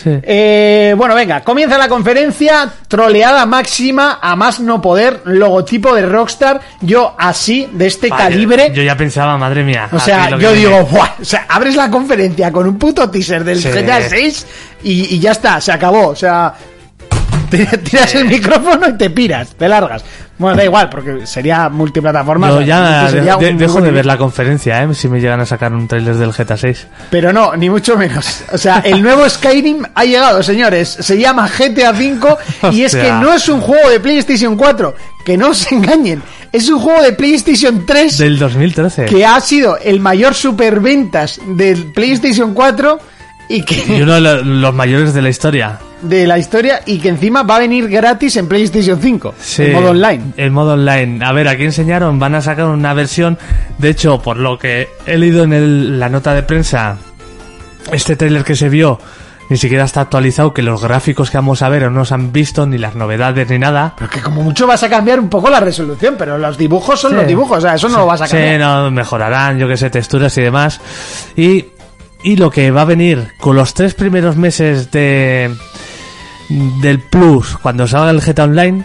Sí. 0.03 0.11
Eh, 0.23 0.95
bueno, 0.97 1.15
venga, 1.15 1.43
comienza 1.43 1.77
la 1.77 1.89
conferencia, 1.89 2.71
troleada 2.87 3.45
máxima, 3.45 4.19
a 4.23 4.35
más 4.37 4.61
no 4.61 4.81
poder, 4.81 5.21
logotipo 5.25 5.95
de 5.95 6.07
Rockstar, 6.07 6.61
yo 6.81 7.15
así, 7.19 7.69
de 7.73 7.87
este 7.89 8.09
Vale, 8.09 8.23
calibre, 8.23 8.73
Yo 8.73 8.83
ya 8.83 8.97
pensaba, 8.97 9.37
madre 9.37 9.65
mía. 9.65 9.89
o 9.93 9.99
sea, 9.99 10.31
yo 10.39 10.53
digo, 10.53 10.85
¡buah! 10.87 11.11
O 11.21 11.25
sea, 11.25 11.47
abres 11.49 11.77
la 11.77 11.91
conferencia 11.91 12.51
con 12.51 12.67
un 12.67 12.79
puto 12.79 13.11
teaser 13.11 13.45
del 13.45 13.61
Sí. 13.61 13.69
GTA 13.69 14.09
6 14.09 14.47
y, 14.85 15.17
y 15.17 15.19
ya 15.19 15.33
está, 15.33 15.61
se 15.61 15.73
acabó, 15.73 16.09
o 16.09 16.17
sea, 16.17 16.55
tiras 17.51 18.15
el 18.15 18.27
micrófono 18.27 18.89
y 18.89 18.97
te 18.99 19.11
piras, 19.11 19.55
te 19.57 19.69
largas. 19.69 20.05
Bueno, 20.39 20.57
da 20.57 20.65
igual, 20.65 20.89
porque 20.89 21.27
sería 21.27 21.69
multiplataforma. 21.69 22.49
Yo 22.49 22.55
o 22.55 22.59
sea, 22.59 22.67
ya 22.67 23.09
sería 23.11 23.37
de- 23.37 23.47
un 23.49 23.55
muy 23.55 23.61
dejo 23.67 23.81
de 23.81 23.91
ver 23.91 24.07
la 24.07 24.17
conferencia, 24.17 24.83
¿eh? 24.85 24.95
Si 24.95 25.09
me 25.09 25.21
llegan 25.21 25.41
a 25.41 25.47
sacar 25.47 25.73
un 25.73 25.89
trailer 25.89 26.15
del 26.15 26.31
GTA 26.33 26.57
6. 26.57 26.87
Pero 27.11 27.33
no, 27.33 27.57
ni 27.57 27.69
mucho 27.69 27.97
menos. 27.97 28.43
O 28.53 28.59
sea, 28.59 28.79
el 28.85 29.03
nuevo 29.03 29.29
Skyrim 29.29 29.83
ha 29.95 30.05
llegado, 30.05 30.41
señores. 30.45 30.89
Se 31.01 31.19
llama 31.19 31.49
GTA 31.49 31.91
V 31.91 32.37
y 32.73 32.83
es 32.83 32.95
que 32.95 33.11
no 33.11 33.35
es 33.35 33.49
un 33.49 33.61
juego 33.61 33.89
de 33.91 33.99
PlayStation 33.99 34.57
4. 34.57 34.95
Que 35.25 35.37
no 35.37 35.53
se 35.55 35.75
engañen. 35.75 36.23
Es 36.53 36.69
un 36.71 36.79
juego 36.79 37.03
de 37.03 37.13
PlayStation 37.13 37.85
3 37.85 38.17
Del 38.19 38.39
2013. 38.39 39.05
que 39.07 39.27
ha 39.27 39.39
sido 39.41 39.77
el 39.77 39.99
mayor 40.01 40.35
superventas 40.35 41.41
del 41.47 41.93
PlayStation 41.93 42.55
4 42.55 42.99
y 43.49 43.57
Y 43.57 43.63
que 43.63 44.03
uno 44.03 44.15
de 44.15 44.21
lo- 44.21 44.43
los 44.45 44.75
mayores 44.75 45.13
de 45.15 45.21
la 45.23 45.29
historia. 45.31 45.79
De 46.03 46.27
la 46.27 46.39
historia 46.39 46.81
y 46.87 46.99
que 46.99 47.09
encima 47.09 47.43
va 47.43 47.57
a 47.57 47.59
venir 47.61 47.89
gratis 47.89 48.37
en 48.37 48.49
PlayStation 48.49 49.01
5 49.01 49.35
Sí, 49.41 49.65
en 49.65 49.73
modo 49.73 49.91
online. 49.91 50.23
El 50.37 50.51
modo 50.51 50.75
online. 50.75 51.25
A 51.25 51.33
ver, 51.33 51.49
aquí 51.49 51.65
enseñaron, 51.65 52.19
van 52.19 52.35
a 52.35 52.41
sacar 52.41 52.67
una 52.67 52.95
versión. 52.95 53.39
De 53.79 53.91
hecho, 53.91 54.21
por 54.23 54.37
lo 54.37 54.59
que 54.59 54.89
he 55.07 55.19
leído 55.19 55.45
en 55.45 55.53
el- 55.53 55.99
la 56.01 56.09
nota 56.09 56.35
de 56.35 56.43
prensa, 56.43 56.97
este 57.93 58.17
trailer 58.17 58.45
que 58.45 58.55
se 58.57 58.69
vio 58.69 58.99
ni 59.51 59.57
siquiera 59.57 59.85
está 59.85 60.03
actualizado, 60.03 60.53
que 60.53 60.61
los 60.61 60.83
gráficos 60.83 61.31
que 61.31 61.39
vamos 61.39 61.63
a 61.63 61.71
ver 61.71 61.91
no 61.91 62.05
se 62.05 62.13
han 62.13 62.33
visto, 62.33 62.67
ni 62.67 62.77
las 62.77 62.95
novedades, 62.95 63.49
ni 63.49 63.59
nada. 63.59 63.95
Pero 63.97 64.11
que 64.11 64.21
como 64.21 64.43
mucho 64.43 64.67
vas 64.67 64.83
a 64.83 64.91
cambiar 64.91 65.19
un 65.19 65.31
poco 65.31 65.49
la 65.49 65.59
resolución, 65.59 66.17
pero 66.19 66.37
los 66.37 66.59
dibujos 66.59 67.01
son 67.01 67.13
Sí. 67.13 67.17
los 67.17 67.27
dibujos, 67.27 67.57
o 67.57 67.61
sea, 67.63 67.75
eso 67.75 67.89
no 67.89 67.97
lo 67.97 68.05
vas 68.05 68.21
a 68.21 68.27
Sí, 68.27 68.33
cambiar. 68.37 68.61
no, 68.61 68.91
mejorarán, 68.91 69.59
yo 69.59 69.67
que 69.67 69.79
sé, 69.79 69.89
texturas 69.89 70.37
y 70.37 70.43
demás. 70.43 70.83
Y, 71.35 71.65
y 72.23 72.37
lo 72.37 72.51
que 72.51 72.71
va 72.71 72.83
a 72.83 72.85
venir 72.85 73.29
con 73.41 73.57
los 73.57 73.73
tres 73.73 73.95
primeros 73.95 74.37
meses 74.37 74.91
de 74.91 75.51
del 76.49 77.01
Plus, 77.01 77.57
cuando 77.59 77.87
salga 77.87 78.11
el 78.11 78.21
GTA 78.21 78.45
Online, 78.45 78.85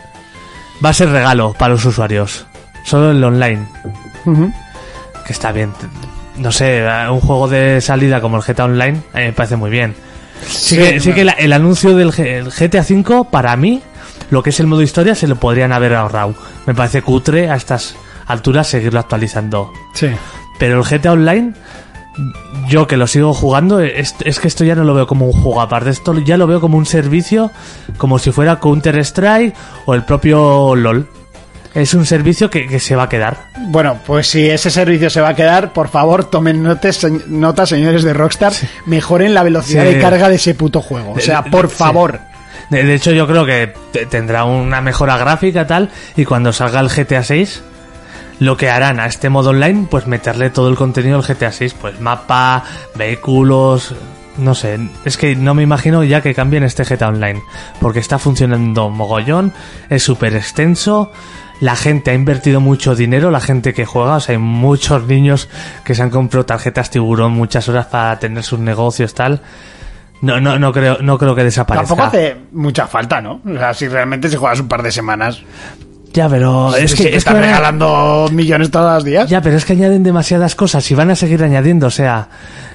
va 0.83 0.89
a 0.89 0.93
ser 0.93 1.09
regalo 1.09 1.53
para 1.53 1.73
los 1.73 1.85
usuarios. 1.85 2.45
Solo 2.85 3.11
el 3.11 3.23
online. 3.23 3.65
Que 5.25 5.33
está 5.33 5.51
bien. 5.51 5.71
No 6.37 6.51
sé, 6.51 6.85
un 7.09 7.19
juego 7.21 7.47
de 7.47 7.79
salida 7.79 8.19
como 8.19 8.37
el 8.37 8.43
GTA 8.43 8.65
Online, 8.65 9.01
a 9.13 9.17
mí 9.19 9.23
me 9.25 9.33
parece 9.33 9.55
muy 9.55 9.69
bien. 9.69 9.95
Sí, 10.45 10.75
que, 10.75 10.99
sí 10.99 11.13
que 11.13 11.23
la- 11.23 11.33
el 11.33 11.53
anuncio 11.53 11.95
del 11.95 12.13
el 12.19 12.49
GTA 12.51 12.81
V, 12.81 13.27
para 13.31 13.55
mí, 13.55 13.81
lo 14.29 14.43
que 14.43 14.49
es 14.49 14.59
el 14.59 14.67
modo 14.67 14.81
historia, 14.81 15.15
se 15.15 15.27
lo 15.27 15.35
podrían 15.37 15.71
haber 15.71 15.93
ahorrado. 15.95 16.35
Me 16.65 16.73
parece 16.75 17.01
cutre 17.01 17.49
a 17.49 17.55
estas 17.55 17.95
alturas 18.25 18.67
seguirlo 18.67 18.99
actualizando. 18.99 19.71
Sí. 19.93 20.09
Pero 20.59 20.79
el 20.79 20.83
GTA 20.83 21.13
Online, 21.13 21.53
yo 22.67 22.87
que 22.87 22.97
lo 22.97 23.07
sigo 23.07 23.33
jugando, 23.33 23.79
es, 23.79 24.15
es 24.23 24.39
que 24.39 24.47
esto 24.47 24.63
ya 24.63 24.75
no 24.75 24.83
lo 24.83 24.93
veo 24.93 25.07
como 25.07 25.25
un 25.25 25.31
juego 25.33 25.61
aparte. 25.61 25.89
Esto 25.89 26.17
ya 26.19 26.37
lo 26.37 26.47
veo 26.47 26.61
como 26.61 26.77
un 26.77 26.85
servicio, 26.85 27.51
como 27.97 28.19
si 28.19 28.31
fuera 28.31 28.59
Counter-Strike 28.59 29.55
o 29.85 29.93
el 29.93 30.03
propio 30.03 30.75
LOL. 30.75 31.07
Es 31.73 31.95
un 31.95 32.05
servicio 32.05 32.51
que, 32.51 32.67
que 32.67 32.79
se 32.79 32.95
va 32.95 33.03
a 33.03 33.09
quedar. 33.09 33.47
Bueno, 33.69 33.97
pues 34.05 34.27
si 34.27 34.47
ese 34.47 34.69
servicio 34.69 35.09
se 35.09 35.21
va 35.21 35.29
a 35.29 35.35
quedar, 35.35 35.73
por 35.73 35.87
favor, 35.89 36.25
tomen 36.25 36.61
notes, 36.61 36.97
se- 36.97 37.09
nota, 37.27 37.65
señores 37.65 38.03
de 38.03 38.13
Rockstar, 38.13 38.53
mejoren 38.85 39.33
la 39.33 39.41
velocidad 39.41 39.83
Sí. 39.87 39.95
de 39.95 39.99
carga 39.99 40.29
de 40.29 40.35
ese 40.35 40.53
puto 40.53 40.81
juego. 40.81 41.13
O 41.13 41.19
sea, 41.19 41.43
por 41.45 41.69
sí. 41.69 41.75
favor. 41.75 42.19
De, 42.69 42.83
de 42.83 42.93
hecho, 42.93 43.11
yo 43.11 43.25
creo 43.25 43.43
que 43.47 43.73
te- 43.91 44.05
tendrá 44.05 44.45
una 44.45 44.81
mejora 44.81 45.17
gráfica 45.17 45.65
tal, 45.65 45.89
y 46.15 46.25
cuando 46.25 46.53
salga 46.53 46.79
el 46.79 46.89
GTA 46.89 47.23
6, 47.23 47.63
lo 48.39 48.57
que 48.57 48.69
harán 48.69 48.99
a 48.99 49.05
este 49.05 49.29
modo 49.29 49.51
online, 49.51 49.87
pues 49.89 50.07
meterle 50.07 50.49
todo 50.49 50.69
el 50.69 50.75
contenido 50.75 51.21
del 51.21 51.35
GTA 51.35 51.51
6, 51.51 51.75
pues 51.79 51.99
mapa, 51.99 52.63
vehículos, 52.95 53.95
no 54.37 54.55
sé, 54.55 54.79
es 55.05 55.17
que 55.17 55.35
no 55.35 55.53
me 55.53 55.63
imagino 55.63 56.03
ya 56.03 56.21
que 56.21 56.33
cambien 56.33 56.63
este 56.63 56.83
GTA 56.83 57.09
Online, 57.09 57.41
porque 57.79 57.99
está 57.99 58.19
funcionando 58.19 58.89
mogollón, 58.89 59.53
es 59.89 60.03
súper 60.03 60.35
extenso, 60.35 61.11
la 61.59 61.75
gente 61.75 62.11
ha 62.11 62.13
invertido 62.13 62.59
mucho 62.59 62.95
dinero, 62.95 63.31
la 63.31 63.39
gente 63.39 63.73
que 63.73 63.85
juega, 63.85 64.15
o 64.15 64.19
sea, 64.19 64.33
hay 64.33 64.39
muchos 64.39 65.05
niños 65.05 65.49
que 65.83 65.95
se 65.95 66.01
han 66.01 66.09
comprado 66.09 66.45
tarjetas 66.45 66.89
tiburón 66.89 67.33
muchas 67.33 67.69
horas 67.69 67.85
para 67.87 68.17
tener 68.19 68.43
sus 68.43 68.59
negocios 68.59 69.13
tal. 69.13 69.41
No, 70.21 70.39
no, 70.39 70.57
no 70.57 70.71
creo, 70.71 70.99
no 71.01 71.17
creo 71.17 71.35
que 71.35 71.43
desaparezca. 71.43 71.87
Tampoco 71.87 72.07
hace 72.07 72.37
mucha 72.53 72.87
falta, 72.87 73.21
¿no? 73.21 73.41
O 73.45 73.57
sea, 73.57 73.73
si 73.73 73.89
realmente 73.89 74.29
si 74.29 74.37
juegas 74.37 74.61
un 74.61 74.69
par 74.69 74.81
de 74.81 74.91
semanas, 74.91 75.43
Ya, 76.13 76.29
pero 76.29 76.75
es 76.75 76.91
si 76.91 76.97
que 76.97 77.03
te 77.03 77.09
es 77.09 77.11
que 77.11 77.17
están 77.17 77.33
van 77.35 77.43
a- 77.43 77.47
regalando 77.47 78.29
millones 78.31 78.69
todos 78.71 78.93
los 78.93 79.03
días. 79.03 79.29
Ya, 79.29 79.41
pero 79.41 79.57
es 79.57 79.65
que 79.65 79.73
añaden 79.73 80.03
demasiadas 80.03 80.55
cosas 80.55 80.89
y 80.91 80.95
van 80.95 81.09
a 81.11 81.15
seguir 81.15 81.43
añadiendo, 81.43 81.87
o 81.87 81.91
sea, 81.91 82.29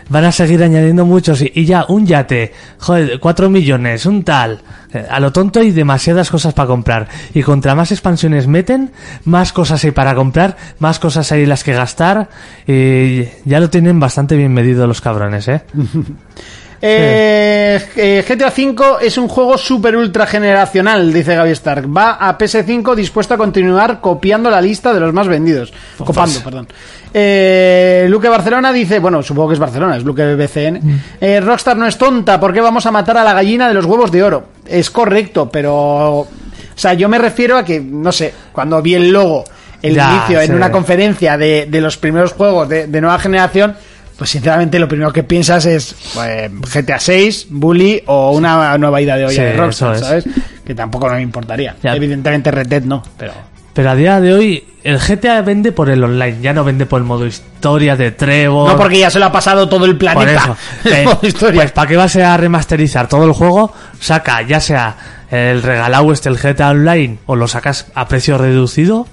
van 0.09 0.25
a 0.25 0.33
seguir 0.33 0.63
añadiendo 0.63 1.05
muchos 1.05 1.41
y, 1.43 1.53
y 1.55 1.65
ya, 1.65 1.85
un 1.89 2.07
yate, 2.07 2.53
joder, 2.79 3.21
cuatro 3.21 3.49
millones, 3.49 4.07
un 4.07 4.25
tal, 4.25 4.61
eh, 4.93 5.07
a 5.09 5.21
lo 5.21 5.33
tonto 5.33 5.61
hay 5.61 5.71
demasiadas 5.71 6.31
cosas 6.31 6.53
para 6.55 6.67
comprar 6.67 7.09
y 7.35 7.43
contra 7.43 7.75
más 7.75 7.93
expansiones 7.93 8.47
meten, 8.49 8.91
más 9.25 9.53
cosas 9.53 9.85
hay 9.85 9.91
para 9.93 10.15
comprar, 10.15 10.57
más 10.81 10.99
cosas 10.99 11.31
hay 11.31 11.47
las 11.47 11.63
que 11.63 11.75
gastar 11.75 12.29
y 12.67 13.25
ya 13.45 13.61
lo 13.61 13.71
tienen 13.71 14.01
bastante 14.01 14.35
bien 14.37 14.53
medido 14.53 14.87
los 14.87 15.01
cabrones, 15.01 15.47
¿eh? 15.49 15.63
Eh, 16.81 17.81
eh, 17.97 18.25
GTA 18.29 18.49
V 18.57 18.99
es 19.07 19.19
un 19.19 19.29
juego 19.29 19.59
super 19.59 19.97
ultra 19.97 20.27
generacional, 20.27 21.13
dice 21.13 21.35
Gaby 21.35 21.51
Stark. 21.51 21.87
Va 21.97 22.13
a 22.13 22.37
PS5 22.39 22.95
dispuesto 22.95 23.35
a 23.35 23.37
continuar 23.37 24.01
copiando 24.01 24.51
la 24.51 24.61
lista 24.61 24.93
de 24.95 25.01
los 25.01 25.13
más 25.13 25.27
vendidos. 25.29 25.73
Copando, 26.05 26.41
perdón. 26.43 26.69
Eh, 27.13 28.07
Luque 28.09 28.29
Barcelona 28.29 28.73
dice, 28.73 28.99
bueno, 28.99 29.23
supongo 29.23 29.49
que 29.49 29.55
es 29.55 29.61
Barcelona, 29.61 29.97
es 29.97 30.05
Luque 30.05 30.35
BCN. 30.35 31.03
Eh, 31.21 31.41
Rockstar 31.41 31.77
no 31.77 31.87
es 31.87 31.97
tonta, 31.99 32.39
¿por 32.39 32.53
qué 32.53 32.61
vamos 32.61 32.87
a 32.87 32.91
matar 32.91 33.17
a 33.17 33.25
la 33.25 33.33
gallina 33.33 33.67
de 33.69 33.75
los 33.75 33.85
huevos 33.85 34.13
de 34.13 34.23
oro? 34.23 34.45
Es 34.67 34.91
correcto, 34.91 35.49
pero... 35.51 36.19
O 36.21 36.81
sea, 36.81 36.95
yo 36.95 37.09
me 37.09 37.19
refiero 37.19 37.57
a 37.57 37.65
que, 37.65 37.81
no 37.81 38.13
sé, 38.13 38.33
cuando 38.53 38.81
vi 38.81 38.95
el 38.95 39.11
logo, 39.11 39.43
el 39.83 39.95
Ya, 39.97 40.11
inicio 40.17 40.41
en 40.41 40.47
sí. 40.49 40.53
una 40.53 40.71
conferencia 40.71 41.37
de, 41.37 41.67
de 41.69 41.81
los 41.81 41.97
primeros 41.97 42.35
juegos 42.35 42.69
de, 42.69 42.87
de 42.87 43.01
nueva 43.01 43.19
generación, 43.19 43.75
pues 44.19 44.29
sinceramente 44.31 44.79
lo 44.79 44.89
primero 44.89 45.13
que 45.13 45.23
piensas 45.23 45.65
es 45.65 45.95
pues, 46.13 46.51
GTA 46.85 46.99
6, 46.99 47.47
Bully 47.51 48.03
o 48.07 48.33
una 48.33 48.77
nueva 48.77 49.01
idea 49.01 49.17
de 49.17 49.25
olla 49.27 49.35
Sí, 49.35 49.41
de 49.41 49.53
Rockstar, 49.55 49.95
es. 49.95 50.01
¿sabes? 50.03 50.25
Que 50.67 50.75
tampoco 50.75 51.09
me 51.09 51.23
importaría. 51.23 51.77
Ya. 51.83 51.95
Evidentemente 51.95 52.51
Red 52.51 52.67
Dead 52.67 52.83
no, 52.83 53.03
pero... 53.17 53.33
Pero 53.75 53.91
a 53.91 53.95
día 53.95 54.21
de 54.21 54.35
hoy 54.35 54.65
el 54.83 54.99
GTA 54.99 55.41
vende 55.43 55.71
por 55.71 55.89
el 55.89 56.03
online, 56.03 56.39
ya 56.43 56.53
no 56.53 56.65
vende 56.65 56.85
por 56.85 56.99
el 56.99 57.05
modo 57.07 57.25
historia 57.27 57.95
de 57.95 58.11
Trevor. 58.11 58.69
No 58.73 58.77
porque 58.77 58.99
ya 58.99 59.09
se 59.09 59.21
lo 59.21 59.27
ha 59.27 59.31
pasado 59.33 59.69
todo 59.69 59.85
el 59.85 59.93
Por 59.93 59.99
planeta. 59.99 60.41
eso. 60.43 60.57
el 60.89 60.93
Eh, 60.95 61.05
modo 61.05 61.21
historia. 61.23 61.61
Pues 61.61 61.71
para 61.73 61.87
qué 61.89 61.97
vas 61.97 62.17
a 62.17 62.37
remasterizar 62.37 63.09
todo 63.09 63.25
el 63.25 63.33
juego, 63.33 63.73
saca 64.01 64.43
ya 64.43 64.59
sea 64.61 64.97
el 65.31 65.63
regalado 65.63 66.11
este 66.13 66.29
el 66.29 66.39
GTA 66.39 66.71
Online 66.71 67.19
o 67.27 67.37
lo 67.37 67.47
sacas 67.47 67.87
a 67.95 68.09
precio 68.09 68.37
reducido, 68.37 69.07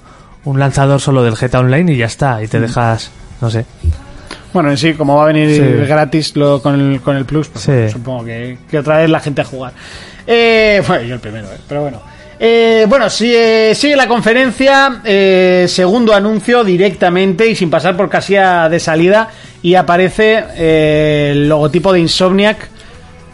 un 0.44 0.58
lanzador 0.58 1.00
solo 1.00 1.22
del 1.22 1.36
GTA 1.36 1.60
Online 1.60 1.92
y 1.92 1.96
ya 1.98 2.06
está, 2.06 2.38
Mm. 2.38 2.44
y 2.44 2.48
te 2.48 2.58
dejas, 2.58 3.12
no 3.40 3.50
sé. 3.50 3.66
Bueno, 4.56 4.70
en 4.70 4.78
sí, 4.78 4.94
como 4.94 5.16
va 5.16 5.24
a 5.24 5.26
venir 5.26 5.50
Sí. 5.54 5.60
gratis 5.86 6.34
lo, 6.34 6.62
con, 6.62 6.80
el, 6.94 7.00
con 7.02 7.14
el 7.14 7.26
Plus, 7.26 7.48
pues 7.48 7.64
Sí. 7.66 7.70
bueno, 7.72 7.90
supongo 7.90 8.24
que, 8.24 8.56
que 8.70 8.78
otra 8.78 8.96
vez 8.98 9.10
la 9.10 9.20
gente 9.20 9.42
a 9.42 9.44
jugar. 9.44 9.72
Eh, 10.26 10.82
bueno, 10.88 11.02
yo 11.04 11.14
el 11.14 11.20
primero, 11.20 11.46
eh, 11.48 11.58
pero 11.68 11.82
bueno. 11.82 12.00
Eh, 12.40 12.86
bueno, 12.88 13.10
si, 13.10 13.34
eh, 13.34 13.72
sigue 13.74 13.96
la 13.96 14.08
conferencia, 14.08 15.00
eh, 15.04 15.66
segundo 15.68 16.14
anuncio 16.14 16.64
directamente 16.64 17.46
y 17.48 17.54
sin 17.54 17.68
pasar 17.68 17.96
por 17.98 18.08
casilla 18.08 18.68
de 18.70 18.80
salida 18.80 19.28
y 19.62 19.74
aparece 19.74 20.42
eh, 20.56 21.28
el 21.32 21.48
logotipo 21.50 21.92
de 21.92 22.00
Insomniac 22.00 22.68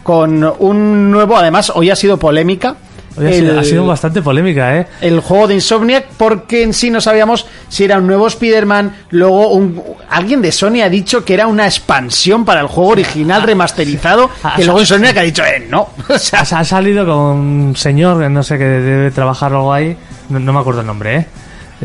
con 0.03 0.43
un 0.59 1.09
nuevo, 1.09 1.37
además 1.37 1.71
hoy 1.73 1.89
ha 1.89 1.95
sido 1.95 2.17
polémica, 2.17 2.75
Hoy 3.17 3.25
ha, 3.25 3.29
el- 3.29 3.35
sido, 3.35 3.59
ha 3.59 3.63
sido 3.63 3.85
bastante 3.85 4.21
polémica, 4.21 4.77
¿eh? 4.79 4.87
el 5.01 5.19
juego 5.19 5.47
de 5.47 5.55
Insomniac 5.55 6.05
porque 6.17 6.63
en 6.63 6.73
sí 6.73 6.89
no 6.89 6.99
sabíamos 7.01 7.45
si 7.69 7.83
era 7.83 7.97
un 7.97 8.07
nuevo 8.07 8.27
Spider-Man. 8.27 8.95
Luego 9.11 9.49
un, 9.53 9.81
alguien 10.09 10.41
de 10.41 10.51
Sony 10.51 10.81
ha 10.83 10.89
dicho 10.89 11.23
que 11.23 11.33
era 11.33 11.47
una 11.47 11.65
expansión 11.65 12.45
para 12.45 12.61
el 12.61 12.67
juego 12.67 12.91
original 12.91 13.41
remasterizado. 13.45 14.29
Que 14.55 14.63
luego 14.63 14.79
ah, 14.79 14.81
Insomniac 14.81 15.17
ha 15.17 15.21
dicho, 15.21 15.43
eh, 15.45 15.65
no. 15.69 15.89
O 16.09 16.17
sea, 16.17 16.39
Ha, 16.41 16.63
salido 16.63 17.05
con 17.05 17.15
un 17.15 17.75
señor, 17.75 18.29
no 18.31 18.43
sé, 18.43 18.57
que 18.57 18.63
debe 18.65 19.11
trabajar 19.11 19.51
algo 19.53 19.71
ahí, 19.73 19.95
no, 20.29 20.39
no 20.39 20.53
me 20.53 20.59
acuerdo 20.59 20.81
el 20.81 20.87
nombre, 20.87 21.15
¿eh? 21.17 21.27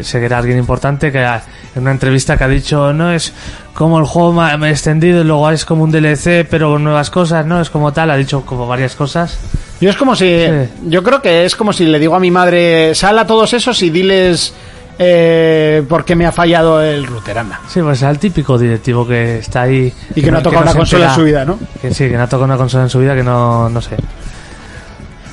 Sé 0.01 0.21
que 0.21 0.27
era 0.27 0.39
alguien 0.39 0.59
importante 0.59 1.11
que 1.11 1.23
en 1.25 1.83
una 1.83 1.91
entrevista 1.91 2.37
que 2.37 2.45
ha 2.45 2.49
dicho, 2.49 2.93
no 2.93 3.11
es 3.13 3.33
como 3.75 3.99
el 3.99 4.05
juego 4.05 4.33
ma- 4.33 4.55
extendido 4.71 5.21
y 5.21 5.25
luego 5.25 5.51
es 5.51 5.65
como 5.65 5.83
un 5.85 5.91
DLC, 5.91 6.47
pero 6.49 6.71
con 6.71 6.85
nuevas 6.85 7.11
cosas, 7.11 7.45
no 7.47 7.61
es 7.61 7.69
como 7.71 7.93
tal, 7.93 8.11
ha 8.11 8.17
dicho 8.17 8.43
como 8.43 8.67
varias 8.67 8.95
cosas. 8.95 9.39
yo 9.81 9.91
es 9.91 9.97
como 9.97 10.15
si. 10.15 10.25
Sí. 10.47 10.69
Yo 10.87 11.03
creo 11.03 11.21
que 11.21 11.45
es 11.45 11.57
como 11.57 11.73
si 11.73 11.85
le 11.87 11.99
digo 11.99 12.15
a 12.15 12.21
mi 12.21 12.31
madre, 12.31 12.95
sal 12.95 13.19
a 13.19 13.27
todos 13.27 13.53
esos 13.55 13.83
y 13.83 13.91
diles. 13.91 14.55
Eh, 15.01 15.85
por 15.89 16.05
qué 16.05 16.17
me 16.17 16.27
ha 16.27 16.33
fallado 16.33 16.83
el 16.83 17.07
router, 17.07 17.39
anda. 17.39 17.61
Sí, 17.69 17.81
pues 17.81 18.03
es 18.03 18.09
el 18.09 18.19
típico 18.19 18.59
directivo 18.59 19.07
que 19.07 19.39
está 19.39 19.63
ahí. 19.63 19.93
Y 20.17 20.21
que 20.23 20.31
no 20.33 20.39
ha 20.39 20.43
tocado 20.43 20.63
una 20.63 20.75
consola 20.75 21.11
en 21.11 21.15
su 21.15 21.23
vida, 21.23 21.45
¿no? 21.45 21.57
Que 21.81 21.95
sí, 21.95 22.09
que 22.09 22.17
no 22.17 22.25
ha 22.25 22.29
tocado 22.29 22.47
una 22.47 22.57
consola 22.57 22.83
en 22.85 22.91
su 22.91 22.99
vida 22.99 23.15
que 23.15 23.23
no, 23.23 23.69
no 23.69 23.81
sé. 23.81 23.97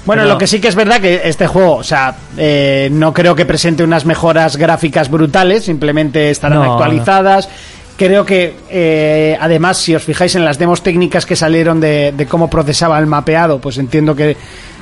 Bueno, 0.05 0.21
Pero- 0.21 0.33
lo 0.33 0.37
que 0.37 0.47
sí 0.47 0.59
que 0.61 0.67
es 0.67 0.75
verdad 0.75 1.01
que 1.01 1.21
este 1.25 1.47
juego, 1.47 1.77
o 1.77 1.83
sea, 1.83 2.15
eh, 2.37 2.89
no 2.91 3.11
creo 3.13 3.35
que 3.35 3.45
presente 3.45 3.83
unas 3.83 4.05
mejoras 4.05 4.55
gráficas 4.57 5.09
brutales, 5.09 5.63
simplemente 5.65 6.29
estarán 6.29 6.59
No, 6.59 6.73
actualizadas. 6.73 7.49
Creo 7.97 8.25
que, 8.25 8.55
eh, 8.69 9.37
además, 9.39 9.77
si 9.77 9.95
os 9.95 10.03
fijáis 10.03 10.35
en 10.35 10.43
las 10.45 10.59
demos 10.59 10.83
técnicas 10.83 11.25
que 11.25 11.35
salieron 11.35 11.79
de, 11.79 12.13
de 12.15 12.25
cómo 12.25 12.49
procesaba 12.49 12.99
el 12.99 13.05
mapeado, 13.07 13.59
pues 13.59 13.77
entiendo 13.77 14.15
que 14.15 14.35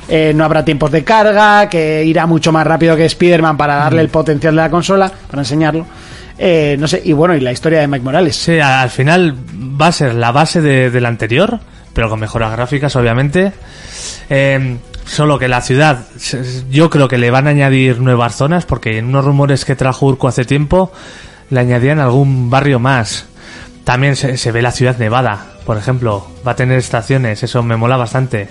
eh, 0.09 0.34
no 0.36 0.43
habrá 0.43 0.65
tiempos 0.65 0.91
de 0.91 1.03
carga, 1.05 1.69
que 1.69 2.03
irá 2.03 2.26
mucho 2.26 2.51
más 2.51 2.67
rápido 2.67 2.95
que 2.97 3.05
Spider-Man 3.05 3.55
para 3.55 3.76
darle 3.76 3.99
Mm. 4.01 4.05
el 4.05 4.09
potencial 4.09 4.55
de 4.55 4.61
la 4.63 4.69
consola, 4.69 5.09
para 5.30 5.43
enseñarlo. 5.43 5.86
Eh, 6.38 6.76
no 6.80 6.88
sé, 6.88 7.01
y 7.05 7.13
bueno, 7.13 7.36
y 7.36 7.39
la 7.39 7.51
historia 7.53 7.80
de 7.80 7.88
Mike 7.88 8.03
Morales. 8.03 8.36
Sí, 8.36 8.59
al 8.59 8.89
final 8.89 9.34
va 9.80 9.88
a 9.88 9.91
ser 9.93 10.15
la 10.15 10.32
base 10.32 10.59
de, 10.59 10.89
del 10.89 11.05
anterior, 11.05 11.59
pero 11.93 12.09
con 12.09 12.19
mejoras 12.19 12.51
gráficas, 12.51 12.93
obviamente. 12.97 13.53
Eh, 14.30 14.76
solo 15.06 15.38
que 15.39 15.47
la 15.47 15.62
ciudad, 15.62 16.06
yo 16.70 16.89
creo 16.89 17.08
que 17.08 17.18
le 17.18 17.32
van 17.32 17.47
a 17.47 17.51
añadir 17.51 17.99
nuevas 17.99 18.36
zonas, 18.36 18.66
porque 18.66 18.97
en 18.97 19.06
unos 19.08 19.26
rumores 19.26 19.66
que 19.66 19.76
trajo 19.76 20.06
Urco 20.08 20.28
hace 20.28 20.45
tiempo, 20.45 20.91
le 21.49 21.60
añadían 21.60 21.99
algún 21.99 22.49
barrio 22.49 22.80
más. 22.80 23.26
También 23.84 24.16
se, 24.16 24.38
se 24.38 24.51
ve 24.51 24.62
la 24.62 24.72
ciudad 24.72 24.97
nevada, 24.97 25.45
por 25.66 25.78
ejemplo. 25.78 26.28
Va 26.47 26.54
a 26.54 26.56
tener 26.56 26.78
estaciones, 26.78 27.43
eso 27.43 27.62
me 27.64 27.76
mola 27.76 27.97
bastante. 27.97 28.47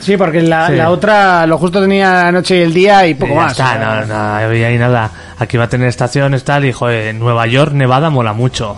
Sí, 0.00 0.16
porque 0.16 0.42
la, 0.42 0.66
Sí. 0.66 0.74
la 0.74 0.90
otra, 0.90 1.46
lo 1.46 1.56
justo 1.56 1.80
tenía 1.80 2.24
la 2.24 2.32
noche 2.32 2.58
y 2.58 2.62
el 2.62 2.74
día 2.74 3.06
y 3.06 3.14
poco 3.14 3.32
Y 3.32 3.36
ya 3.36 3.42
más. 3.42 3.52
está, 3.52 3.78
no, 3.78 4.04
no 4.06 4.14
había 4.14 4.66
ahí 4.66 4.76
nada. 4.76 5.10
Aquí 5.38 5.56
va 5.56 5.64
a 5.64 5.68
tener 5.68 5.88
estaciones, 5.88 6.44
tal, 6.44 6.64
y 6.66 6.72
joder, 6.72 7.14
Nueva 7.14 7.46
York, 7.46 7.72
Nevada 7.72 8.10
mola 8.10 8.32
mucho. 8.34 8.76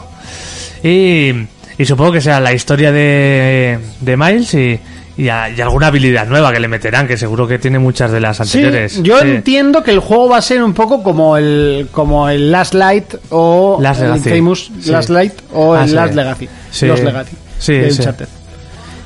Y, 0.84 1.32
y 1.78 1.84
supongo 1.84 2.12
que 2.12 2.20
sea 2.20 2.38
la 2.40 2.52
historia 2.52 2.92
de, 2.92 3.78
de 4.00 4.16
Miles 4.16 4.54
y, 4.54 4.78
y, 5.16 5.28
a- 5.28 5.48
y 5.50 5.60
alguna 5.60 5.86
habilidad 5.88 6.26
nueva 6.26 6.52
que 6.52 6.60
le 6.60 6.68
meterán, 6.68 7.06
que 7.08 7.16
seguro 7.16 7.46
que 7.48 7.58
tiene 7.58 7.78
muchas 7.78 8.10
de 8.12 8.20
las 8.20 8.36
Sí, 8.36 8.42
anteriores. 8.42 9.02
yo 9.02 9.18
Sí. 9.20 9.28
entiendo 9.28 9.82
que 9.82 9.90
el 9.90 10.00
juego 10.00 10.28
va 10.28 10.38
a 10.38 10.42
ser 10.42 10.62
un 10.62 10.74
poco 10.74 11.02
como 11.02 11.36
el 11.36 11.88
como 11.92 12.28
el 12.28 12.50
Last 12.52 12.74
Light 12.74 13.14
o 13.30 13.78
Last 13.80 14.02
el 14.02 14.10
Legacy. 14.12 14.30
Famous 14.30 14.70
Sí. 14.80 14.90
Last 14.90 15.08
Light 15.10 15.32
o 15.54 15.74
Ah, 15.74 15.82
el 15.84 15.88
sí. 15.88 15.94
Last 15.94 16.14
Legacy. 16.14 16.48
Sí. 16.70 16.86
Los 16.86 17.00
Legacy. 17.00 17.36
De. 17.66 18.26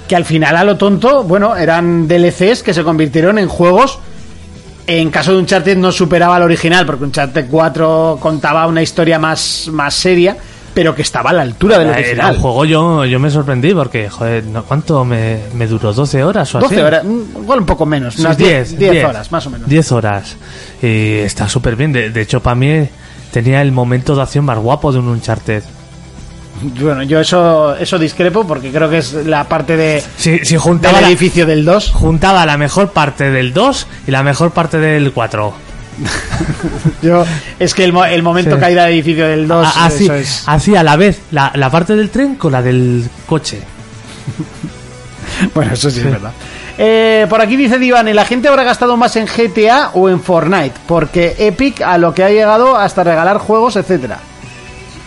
Que 0.08 0.16
al 0.16 0.24
final 0.24 0.56
a 0.56 0.64
lo 0.64 0.76
tonto, 0.76 1.22
bueno, 1.22 1.56
eran 1.56 2.08
DLCs 2.08 2.62
que 2.64 2.74
se 2.74 2.82
convirtieron 2.82 3.38
en 3.38 3.46
juegos. 3.48 4.00
En 4.88 5.10
caso 5.10 5.30
de 5.32 5.38
Uncharted 5.38 5.76
no 5.76 5.92
superaba 5.92 6.34
al 6.34 6.42
original, 6.42 6.84
porque 6.84 7.04
Uncharted 7.04 7.46
4 7.48 8.18
contaba 8.20 8.66
una 8.66 8.82
historia 8.82 9.20
más, 9.20 9.68
más 9.70 9.94
seria, 9.94 10.36
pero 10.80 10.94
que 10.94 11.02
estaba 11.02 11.28
a 11.28 11.32
la 11.34 11.42
altura 11.42 11.78
del 11.78 11.88
Era 11.88 11.98
original. 11.98 12.36
un 12.36 12.40
juego, 12.40 12.64
yo, 12.64 13.04
yo 13.04 13.20
me 13.20 13.28
sorprendí 13.30 13.74
porque, 13.74 14.08
joder, 14.08 14.44
¿no? 14.44 14.62
¿cuánto 14.64 15.04
me, 15.04 15.40
me 15.52 15.66
duró? 15.66 15.94
¿12 15.94 16.22
horas 16.22 16.54
o 16.54 16.58
así? 16.58 16.68
12 16.74 16.82
horas, 16.82 17.04
mm, 17.04 17.42
igual 17.42 17.58
un 17.58 17.66
poco 17.66 17.84
menos, 17.84 18.14
Sí, 18.14 18.22
unas 18.22 18.38
10, 18.38 18.78
10 18.78 19.04
horas, 19.04 19.30
más 19.30 19.46
o 19.46 19.50
menos. 19.50 19.68
10 19.68 19.92
horas. 19.92 20.36
Y 20.80 21.16
está 21.18 21.50
súper 21.50 21.76
bien. 21.76 21.92
De, 21.92 22.08
de 22.08 22.20
hecho, 22.22 22.40
para 22.40 22.54
mí 22.54 22.88
tenía 23.30 23.60
el 23.60 23.72
momento 23.72 24.16
de 24.16 24.22
acción 24.22 24.46
más 24.46 24.56
guapo 24.56 24.90
de 24.90 25.00
un 25.00 25.08
Uncharted. 25.08 25.62
Bueno, 26.62 27.02
yo 27.02 27.20
eso, 27.20 27.76
eso 27.76 27.98
discrepo 27.98 28.46
porque 28.46 28.70
creo 28.70 28.88
que 28.88 28.96
es 28.98 29.12
la 29.12 29.44
parte 29.46 29.76
de, 29.76 30.02
Si, 30.16 30.38
si 30.46 30.54
del 30.54 30.60
juntaba, 30.60 31.02
la, 31.02 31.08
edificio 31.08 31.44
del 31.44 31.62
2. 31.66 31.90
juntaba 31.90 32.46
la 32.46 32.56
mejor 32.56 32.92
parte 32.92 33.30
del 33.30 33.52
2 33.52 33.86
y 34.06 34.10
la 34.12 34.22
mejor 34.22 34.52
parte 34.52 34.78
del 34.78 35.12
4. 35.12 35.52
Yo, 37.02 37.24
es 37.58 37.74
que 37.74 37.84
el, 37.84 37.92
mo- 37.92 38.04
el 38.04 38.22
momento 38.22 38.54
Sí. 38.56 38.60
caída 38.60 38.84
del 38.84 38.94
edificio 38.94 39.26
del 39.28 39.46
2, 39.48 39.66
A- 39.76 39.86
Así, 39.86 40.04
eso 40.04 40.14
es. 40.14 40.42
así 40.46 40.76
a 40.76 40.82
la 40.82 40.96
vez 40.96 41.20
la, 41.30 41.52
la 41.54 41.70
parte 41.70 41.96
del 41.96 42.10
tren 42.10 42.36
con 42.36 42.52
la 42.52 42.62
del 42.62 43.08
coche. 43.26 43.60
Bueno, 45.54 45.72
eso 45.72 45.90
sí, 45.90 46.00
es 46.00 46.10
verdad. 46.10 46.32
Eh, 46.78 47.26
por 47.28 47.40
aquí 47.40 47.56
dice 47.56 47.78
Divane, 47.78 48.14
la 48.14 48.24
gente 48.24 48.48
habrá 48.48 48.62
gastado 48.64 48.96
más 48.96 49.16
en 49.16 49.26
GTA 49.26 49.90
o 49.94 50.08
en 50.08 50.20
Fortnite, 50.20 50.72
porque 50.86 51.34
Epic 51.38 51.82
a 51.82 51.98
lo 51.98 52.14
que 52.14 52.24
ha 52.24 52.30
llegado 52.30 52.76
hasta 52.76 53.04
regalar 53.04 53.38
juegos, 53.38 53.76
etcétera. 53.76 54.18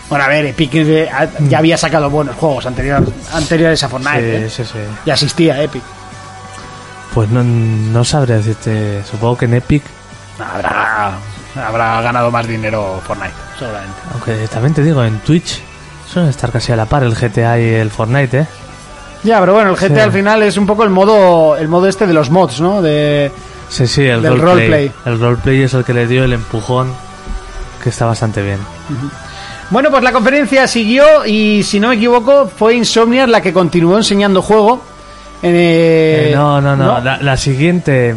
Bueno, 0.08 0.24
a 0.24 0.28
ver, 0.28 0.46
Epic 0.46 0.70
eh, 0.74 1.08
ya 1.48 1.58
había 1.58 1.76
sacado 1.76 2.10
buenos 2.10 2.36
juegos 2.36 2.66
anterior- 2.66 3.04
anteriores 3.32 3.82
a 3.82 3.88
Fortnite. 3.88 4.46
¿eh? 4.46 4.50
Sí, 4.50 4.62
sí, 4.64 4.70
sí. 4.72 4.78
Ya 5.06 5.14
existía 5.14 5.60
Epic. 5.62 5.82
Pues 7.14 7.28
no, 7.30 7.42
no 7.44 8.04
sabré 8.04 8.34
decirte. 8.36 9.02
Supongo 9.08 9.38
que 9.38 9.44
en 9.46 9.54
Epic, 9.54 9.82
Habrá, 10.38 11.12
habrá 11.64 12.00
ganado 12.02 12.30
más 12.30 12.46
dinero 12.46 13.00
Fortnite, 13.06 13.34
seguramente. 13.58 13.94
aunque 14.12 14.48
también 14.48 14.74
te 14.74 14.82
digo, 14.82 15.04
en 15.04 15.18
Twitch 15.20 15.60
suelen 16.10 16.30
estar 16.30 16.50
casi 16.50 16.72
a 16.72 16.76
la 16.76 16.86
par 16.86 17.04
el 17.04 17.14
GTA 17.14 17.58
y 17.60 17.68
el 17.74 17.90
Fortnite, 17.90 18.40
¿eh? 18.40 18.46
Ya, 19.22 19.40
pero 19.40 19.54
bueno, 19.54 19.70
el 19.70 19.76
GTA 19.76 19.94
Sí. 19.94 20.00
al 20.00 20.12
final 20.12 20.42
es 20.42 20.56
un 20.56 20.66
poco 20.66 20.82
el 20.84 20.90
modo 20.90 21.56
el 21.56 21.68
modo 21.68 21.86
este 21.88 22.06
de 22.06 22.12
los 22.12 22.30
mods, 22.30 22.60
¿no? 22.60 22.82
De 22.82 23.30
Sí, 23.68 23.86
sí, 23.86 24.02
el 24.02 24.20
Del 24.22 24.38
roleplay. 24.38 24.88
roleplay. 24.88 24.92
El 25.06 25.20
roleplay 25.20 25.62
es 25.62 25.72
el 25.74 25.84
que 25.84 25.94
le 25.94 26.06
dio 26.06 26.24
el 26.24 26.32
empujón, 26.34 26.92
que 27.82 27.88
está 27.88 28.04
bastante 28.06 28.42
bien. 28.42 28.58
Bueno, 29.70 29.90
pues 29.90 30.02
la 30.02 30.12
conferencia 30.12 30.66
siguió 30.68 31.24
y 31.24 31.62
si 31.62 31.80
no 31.80 31.88
me 31.88 31.94
equivoco 31.94 32.46
fue 32.54 32.74
Insomniac 32.74 33.28
la 33.28 33.40
que 33.40 33.52
continuó 33.54 33.96
enseñando 33.96 34.42
juego. 34.42 34.82
Eh, 35.42 36.30
Eh, 36.30 36.32
no, 36.34 36.60
no, 36.60 36.76
no, 36.76 37.00
La, 37.00 37.18
la 37.18 37.36
siguiente... 37.36 38.14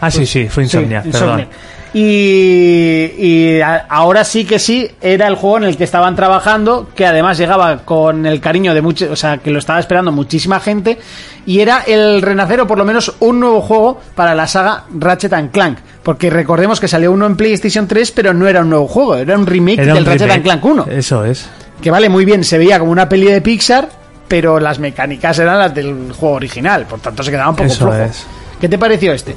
Ah, 0.00 0.10
sí, 0.10 0.24
sí, 0.26 0.48
fue 0.48 0.62
Insomnia, 0.64 1.02
Sí, 1.02 1.10
perdón. 1.10 1.46
Y, 1.92 3.12
y 3.18 3.60
a- 3.60 3.86
ahora 3.88 4.24
sí 4.24 4.44
que 4.44 4.58
sí, 4.58 4.88
era 5.00 5.26
el 5.26 5.34
juego 5.34 5.58
en 5.58 5.64
el 5.64 5.76
que 5.76 5.84
estaban 5.84 6.14
trabajando, 6.14 6.88
que 6.94 7.04
además 7.06 7.36
llegaba 7.38 7.78
con 7.78 8.26
el 8.26 8.40
cariño 8.40 8.74
de 8.74 8.80
muchos, 8.82 9.10
o 9.10 9.16
sea, 9.16 9.38
que 9.38 9.50
lo 9.50 9.58
estaba 9.58 9.80
esperando 9.80 10.12
muchísima 10.12 10.60
gente, 10.60 10.98
y 11.46 11.60
era 11.60 11.80
el 11.86 12.22
renacer 12.22 12.60
o 12.60 12.66
por 12.66 12.78
lo 12.78 12.84
menos 12.84 13.14
un 13.20 13.40
nuevo 13.40 13.60
juego 13.60 14.00
para 14.14 14.34
la 14.34 14.46
saga 14.46 14.84
Ratchet 14.96 15.32
and 15.32 15.50
Clank. 15.50 15.78
Porque 16.02 16.30
recordemos 16.30 16.78
que 16.80 16.88
salió 16.88 17.12
uno 17.12 17.26
en 17.26 17.36
PlayStation 17.36 17.86
3, 17.86 18.12
pero 18.12 18.32
no 18.32 18.46
era 18.48 18.60
un 18.60 18.70
nuevo 18.70 18.86
juego, 18.88 19.16
era 19.16 19.36
un 19.36 19.46
remake 19.46 19.80
Era 19.82 19.94
del 19.94 20.02
un 20.04 20.06
Ratchet 20.06 20.20
remake. 20.28 20.50
and 20.50 20.60
Clank 20.60 20.64
1. 20.64 20.86
Eso 20.92 21.24
es. 21.24 21.48
Que 21.82 21.90
vale 21.90 22.08
muy 22.08 22.24
bien, 22.24 22.44
se 22.44 22.56
veía 22.58 22.78
como 22.78 22.92
una 22.92 23.08
peli 23.08 23.26
de 23.26 23.40
Pixar, 23.40 23.88
pero 24.28 24.60
las 24.60 24.78
mecánicas 24.78 25.38
eran 25.38 25.58
las 25.58 25.74
del 25.74 26.12
juego 26.12 26.36
original, 26.36 26.86
por 26.86 27.00
tanto 27.00 27.22
se 27.22 27.30
quedaba 27.30 27.50
un 27.50 27.56
poco 27.56 27.66
Eso 27.68 27.86
flojo. 27.88 27.98
es. 28.04 28.26
¿Qué 28.60 28.68
te 28.68 28.78
pareció 28.78 29.12
este? 29.12 29.34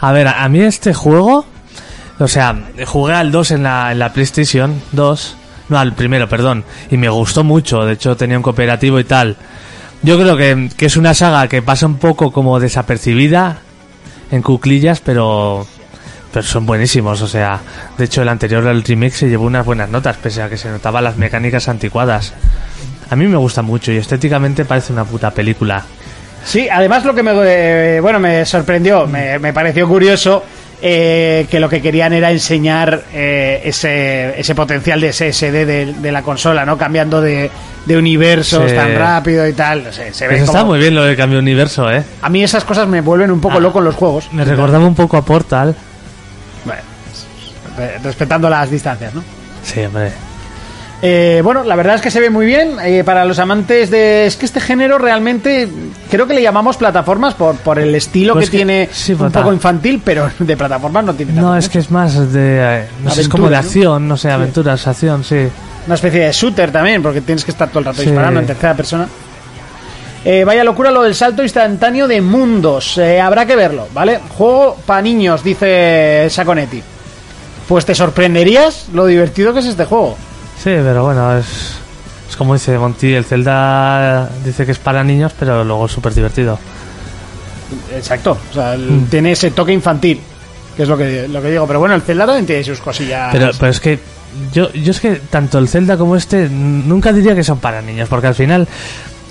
A 0.00 0.12
ver, 0.12 0.28
a 0.28 0.48
mí 0.48 0.60
este 0.60 0.94
juego, 0.94 1.44
o 2.18 2.28
sea, 2.28 2.56
jugué 2.86 3.14
al 3.14 3.32
2 3.32 3.50
en 3.52 3.62
la, 3.64 3.92
en 3.92 3.98
la 3.98 4.12
PlayStation 4.12 4.80
2, 4.92 5.36
no, 5.68 5.78
al 5.78 5.94
primero, 5.94 6.28
perdón, 6.28 6.64
y 6.90 6.96
me 6.96 7.08
gustó 7.08 7.44
mucho, 7.44 7.84
de 7.84 7.94
hecho 7.94 8.16
tenía 8.16 8.36
un 8.36 8.42
cooperativo 8.42 8.98
y 9.00 9.04
tal. 9.04 9.36
Yo 10.02 10.18
creo 10.18 10.36
que, 10.36 10.70
que 10.76 10.86
es 10.86 10.96
una 10.96 11.14
saga 11.14 11.48
que 11.48 11.62
pasa 11.62 11.86
un 11.86 11.96
poco 11.96 12.32
como 12.32 12.60
desapercibida 12.60 13.58
en 14.30 14.42
cuclillas, 14.42 15.00
pero, 15.00 15.66
pero 16.32 16.46
son 16.46 16.64
buenísimos, 16.66 17.20
o 17.22 17.26
sea, 17.26 17.60
de 17.96 18.04
hecho 18.04 18.22
el 18.22 18.28
anterior, 18.28 18.64
el 18.66 18.84
remake, 18.84 19.12
se 19.12 19.28
llevó 19.28 19.46
unas 19.46 19.66
buenas 19.66 19.90
notas, 19.90 20.16
pese 20.16 20.42
a 20.42 20.48
que 20.48 20.56
se 20.56 20.70
notaban 20.70 21.04
las 21.04 21.16
mecánicas 21.16 21.68
anticuadas. 21.68 22.34
A 23.10 23.16
mí 23.16 23.26
me 23.26 23.36
gusta 23.36 23.62
mucho 23.62 23.90
y 23.90 23.96
estéticamente 23.96 24.64
parece 24.64 24.92
una 24.92 25.04
puta 25.04 25.30
película. 25.32 25.84
Sí, 26.48 26.66
además 26.70 27.04
lo 27.04 27.14
que 27.14 27.22
me, 27.22 27.32
eh, 27.44 28.00
bueno, 28.00 28.18
me 28.18 28.46
sorprendió, 28.46 29.06
me, 29.06 29.38
me 29.38 29.52
pareció 29.52 29.86
curioso 29.86 30.42
eh, 30.80 31.46
que 31.50 31.60
lo 31.60 31.68
que 31.68 31.82
querían 31.82 32.14
era 32.14 32.30
enseñar 32.30 33.02
eh, 33.12 33.60
ese, 33.64 34.40
ese 34.40 34.54
potencial 34.54 34.98
de 35.00 35.12
SSD 35.12 35.66
de, 35.66 35.94
de 35.98 36.12
la 36.12 36.22
consola, 36.22 36.64
¿no? 36.64 36.78
Cambiando 36.78 37.20
de, 37.20 37.50
de 37.84 37.96
universos 37.98 38.70
Sí. 38.70 38.74
tan 38.76 38.94
rápido 38.96 39.46
y 39.46 39.52
tal. 39.52 39.84
No 39.84 39.92
sé, 39.92 40.14
se 40.14 40.26
ve 40.26 40.36
Eso 40.36 40.44
está 40.46 40.64
muy 40.64 40.78
bien 40.78 40.94
lo 40.94 41.04
del 41.04 41.16
cambio 41.18 41.36
de 41.36 41.42
universo, 41.42 41.90
¿eh? 41.92 42.02
A 42.22 42.30
mí 42.30 42.42
esas 42.42 42.64
cosas 42.64 42.88
me 42.88 43.02
vuelven 43.02 43.30
un 43.30 43.40
poco 43.42 43.58
Ah, 43.58 43.60
loco 43.60 43.80
en 43.80 43.84
los 43.84 43.94
juegos. 43.94 44.32
Me 44.32 44.44
recordaba 44.44 44.86
un 44.86 44.94
poco 44.94 45.16
a 45.18 45.22
Portal. 45.24 45.74
Bueno, 46.64 46.80
re- 47.76 47.98
respetando 48.02 48.48
las 48.48 48.70
distancias, 48.70 49.12
¿no? 49.14 49.22
Sí, 49.64 49.80
hombre. 49.80 50.12
Eh, 51.00 51.42
bueno, 51.44 51.62
la 51.62 51.76
verdad 51.76 51.94
es 51.94 52.00
que 52.00 52.10
se 52.10 52.18
ve 52.20 52.28
muy 52.28 52.44
bien. 52.44 52.76
eh, 52.82 53.04
para 53.04 53.24
los 53.24 53.38
amantes 53.38 53.88
de. 53.90 54.26
Es 54.26 54.36
que 54.36 54.46
este 54.46 54.60
género 54.60 54.98
realmente. 54.98 55.68
Creo 56.10 56.26
que 56.26 56.34
le 56.34 56.42
llamamos 56.42 56.76
plataformas 56.76 57.34
por, 57.34 57.54
por 57.56 57.78
el 57.78 57.94
estilo 57.94 58.32
Pues 58.34 58.46
que, 58.46 58.50
que- 58.50 58.56
tiene 58.58 58.88
sí, 58.90 59.12
un 59.12 59.30
poco 59.30 59.52
infantil, 59.52 60.02
pero 60.04 60.28
de 60.38 60.56
plataformas 60.56 61.04
no 61.04 61.14
tiene 61.14 61.32
No, 61.32 61.42
tanto, 61.42 61.56
es 61.58 61.68
que 61.68 61.78
es 61.78 61.90
más 61.92 62.32
de. 62.32 62.58
eh, 62.80 62.86
No 63.04 63.10
sé, 63.10 63.20
es 63.20 63.28
como 63.28 63.44
de 63.48 63.52
¿no? 63.52 63.58
acción, 63.58 64.08
no 64.08 64.16
sé, 64.16 64.30
aventuras, 64.30 64.86
acción, 64.88 65.22
sí. 65.22 65.46
Una 65.86 65.94
especie 65.94 66.20
de 66.20 66.32
shooter 66.32 66.72
también, 66.72 67.00
porque 67.02 67.20
tienes 67.20 67.44
que 67.44 67.52
estar 67.52 67.68
todo 67.68 67.78
el 67.78 67.84
rato 67.84 68.00
Sí. 68.02 68.06
disparando 68.06 68.40
en 68.40 68.46
tercera 68.46 68.74
persona. 68.74 69.06
Eh, 70.24 70.42
vaya 70.44 70.64
locura 70.64 70.90
lo 70.90 71.02
del 71.04 71.14
salto 71.14 71.44
instantáneo 71.44 72.08
de 72.08 72.20
mundos. 72.20 72.98
Eh, 72.98 73.20
habrá 73.20 73.46
que 73.46 73.54
verlo, 73.54 73.86
¿vale? 73.94 74.18
Juego 74.36 74.76
para 74.84 75.00
niños, 75.00 75.44
dice 75.44 76.26
Saconetti. 76.28 76.82
Pues 77.68 77.86
te 77.86 77.94
sorprenderías 77.94 78.86
lo 78.92 79.06
divertido 79.06 79.54
que 79.54 79.60
es 79.60 79.66
este 79.66 79.84
juego. 79.84 80.16
Sí, 80.58 80.70
pero 80.82 81.04
bueno, 81.04 81.36
es. 81.36 81.76
Es 82.28 82.36
como 82.36 82.52
dice 82.54 82.78
Monty, 82.78 83.14
el 83.14 83.24
Zelda 83.24 84.28
dice 84.44 84.66
que 84.66 84.72
es 84.72 84.78
para 84.78 85.02
niños, 85.02 85.32
pero 85.38 85.64
luego 85.64 85.86
es 85.86 85.92
súper 85.92 86.12
divertido. 86.14 86.58
Exacto. 87.94 88.38
O 88.50 88.54
sea, 88.54 88.74
el- 88.74 88.90
Mm. 88.90 89.04
tiene 89.06 89.32
ese 89.32 89.50
toque 89.50 89.72
infantil, 89.72 90.20
que 90.76 90.82
es 90.82 90.88
lo 90.88 90.96
que, 90.96 91.26
lo 91.28 91.40
que 91.40 91.50
digo. 91.50 91.66
Pero 91.66 91.78
bueno, 91.80 91.94
el 91.94 92.02
Zelda 92.02 92.26
también 92.26 92.46
tiene 92.46 92.64
sus 92.64 92.80
cosillas. 92.80 93.30
Pero, 93.32 93.50
pero 93.58 93.70
es 93.70 93.80
que 93.80 93.98
yo, 94.52 94.70
yo 94.72 94.90
es 94.90 95.00
que 95.00 95.16
tanto 95.16 95.58
el 95.58 95.68
Zelda 95.68 95.96
como 95.96 96.16
este 96.16 96.48
nunca 96.50 97.12
diría 97.12 97.34
que 97.34 97.44
son 97.44 97.58
para 97.60 97.80
niños, 97.80 98.08
porque 98.10 98.26
al 98.26 98.34
final 98.34 98.68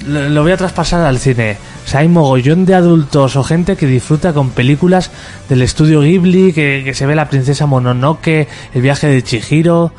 lo, 0.08 0.30
lo 0.30 0.42
voy 0.42 0.52
a 0.54 0.58
traspasar 0.58 1.02
al 1.06 1.20
cine. 1.20 1.58
O 1.86 1.88
sea, 1.90 2.00
hay 2.00 2.08
mogollón 2.08 2.66
de 2.66 2.74
adultos 2.76 3.36
o 3.36 3.44
gente 3.44 3.76
que 3.76 3.86
disfruta 3.86 4.34
con 4.34 4.50
películas 4.50 5.12
del 5.50 5.62
estudio 5.62 6.02
Ghibli, 6.02 6.52
que, 6.52 6.82
que 6.84 6.94
se 6.96 7.06
ve 7.06 7.14
la 7.16 7.30
princesa 7.30 7.66
Mononoke, 7.68 8.48
el 8.74 8.82
viaje 8.82 9.06
de 9.08 9.24
Chihiro, 9.24 9.92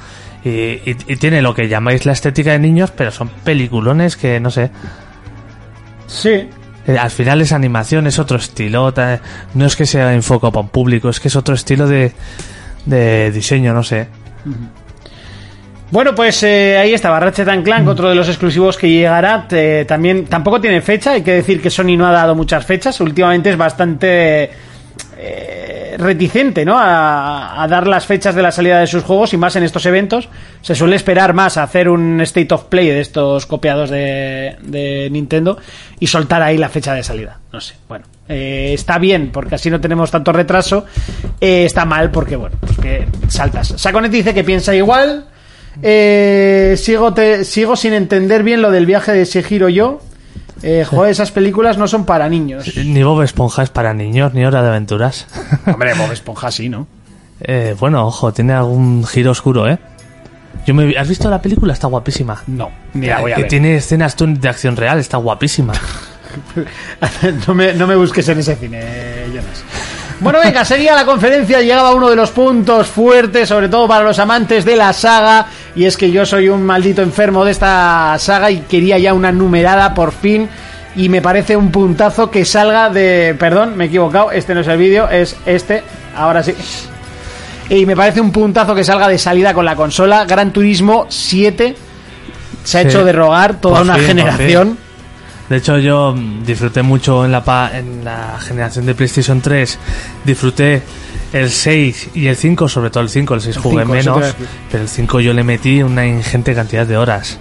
y, 0.49 0.90
y- 0.90 0.96
y 1.12 1.16
tiene 1.16 1.42
lo 1.42 1.55
que 1.55 1.68
llamáis 1.68 2.07
la 2.07 2.12
estética 2.12 2.53
de 2.53 2.59
niños, 2.59 2.90
pero 2.90 3.11
son 3.11 3.28
peliculones 3.44 4.16
que 4.16 4.40
no 4.40 4.51
sé. 4.51 4.70
Sí. 6.07 6.49
Eh, 6.86 6.96
Al 6.99 7.11
final 7.11 7.40
es 7.42 7.53
animación, 7.53 8.07
es 8.07 8.18
otro 8.18 8.38
estilo. 8.38 8.92
No 9.55 9.66
es 9.66 9.76
que 9.76 9.84
sea 9.86 10.14
enfoco 10.14 10.51
para 10.51 10.62
un 10.62 10.68
público, 10.70 11.09
es 11.11 11.20
que 11.20 11.28
es 11.28 11.36
otro 11.36 11.55
estilo 11.55 11.86
de, 11.86 12.12
de 12.86 13.30
diseño, 13.30 13.74
no 13.74 13.82
sé. 13.82 14.09
Bueno, 15.90 16.14
pues 16.14 16.42
eh, 16.42 16.76
ahí 16.78 16.92
estaba 16.92 17.18
Ratchet 17.18 17.49
and 17.49 17.64
Clank, 17.64 17.88
otro 17.88 18.11
de 18.11 18.14
los 18.14 18.28
exclusivos 18.28 18.76
que 18.76 18.90
llegará. 18.90 19.46
eh, 19.51 19.84
también 19.88 20.26
tampoco 20.26 20.61
tiene 20.61 20.82
fecha, 20.82 21.12
hay 21.12 21.22
que 21.22 21.32
decir 21.32 21.62
que 21.62 21.70
Sony 21.70 21.96
no 21.96 22.07
ha 22.07 22.12
dado 22.12 22.34
muchas 22.34 22.64
fechas. 22.66 23.01
Últimamente 23.01 23.51
es 23.51 23.57
bastante 23.57 24.51
eh, 25.21 25.97
reticente, 25.99 26.64
¿no? 26.64 26.77
A, 26.79 27.66
dar 27.69 27.89
las 27.89 28.07
fechas 28.07 28.37
de 28.37 28.43
la 28.43 28.53
salida 28.53 28.79
de 28.79 28.87
sus 28.87 29.03
juegos 29.03 29.35
y 29.35 29.37
más 29.37 29.57
en 29.57 29.64
estos 29.64 29.85
eventos. 29.85 30.29
Se 30.62 30.77
suele 30.77 30.95
esperar 30.95 31.35
más 31.35 31.57
a 31.57 31.64
hacer 31.64 31.89
un 31.89 32.21
state 32.21 32.55
of 32.55 32.66
play 32.66 32.87
de 32.87 33.01
estos 33.01 33.45
copiados 33.45 33.91
de, 33.91 35.09
Nintendo 35.11 35.59
y 35.99 36.07
soltar 36.07 36.41
ahí 36.43 36.57
la 36.57 36.69
fecha 36.69 36.95
de 36.95 37.03
salida. 37.03 37.41
No 37.53 37.61
sé, 37.61 37.75
bueno. 37.89 38.05
eh, 38.29 38.71
está 38.73 38.99
bien 38.99 39.31
porque 39.33 39.57
así 39.57 39.71
no 39.71 39.81
tenemos 39.81 40.12
tanto 40.12 40.33
retraso. 40.33 40.87
Eh, 41.41 41.64
está 41.64 41.85
mal 41.85 42.12
porque, 42.12 42.37
bueno, 42.37 42.57
pues 42.61 42.79
que 42.79 43.09
saltas. 43.27 43.75
Saconet 43.77 44.12
dice 44.12 44.33
que 44.33 44.45
piensa 44.45 44.73
igual. 44.73 45.27
Sigo, 45.83 47.14
sigo 47.43 47.77
sin 47.77 47.93
entender 47.93 48.45
bien 48.45 48.62
lo 48.62 48.71
del 48.71 48.87
viaje 48.87 49.12
de 49.12 49.25
Shihiro 49.25 49.69
yo. 49.69 50.01
Eh, 50.63 50.85
joder, 50.89 51.11
esas 51.13 51.31
películas 51.31 51.79
no 51.79 51.87
son 51.87 52.05
para 52.05 52.29
niños. 52.29 52.71
Ni 52.77 53.03
Bob 53.03 53.23
Esponja 53.23 53.63
es 53.63 53.71
para 53.71 53.95
niños, 53.95 54.35
ni 54.35 54.45
Hora 54.45 54.63
de 54.63 54.69
Aventuras. 54.69 55.27
Hombre, 55.67 55.95
Bob 55.95 56.11
Esponja 56.13 56.51
sí, 56.51 56.69
¿no? 56.69 56.87
Eh, 57.41 57.77
bueno, 57.79 58.07
ojo, 58.07 58.33
tiene 58.33 58.53
algún 58.55 59.07
giro 59.07 59.31
oscuro, 59.31 59.69
¿eh? 59.69 59.79
Yo 60.67 60.75
me, 60.75 60.85
vi- 60.87 60.97
¿Has 60.97 61.09
visto 61.09 61.31
la 61.31 61.41
película? 61.41 61.73
Está 61.73 61.87
guapísima. 61.87 62.43
No, 62.49 62.71
ni 62.95 63.07
la 63.07 63.21
voy 63.21 63.33
a 63.33 63.37
que 63.37 63.43
ver. 63.43 63.51
tiene 63.51 63.77
escenas 63.77 64.17
de 64.19 64.49
acción 64.49 64.77
real, 64.77 64.99
está 64.99 65.17
guapísima. 65.19 65.73
no, 67.47 67.55
me, 67.55 67.73
no 67.75 67.87
me 67.87 67.95
busques 67.97 68.29
en 68.29 68.39
ese 68.41 68.57
cine, 68.57 68.83
Jonas. 69.29 69.65
Bueno, 70.21 70.41
venga, 70.45 70.64
seguía 70.64 70.95
la 70.97 71.05
conferencia, 71.05 71.61
llegaba 71.61 71.95
uno 71.95 72.11
de 72.11 72.16
los 72.16 72.31
puntos 72.31 72.89
fuertes, 72.89 73.49
sobre 73.49 73.69
todo 73.69 73.87
para 73.87 74.05
los 74.05 74.19
amantes 74.19 74.64
de 74.64 74.75
la 74.75 74.93
saga, 74.93 75.47
y 75.77 75.85
es 75.85 75.97
que 75.97 76.11
yo 76.11 76.27
soy 76.27 76.49
un 76.49 76.64
maldito 76.64 77.03
enfermo 77.03 77.45
de 77.45 77.53
esta 77.53 78.16
saga 78.19 78.51
y 78.51 78.61
quería 78.62 78.99
ya 78.99 79.14
una 79.14 79.31
numerada 79.31 79.95
por 79.95 80.11
fin, 80.12 80.49
y 80.97 81.09
me 81.09 81.23
parece 81.23 81.57
un 81.57 81.71
puntazo 81.71 82.33
que 82.33 82.45
salga 82.45 82.91
de... 82.91 83.37
Perdón, 83.39 83.77
me 83.77 83.85
he 83.85 83.87
equivocado, 83.87 84.33
este 84.33 84.55
no 84.55 84.61
es 84.62 84.66
el 84.66 84.79
vídeo, 84.79 85.09
es 85.09 85.37
este, 85.47 85.85
ahora 86.16 86.43
sí. 86.43 86.53
Y 87.69 87.87
me 87.87 87.95
parece 87.95 88.21
un 88.21 88.33
puntazo 88.33 88.75
que 88.75 88.83
salga 88.83 89.07
de 89.07 89.19
salida 89.19 89.55
con 89.55 89.64
la 89.64 89.77
consola, 89.77 90.25
Gran 90.25 90.53
Turismo 90.53 91.07
7, 91.09 91.77
se 92.64 92.79
ha 92.79 92.83
Sí. 92.83 92.89
hecho 92.89 93.05
de 93.05 93.12
rogar 93.12 93.61
toda 93.61 93.77
Por 93.77 93.83
una 93.85 93.95
fin, 93.95 94.07
generación. 94.07 94.79
De 95.49 95.57
hecho, 95.57 95.78
yo 95.78 96.14
mm, 96.14 96.44
disfruté 96.44 96.82
mucho 96.82 97.24
en 97.24 97.32
la, 97.32 97.42
pa- 97.42 97.70
en 97.76 98.05
la 98.05 98.38
generación 98.38 98.84
de 98.86 98.94
PlayStation 98.94 99.40
3. 99.40 99.78
Disfruté 100.24 100.82
el 101.32 101.51
6 101.51 102.11
y 102.14 102.26
el 102.26 102.36
5, 102.36 102.68
sobre 102.68 102.90
todo 102.90 103.03
el 103.03 103.09
5. 103.09 103.34
El 103.34 103.40
6 103.40 103.57
El 103.57 103.62
jugué 103.62 103.82
5, 103.84 103.94
eso 103.96 104.03
te 104.12 104.18
iba 104.18 104.18
a 104.18 104.22
menos, 104.32 104.36
pero 104.70 104.82
el 104.82 104.88
5 104.88 105.20
yo 105.20 105.32
le 105.32 105.44
metí 105.44 105.82
una 105.82 106.07
ingente 106.07 106.55
cantidad 106.55 106.86
de 106.86 106.96
horas. 106.96 107.38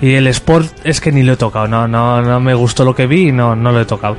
Y 0.00 0.14
el 0.14 0.26
Sport 0.26 0.72
es 0.84 1.00
que 1.00 1.12
ni 1.12 1.22
lo 1.22 1.34
he 1.34 1.36
tocado. 1.36 1.68
No, 1.68 1.86
no, 1.86 2.20
no 2.22 2.40
me 2.40 2.54
gustó 2.54 2.84
lo 2.84 2.94
que 2.94 3.06
vi 3.06 3.28
y 3.28 3.32
no, 3.32 3.54
no 3.54 3.72
lo 3.72 3.80
he 3.80 3.84
tocado. 3.84 4.16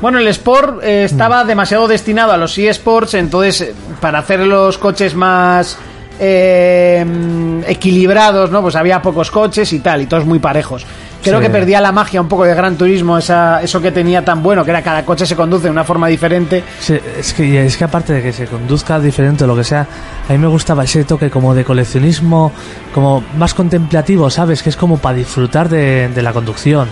Bueno, 0.00 0.18
el 0.20 0.28
Sport 0.28 0.82
eh, 0.84 1.04
estaba 1.04 1.44
demasiado 1.44 1.88
destinado 1.88 2.32
a 2.32 2.36
los 2.36 2.56
eSports, 2.56 3.14
entonces 3.14 3.60
eh, 3.62 3.74
para 4.00 4.20
hacer 4.20 4.40
los 4.40 4.78
coches 4.78 5.14
más 5.16 5.76
eh, 6.20 7.04
mm, 7.06 7.60
equilibrados, 7.66 8.50
¿no? 8.50 8.62
Pues 8.62 8.76
había 8.76 9.02
pocos 9.02 9.30
coches 9.30 9.72
y 9.72 9.80
tal, 9.80 10.02
y 10.02 10.06
todos 10.06 10.24
muy 10.24 10.38
parejos. 10.38 10.86
Creo 11.22 11.38
Sí. 11.40 11.46
que 11.46 11.50
perdía 11.50 11.80
la 11.80 11.90
magia 11.92 12.20
un 12.20 12.28
poco 12.28 12.44
de 12.44 12.54
Gran 12.54 12.76
Turismo, 12.76 13.18
esa, 13.18 13.60
eso 13.62 13.82
que 13.82 13.90
tenía 13.90 14.24
tan 14.24 14.42
bueno, 14.42 14.64
que 14.64 14.70
era 14.70 14.82
cada 14.82 15.04
coche 15.04 15.26
se 15.26 15.34
conduce 15.34 15.64
de 15.64 15.70
una 15.70 15.82
forma 15.84 16.06
diferente. 16.06 16.62
Sí, 16.80 16.96
es 17.18 17.32
que, 17.32 17.66
es 17.66 17.76
que 17.76 17.84
aparte 17.84 18.12
de 18.12 18.22
que 18.22 18.32
se 18.32 18.46
conduzca 18.46 19.00
diferente 19.00 19.44
o 19.44 19.46
lo 19.48 19.56
que 19.56 19.64
sea, 19.64 19.86
a 20.28 20.32
mí 20.32 20.38
me 20.38 20.46
gustaba 20.46 20.84
ese 20.84 21.04
toque 21.04 21.28
como 21.28 21.54
de 21.54 21.64
coleccionismo, 21.64 22.52
como 22.94 23.22
más 23.36 23.52
contemplativo, 23.52 24.30
¿sabes? 24.30 24.62
Que 24.62 24.70
es 24.70 24.76
como 24.76 24.98
para 24.98 25.16
disfrutar 25.16 25.68
de, 25.68 26.08
de 26.08 26.22
la 26.22 26.32
conducción. 26.32 26.88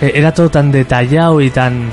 Eh, 0.00 0.12
Era 0.16 0.34
todo 0.34 0.50
tan 0.50 0.72
detallado 0.72 1.40
y 1.40 1.50
tan... 1.50 1.88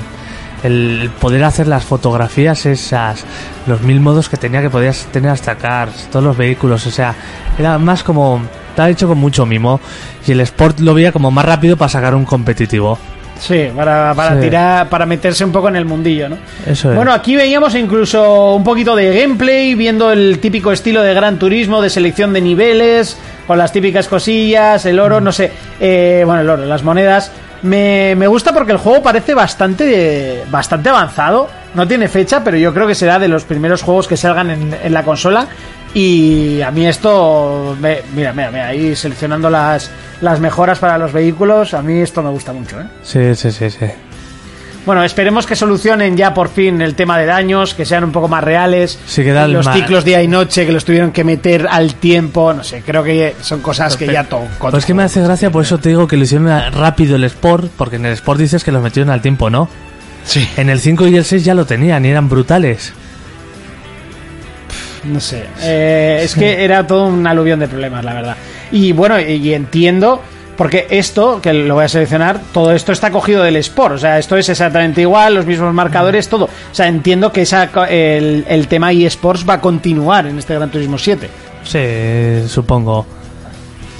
El 0.64 1.10
poder 1.20 1.44
hacer 1.44 1.68
las 1.68 1.84
fotografías 1.84 2.64
esas, 2.64 3.22
los 3.66 3.82
mil 3.82 4.00
modos 4.00 4.30
que 4.30 4.38
tenía 4.38 4.62
que 4.62 4.70
podías 4.70 5.06
tener 5.12 5.30
hasta 5.30 5.56
cars, 5.56 6.08
todos 6.10 6.24
los 6.24 6.36
vehículos, 6.38 6.86
o 6.86 6.90
sea, 6.90 7.14
era 7.58 7.78
más 7.78 8.02
como... 8.02 8.40
Estaba 8.74 8.90
hecho 8.90 9.06
con 9.06 9.18
mucho 9.18 9.46
mimo 9.46 9.80
y 10.26 10.32
el 10.32 10.40
Sport 10.40 10.80
lo 10.80 10.94
veía 10.94 11.12
como 11.12 11.30
más 11.30 11.44
rápido 11.44 11.76
para 11.76 11.88
sacar 11.88 12.12
un 12.16 12.24
competitivo. 12.24 12.98
Sí, 13.38 13.68
para, 13.74 14.12
para 14.16 14.34
Sí. 14.34 14.40
tirar, 14.42 14.88
para 14.88 15.06
meterse 15.06 15.44
un 15.44 15.52
poco 15.52 15.68
en 15.68 15.76
el 15.76 15.84
mundillo, 15.84 16.28
¿no? 16.28 16.36
Eso 16.66 16.90
es. 16.90 16.96
Bueno, 16.96 17.12
aquí 17.12 17.36
veíamos 17.36 17.72
incluso 17.76 18.54
un 18.56 18.64
poquito 18.64 18.96
de 18.96 19.16
gameplay, 19.20 19.76
viendo 19.76 20.10
el 20.10 20.40
típico 20.40 20.72
estilo 20.72 21.02
de 21.02 21.14
Gran 21.14 21.38
Turismo, 21.38 21.80
de 21.82 21.88
selección 21.88 22.32
de 22.32 22.40
niveles, 22.40 23.16
con 23.46 23.58
las 23.58 23.70
típicas 23.72 24.08
cosillas, 24.08 24.84
el 24.86 24.98
oro, 24.98 25.20
no 25.20 25.30
sé, 25.30 25.52
eh, 25.78 26.22
bueno, 26.26 26.40
el 26.42 26.50
oro, 26.50 26.64
las 26.64 26.82
monedas. 26.82 27.30
Me, 27.62 28.14
me 28.16 28.26
gusta 28.26 28.52
porque 28.52 28.72
el 28.72 28.78
juego 28.78 29.02
parece 29.04 29.34
bastante, 29.34 30.42
bastante 30.50 30.88
avanzado. 30.88 31.48
No 31.74 31.86
tiene 31.88 32.08
fecha, 32.08 32.42
pero 32.44 32.56
yo 32.56 32.72
creo 32.72 32.86
que 32.86 32.94
será 32.94 33.18
de 33.18 33.28
los 33.28 33.44
primeros 33.44 33.82
juegos 33.82 34.06
que 34.08 34.16
salgan 34.16 34.50
en, 34.50 34.76
en 34.82 34.92
la 34.92 35.02
consola. 35.02 35.48
Y 35.92 36.60
a 36.62 36.70
mí 36.70 36.86
esto, 36.86 37.76
me- 37.80 38.00
mira, 38.14 38.32
mira, 38.32 38.50
mira, 38.50 38.66
ahí 38.68 38.96
seleccionando 38.96 39.48
las, 39.48 39.90
las 40.20 40.40
mejoras 40.40 40.78
para 40.80 40.98
los 40.98 41.12
vehículos, 41.12 41.72
a 41.74 41.82
mí 41.82 42.00
esto 42.00 42.22
me 42.22 42.30
gusta 42.30 42.52
mucho, 42.52 42.80
¿eh? 42.80 42.84
Sí, 43.02 43.34
sí, 43.36 43.52
sí, 43.52 43.70
sí. 43.70 43.86
Bueno, 44.86 45.02
esperemos 45.02 45.46
que 45.46 45.56
solucionen 45.56 46.14
ya 46.16 46.34
por 46.34 46.48
fin 46.50 46.82
el 46.82 46.94
tema 46.94 47.16
de 47.16 47.24
daños, 47.26 47.72
que 47.74 47.86
sean 47.86 48.04
un 48.04 48.12
poco 48.12 48.28
más 48.28 48.44
reales. 48.44 48.98
Sí, 49.06 49.22
que 49.22 49.32
los 49.54 49.64
ciclos 49.80 50.04
día 50.04 50.20
y 50.22 50.28
noche 50.28 50.66
que 50.66 50.72
los 50.72 50.84
tuvieron 50.84 51.10
que 51.10 51.24
meter 51.24 51.66
al 51.70 51.94
tiempo, 51.94 52.52
no 52.52 52.62
sé, 52.64 52.82
creo 52.84 53.02
que 53.02 53.34
son 53.40 53.60
cosas 53.60 53.96
que 53.96 54.06
ya 54.06 54.24
to- 54.24 54.42
Pues 54.60 54.74
es 54.74 54.84
que 54.86 54.92
me 54.94 55.04
hace 55.04 55.22
gracia, 55.22 55.50
por 55.50 55.62
eso 55.62 55.78
te 55.78 55.88
digo 55.88 56.06
que 56.06 56.16
lo 56.18 56.24
hicieron 56.24 56.48
rápido 56.72 57.16
el 57.16 57.24
Sport, 57.24 57.70
porque 57.78 57.96
en 57.96 58.04
el 58.06 58.12
Sport 58.12 58.40
dices 58.40 58.62
que 58.62 58.72
los 58.72 58.82
metieron 58.82 59.10
al 59.10 59.22
tiempo, 59.22 59.48
¿no? 59.48 59.68
Sí, 60.24 60.48
En 60.56 60.70
el 60.70 60.80
5 60.80 61.06
y 61.08 61.16
el 61.16 61.24
6 61.24 61.44
ya 61.44 61.54
lo 61.54 61.66
tenían 61.66 62.04
y 62.04 62.08
eran 62.08 62.28
brutales. 62.28 62.92
no 65.04 65.20
sé. 65.20 65.44
Eh, 65.62 66.20
es 66.22 66.34
que 66.34 66.64
era 66.64 66.86
todo 66.86 67.06
un 67.06 67.26
aluvión 67.26 67.60
de 67.60 67.68
problemas, 67.68 68.04
la 68.04 68.14
verdad. 68.14 68.36
Y 68.72 68.92
bueno, 68.92 69.20
y, 69.20 69.52
entiendo, 69.52 70.22
porque 70.56 70.86
esto, 70.90 71.40
que 71.42 71.52
lo 71.52 71.74
voy 71.74 71.84
a 71.84 71.88
seleccionar, 71.88 72.40
todo 72.52 72.72
esto 72.72 72.90
está 72.92 73.10
cogido 73.10 73.42
del 73.42 73.56
Sport, 73.56 73.96
o 73.96 73.98
sea, 73.98 74.18
esto 74.18 74.36
es 74.36 74.48
exactamente 74.48 75.02
igual, 75.02 75.34
los 75.34 75.46
mismos 75.46 75.72
marcadores, 75.74 76.28
todo. 76.28 76.46
O 76.46 76.74
sea, 76.74 76.88
entiendo 76.88 77.30
que 77.30 77.42
esa, 77.42 77.70
el, 77.88 78.46
el 78.48 78.66
tema 78.66 78.92
eSports 78.92 79.46
va 79.48 79.54
a 79.54 79.60
continuar 79.60 80.26
en 80.26 80.38
este 80.38 80.54
Gran 80.54 80.70
Turismo 80.70 80.96
7. 80.96 81.28
Sí, 81.64 82.48
supongo. 82.48 83.06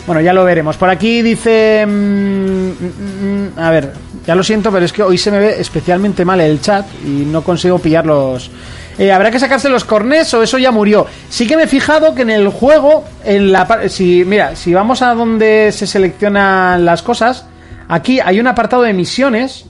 Bueno, 0.07 0.21
ya 0.21 0.33
lo 0.33 0.45
veremos. 0.45 0.77
Por 0.77 0.91
aquí 0.91 1.23
dice. 1.23 1.85
mm, 1.87 1.91
mm, 1.91 3.53
mm, 3.57 3.59
a 3.59 3.71
ver. 3.71 3.93
Ya 4.27 4.35
lo 4.35 4.43
siento, 4.43 4.73
pero 4.73 4.85
es 4.87 4.93
que 4.93 5.03
hoy 5.03 5.19
se 5.19 5.31
me 5.31 5.39
ve 5.39 5.61
especialmente 5.61 6.25
mal 6.25 6.41
el 6.41 6.61
chat 6.61 6.87
y 7.05 7.09
no 7.27 7.43
consigo 7.43 7.79
pillar 7.79 8.07
los... 8.07 8.51
Eh, 8.97 9.13
¿Habrá 9.13 9.31
que 9.31 9.39
sacarse 9.41 9.69
los 9.69 9.85
cornets 9.85 10.33
o 10.35 10.43
eso 10.43 10.57
ya 10.57 10.71
murió? 10.71 11.07
Sí 11.29 11.47
que 11.47 11.57
me 11.57 11.65
he 11.65 11.67
fijado 11.67 12.15
que 12.15 12.23
en 12.23 12.31
el 12.31 12.49
juego, 12.49 13.05
en 13.25 13.51
la 13.53 13.89
si 13.89 14.25
Mira, 14.25 14.55
si 14.57 14.73
vamos 14.73 15.03
a 15.03 15.15
donde 15.15 15.73
se 15.73 15.87
seleccionan 15.87 16.85
las 16.85 17.03
cosas, 17.03 17.45
aquí 17.89 18.21
hay 18.21 18.39
un 18.41 18.47
apartado 18.47 18.83
de 18.83 18.93
misiones. 18.95 19.67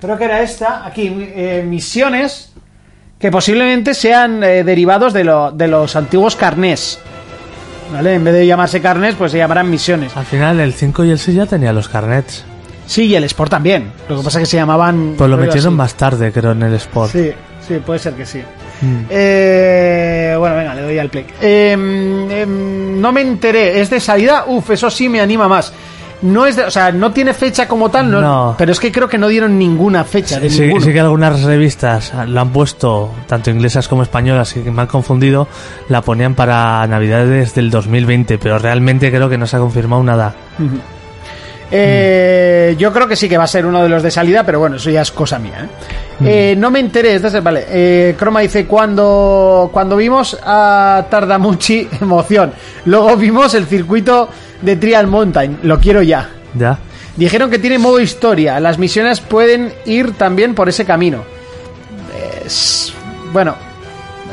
Creo 0.00 0.16
que 0.16 0.24
era 0.24 0.40
esta. 0.40 0.86
Aquí, 0.86 1.12
eh, 1.34 1.64
misiones 1.66 2.52
que 3.18 3.30
posiblemente 3.32 3.92
sean 3.92 4.42
eh, 4.44 4.62
derivados 4.62 5.12
de, 5.12 5.24
lo- 5.24 5.50
de 5.50 5.66
los 5.66 5.96
antiguos 5.96 6.36
carnés. 6.36 7.00
¿Vale? 7.92 8.14
En 8.14 8.22
vez 8.24 8.34
de 8.34 8.46
llamarse 8.46 8.80
carnés, 8.80 9.16
pues 9.18 9.32
se 9.32 9.38
llamarán 9.38 9.68
misiones. 9.68 10.16
Al 10.16 10.24
final 10.26 10.60
el 10.60 10.72
5 10.74 11.04
y 11.04 11.10
el 11.10 11.18
6 11.18 11.36
ya 11.36 11.46
tenía 11.46 11.72
los 11.72 11.88
carnets. 11.88 12.44
Sí, 12.88 13.04
y 13.04 13.14
el 13.14 13.24
Sport 13.24 13.50
también. 13.50 13.92
Lo 14.08 14.16
que 14.16 14.22
pasa 14.24 14.38
es 14.40 14.44
que 14.44 14.50
se 14.50 14.56
llamaban. 14.56 15.14
Pues 15.16 15.28
lo 15.30 15.36
metieron 15.36 15.68
así. 15.68 15.76
más 15.76 15.94
tarde, 15.94 16.32
creo, 16.32 16.52
en 16.52 16.62
el 16.62 16.74
Sport. 16.74 17.12
Sí, 17.12 17.30
sí, 17.66 17.74
puede 17.84 17.98
ser 17.98 18.14
que 18.14 18.24
sí. 18.24 18.40
Mm. 18.80 19.04
Eh, 19.10 20.34
bueno, 20.38 20.56
venga, 20.56 20.74
le 20.74 20.82
doy 20.82 20.98
al 20.98 21.10
play. 21.10 21.26
Eh, 21.40 21.72
em, 21.72 23.00
no 23.00 23.12
me 23.12 23.20
enteré, 23.20 23.80
¿es 23.80 23.90
de 23.90 24.00
salida? 24.00 24.44
Uf, 24.46 24.70
eso 24.70 24.90
sí 24.90 25.08
me 25.08 25.20
anima 25.20 25.48
más. 25.48 25.72
No 26.22 26.46
es 26.46 26.56
de, 26.56 26.64
o 26.64 26.70
sea, 26.70 26.90
no 26.90 27.12
tiene 27.12 27.32
fecha 27.32 27.68
como 27.68 27.90
tal, 27.92 28.10
no, 28.10 28.20
No. 28.20 28.54
pero 28.58 28.72
es 28.72 28.80
que 28.80 28.90
creo 28.90 29.08
que 29.08 29.18
no 29.18 29.28
dieron 29.28 29.56
ninguna 29.56 30.02
fecha 30.02 30.40
de 30.40 30.50
Sí, 30.50 30.72
sí 30.80 30.92
que 30.92 30.98
algunas 30.98 31.42
revistas 31.44 32.12
lo 32.26 32.40
han 32.40 32.50
puesto, 32.50 33.14
tanto 33.28 33.50
inglesas 33.50 33.86
como 33.86 34.02
españolas, 34.02 34.56
y 34.56 34.62
que 34.62 34.70
me 34.72 34.80
han 34.82 34.88
confundido, 34.88 35.46
la 35.88 36.02
ponían 36.02 36.34
para 36.34 36.84
Navidades 36.88 37.54
del 37.54 37.70
2020, 37.70 38.38
pero 38.38 38.58
realmente 38.58 39.10
creo 39.12 39.28
que 39.28 39.38
no 39.38 39.46
se 39.46 39.56
ha 39.56 39.60
confirmado 39.60 40.02
nada. 40.02 40.34
Eh, 41.70 42.74
Yo 42.78 42.92
creo 42.92 43.06
que 43.08 43.16
sí 43.16 43.28
que 43.28 43.36
va 43.38 43.44
a 43.44 43.48
ser 43.48 43.66
uno 43.66 43.82
de 43.82 43.88
los 43.88 44.02
de 44.02 44.10
salida, 44.10 44.44
pero 44.44 44.58
bueno, 44.60 44.76
eso 44.76 44.90
ya 44.90 45.02
es 45.02 45.10
cosa 45.10 45.38
mía. 45.38 45.66
¿eh? 46.20 46.50
Eh, 46.52 46.56
no 46.56 46.70
me 46.70 46.80
enteré, 46.80 47.14
es 47.14 47.22
el- 47.34 47.40
vale. 47.40 47.64
Eh, 47.68 48.14
Croma 48.18 48.40
dice: 48.40 48.66
cuando, 48.66 49.70
cuando 49.72 49.96
vimos 49.96 50.38
a 50.44 51.04
Tardamuchi, 51.10 51.88
emoción. 52.00 52.52
Luego 52.84 53.16
vimos 53.16 53.54
el 53.54 53.66
circuito 53.66 54.28
de 54.62 54.76
Trial 54.76 55.06
Mountain, 55.06 55.60
lo 55.62 55.78
quiero 55.78 56.02
ya. 56.02 56.28
¿Ya? 56.54 56.78
Dijeron 57.16 57.50
que 57.50 57.58
tiene 57.58 57.78
modo 57.78 57.98
historia, 58.00 58.60
las 58.60 58.78
misiones 58.78 59.20
pueden 59.20 59.72
ir 59.86 60.12
también 60.12 60.54
por 60.54 60.68
ese 60.68 60.84
camino. 60.84 61.24
Es- 62.44 62.92
bueno, 63.32 63.54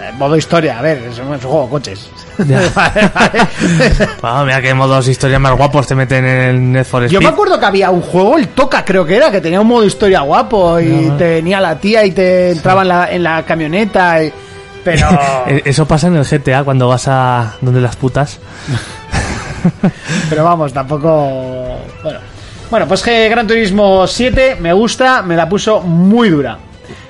eh, 0.02 0.12
modo 0.18 0.36
historia, 0.38 0.80
a 0.80 0.82
ver, 0.82 0.98
es 1.00 1.20
un 1.20 1.38
juego 1.40 1.64
de 1.64 1.70
coches. 1.70 2.10
Vale, 4.22 4.46
mira 4.46 4.62
qué 4.62 4.74
modos 4.74 5.08
historias 5.08 5.40
más 5.40 5.54
guapos 5.58 5.88
te 5.88 5.96
meten 5.96 6.26
en 6.26 6.38
el 6.50 6.72
Need 6.72 6.84
for 6.86 7.04
Speed. 7.04 7.14
Yo 7.14 7.22
me 7.22 7.30
acuerdo 7.34 7.60
que 7.60 7.66
había 7.66 7.90
un 7.90 8.02
juego, 8.02 8.38
el 8.38 8.50
Toca 8.50 8.84
creo 8.84 9.06
que 9.06 9.16
era, 9.16 9.32
que 9.32 9.42
tenía 9.42 9.62
un 9.62 9.68
modo 9.68 9.86
historia 9.86 10.22
guapo 10.22 10.80
y 10.80 11.12
te 11.18 11.36
venía 11.36 11.60
la 11.62 11.76
tía 11.80 12.06
y 12.06 12.12
te 12.12 12.52
entraba 12.52 12.82
en, 12.84 12.88
la, 12.88 13.12
en 13.12 13.24
la 13.24 13.44
camioneta. 13.46 14.24
y- 14.24 14.34
pero 14.84 15.08
Eh, 15.48 15.62
Eso 15.66 15.86
pasa 15.88 16.08
en 16.08 16.16
el 16.18 16.26
GTA 16.26 16.64
cuando 16.64 16.88
vas 16.88 17.08
a 17.08 17.56
donde 17.62 17.82
las 17.82 17.96
putas. 17.96 18.40
pero 20.30 20.44
vamos, 20.44 20.74
tampoco... 20.74 21.80
Bueno, 22.04 22.20
bueno 22.70 22.88
pues 22.88 23.02
que 23.02 23.30
Gran 23.30 23.48
Turismo 23.48 24.06
7 24.06 24.58
me 24.60 24.74
gusta, 24.74 25.22
me 25.24 25.36
la 25.36 25.48
puso 25.50 25.82
muy 25.82 26.30
dura. 26.30 26.58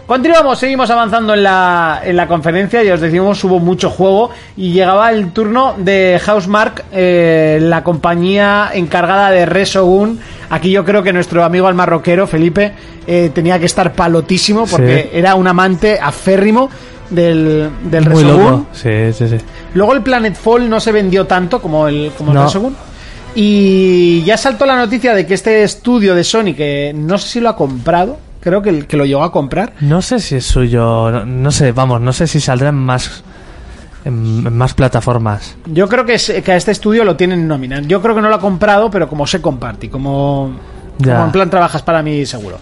Continuamos, 0.08 0.60
seguimos 0.60 0.88
avanzando 0.92 1.34
en 1.34 1.42
la, 1.42 2.02
en 2.06 2.16
la 2.16 2.28
conferencia 2.28 2.84
y 2.84 2.92
os 2.92 3.02
decimos 3.02 3.44
hubo 3.44 3.60
mucho 3.60 3.90
juego 3.90 4.30
y 4.56 4.72
llegaba 4.72 5.10
el 5.12 5.32
turno 5.32 5.74
de 5.80 6.22
Housemark, 6.24 6.86
eh, 6.92 7.58
la 7.60 7.84
compañía 7.84 8.70
encargada 8.76 9.32
de 9.32 9.48
Resogun. 9.48 10.20
Aquí 10.52 10.70
yo 10.70 10.86
creo 10.86 11.02
que 11.02 11.12
nuestro 11.12 11.44
amigo 11.44 11.68
el 11.70 11.74
marroquero, 11.74 12.28
Felipe, 12.28 12.74
eh, 13.08 13.32
tenía 13.34 13.58
que 13.58 13.66
estar 13.66 13.94
palotísimo 13.94 14.68
porque 14.68 15.10
Sí. 15.12 15.18
era 15.18 15.34
un 15.34 15.48
amante 15.48 15.98
aférrimo 16.00 16.70
del, 17.10 17.72
del 17.86 18.08
Muy 18.08 18.24
Resogun. 18.24 18.44
loco. 18.46 18.66
Sí, 18.74 19.12
sí, 19.12 19.28
sí. 19.28 19.38
Luego 19.74 19.94
el 19.94 20.02
Planetfall 20.04 20.70
no 20.70 20.80
se 20.80 20.92
vendió 20.92 21.26
tanto 21.26 21.60
como 21.60 21.88
el, 21.88 22.12
como 22.16 22.30
el 22.30 22.36
No. 22.36 22.44
Resogun. 22.44 22.76
Y 23.34 24.22
ya 24.24 24.38
saltó 24.38 24.68
la 24.68 24.78
noticia 24.78 25.16
de 25.16 25.26
que 25.26 25.34
este 25.34 25.64
estudio 25.64 26.14
de 26.14 26.24
Sony, 26.24 26.54
que 26.56 26.94
no 26.96 27.18
sé 27.18 27.28
si 27.28 27.40
lo 27.42 27.50
ha 27.50 27.56
comprado, 27.56 28.18
creo 28.46 28.62
que, 28.62 28.70
el- 28.70 28.88
que 28.88 28.96
lo 28.96 29.04
llegó 29.06 29.24
a 29.24 29.32
comprar. 29.34 29.74
No 29.82 30.02
sé 30.02 30.20
si 30.22 30.36
es 30.36 30.46
suyo, 30.46 31.12
no, 31.12 31.26
no 31.26 31.52
sé, 31.52 31.74
vamos, 31.74 32.00
no 32.00 32.14
sé 32.14 32.28
si 32.28 32.40
saldrá 32.40 32.70
en 32.70 32.76
más 32.76 33.24
en, 34.06 34.56
más 34.56 34.74
plataformas. 34.74 35.58
Yo 35.66 35.90
creo 35.90 36.06
que, 36.06 36.14
es- 36.14 36.32
que 36.46 36.52
a 36.54 36.56
este 36.56 36.72
estudio 36.72 37.04
lo 37.04 37.18
tienen 37.18 37.40
en 37.42 37.48
nómina. 37.50 37.82
Yo 37.82 38.02
creo 38.02 38.16
que 38.16 38.22
no 38.22 38.30
lo 38.30 38.36
ha 38.36 38.40
comprado, 38.40 38.90
pero 38.90 39.10
como 39.10 39.26
se 39.28 39.42
comparte, 39.42 39.90
como, 39.90 40.56
como 41.04 41.26
en 41.26 41.32
plan 41.32 41.50
trabajas 41.50 41.82
para 41.82 42.02
mí 42.04 42.26
seguro. 42.26 42.60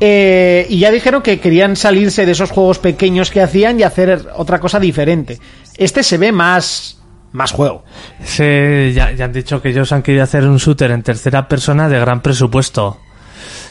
Eh, 0.00 0.66
y 0.68 0.78
ya 0.78 0.90
dijeron 0.90 1.22
que 1.22 1.38
querían 1.40 1.76
salirse 1.76 2.26
de 2.26 2.32
esos 2.32 2.50
juegos 2.50 2.78
pequeños 2.78 3.30
que 3.30 3.40
hacían 3.42 3.78
y 3.78 3.82
hacer 3.84 4.28
otra 4.36 4.58
cosa 4.58 4.80
diferente. 4.80 5.38
Este 5.76 6.02
se 6.02 6.16
ve 6.18 6.32
más, 6.32 6.98
más 7.32 7.52
juego. 7.52 7.84
Sí, 8.24 8.92
ya, 8.94 9.12
ya 9.12 9.26
han 9.26 9.32
dicho 9.32 9.60
que 9.62 9.68
ellos 9.68 9.92
han 9.92 10.02
querido 10.02 10.24
hacer 10.24 10.44
un 10.46 10.56
shooter 10.56 10.90
en 10.90 11.02
tercera 11.02 11.46
persona 11.48 11.88
de 11.88 12.00
gran 12.00 12.20
presupuesto. 12.22 12.98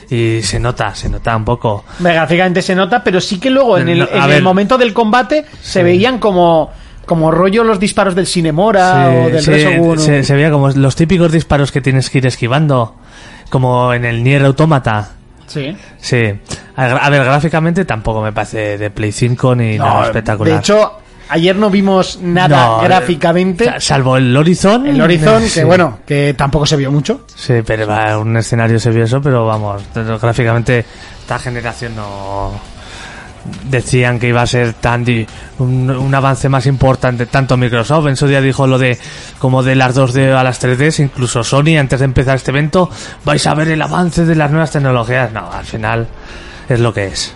Y 0.10 0.42
se 0.42 0.60
nota, 0.60 0.96
se 0.96 1.08
nota 1.10 1.36
un 1.36 1.46
poco. 1.46 1.86
Gráficamente 2.00 2.62
se 2.62 2.74
nota, 2.76 3.04
pero 3.04 3.22
sí 3.22 3.40
que 3.40 3.50
luego 3.50 3.78
en 3.78 3.90
el, 3.90 4.00
No, 4.00 4.08
en 4.12 4.22
el 4.24 4.28
ver. 4.30 4.44
momento 4.44 4.78
del 4.78 4.94
combate 4.94 5.46
se 5.62 5.80
Sí. 5.80 5.84
veían 5.84 6.18
como, 6.18 6.72
como 7.06 7.30
rollo 7.32 7.64
los 7.64 7.80
disparos 7.80 8.16
del 8.16 8.26
Cinemora 8.26 9.08
Sí, 9.12 9.16
o 9.16 9.30
del 9.30 9.44
sí, 9.44 9.52
Resogun. 9.52 10.00
se, 10.00 10.24
se 10.24 10.34
veía 10.36 10.50
como 10.52 10.70
los 10.70 10.96
típicos 10.96 11.32
disparos 11.32 11.72
que 11.72 11.82
tienes 11.82 12.10
que 12.10 12.18
ir 12.20 12.26
esquivando, 12.26 12.96
como 13.50 13.94
en 13.94 14.04
el 14.06 14.24
Nier 14.24 14.44
Automata. 14.46 15.12
Sí. 15.46 15.76
Sí, 16.00 16.24
a, 16.76 16.86
a 16.86 17.10
ver, 17.10 17.24
gráficamente 17.24 17.86
tampoco 17.86 18.22
me 18.22 18.32
parece 18.32 18.78
de 18.78 18.90
Play 18.92 19.12
5 19.12 19.56
ni 19.56 19.78
nada 19.78 20.06
espectacular. 20.06 20.54
De 20.54 20.60
hecho, 20.60 20.94
ayer 21.30 21.56
no 21.56 21.70
vimos 21.70 22.20
nada 22.22 22.66
No, 22.78 22.82
gráficamente. 22.82 23.66
sa- 23.66 23.80
Salvo 23.80 24.18
el 24.18 24.36
Horizon. 24.36 24.86
el 24.88 25.00
Horizon, 25.02 25.44
sí. 25.44 25.60
que 25.60 25.64
bueno, 25.66 26.00
que 26.06 26.34
tampoco 26.38 26.66
se 26.66 26.76
vio 26.76 26.92
mucho. 26.92 27.22
Sí, 27.36 27.56
pero 27.66 27.88
va, 27.88 28.18
un 28.18 28.36
escenario 28.38 28.80
se 28.80 28.90
vio 28.92 29.04
eso, 29.06 29.22
pero 29.22 29.46
vamos, 29.46 29.82
gráficamente 30.22 30.86
esta 31.22 31.40
generación 31.40 31.96
no 31.96 32.52
decían 33.70 34.20
que 34.20 34.28
iba 34.28 34.42
a 34.42 34.48
ser 34.48 34.74
tan 34.74 35.06
un, 35.60 35.90
un 35.90 36.14
avance 36.16 36.50
más 36.50 36.66
importante 36.66 37.26
tanto 37.26 37.56
Microsoft 37.56 38.08
en 38.08 38.16
su 38.18 38.28
día 38.28 38.42
dijo 38.42 38.68
lo 38.68 38.78
de 38.78 39.00
como 39.40 39.64
de 39.64 39.76
las 39.76 39.96
2D 39.96 40.36
a 40.36 40.44
las 40.44 40.62
3D 40.62 41.00
incluso 41.04 41.44
Sony 41.44 41.78
antes 41.80 42.00
de 42.00 42.06
empezar 42.06 42.36
este 42.36 42.52
evento 42.52 42.90
vais 43.24 43.48
a 43.48 43.54
ver 43.56 43.70
el 43.70 43.82
avance 43.82 44.26
de 44.26 44.36
las 44.36 44.52
nuevas 44.52 44.72
tecnologías 44.72 45.32
no 45.32 45.50
al 45.52 45.66
final 45.66 46.06
es 46.68 46.80
lo 46.82 46.94
que 46.94 47.06
es 47.08 47.34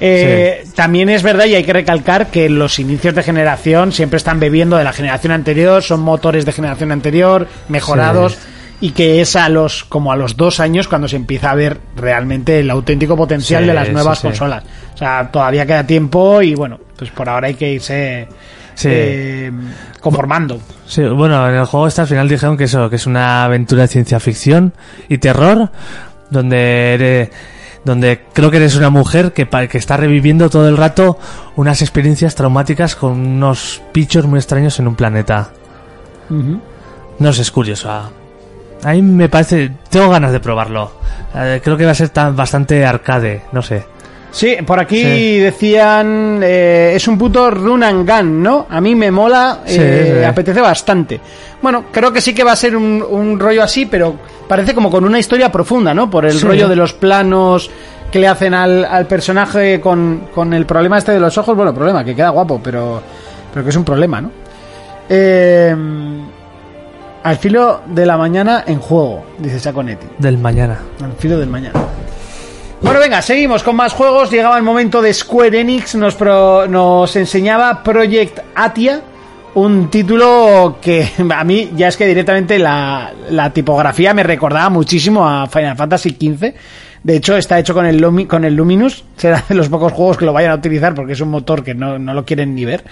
Eh, 0.00 0.64
También 0.74 1.08
es 1.10 1.22
verdad 1.22 1.44
y 1.44 1.54
hay 1.54 1.64
que 1.64 1.72
recalcar 1.72 2.28
que 2.28 2.48
los 2.48 2.78
inicios 2.78 3.14
de 3.14 3.22
generación 3.22 3.92
siempre 3.92 4.16
están 4.16 4.40
bebiendo 4.40 4.76
de 4.76 4.84
la 4.84 4.92
generación 4.92 5.32
anterior, 5.32 5.82
son 5.82 6.00
motores 6.00 6.44
de 6.44 6.52
generación 6.52 6.90
anterior, 6.92 7.46
mejorados. 7.68 8.32
Sí. 8.32 8.38
Y 8.82 8.90
que 8.92 9.20
es 9.20 9.36
a 9.36 9.50
los 9.50 9.84
como 9.84 10.10
a 10.10 10.16
los 10.16 10.38
dos 10.38 10.58
años 10.58 10.88
cuando 10.88 11.06
se 11.06 11.16
empieza 11.16 11.50
a 11.50 11.54
ver 11.54 11.76
realmente 11.96 12.60
el 12.60 12.70
auténtico 12.70 13.14
potencial 13.14 13.62
Sí, 13.64 13.68
de 13.68 13.74
las 13.74 13.90
nuevas 13.90 14.20
consolas. 14.20 14.64
O 14.94 14.96
sea, 14.96 15.28
todavía 15.30 15.66
queda 15.66 15.86
tiempo 15.86 16.40
y 16.40 16.54
bueno, 16.54 16.80
pues 16.96 17.10
por 17.10 17.28
ahora 17.28 17.48
hay 17.48 17.54
que 17.54 17.72
irse 17.74 18.26
Sí. 18.74 18.88
eh, 18.90 19.52
conformando. 20.00 20.58
Sí, 20.86 21.02
bueno, 21.02 21.46
en 21.50 21.56
el 21.56 21.66
juego 21.66 21.88
este 21.88 22.00
al 22.00 22.06
final 22.06 22.26
dijeron 22.26 22.56
que 22.56 22.64
eso, 22.64 22.88
que 22.88 22.96
es 22.96 23.06
una 23.06 23.44
aventura 23.44 23.82
de 23.82 23.88
ciencia 23.88 24.18
ficción 24.18 24.72
y 25.10 25.18
terror, 25.18 25.70
donde 26.30 26.94
eres, 26.94 27.28
donde 27.84 28.22
creo 28.32 28.50
que 28.50 28.58
eres 28.58 28.76
una 28.76 28.90
mujer 28.90 29.32
que, 29.32 29.48
que 29.48 29.78
está 29.78 29.96
reviviendo 29.96 30.50
todo 30.50 30.68
el 30.68 30.76
rato 30.76 31.18
unas 31.56 31.82
experiencias 31.82 32.34
traumáticas 32.34 32.96
con 32.96 33.12
unos 33.12 33.82
bichos 33.92 34.26
muy 34.26 34.38
extraños 34.38 34.78
en 34.78 34.88
un 34.88 34.96
planeta. 34.96 35.50
No 37.18 37.32
sé, 37.32 37.42
es 37.42 37.50
curioso. 37.50 37.90
A 37.90 38.10
a 38.82 38.92
mí 38.92 39.02
me 39.02 39.28
parece, 39.28 39.70
tengo 39.90 40.08
ganas 40.08 40.32
de 40.32 40.40
probarlo. 40.40 40.92
Eh, 41.34 41.60
creo 41.62 41.76
que 41.76 41.84
va 41.84 41.92
a 41.92 41.94
ser 41.94 42.08
tan, 42.08 42.34
bastante 42.34 42.84
arcade, 42.84 43.42
no 43.52 43.62
sé. 43.62 43.84
Sí, 44.32 44.56
por 44.64 44.78
aquí 44.78 45.02
Sí. 45.02 45.38
decían 45.40 46.40
eh, 46.42 46.92
es 46.94 47.08
un 47.08 47.18
puto 47.18 47.50
run 47.50 47.82
and 47.82 48.08
gun, 48.08 48.42
¿no? 48.42 48.66
A 48.70 48.80
mí 48.80 48.94
me 48.94 49.10
mola, 49.10 49.60
Sí, 49.66 49.76
eh, 49.80 50.18
sí. 50.20 50.24
apetece 50.24 50.60
bastante. 50.60 51.20
Bueno, 51.60 51.84
creo 51.92 52.12
que 52.12 52.20
sí 52.20 52.32
que 52.34 52.44
va 52.44 52.52
a 52.52 52.56
ser 52.56 52.76
un, 52.76 53.04
un 53.08 53.38
rollo 53.40 53.62
así, 53.62 53.86
pero 53.86 54.14
parece 54.48 54.74
como 54.74 54.90
con 54.90 55.04
una 55.04 55.18
historia 55.18 55.50
profunda, 55.50 55.92
¿no? 55.92 56.08
Por 56.08 56.26
el 56.26 56.40
rollo 56.40 56.68
de 56.68 56.76
los 56.76 56.92
planos 56.92 57.70
que 58.10 58.18
le 58.18 58.26
hacen 58.28 58.54
al, 58.54 58.84
al 58.84 59.06
personaje 59.06 59.80
con, 59.80 60.28
con 60.34 60.52
el 60.54 60.64
problema 60.66 60.98
este 60.98 61.12
de 61.12 61.20
los 61.20 61.36
ojos. 61.38 61.56
Bueno, 61.56 61.74
problema, 61.74 62.04
que 62.04 62.14
queda 62.14 62.30
guapo, 62.30 62.60
pero, 62.62 63.02
pero 63.52 63.64
que 63.64 63.70
es 63.70 63.76
un 63.76 63.84
problema, 63.84 64.20
¿no? 64.20 64.30
Eh, 65.08 65.74
al 67.22 67.36
filo 67.36 67.82
de 67.86 68.06
la 68.06 68.16
mañana 68.16 68.64
en 68.66 68.78
juego, 68.80 69.24
dice 69.38 69.60
Saconetti. 69.60 70.06
Del 70.18 70.38
mañana. 70.38 70.78
Al 71.04 71.12
filo 71.18 71.38
del 71.38 71.48
mañana. 71.50 71.78
Bueno, 72.82 72.98
venga, 72.98 73.20
seguimos 73.22 73.62
con 73.62 73.76
más 73.76 73.92
juegos. 73.92 74.30
Llegaba 74.30 74.56
el 74.56 74.62
momento 74.62 75.02
de 75.02 75.12
Square 75.12 75.60
Enix. 75.60 75.94
Nos, 75.96 76.14
pro- 76.14 76.66
nos 76.66 77.14
enseñaba 77.16 77.82
Project 77.82 78.38
Atia. 78.54 79.02
Un 79.54 79.90
título 79.90 80.78
que 80.80 81.10
a 81.36 81.44
mí 81.44 81.70
ya 81.76 81.88
es 81.88 81.96
que 81.96 82.06
directamente 82.06 82.58
la, 82.58 83.12
la 83.30 83.52
tipografía 83.52 84.14
me 84.14 84.22
recordaba 84.22 84.70
muchísimo 84.70 85.28
a 85.28 85.46
Final 85.46 85.76
Fantasy 85.76 86.10
XV. 86.10 86.54
De 87.02 87.16
hecho, 87.16 87.34
está 87.36 87.58
hecho 87.58 87.72
con 87.72 87.86
el, 87.86 87.98
Lumi- 88.02 88.26
con 88.26 88.44
el 88.44 88.54
Luminous. 88.54 89.04
Será 89.16 89.42
de 89.48 89.54
los 89.54 89.70
pocos 89.70 89.90
juegos 89.92 90.18
que 90.18 90.26
lo 90.26 90.34
vayan 90.34 90.50
a 90.50 90.56
utilizar 90.56 90.94
porque 90.94 91.14
es 91.14 91.20
un 91.22 91.30
motor 91.30 91.64
que 91.64 91.74
no, 91.74 91.98
no 91.98 92.12
lo 92.12 92.26
quieren 92.26 92.54
ni 92.54 92.66
ver. 92.66 92.84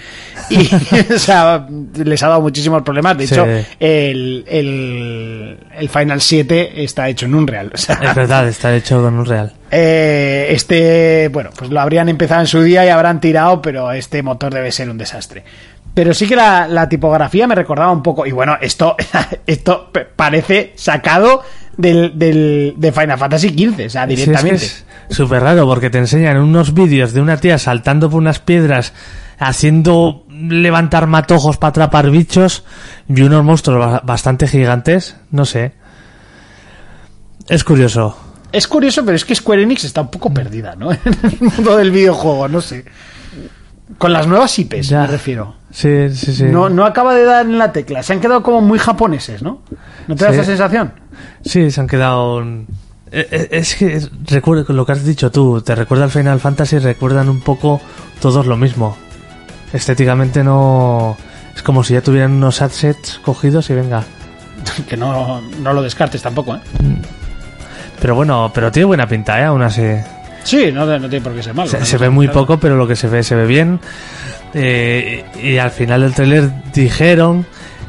Y 0.49 0.67
o 1.15 1.19
sea, 1.19 1.67
les 1.95 2.23
ha 2.23 2.29
dado 2.29 2.41
muchísimos 2.41 2.83
problemas. 2.83 3.19
De 3.19 3.27
Sí. 3.27 3.35
hecho, 3.35 3.47
el, 3.79 4.45
el, 4.49 5.59
el 5.79 5.89
Final 5.91 6.21
7 6.23 6.83
está 6.83 7.09
hecho 7.09 7.27
en 7.27 7.35
Unreal. 7.35 7.71
O 7.75 7.77
sea, 7.77 7.97
Es 8.03 8.15
verdad, 8.15 8.49
está 8.49 8.75
hecho 8.75 9.03
con 9.03 9.13
un 9.15 9.27
real. 9.27 9.53
eh, 9.71 10.47
este, 10.51 11.29
bueno, 11.31 11.51
pues 11.57 11.71
lo 11.71 11.79
habrían 11.81 12.09
empezado 12.09 12.41
en 12.41 12.47
su 12.47 12.63
día 12.63 12.87
y 12.87 12.89
habrán 12.89 13.21
tirado, 13.21 13.61
pero 13.61 13.93
este 13.93 14.23
motor 14.23 14.55
debe 14.55 14.73
ser 14.73 14.89
un 14.89 14.97
desastre. 14.97 15.45
Pero 15.93 16.15
sí 16.15 16.27
que 16.27 16.37
la, 16.37 16.67
la 16.69 16.89
tipografía 16.89 17.47
me 17.47 17.55
recordaba 17.57 17.91
un 17.93 18.03
poco. 18.03 18.25
Y 18.25 18.31
bueno, 18.33 18.57
esto, 18.61 18.97
esto 19.47 19.91
parece 20.17 20.73
sacado 20.77 21.43
del, 21.79 22.19
del, 22.19 22.75
de 22.77 22.93
Final 22.93 23.17
Fantasy 23.19 23.49
XV, 23.49 23.87
o 23.87 23.89
sea, 23.89 24.07
Sí, 24.07 24.13
es 24.13 24.21
que 24.21 24.27
directamente. 24.27 24.65
es 24.67 24.85
súper 25.09 25.43
raro 25.43 25.65
porque 25.67 25.89
te 25.89 25.97
enseñan 25.99 26.37
unos 26.39 26.75
vídeos 26.75 27.15
de 27.15 27.23
una 27.23 27.39
tía 27.39 27.57
saltando 27.57 28.11
por 28.11 28.19
unas 28.19 28.39
piedras, 28.41 28.93
haciendo 29.39 30.27
levantar 30.29 31.07
matojos 31.07 31.57
para 31.57 31.71
atrapar 31.71 32.11
bichos 32.11 32.65
y 33.09 33.23
unos 33.23 33.43
monstruos 33.45 33.79
ba- 33.81 34.03
bastante 34.05 34.47
gigantes. 34.47 35.17
No 35.31 35.45
sé. 35.47 35.73
Es 37.49 37.65
curioso. 37.65 38.17
Es 38.53 38.67
curioso, 38.67 39.05
pero 39.05 39.17
es 39.17 39.25
que 39.25 39.35
Square 39.35 39.63
Enix 39.63 39.85
está 39.85 40.01
un 40.03 40.11
poco 40.11 40.33
perdida, 40.33 40.75
¿no? 40.77 40.91
En 40.93 40.99
el 41.23 41.37
mundo 41.41 41.77
del 41.77 41.91
videojuego, 41.91 42.49
no 42.49 42.61
sé. 42.61 42.85
Con 43.97 44.13
las 44.13 44.27
nuevas 44.27 44.59
IPs, 44.59 44.89
Ya. 44.89 45.03
me 45.03 45.07
refiero. 45.07 45.55
Sí, 45.71 46.09
sí, 46.15 46.35
sí. 46.35 46.45
No, 46.45 46.69
no 46.69 46.85
acaba 46.85 47.15
de 47.15 47.25
dar 47.25 47.45
en 47.47 47.59
la 47.59 47.73
tecla. 47.73 48.03
Se 48.03 48.13
han 48.13 48.21
quedado 48.21 48.43
como 48.43 48.61
muy 48.61 48.79
japoneses, 48.79 49.43
¿no? 49.43 49.63
¿No 50.07 50.15
te 50.15 50.25
da 50.25 50.31
Sí. 50.31 50.37
esa 50.37 50.45
sensación? 50.45 50.93
Sí, 51.45 51.71
se 51.71 51.81
han 51.81 51.87
quedado. 51.87 52.43
Eh, 52.43 53.27
eh, 53.31 53.49
Es 53.53 53.75
que 53.77 54.01
recuerdo 54.27 54.73
lo 54.73 54.85
que 54.85 54.93
has 54.93 55.05
dicho 55.05 55.31
tú, 55.31 55.61
te 55.63 55.75
recuerda 55.75 56.05
al 56.05 56.11
Final 56.11 56.41
Fantasy, 56.41 56.79
recuerdan 56.79 57.29
un 57.29 57.41
poco 57.41 57.81
todos 58.21 58.47
lo 58.47 58.57
mismo. 58.57 58.97
Estéticamente 59.73 60.43
no. 60.45 61.17
Es 61.55 61.63
como 61.63 61.83
si 61.83 61.95
ya 61.95 62.01
tuvieran 62.03 62.33
unos 62.33 62.63
assets 62.63 63.21
cogidos 63.25 63.71
y 63.71 63.75
venga. 63.75 64.05
Que 64.89 64.97
no, 64.97 65.41
no 65.41 65.73
lo 65.73 65.83
descartes 65.83 66.21
tampoco, 66.23 66.55
¿eh? 66.57 66.61
Pero 68.01 68.15
bueno, 68.15 68.51
pero 68.55 68.71
tiene 68.71 68.87
buena 68.87 69.07
pinta, 69.09 69.41
¿eh? 69.41 69.45
Aún 69.45 69.63
así. 69.63 69.83
Sí, 70.45 70.71
no, 70.73 70.87
no 70.87 71.09
tiene 71.09 71.21
por 71.23 71.35
qué 71.35 71.43
ser 71.43 71.55
malo. 71.55 71.69
Se, 71.69 71.79
No, 71.79 71.85
se 71.85 71.97
no, 71.97 72.01
ve 72.03 72.11
muy 72.11 72.29
poco, 72.29 72.59
pero 72.59 72.77
lo 72.77 72.87
que 72.87 72.97
se 72.97 73.09
ve, 73.09 73.23
se 73.23 73.35
ve 73.35 73.47
bien. 73.47 73.81
Eh, 74.55 75.25
y 75.43 75.59
al 75.59 75.71
final 75.71 76.03
del 76.03 76.15
trailer 76.15 76.51
dijeron 76.73 77.45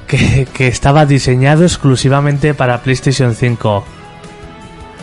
que, 0.10 0.48
que 0.52 0.68
estaba 0.68 1.06
diseñado 1.06 1.64
exclusivamente 1.64 2.54
para 2.54 2.82
PlayStation 2.82 3.36
5. 3.36 3.99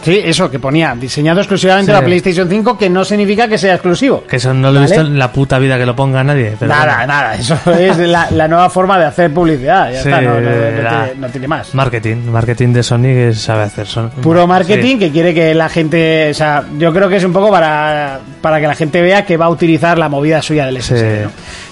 Sí, 0.07 0.21
eso, 0.25 0.51
que 0.51 0.59
ponía 0.59 0.95
diseñado 0.99 1.41
exclusivamente 1.41 1.91
Sí. 1.91 1.95
para 1.95 2.07
PlayStation 2.07 2.49
5, 2.49 2.79
que 2.79 2.89
no 2.89 3.05
significa 3.05 3.49
que 3.49 3.59
sea 3.59 3.75
exclusivo. 3.75 4.25
Que 4.29 4.37
eso 4.37 4.55
no 4.55 4.71
lo 4.71 4.79
he 4.79 4.83
visto 4.83 5.01
en 5.01 5.19
la 5.19 5.31
puta 5.33 5.59
vida 5.59 5.77
que 5.79 5.85
lo 5.85 5.95
ponga 5.95 6.23
nadie. 6.25 6.55
Pero 6.59 6.71
nada, 6.73 6.97
bueno. 6.99 7.07
nada, 7.13 7.35
eso 7.35 7.59
es 7.79 7.99
la, 7.99 8.29
la 8.31 8.49
nueva 8.49 8.71
forma 8.71 8.99
de 8.99 9.05
hacer 9.07 9.33
publicidad. 9.35 9.91
Ya 9.93 10.03
Sí, 10.03 10.09
está, 10.09 10.21
no, 10.21 10.35
no- 10.35 10.41
no 10.41 10.83
la- 10.83 11.05
tiene, 11.07 11.21
no 11.21 11.29
tiene 11.29 11.49
más. 11.49 11.75
Marketing, 11.75 12.17
marketing 12.31 12.73
de 12.73 12.83
Sony 12.83 13.03
que 13.03 13.33
sabe 13.35 13.65
hacer. 13.65 13.87
Son, 13.87 14.11
Puro 14.11 14.47
marketing 14.47 14.95
Sí. 14.95 14.99
que 14.99 15.11
quiere 15.11 15.35
que 15.35 15.55
la 15.55 15.69
gente. 15.69 16.31
O 16.31 16.35
sea, 16.35 16.65
yo 16.79 16.93
creo 16.93 17.09
que 17.09 17.17
es 17.17 17.25
un 17.25 17.33
poco 17.33 17.51
para, 17.51 18.21
para 18.41 18.61
que 18.61 18.67
la 18.67 18.75
gente 18.75 19.01
vea 19.03 19.25
que 19.25 19.37
va 19.37 19.47
a 19.47 19.51
utilizar 19.51 19.99
la 19.99 20.09
movida 20.09 20.41
suya 20.43 20.67
del 20.67 20.77
SSD. 20.83 21.27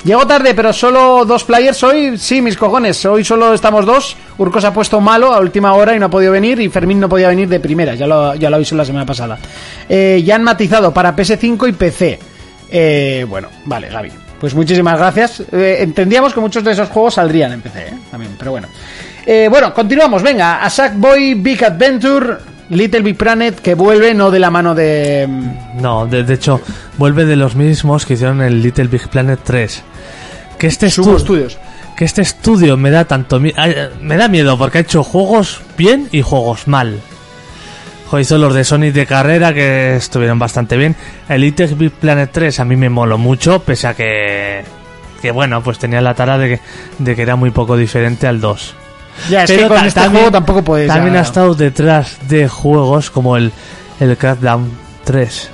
Llego 0.04 0.26
tarde, 0.26 0.54
pero 0.54 0.72
solo 0.72 1.24
dos 1.24 1.44
players 1.44 1.82
hoy. 1.82 2.18
Sí, 2.18 2.42
mis 2.42 2.56
cojones. 2.56 3.04
Hoy 3.06 3.24
solo 3.24 3.54
estamos 3.54 3.86
dos. 3.86 4.16
Urco 4.36 4.60
se 4.60 4.66
ha 4.66 4.72
puesto 4.72 5.00
malo 5.00 5.32
a 5.32 5.40
última 5.40 5.72
hora 5.74 5.94
y 5.94 5.98
no 5.98 6.06
ha 6.06 6.10
podido 6.10 6.32
venir. 6.32 6.60
Y 6.60 6.68
Fermín 6.68 6.98
no 7.00 7.08
podía 7.08 7.28
venir 7.28 7.48
de 7.48 7.60
primera. 7.60 7.94
Ya 7.94 8.06
lo, 8.06 8.23
ya 8.36 8.50
lo 8.50 8.56
avisó 8.56 8.74
la 8.76 8.84
semana 8.84 9.04
pasada. 9.06 9.38
Eh, 9.88 10.22
ya 10.24 10.36
han 10.36 10.42
matizado 10.42 10.92
para 10.92 11.14
PS5 11.14 11.68
y 11.68 11.72
PC. 11.72 12.18
Eh, 12.70 13.26
bueno, 13.28 13.48
vale, 13.66 13.88
Gaby. 13.88 14.10
Pues 14.40 14.54
muchísimas 14.54 14.98
gracias. 14.98 15.40
Eh, 15.52 15.78
entendíamos 15.80 16.34
que 16.34 16.40
muchos 16.40 16.62
de 16.64 16.72
esos 16.72 16.88
juegos 16.88 17.14
saldrían 17.14 17.52
en 17.52 17.60
PC, 17.62 17.78
¿eh? 17.88 17.94
también, 18.10 18.34
pero 18.38 18.50
bueno. 18.52 18.68
Eh, 19.26 19.48
bueno, 19.50 19.72
continuamos. 19.72 20.22
Venga, 20.22 20.62
a 20.62 20.68
Sackboy 20.68 21.34
Big 21.34 21.64
Adventure, 21.64 22.36
Little 22.70 23.00
Big 23.00 23.16
Planet, 23.16 23.60
que 23.60 23.74
vuelve 23.74 24.12
no 24.12 24.30
de 24.30 24.38
la 24.38 24.50
mano 24.50 24.74
de. 24.74 25.26
mm, 25.28 25.80
No, 25.80 26.06
de, 26.06 26.24
de 26.24 26.34
hecho, 26.34 26.60
vuelve 26.98 27.24
de 27.24 27.36
los 27.36 27.54
mismos 27.54 28.04
que 28.04 28.14
hicieron 28.14 28.42
el 28.42 28.60
Little 28.62 28.88
Big 28.88 29.08
Planet 29.08 29.40
3. 29.42 29.82
Que 30.58 30.66
este, 30.66 30.90
Sumo 30.90 31.12
estu- 31.16 31.20
Studios. 31.20 31.58
que 31.96 32.04
este 32.04 32.20
estudio 32.22 32.76
me 32.76 32.90
da 32.90 33.04
tanto 33.06 33.40
me 33.40 34.16
da 34.16 34.28
miedo 34.28 34.58
porque 34.58 34.78
ha 34.78 34.80
hecho 34.82 35.02
juegos 35.04 35.60
bien 35.78 36.08
y 36.12 36.20
juegos 36.22 36.66
mal. 36.68 37.00
Jo, 38.10 38.18
hizo 38.20 38.38
los 38.38 38.54
de 38.54 38.64
Sonic 38.64 38.92
de 38.94 39.06
carrera 39.06 39.52
que 39.54 39.96
estuvieron 39.96 40.38
bastante 40.38 40.76
bien. 40.76 40.94
El 41.28 41.40
Little 41.40 41.66
Big 41.74 41.92
Planet 41.92 42.30
3 42.32 42.60
a 42.60 42.64
mí 42.64 42.76
me 42.76 42.88
moló 42.90 43.16
mucho, 43.18 43.60
pese 43.60 43.86
a 43.86 43.94
que, 43.94 44.62
que 45.22 45.30
bueno, 45.30 45.62
pues 45.62 45.78
tenía 45.78 46.00
la 46.00 46.14
tara 46.14 46.36
de 46.38 46.48
que, 46.56 46.60
de 46.98 47.16
que 47.16 47.22
era 47.22 47.36
muy 47.36 47.50
poco 47.50 47.76
diferente 47.76 48.26
al 48.26 48.40
2. 48.40 48.74
Ya, 49.30 49.44
es 49.44 49.50
que 49.50 49.66
con 49.68 49.76
ta- 49.78 49.86
este 49.86 50.08
juego 50.08 50.30
tampoco 50.30 50.62
puedes. 50.62 50.88
También 50.88 51.14
ya- 51.14 51.20
ha 51.20 51.22
estado 51.22 51.54
detrás 51.54 52.18
de 52.28 52.48
juegos 52.48 53.10
como 53.10 53.36
el, 53.36 53.52
el 54.00 54.16
Crackdown 54.16 54.70
3. 55.04 55.50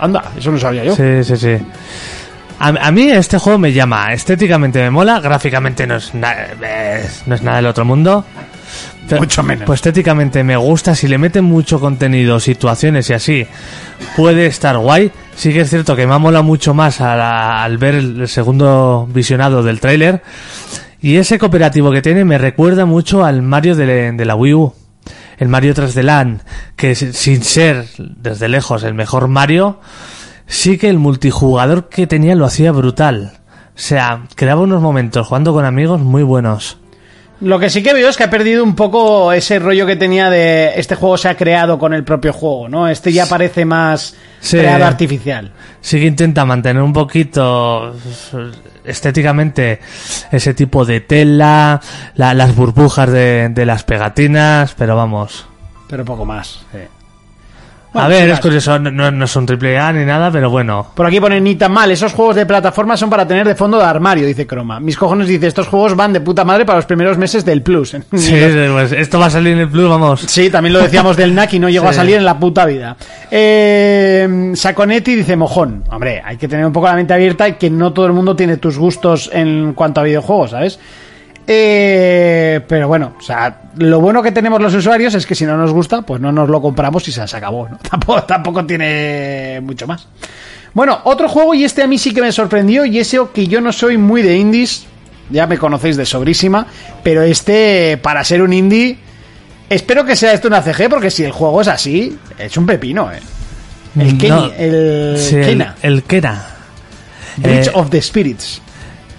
Anda, 0.00 0.24
eso 0.36 0.50
no 0.50 0.58
sabía 0.58 0.84
yo. 0.84 0.96
Sí, 0.96 1.22
sí, 1.22 1.36
sí. 1.36 1.56
A, 2.58 2.68
a 2.68 2.90
mí 2.90 3.10
este 3.10 3.38
juego 3.38 3.58
me 3.58 3.72
llama, 3.72 4.12
estéticamente 4.12 4.80
me 4.80 4.90
mola, 4.90 5.20
gráficamente 5.20 5.86
no 5.86 5.96
es, 5.96 6.14
na- 6.14 6.32
es- 6.96 7.22
no 7.26 7.34
es 7.34 7.42
nada 7.42 7.58
del 7.58 7.66
otro 7.66 7.84
mundo. 7.84 8.24
Mucho 9.18 9.42
menos. 9.42 9.64
Pues 9.66 9.78
estéticamente 9.78 10.42
me 10.44 10.56
gusta, 10.56 10.94
si 10.94 11.08
le 11.08 11.18
meten 11.18 11.44
mucho 11.44 11.78
contenido, 11.80 12.40
situaciones 12.40 13.10
y 13.10 13.12
así, 13.12 13.46
puede 14.16 14.46
estar 14.46 14.78
guay. 14.78 15.10
Sí 15.36 15.52
que 15.52 15.60
es 15.60 15.70
cierto 15.70 15.94
que 15.96 16.06
me 16.06 16.14
ha 16.14 16.18
molado 16.18 16.44
mucho 16.44 16.74
más 16.74 17.00
la- 17.00 17.62
al 17.62 17.76
ver 17.78 17.94
el, 17.96 18.28
segundo 18.28 19.08
visionado 19.12 19.62
del 19.62 19.80
tráiler. 19.80 20.22
Y 21.00 21.16
ese 21.16 21.38
cooperativo 21.38 21.90
que 21.90 22.00
tiene 22.02 22.24
me 22.24 22.38
recuerda 22.38 22.86
mucho 22.86 23.24
al 23.24 23.42
Mario 23.42 23.74
de, 23.76 24.12
de 24.12 24.24
la 24.24 24.34
Wii 24.36 24.54
U. 24.54 24.74
El 25.36 25.48
Mario 25.48 25.74
3D 25.74 26.02
Land, 26.02 26.40
que 26.76 26.94
si- 26.94 27.12
sin 27.12 27.42
ser 27.42 27.86
desde 27.98 28.48
lejos 28.48 28.84
el 28.84 28.94
mejor 28.94 29.28
Mario, 29.28 29.80
sí 30.46 30.78
que 30.78 30.88
el 30.88 30.98
multijugador 30.98 31.88
que 31.88 32.06
tenía 32.06 32.34
lo 32.36 32.46
hacía 32.46 32.72
brutal. 32.72 33.32
O 33.76 33.78
sea, 33.78 34.22
creaba 34.36 34.60
unos 34.62 34.80
momentos 34.80 35.26
jugando 35.26 35.52
con 35.52 35.64
amigos 35.64 36.00
muy 36.00 36.22
buenos. 36.22 36.78
Lo 37.44 37.58
que 37.58 37.68
sí 37.70 37.82
que 37.82 37.92
veo 37.94 38.08
es 38.08 38.16
que 38.16 38.24
ha 38.24 38.30
perdido 38.30 38.64
un 38.64 38.74
poco 38.74 39.32
ese 39.32 39.58
rollo 39.58 39.86
que 39.86 39.96
tenía 39.96 40.30
de 40.30 40.72
este 40.76 40.94
juego 40.96 41.16
se 41.18 41.28
ha 41.28 41.36
creado 41.36 41.78
con 41.78 41.92
el 41.94 42.02
propio 42.02 42.32
juego, 42.32 42.68
¿no? 42.68 42.88
Este 42.88 43.12
ya 43.12 43.26
parece 43.26 43.64
más 43.64 44.16
Sí. 44.40 44.58
creado 44.58 44.84
artificial. 44.86 45.52
Sí 45.80 46.00
que 46.00 46.06
intenta 46.06 46.44
mantener 46.44 46.82
un 46.82 46.92
poquito 46.92 47.94
estéticamente 48.84 49.80
ese 50.30 50.54
tipo 50.54 50.84
de 50.84 51.00
tela, 51.00 51.80
la- 52.16 52.34
las 52.34 52.54
burbujas 52.54 53.10
de, 53.10 53.48
de 53.50 53.66
las 53.66 53.84
pegatinas, 53.84 54.74
pero 54.76 54.96
vamos. 54.96 55.46
Pero 55.88 56.04
poco 56.04 56.24
más. 56.24 56.60
sí. 56.72 56.78
A 57.94 58.08
ver, 58.08 58.28
es 58.28 58.40
curioso, 58.40 58.78
no, 58.78 59.08
un 59.08 59.46
triple 59.46 59.78
A 59.78 59.92
ni 59.92 60.04
nada, 60.04 60.30
pero 60.30 60.50
bueno. 60.50 60.86
Por 60.94 61.06
aquí 61.06 61.20
ponen 61.20 61.44
ni 61.44 61.54
tan 61.54 61.72
mal, 61.72 61.90
esos 61.90 62.12
juegos 62.12 62.36
de 62.36 62.46
plataforma 62.46 62.96
son 62.96 63.08
para 63.08 63.26
tener 63.26 63.46
de 63.46 63.54
fondo 63.54 63.78
de 63.78 63.84
armario, 63.84 64.26
dice 64.26 64.46
Croma. 64.46 64.80
Mis 64.80 64.96
cojones 64.96 65.28
dice, 65.28 65.46
estos 65.46 65.68
juegos 65.68 65.94
van 65.94 66.12
de 66.12 66.20
puta 66.20 66.44
madre 66.44 66.64
para 66.64 66.78
los 66.78 66.86
primeros 66.86 67.16
meses 67.18 67.44
del 67.44 67.62
Plus. 67.62 67.96
Sí, 68.14 68.34
pues 68.72 68.92
esto 68.92 69.18
va 69.18 69.26
a 69.26 69.30
salir 69.30 69.52
en 69.52 69.60
el 69.60 69.68
Plus, 69.68 69.88
vamos. 69.88 70.20
Sí, 70.22 70.50
también 70.50 70.72
lo 70.72 70.80
decíamos 70.80 71.16
del 71.16 71.34
NAC 71.34 71.54
y 71.54 71.58
no 71.58 71.68
llegó 71.68 71.88
a 71.88 71.92
salir 71.92 72.16
en 72.16 72.24
la 72.24 72.38
puta 72.38 72.64
vida. 72.64 72.96
Eh, 73.30 74.52
Saconetti 74.54 75.14
dice 75.14 75.36
mojón. 75.36 75.84
Hombre, 75.90 76.22
hay 76.24 76.36
que 76.36 76.48
tener 76.48 76.64
un 76.64 76.72
poco 76.72 76.86
la 76.86 76.94
mente 76.94 77.12
abierta 77.12 77.48
y 77.48 77.54
que 77.54 77.70
no 77.70 77.92
todo 77.92 78.06
el 78.06 78.12
mundo 78.12 78.34
tiene 78.34 78.56
tus 78.56 78.78
gustos 78.78 79.30
en 79.32 79.74
cuanto 79.74 80.00
a 80.00 80.04
videojuegos, 80.04 80.50
¿sabes? 80.50 80.78
Eh, 81.46 82.60
pero 82.66 82.88
bueno, 82.88 83.14
o 83.18 83.22
sea, 83.22 83.62
lo 83.76 84.00
bueno 84.00 84.22
que 84.22 84.32
tenemos 84.32 84.60
los 84.60 84.74
usuarios 84.74 85.14
es 85.14 85.26
que 85.26 85.34
si 85.34 85.44
no 85.44 85.56
nos 85.56 85.72
gusta, 85.72 86.02
pues 86.02 86.20
no 86.20 86.32
nos 86.32 86.48
lo 86.48 86.62
compramos 86.62 87.06
y 87.08 87.12
se 87.12 87.26
se 87.26 87.36
acabó, 87.36 87.68
¿no? 87.68 87.78
Tampoco, 87.90 88.22
tampoco 88.24 88.64
tiene 88.64 89.60
mucho 89.62 89.86
más. 89.86 90.06
Bueno, 90.72 91.00
otro 91.04 91.28
juego 91.28 91.54
y 91.54 91.64
este 91.64 91.82
a 91.82 91.86
mí 91.86 91.98
sí 91.98 92.12
que 92.12 92.20
me 92.20 92.32
sorprendió 92.32 92.84
y 92.84 92.98
ese 92.98 93.18
que 93.32 93.46
yo 93.46 93.60
no 93.60 93.72
soy 93.72 93.96
muy 93.98 94.22
de 94.22 94.36
indies, 94.36 94.86
ya 95.30 95.46
me 95.46 95.58
conocéis 95.58 95.96
de 95.96 96.04
sobrísima, 96.06 96.66
pero 97.02 97.22
este 97.22 97.98
para 98.02 98.24
ser 98.24 98.42
un 98.42 98.52
indie 98.52 98.98
Espero 99.70 100.04
que 100.04 100.14
sea 100.14 100.32
esto 100.34 100.46
una 100.48 100.60
CG, 100.62 100.88
porque 100.90 101.10
si 101.10 101.24
el 101.24 101.32
juego 101.32 101.62
es 101.62 101.68
así, 101.68 102.16
es 102.38 102.56
un 102.56 102.66
pepino, 102.66 103.10
eh. 103.10 103.18
El 103.98 104.18
Kenny, 104.18 104.28
No, 104.28 104.52
el 104.58 105.16
sí, 105.18 105.36
el, 105.36 105.46
Kena, 105.46 105.74
el 105.82 106.02
Kena. 106.02 106.46
Bridge 107.38 107.68
Eh, 107.68 107.72
of 107.74 107.88
the 107.90 108.02
Spirits. 108.02 108.60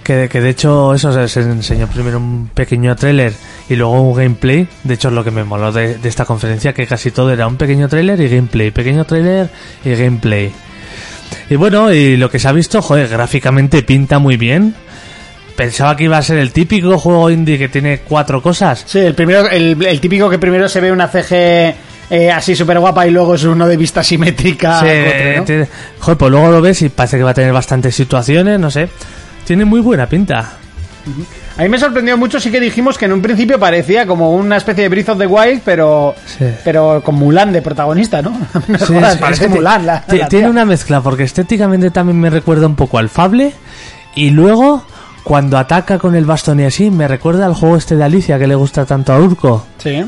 Que, 0.05 0.29
que 0.29 0.39
de 0.39 0.49
hecho 0.51 0.93
eso 0.93 1.11
se, 1.11 1.27
se 1.27 1.41
enseñó 1.41 1.87
primero 1.87 2.19
un 2.19 2.47
pequeño 2.53 2.95
tráiler 2.95 3.33
y 3.67 3.75
luego 3.75 3.99
un 4.01 4.15
gameplay. 4.15 4.67
De 4.83 4.93
hecho 4.93 5.07
es 5.07 5.13
lo 5.15 5.23
que 5.23 5.31
me 5.31 5.43
moló 5.43 5.71
de, 5.71 5.97
de 5.97 6.07
esta 6.09 6.25
conferencia, 6.25 6.73
que 6.73 6.85
casi 6.85 7.09
todo 7.09 7.31
era 7.33 7.47
un 7.47 7.57
pequeño 7.57 7.89
tráiler 7.89 8.21
y 8.21 8.29
gameplay, 8.29 8.69
pequeño 8.69 9.03
tráiler 9.05 9.49
y 9.83 9.89
gameplay. 9.95 10.51
Y 11.49 11.55
bueno, 11.55 11.91
y 11.91 12.17
lo 12.17 12.29
que 12.29 12.37
se 12.37 12.47
ha 12.47 12.51
visto, 12.51 12.81
joder, 12.83 13.07
gráficamente 13.09 13.81
pinta 13.81 14.19
muy 14.19 14.37
bien. 14.37 14.75
Pensaba 15.55 15.95
que 15.95 16.03
iba 16.03 16.17
a 16.17 16.21
ser 16.21 16.37
el 16.37 16.51
típico 16.51 16.99
juego 16.99 17.31
indie 17.31 17.57
que 17.57 17.67
tiene 17.69 17.99
cuatro 17.99 18.41
cosas. 18.43 18.83
Sí, 18.85 18.99
el 18.99 19.15
primero, 19.15 19.49
el, 19.49 19.83
el 19.85 19.99
típico 19.99 20.29
que 20.29 20.37
primero 20.37 20.69
se 20.69 20.81
ve 20.81 20.91
una 20.91 21.07
CG 21.07 21.73
eh, 22.11 22.31
así 22.31 22.55
súper 22.55 22.77
guapa 22.79 23.07
y 23.07 23.11
luego 23.11 23.33
es 23.35 23.43
uno 23.45 23.67
de 23.67 23.77
vista 23.77 24.03
simétrica. 24.03 24.81
Sí, 24.81 24.85
cutre, 24.85 25.37
¿no? 25.37 25.43
tiene- 25.45 25.67
joder, 25.99 26.17
pues 26.17 26.31
luego 26.31 26.51
lo 26.51 26.61
ves 26.61 26.81
y 26.83 26.89
parece 26.89 27.17
que 27.17 27.23
va 27.23 27.31
a 27.31 27.33
tener 27.33 27.53
bastantes 27.53 27.95
situaciones, 27.95 28.59
no 28.59 28.69
sé. 28.69 28.87
Tiene 29.45 29.65
muy 29.65 29.79
buena 29.79 30.07
pinta. 30.07 30.53
A 31.57 31.61
mí 31.61 31.69
me 31.69 31.77
sorprendió 31.77 32.17
mucho, 32.17 32.39
sí 32.39 32.49
que 32.51 32.59
dijimos 32.59 32.97
que 32.97 33.05
en 33.05 33.13
un 33.13 33.21
principio 33.21 33.59
parecía 33.59 34.07
como 34.07 34.31
una 34.35 34.57
especie 34.57 34.83
de 34.83 34.89
Breath 34.89 35.09
of 35.09 35.19
the 35.19 35.27
Wild, 35.27 35.61
pero, 35.63 36.15
Sí. 36.25 36.45
pero 36.63 37.01
con 37.03 37.15
Mulan 37.15 37.53
de 37.53 37.61
protagonista, 37.61 38.21
¿no? 38.23 38.31
No 38.67 38.79
Sí, 38.79 38.85
jodas, 38.95 39.17
parece 39.17 39.45
es 39.45 39.49
que 39.51 39.55
Mulan. 39.55 39.85
La, 39.85 40.01
ti- 40.01 40.17
la 40.17 40.27
tiene 40.27 40.49
una 40.49 40.65
mezcla, 40.65 41.01
porque 41.01 41.23
estéticamente 41.23 41.91
también 41.91 42.19
me 42.19 42.29
recuerda 42.31 42.65
un 42.65 42.75
poco 42.75 42.97
al 42.97 43.09
Fable. 43.09 43.53
Y 44.15 44.31
luego, 44.31 44.83
cuando 45.23 45.57
ataca 45.59 45.99
con 45.99 46.15
el 46.15 46.25
bastón 46.25 46.59
y 46.59 46.63
así, 46.63 46.89
me 46.89 47.07
recuerda 47.07 47.45
al 47.45 47.53
juego 47.53 47.77
este 47.77 47.95
de 47.95 48.03
Alicia 48.03 48.39
que 48.39 48.47
le 48.47 48.55
gusta 48.55 48.85
tanto 48.85 49.13
a 49.13 49.19
Urco. 49.19 49.65
Sí. 49.77 50.03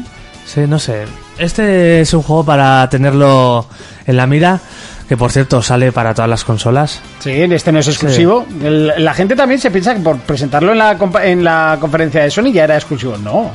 Sí, 0.46 0.62
no 0.68 0.80
sé. 0.80 1.04
Este 1.38 2.02
es 2.02 2.12
un 2.16 2.24
juego 2.24 2.44
para 2.44 2.90
tenerlo 2.90 3.68
en 4.08 4.18
la 4.18 4.26
mira, 4.26 4.60
que 5.08 5.16
por 5.18 5.32
cierto 5.32 5.62
sale 5.62 5.91
para 5.91 6.14
todas 6.14 6.30
las 6.30 6.43
consolas. 6.43 6.99
Sí, 7.20 7.32
este 7.32 7.72
no 7.72 7.80
es 7.80 7.88
exclusivo. 7.88 8.45
El- 8.64 8.93
la 8.97 9.14
gente 9.14 9.36
también 9.36 9.60
se 9.60 9.72
piensa 9.72 9.93
que 9.93 10.01
por 10.01 10.18
presentarlo 10.20 10.72
en 10.74 10.78
la, 10.78 10.97
en 11.24 11.43
la 11.43 11.78
conferencia 11.80 12.24
de 12.24 12.32
Sony 12.32 12.51
ya 12.51 12.66
era 12.66 12.76
exclusivo. 12.76 13.18
No, 13.18 13.51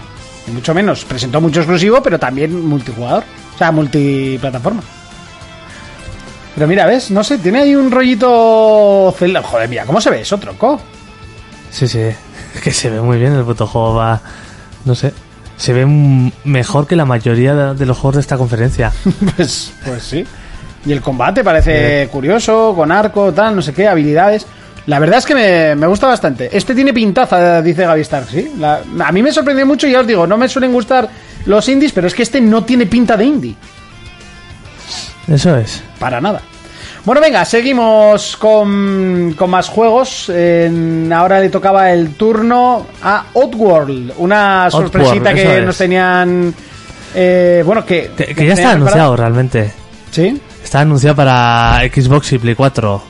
ni 0.47 0.55
mucho 0.55 0.73
menos. 0.75 1.05
Presentó 1.05 1.41
mucho 1.41 1.61
exclusivo, 1.61 2.03
pero 2.03 2.19
también 2.19 2.67
multijugador. 2.67 3.25
O 3.55 3.59
sea, 3.59 3.71
multiplataforma. 3.71 4.83
Pero 6.55 6.67
mira, 6.67 6.87
¿ves? 6.87 7.11
No 7.11 7.25
sé, 7.25 7.39
tiene 7.39 7.61
ahí 7.61 7.75
un 7.75 7.91
rollito... 7.91 9.15
Joder, 9.19 9.69
mira, 9.69 9.85
¿cómo 9.87 10.01
se 10.01 10.11
ve 10.11 10.21
eso, 10.21 10.39
tronco? 10.39 10.81
Sí, 11.71 11.89
sí. 11.89 12.01
Que 12.63 12.71
se 12.71 12.91
ve 12.91 13.01
muy 13.01 13.19
bien 13.19 13.33
el 13.33 13.45
puto 13.45 13.67
juego, 13.67 13.95
va. 13.95 14.21
No 14.85 14.95
sé. 14.95 15.15
Se 15.57 15.73
ve 15.73 15.87
mejor 16.45 16.87
que 16.87 16.97
la 16.97 17.07
mayoría 17.07 17.73
de 17.73 17.87
los 17.87 17.97
juegos 17.97 18.17
de 18.17 18.21
esta 18.21 18.37
conferencia. 18.37 18.93
pues, 19.37 19.73
pues 19.85 20.03
sí. 20.03 20.27
Y 20.85 20.93
el 20.93 21.01
combate 21.01 21.45
parece 21.45 22.09
curioso, 22.11 22.73
con 22.75 22.91
arco, 22.91 23.33
tal, 23.33 23.55
no 23.57 23.63
sé 23.63 23.73
qué, 23.73 23.87
habilidades. 23.87 24.47
La 24.87 24.99
verdad 24.99 25.19
es 25.19 25.27
que 25.27 25.35
me, 25.35 25.77
me 25.77 25.87
gusta 25.87 26.09
bastante. 26.09 26.49
Este 26.53 26.75
tiene 26.75 26.93
pintaza, 26.93 27.63
dice 27.63 27.87
Gaby 27.87 28.01
Stark, 28.01 28.27
¿sí? 28.29 28.53
La- 28.59 28.81
a 29.05 29.13
mí 29.13 29.23
me 29.23 29.31
sorprendió 29.33 29.65
mucho 29.65 29.87
y 29.87 29.93
ya 29.93 30.01
os 30.01 30.07
digo, 30.07 30.27
no 30.27 30.37
me 30.37 30.49
suelen 30.49 30.73
gustar 30.73 31.09
los 31.47 31.69
indies, 31.69 31.93
pero 31.93 32.09
es 32.09 32.15
que 32.15 32.25
este 32.25 32.41
no 32.41 32.65
tiene 32.65 32.87
pinta 32.87 33.17
de 33.17 33.25
indie. 33.25 33.55
Eso 35.29 35.57
es. 35.57 35.83
Para 36.01 36.21
nada. 36.21 36.43
Bueno, 37.05 37.21
venga, 37.21 37.45
seguimos 37.45 38.37
con, 38.37 39.35
con 39.37 39.51
más 39.51 39.69
juegos. 39.69 40.29
En- 40.29 41.13
ahora 41.13 41.41
le 41.41 41.49
tocaba 41.49 41.93
el 41.93 42.15
turno 42.15 42.87
a 43.03 43.27
Oddworld, 43.35 44.15
una 44.19 44.69
sorpresita 44.71 45.33
que 45.35 45.59
es. 45.59 45.65
nos 45.65 45.79
tenían... 45.79 46.53
eh, 47.15 47.63
bueno, 47.65 47.85
que... 47.87 48.11
Que, 48.17 48.27
que 48.27 48.35
que 48.35 48.47
ya 48.47 48.55
está 48.55 48.73
anunciado 48.73 49.17
realmente. 49.17 49.73
¿Sí? 50.11 50.41
Está 50.63 50.81
anunciado 50.81 51.17
para 51.17 51.81
Xbox 51.93 52.33
y 52.33 52.39
Play 52.39 52.55
4. 52.55 53.03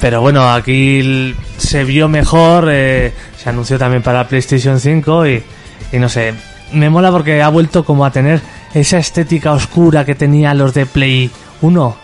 Pero 0.00 0.20
bueno, 0.20 0.52
aquí 0.52 1.34
se 1.58 1.84
vio 1.84 2.08
mejor. 2.08 2.68
eh, 2.70 3.12
se 3.36 3.48
anunció 3.48 3.78
también 3.78 4.02
para 4.02 4.26
PlayStation 4.26 4.78
5 4.80 5.26
y, 5.26 5.42
y 5.92 5.98
no 5.98 6.08
sé. 6.08 6.34
Me 6.72 6.90
mola 6.90 7.10
porque 7.10 7.42
ha 7.42 7.48
vuelto 7.48 7.84
como 7.84 8.04
a 8.04 8.10
tener 8.10 8.40
esa 8.74 8.98
estética 8.98 9.52
oscura 9.52 10.04
que 10.04 10.14
tenía 10.14 10.54
los 10.54 10.74
de 10.74 10.86
Play 10.86 11.30
1. 11.60 11.96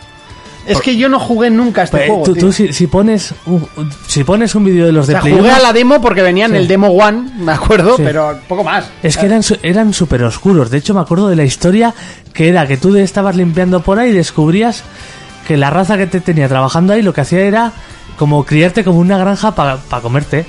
Es 0.68 0.80
que 0.80 0.96
yo 0.96 1.08
no 1.08 1.18
jugué 1.18 1.50
nunca 1.50 1.80
a 1.80 1.84
este 1.84 1.96
Pues, 1.96 2.08
juego. 2.08 2.22
tú, 2.24 2.32
tío. 2.34 2.42
tú 2.46 2.52
si, 2.52 2.72
si 2.72 2.86
pones 2.86 3.34
un, 3.46 3.66
si 4.06 4.24
pones 4.24 4.54
un 4.54 4.64
vídeo 4.64 4.86
de 4.86 4.92
los 4.92 5.04
O 5.04 5.06
de 5.06 5.12
sea, 5.14 5.20
Play 5.22 5.32
jugué 5.34 5.48
1, 5.48 5.56
a 5.56 5.60
la 5.60 5.72
demo 5.72 6.00
porque 6.00 6.22
venía 6.22 6.44
en 6.46 6.52
Sí. 6.52 6.56
el 6.58 6.68
Demo 6.68 6.88
One, 6.88 7.30
me 7.38 7.52
acuerdo, 7.52 7.96
Sí. 7.96 8.02
pero 8.04 8.38
poco 8.48 8.64
más. 8.64 8.86
Es 9.02 9.16
que 9.16 9.26
eran, 9.26 9.42
su- 9.42 9.58
eran 9.62 9.92
súper 9.92 10.22
oscuros. 10.24 10.70
De 10.70 10.78
hecho, 10.78 10.94
me 10.94 11.00
acuerdo 11.00 11.28
de 11.28 11.36
la 11.36 11.44
historia 11.44 11.94
que 12.32 12.48
era 12.48 12.66
que 12.66 12.76
tú 12.76 12.94
estabas 12.96 13.34
limpiando 13.36 13.80
por 13.82 13.98
ahí 13.98 14.10
y 14.10 14.12
descubrías 14.12 14.82
que 15.46 15.56
la 15.56 15.70
raza 15.70 15.96
que 15.96 16.06
te 16.06 16.20
tenía 16.20 16.48
trabajando 16.48 16.92
ahí 16.92 17.02
lo 17.02 17.12
que 17.14 17.22
hacía 17.22 17.40
era 17.40 17.72
como 18.18 18.44
criarte 18.44 18.84
como 18.84 18.98
una 18.98 19.16
granja 19.18 19.54
para 19.54 19.78
comerte. 20.02 20.44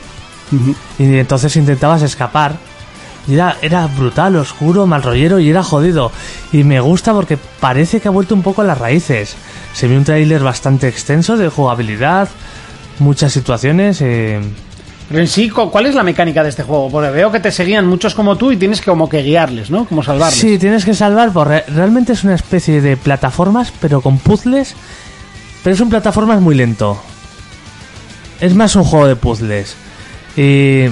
Y 0.97 1.17
entonces 1.17 1.55
intentabas 1.55 2.01
escapar. 2.01 2.57
Y 3.27 3.35
era, 3.35 3.57
era 3.61 3.85
brutal, 3.87 4.35
oscuro, 4.37 4.87
mal 4.87 5.03
rollero 5.03 5.39
y 5.39 5.49
era 5.49 5.61
jodido. 5.63 6.11
Y 6.51 6.63
me 6.63 6.79
gusta 6.79 7.13
porque 7.13 7.37
parece 7.59 7.99
que 7.99 8.07
ha 8.07 8.11
vuelto 8.11 8.33
un 8.33 8.41
poco 8.41 8.61
a 8.61 8.65
las 8.65 8.77
raíces. 8.77 9.35
Se 9.73 9.87
ve 9.87 9.97
un 9.97 10.03
tráiler 10.03 10.41
bastante 10.41 10.87
extenso 10.87 11.37
de 11.37 11.49
jugabilidad, 11.49 12.27
muchas 12.99 13.31
situaciones. 13.31 14.01
eh, 14.01 14.39
Pero 15.09 15.21
en 15.21 15.27
sí, 15.27 15.49
cu- 15.49 15.69
¿cuál 15.69 15.85
es 15.85 15.95
la 15.95 16.01
mecánica 16.03 16.41
de 16.43 16.49
este 16.49 16.63
juego? 16.63 16.89
Porque 16.89 17.11
veo 17.11 17.31
que 17.31 17.39
te 17.39 17.51
seguían 17.51 17.85
muchos 17.87 18.15
como 18.15 18.35
tú 18.35 18.51
y 18.51 18.57
tienes 18.57 18.79
que 18.81 18.89
como 18.89 19.07
que 19.07 19.21
guiarles, 19.21 19.69
¿no? 19.69 19.85
Como 19.85 20.01
salvarles. 20.01 20.39
Sí, 20.39 20.57
tienes 20.57 20.83
que 20.85 20.93
salvar, 20.95 21.31
porque 21.31 21.63
realmente 21.67 22.13
es 22.13 22.23
una 22.23 22.35
especie 22.35 22.81
de 22.81 22.97
plataformas, 22.97 23.71
pero 23.79 24.01
con 24.01 24.17
puzzles. 24.17 24.73
Pero 25.63 25.75
es 25.75 25.81
un 25.81 25.89
plataformas 25.89 26.41
muy 26.41 26.55
lento. 26.55 26.99
Es 28.39 28.55
más 28.55 28.75
un 28.75 28.83
juego 28.85 29.05
de 29.07 29.15
puzzles. 29.15 29.75
Y, 30.37 30.85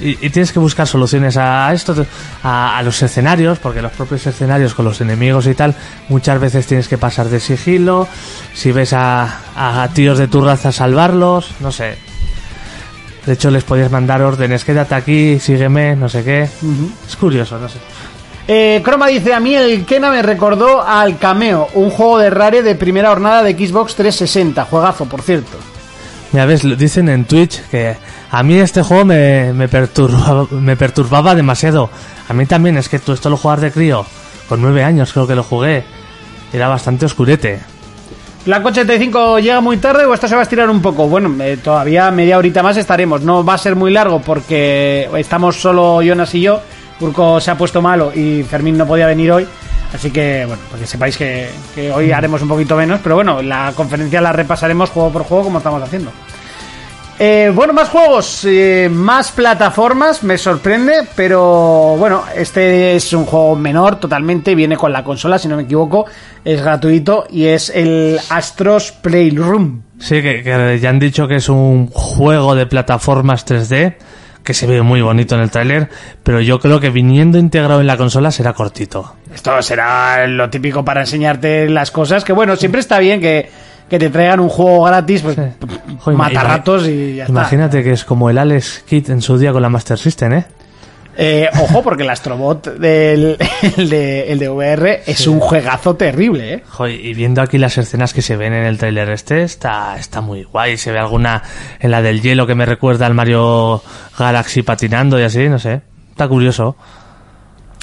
y- 0.00 0.18
y 0.20 0.30
tienes 0.30 0.52
que 0.52 0.58
buscar 0.58 0.86
soluciones 0.86 1.36
a 1.36 1.72
esto, 1.72 1.94
a, 2.42 2.78
a 2.78 2.82
los 2.82 3.00
escenarios, 3.02 3.58
porque 3.58 3.82
los 3.82 3.92
propios 3.92 4.26
escenarios 4.26 4.74
con 4.74 4.84
los 4.84 5.00
enemigos 5.00 5.46
y 5.46 5.54
tal, 5.54 5.74
muchas 6.08 6.40
veces 6.40 6.66
tienes 6.66 6.88
que 6.88 6.98
pasar 6.98 7.28
de 7.28 7.40
sigilo. 7.40 8.08
Si 8.54 8.72
ves 8.72 8.92
a, 8.92 9.40
a 9.56 9.88
tíos 9.92 10.18
de 10.18 10.28
tu 10.28 10.40
raza, 10.40 10.72
salvarlos, 10.72 11.50
no 11.60 11.70
sé. 11.72 11.96
De 13.26 13.34
hecho, 13.34 13.50
les 13.50 13.64
podías 13.64 13.90
mandar 13.90 14.22
órdenes, 14.22 14.64
quédate 14.64 14.94
aquí, 14.94 15.38
sígueme, 15.38 15.94
no 15.94 16.08
sé 16.08 16.24
qué. 16.24 16.48
Es 17.06 17.16
curioso, 17.16 17.58
no 17.58 17.68
sé. 17.68 17.78
Eh, 18.48 18.80
Croma 18.82 19.06
dice, 19.06 19.32
a 19.34 19.38
mí 19.40 19.54
el 19.54 19.84
Kena 19.84 20.10
me 20.10 20.22
recordó 20.22 20.82
al 20.82 21.18
Cameo, 21.18 21.68
un 21.74 21.90
juego 21.90 22.18
de 22.18 22.30
Rare 22.30 22.62
de 22.62 22.74
primera 22.74 23.10
jornada 23.10 23.42
de 23.42 23.52
Xbox 23.52 23.94
360. 23.94 24.64
Juegazo, 24.64 25.04
por 25.04 25.22
cierto. 25.22 25.58
Ya 26.32 26.46
ves, 26.46 26.62
dicen 26.78 27.08
en 27.08 27.26
Twitch 27.26 27.60
que 27.70 27.96
a 28.30 28.42
mí 28.42 28.56
este 28.58 28.82
juego 28.82 29.04
me, 29.04 29.52
me, 29.52 29.68
perturbaba, 29.68 30.46
me 30.50 30.76
perturbaba 30.76 31.34
demasiado. 31.34 31.90
A 32.28 32.32
mí 32.32 32.46
también, 32.46 32.76
es 32.76 32.88
que 32.88 32.98
tú 32.98 33.12
esto 33.12 33.28
lo 33.28 33.36
jugar 33.36 33.60
de 33.60 33.72
crío. 33.72 34.06
Con 34.48 34.62
nueve 34.62 34.84
años 34.84 35.12
creo 35.12 35.26
que 35.26 35.34
lo 35.34 35.42
jugué. 35.42 35.84
Era 36.52 36.68
bastante 36.68 37.06
oscurete. 37.06 37.60
¿Blanco 38.46 38.68
85 38.68 39.38
llega 39.38 39.60
muy 39.60 39.76
tarde 39.76 40.06
o 40.06 40.14
esto 40.14 40.26
se 40.26 40.34
va 40.34 40.40
a 40.40 40.44
estirar 40.44 40.70
un 40.70 40.80
poco? 40.80 41.06
Bueno, 41.08 41.34
eh, 41.44 41.58
todavía 41.62 42.10
media 42.10 42.38
horita 42.38 42.62
más 42.62 42.76
estaremos. 42.76 43.20
No 43.20 43.44
va 43.44 43.54
a 43.54 43.58
ser 43.58 43.76
muy 43.76 43.92
largo 43.92 44.20
porque 44.22 45.10
estamos 45.16 45.60
solo 45.60 46.00
Jonas 46.00 46.34
y 46.34 46.42
yo. 46.42 46.60
Urco 47.00 47.40
se 47.40 47.50
ha 47.50 47.58
puesto 47.58 47.82
malo 47.82 48.12
y 48.14 48.42
Fermín 48.44 48.78
no 48.78 48.86
podía 48.86 49.06
venir 49.06 49.30
hoy. 49.32 49.46
Así 49.92 50.10
que, 50.10 50.44
bueno, 50.46 50.62
para 50.70 50.80
que 50.80 50.86
sepáis 50.86 51.16
que, 51.16 51.50
que 51.74 51.90
hoy 51.90 52.12
haremos 52.12 52.40
un 52.42 52.48
poquito 52.48 52.76
menos. 52.76 53.00
Pero 53.02 53.16
bueno, 53.16 53.42
la 53.42 53.72
conferencia 53.74 54.20
la 54.20 54.32
repasaremos 54.32 54.90
juego 54.90 55.10
por 55.10 55.24
juego 55.24 55.44
como 55.44 55.58
estamos 55.58 55.82
haciendo. 55.82 56.10
Eh, 57.22 57.52
bueno, 57.54 57.74
más 57.74 57.90
juegos, 57.90 58.46
eh, 58.46 58.88
más 58.90 59.30
plataformas, 59.30 60.22
me 60.22 60.38
sorprende, 60.38 61.06
pero 61.14 61.94
bueno, 61.98 62.24
este 62.34 62.96
es 62.96 63.12
un 63.12 63.26
juego 63.26 63.54
menor 63.56 64.00
totalmente, 64.00 64.54
viene 64.54 64.78
con 64.78 64.90
la 64.90 65.04
consola, 65.04 65.38
si 65.38 65.46
no 65.46 65.56
me 65.56 65.64
equivoco, 65.64 66.06
es 66.46 66.62
gratuito 66.62 67.26
y 67.28 67.44
es 67.44 67.68
el 67.68 68.18
Astros 68.30 68.92
Playroom. 68.92 69.82
Sí, 69.98 70.22
que, 70.22 70.42
que 70.42 70.78
ya 70.80 70.88
han 70.88 70.98
dicho 70.98 71.28
que 71.28 71.36
es 71.36 71.50
un 71.50 71.88
juego 71.88 72.54
de 72.54 72.64
plataformas 72.64 73.46
3D, 73.46 73.96
que 74.42 74.54
se 74.54 74.66
ve 74.66 74.80
muy 74.80 75.02
bonito 75.02 75.34
en 75.34 75.42
el 75.42 75.50
tráiler, 75.50 75.90
pero 76.22 76.40
yo 76.40 76.58
creo 76.58 76.80
que 76.80 76.88
viniendo 76.88 77.36
integrado 77.36 77.82
en 77.82 77.86
la 77.86 77.98
consola 77.98 78.30
será 78.30 78.54
cortito. 78.54 79.16
Esto 79.34 79.60
será 79.60 80.26
lo 80.26 80.48
típico 80.48 80.86
para 80.86 81.02
enseñarte 81.02 81.68
las 81.68 81.90
cosas, 81.90 82.24
que 82.24 82.32
bueno, 82.32 82.56
siempre 82.56 82.80
está 82.80 82.98
bien 82.98 83.20
que, 83.20 83.50
que 83.90 83.98
te 83.98 84.08
traigan 84.08 84.40
un 84.40 84.48
juego 84.48 84.84
gratis, 84.84 85.20
pues 85.22 85.34
Sí. 85.36 85.42
Joder, 85.98 86.16
mata 86.16 86.32
ima- 86.32 86.42
ratos 86.44 86.88
y 86.88 87.16
ya 87.16 87.24
está. 87.24 87.32
Imagínate 87.32 87.82
que 87.82 87.92
es 87.92 88.04
como 88.04 88.30
el 88.30 88.38
Alex 88.38 88.84
Kit 88.88 89.10
en 89.10 89.20
su 89.20 89.36
día 89.36 89.52
con 89.52 89.60
la 89.60 89.68
Master 89.68 89.98
System, 89.98 90.32
¿eh? 90.32 90.44
Eh, 91.22 91.48
ojo, 91.60 91.82
porque 91.82 92.04
el 92.04 92.08
Astrobot 92.10 92.78
del 92.78 93.36
el 93.76 93.90
de, 93.90 94.32
el 94.32 94.38
de 94.38 94.48
VR 94.48 95.02
es 95.04 95.26
un 95.26 95.40
juegazo 95.40 95.96
terrible, 95.96 96.54
¿eh? 96.54 96.62
Joder, 96.66 97.04
y 97.04 97.12
viendo 97.12 97.42
aquí 97.42 97.58
las 97.58 97.76
escenas 97.76 98.14
que 98.14 98.22
se 98.22 98.36
ven 98.36 98.54
en 98.54 98.64
el 98.64 98.78
tráiler 98.78 99.10
este, 99.10 99.42
está, 99.42 99.98
está 99.98 100.20
muy 100.22 100.44
guay. 100.44 100.76
Se 100.78 100.92
ve 100.92 100.98
alguna 101.00 101.42
en 101.80 101.90
la 101.90 102.00
del 102.00 102.22
hielo 102.22 102.46
que 102.46 102.54
me 102.54 102.64
recuerda 102.64 103.04
al 103.06 103.14
Mario 103.14 103.82
Galaxy 104.18 104.62
patinando 104.62 105.18
y 105.20 105.24
así, 105.24 105.48
no 105.48 105.58
sé. 105.58 105.82
Está 106.12 106.28
curioso. 106.28 106.76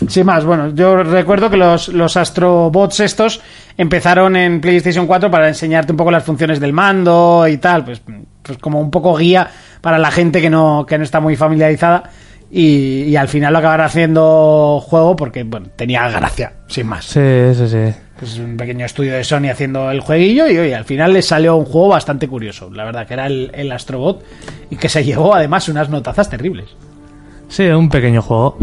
Sí, 0.07 0.23
más, 0.23 0.45
bueno, 0.45 0.75
yo 0.75 1.01
recuerdo 1.01 1.49
que 1.49 1.57
los, 1.57 1.87
los 1.89 2.17
Astrobots 2.17 2.99
estos 2.99 3.41
empezaron 3.77 4.35
en 4.35 4.61
PlayStation 4.61 5.07
4 5.07 5.31
para 5.31 5.47
enseñarte 5.47 5.91
un 5.91 5.97
poco 5.97 6.11
las 6.11 6.23
funciones 6.23 6.59
del 6.59 6.71
mando 6.71 7.47
y 7.47 7.57
tal, 7.57 7.83
pues, 7.83 8.01
pues 8.43 8.59
como 8.59 8.79
un 8.79 8.91
poco 8.91 9.15
guía 9.15 9.49
para 9.81 9.97
la 9.97 10.11
gente 10.11 10.39
que 10.39 10.51
no, 10.51 10.85
que 10.87 10.99
no 10.99 11.03
está 11.03 11.19
muy 11.19 11.35
familiarizada 11.35 12.11
y, 12.51 13.03
y 13.03 13.15
al 13.15 13.27
final 13.27 13.51
lo 13.53 13.59
acabaron 13.59 13.87
haciendo 13.87 14.79
juego 14.85 15.15
porque, 15.15 15.43
bueno, 15.43 15.67
tenía 15.75 16.07
gracia, 16.09 16.53
sin 16.67 16.85
más. 16.87 17.05
Sí, 17.05 17.55
sí, 17.55 17.67
sí. 17.67 17.93
Pues 18.19 18.37
un 18.37 18.55
pequeño 18.55 18.85
estudio 18.85 19.13
de 19.13 19.23
Sony 19.23 19.49
haciendo 19.51 19.89
el 19.89 19.99
jueguillo 20.01 20.47
y 20.47 20.57
oye, 20.59 20.75
al 20.75 20.85
final 20.85 21.13
les 21.13 21.25
salió 21.25 21.55
un 21.55 21.65
juego 21.65 21.89
bastante 21.89 22.27
curioso, 22.27 22.69
la 22.71 22.85
verdad 22.85 23.07
que 23.07 23.15
era 23.15 23.25
el, 23.25 23.49
el 23.53 23.71
Astrobot 23.71 24.23
y 24.69 24.75
que 24.75 24.89
se 24.89 25.03
llevó 25.03 25.33
además 25.33 25.69
unas 25.69 25.89
notazas 25.89 26.29
terribles. 26.29 26.65
Sí, 27.49 27.63
un 27.63 27.89
pequeño 27.89 28.21
juego. 28.21 28.57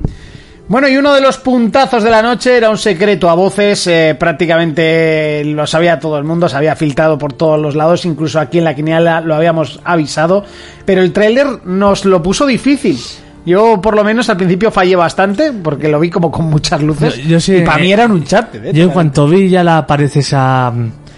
Bueno, 0.66 0.88
y 0.88 0.96
uno 0.96 1.12
de 1.12 1.20
los 1.20 1.36
puntazos 1.36 2.02
de 2.02 2.10
la 2.10 2.22
noche 2.22 2.56
era 2.56 2.70
un 2.70 2.78
secreto 2.78 3.28
a 3.28 3.34
voces, 3.34 3.86
eh, 3.86 4.16
prácticamente 4.18 5.42
lo 5.44 5.66
sabía 5.66 5.98
todo 6.00 6.16
el 6.16 6.24
mundo, 6.24 6.48
se 6.48 6.56
había 6.56 6.74
filtrado 6.74 7.18
por 7.18 7.34
todos 7.34 7.60
los 7.60 7.74
lados, 7.76 8.06
incluso 8.06 8.40
aquí 8.40 8.58
en 8.58 8.64
la 8.64 8.74
quiniela 8.74 9.20
lo 9.20 9.34
habíamos 9.34 9.78
avisado, 9.84 10.42
pero 10.86 11.02
el 11.02 11.12
tráiler 11.12 11.46
nos 11.66 12.06
lo 12.06 12.22
puso 12.22 12.46
difícil. 12.46 12.98
Yo 13.44 13.78
por 13.82 13.94
lo 13.94 14.02
menos 14.04 14.30
al 14.30 14.38
principio 14.38 14.70
fallé 14.70 14.96
bastante 14.96 15.52
porque 15.52 15.88
lo 15.88 16.00
vi 16.00 16.08
como 16.08 16.30
con 16.30 16.46
muchas 16.46 16.80
luces 16.82 17.14
Yo- 17.18 17.22
yo 17.28 17.40
sí, 17.40 17.56
y 17.56 17.60
para 17.60 17.76
mí 17.76 17.90
eh, 17.90 17.92
era 17.92 18.06
un 18.06 18.24
chat. 18.24 18.54
Yo 18.72 18.84
en 18.84 18.88
cuanto 18.90 19.28
vi 19.28 19.50
ya 19.50 19.62
la 19.62 19.76
aparece 19.78 20.20
esa... 20.20 20.72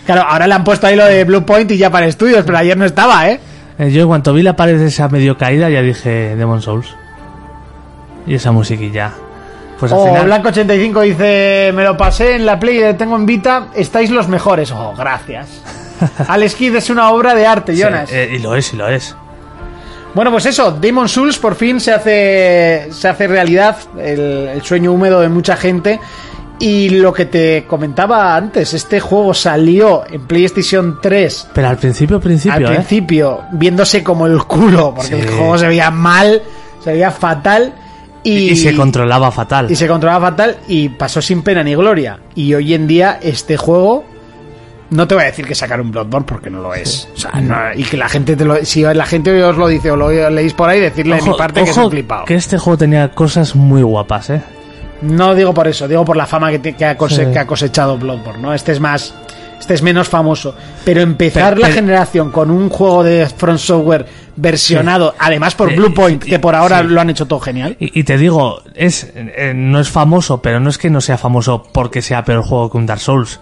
Claro, 0.05 0.23
ahora 0.29 0.49
le 0.49 0.55
han 0.55 0.65
puesto 0.65 0.89
ahí 0.89 0.97
lo 0.97 1.05
de 1.05 1.23
Blue 1.23 1.47
Point 1.47 1.71
y 1.71 1.79
ya 1.79 1.89
para 1.89 2.07
estudios, 2.07 2.43
pero 2.45 2.59
ayer 2.59 2.77
no 2.77 2.85
estaba, 2.85 3.31
¿eh? 3.31 3.39
eh, 3.79 3.93
Yo 3.93 4.03
en 4.03 4.09
cuanto 4.09 4.33
vi 4.33 4.43
la 4.43 4.51
aparece 4.51 4.87
esa 4.87 5.09
medio 5.09 5.39
caída 5.39 5.71
ya 5.71 5.83
dije 5.83 6.35
Demon 6.35 6.61
Souls. 6.63 6.89
Y 8.27 8.35
esa 8.35 8.51
musiquilla. 8.51 9.13
Pues 9.79 9.93
al 9.93 9.99
final... 10.09 10.27
Blanco85 10.43 11.03
dice, 11.03 11.73
me 11.75 11.85
lo 11.85 11.97
pasé 11.97 12.35
en 12.37 12.47
la 12.47 12.59
Play, 12.59 12.79
le 12.81 12.95
tengo 12.95 13.17
en 13.17 13.27
Vita, 13.27 13.69
estáis 13.75 14.11
los 14.11 14.29
mejores. 14.29 14.71
Oh, 14.73 14.95
gracias. 14.97 15.49
Alex 16.29 16.55
Kidd 16.55 16.77
es 16.77 16.91
una 16.91 17.11
obra 17.11 17.35
de 17.35 17.47
arte, 17.47 17.75
Sí, 17.75 17.83
Jonas. 17.83 18.11
eh, 18.13 18.31
y 18.35 18.39
lo 18.39 18.55
es, 18.55 18.73
y 18.73 18.77
lo 18.77 18.89
es. 18.89 19.15
Bueno, 20.15 20.31
pues 20.31 20.47
eso, 20.47 20.73
Demon 20.73 21.09
Souls 21.11 21.39
por 21.39 21.57
fin 21.57 21.79
se 21.79 21.93
hace, 21.93 22.89
se 22.91 23.07
hace 23.09 23.27
realidad, 23.27 23.77
el, 23.99 24.49
el 24.55 24.63
sueño 24.63 24.93
húmedo 24.93 25.21
de 25.21 25.29
mucha 25.29 25.57
gente. 25.57 26.01
Y 26.59 26.89
lo 26.89 27.13
que 27.13 27.27
te 27.27 27.67
comentaba 27.67 28.35
antes, 28.35 28.73
este 28.73 28.99
juego 28.99 29.35
salió 29.35 30.05
en 30.11 30.27
PlayStation 30.27 30.99
3 31.03 31.49
Pero 31.53 31.69
al 31.69 31.77
principio, 31.77 32.19
principio, 32.19 32.55
al 32.69 32.73
¿eh? 32.73 32.77
principio, 32.77 33.43
viéndose 33.53 34.03
como 34.03 34.27
el 34.27 34.43
culo, 34.45 34.95
porque 34.95 35.17
Sí. 35.17 35.21
el 35.21 35.29
juego 35.29 35.59
se 35.59 35.67
veía 35.69 35.91
mal, 35.91 36.41
se 36.83 36.93
veía 36.93 37.11
fatal. 37.11 37.75
Y, 38.29 38.51
Y, 38.51 38.57
se 38.57 38.75
controlaba 38.75 39.31
fatal. 39.31 39.71
y 39.71 39.77
se 39.77 39.87
controlaba 39.87 40.31
fatal 40.31 40.57
y 40.69 40.89
pasó 40.89 41.23
sin 41.23 41.43
pena 41.43 41.63
ni 41.63 41.75
gloria. 41.75 42.19
Y 42.35 42.53
hoy 42.55 42.75
en 42.75 42.87
día 42.87 43.19
este 43.23 43.57
juego 43.57 44.05
no 44.91 45.07
te 45.09 45.15
voy 45.15 45.25
a 45.25 45.27
decir 45.27 45.47
que 45.47 45.55
sacar 45.55 45.81
un 45.81 45.91
Bloodborne 45.91 46.27
porque 46.27 46.51
no 46.51 46.61
lo 46.61 46.75
es. 46.75 47.09
O 47.15 47.19
sea, 47.19 47.41
no- 47.41 47.57
y 47.75 47.83
que 47.85 47.97
la 47.97 48.09
gente 48.09 48.37
te 48.37 48.45
lo, 48.45 48.65
si 48.65 48.83
la 48.83 49.05
gente 49.07 49.43
os 49.43 49.57
lo 49.57 49.69
dice 49.69 49.91
o 49.91 49.97
lo 49.97 50.11
leéis 50.31 50.53
por 50.55 50.69
ahí, 50.69 50.81
decirle 50.81 51.17
de 51.17 51.23
mi 51.23 51.35
parte 51.37 51.63
que 51.65 51.71
es 51.71 51.77
ojo 51.77 51.87
un 51.87 51.91
flipado. 51.93 52.25
que 52.25 52.35
este 52.35 52.59
juego 52.59 52.77
tenía 52.79 53.11
cosas 53.11 53.55
muy 53.57 53.83
guapas, 53.83 54.31
¿eh? 54.31 54.43
No 55.03 55.35
digo 55.35 55.53
por 55.53 55.69
eso, 55.69 55.87
digo 55.87 56.05
por 56.05 56.17
la 56.17 56.27
fama 56.27 56.51
que, 56.51 56.59
te- 56.59 56.73
que 56.75 56.85
ha, 56.85 56.97
cose- 56.97 57.27
Sí. 57.27 57.33
que 57.33 57.39
ha 57.39 57.47
cosechado 57.47 57.99
Bloodborne, 57.99 58.41
¿no? 58.43 58.55
Este 58.55 58.73
es 58.73 58.81
más 58.81 59.13
este 59.59 59.75
es 59.75 59.83
menos 59.83 60.09
famoso, 60.09 60.55
pero 60.85 61.01
empezar 61.01 61.55
Pero- 61.55 61.61
la 61.63 61.69
pero- 61.69 61.75
generación 61.81 62.31
con 62.31 62.51
un 62.51 62.69
juego 62.69 63.03
de 63.03 63.27
Front 63.27 63.59
Software 63.59 64.07
versionado, 64.37 65.15
además 65.19 65.55
por 65.55 65.71
Sí, 65.71 65.77
Blue 65.77 65.95
Point, 65.95 66.23
sí, 66.25 66.31
que 66.31 66.39
por 66.39 66.55
ahora 66.55 66.83
sí. 66.83 66.89
lo 66.89 67.01
han 67.01 67.11
hecho 67.11 67.27
todo 67.27 67.41
genial. 67.41 67.77
Y, 67.81 67.99
y 68.01 68.05
te 68.05 68.19
digo, 68.19 68.61
es 68.75 69.11
eh, 69.15 69.53
no 69.57 69.81
es 69.81 69.89
famoso, 69.89 70.43
pero 70.43 70.61
no 70.61 70.69
es 70.71 70.79
que 70.79 70.91
no 70.91 71.01
sea 71.01 71.17
famoso 71.19 71.63
porque 71.73 72.03
sea 72.03 72.25
peor 72.25 72.43
juego 72.43 72.71
que 72.71 72.77
un 72.77 72.87
Dark 72.87 73.01
Souls. 73.01 73.41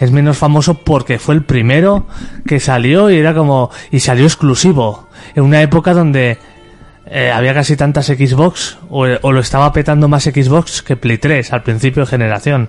Es 0.00 0.10
menos 0.10 0.36
famoso 0.36 0.74
porque 0.74 1.20
fue 1.20 1.36
el 1.36 1.44
primero 1.44 2.06
que 2.44 2.58
salió 2.58 3.08
y 3.08 3.16
era 3.18 3.34
como 3.34 3.70
y 3.92 4.00
salió 4.00 4.24
exclusivo 4.24 5.08
en 5.36 5.44
una 5.44 5.62
época 5.62 5.94
donde 5.94 6.38
eh, 7.06 7.30
había 7.30 7.54
casi 7.54 7.76
tantas 7.76 8.06
Xbox 8.06 8.78
o, 8.90 9.06
o 9.20 9.32
lo 9.32 9.38
estaba 9.40 9.72
petando 9.72 10.08
más 10.08 10.24
Xbox 10.24 10.82
que 10.82 10.96
Play 10.96 11.18
3 11.18 11.52
al 11.52 11.62
principio 11.62 12.02
de 12.02 12.06
generación. 12.08 12.68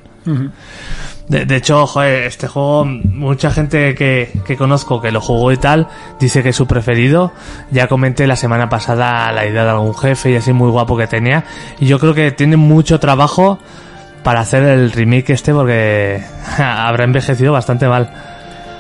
De, 1.28 1.56
hecho, 1.56 1.88
joder, 1.88 2.24
este 2.24 2.48
juego, 2.48 2.86
mucha 2.86 3.50
gente 3.50 3.96
que, 3.96 4.30
que 4.46 4.58
conozco 4.58 5.02
que 5.02 5.12
lo 5.12 5.22
jugó 5.22 5.52
y 5.52 5.58
tal, 5.58 5.88
dice 6.20 6.44
que 6.44 6.50
es 6.50 6.56
su 6.56 6.68
preferido. 6.68 7.32
Ya 7.72 7.88
comenté 7.88 8.28
la 8.28 8.36
semana 8.36 8.70
pasada 8.70 9.32
la 9.32 9.46
idea 9.46 9.64
de 9.64 9.70
algún 9.70 9.96
jefe 9.96 10.32
y 10.32 10.36
así 10.36 10.52
muy 10.52 10.70
guapo 10.70 10.98
que 10.98 11.08
tenía. 11.08 11.46
Y 11.80 11.88
yo 11.88 11.98
creo 11.98 12.14
que 12.14 12.32
tiene 12.32 12.58
mucho 12.58 13.00
trabajo 13.00 13.58
para 14.24 14.42
hacer 14.42 14.64
el 14.64 14.92
remake 14.92 15.32
este 15.32 15.54
porque 15.54 16.24
habrá 16.58 17.04
envejecido 17.04 17.54
bastante 17.54 17.88
mal. 17.88 18.33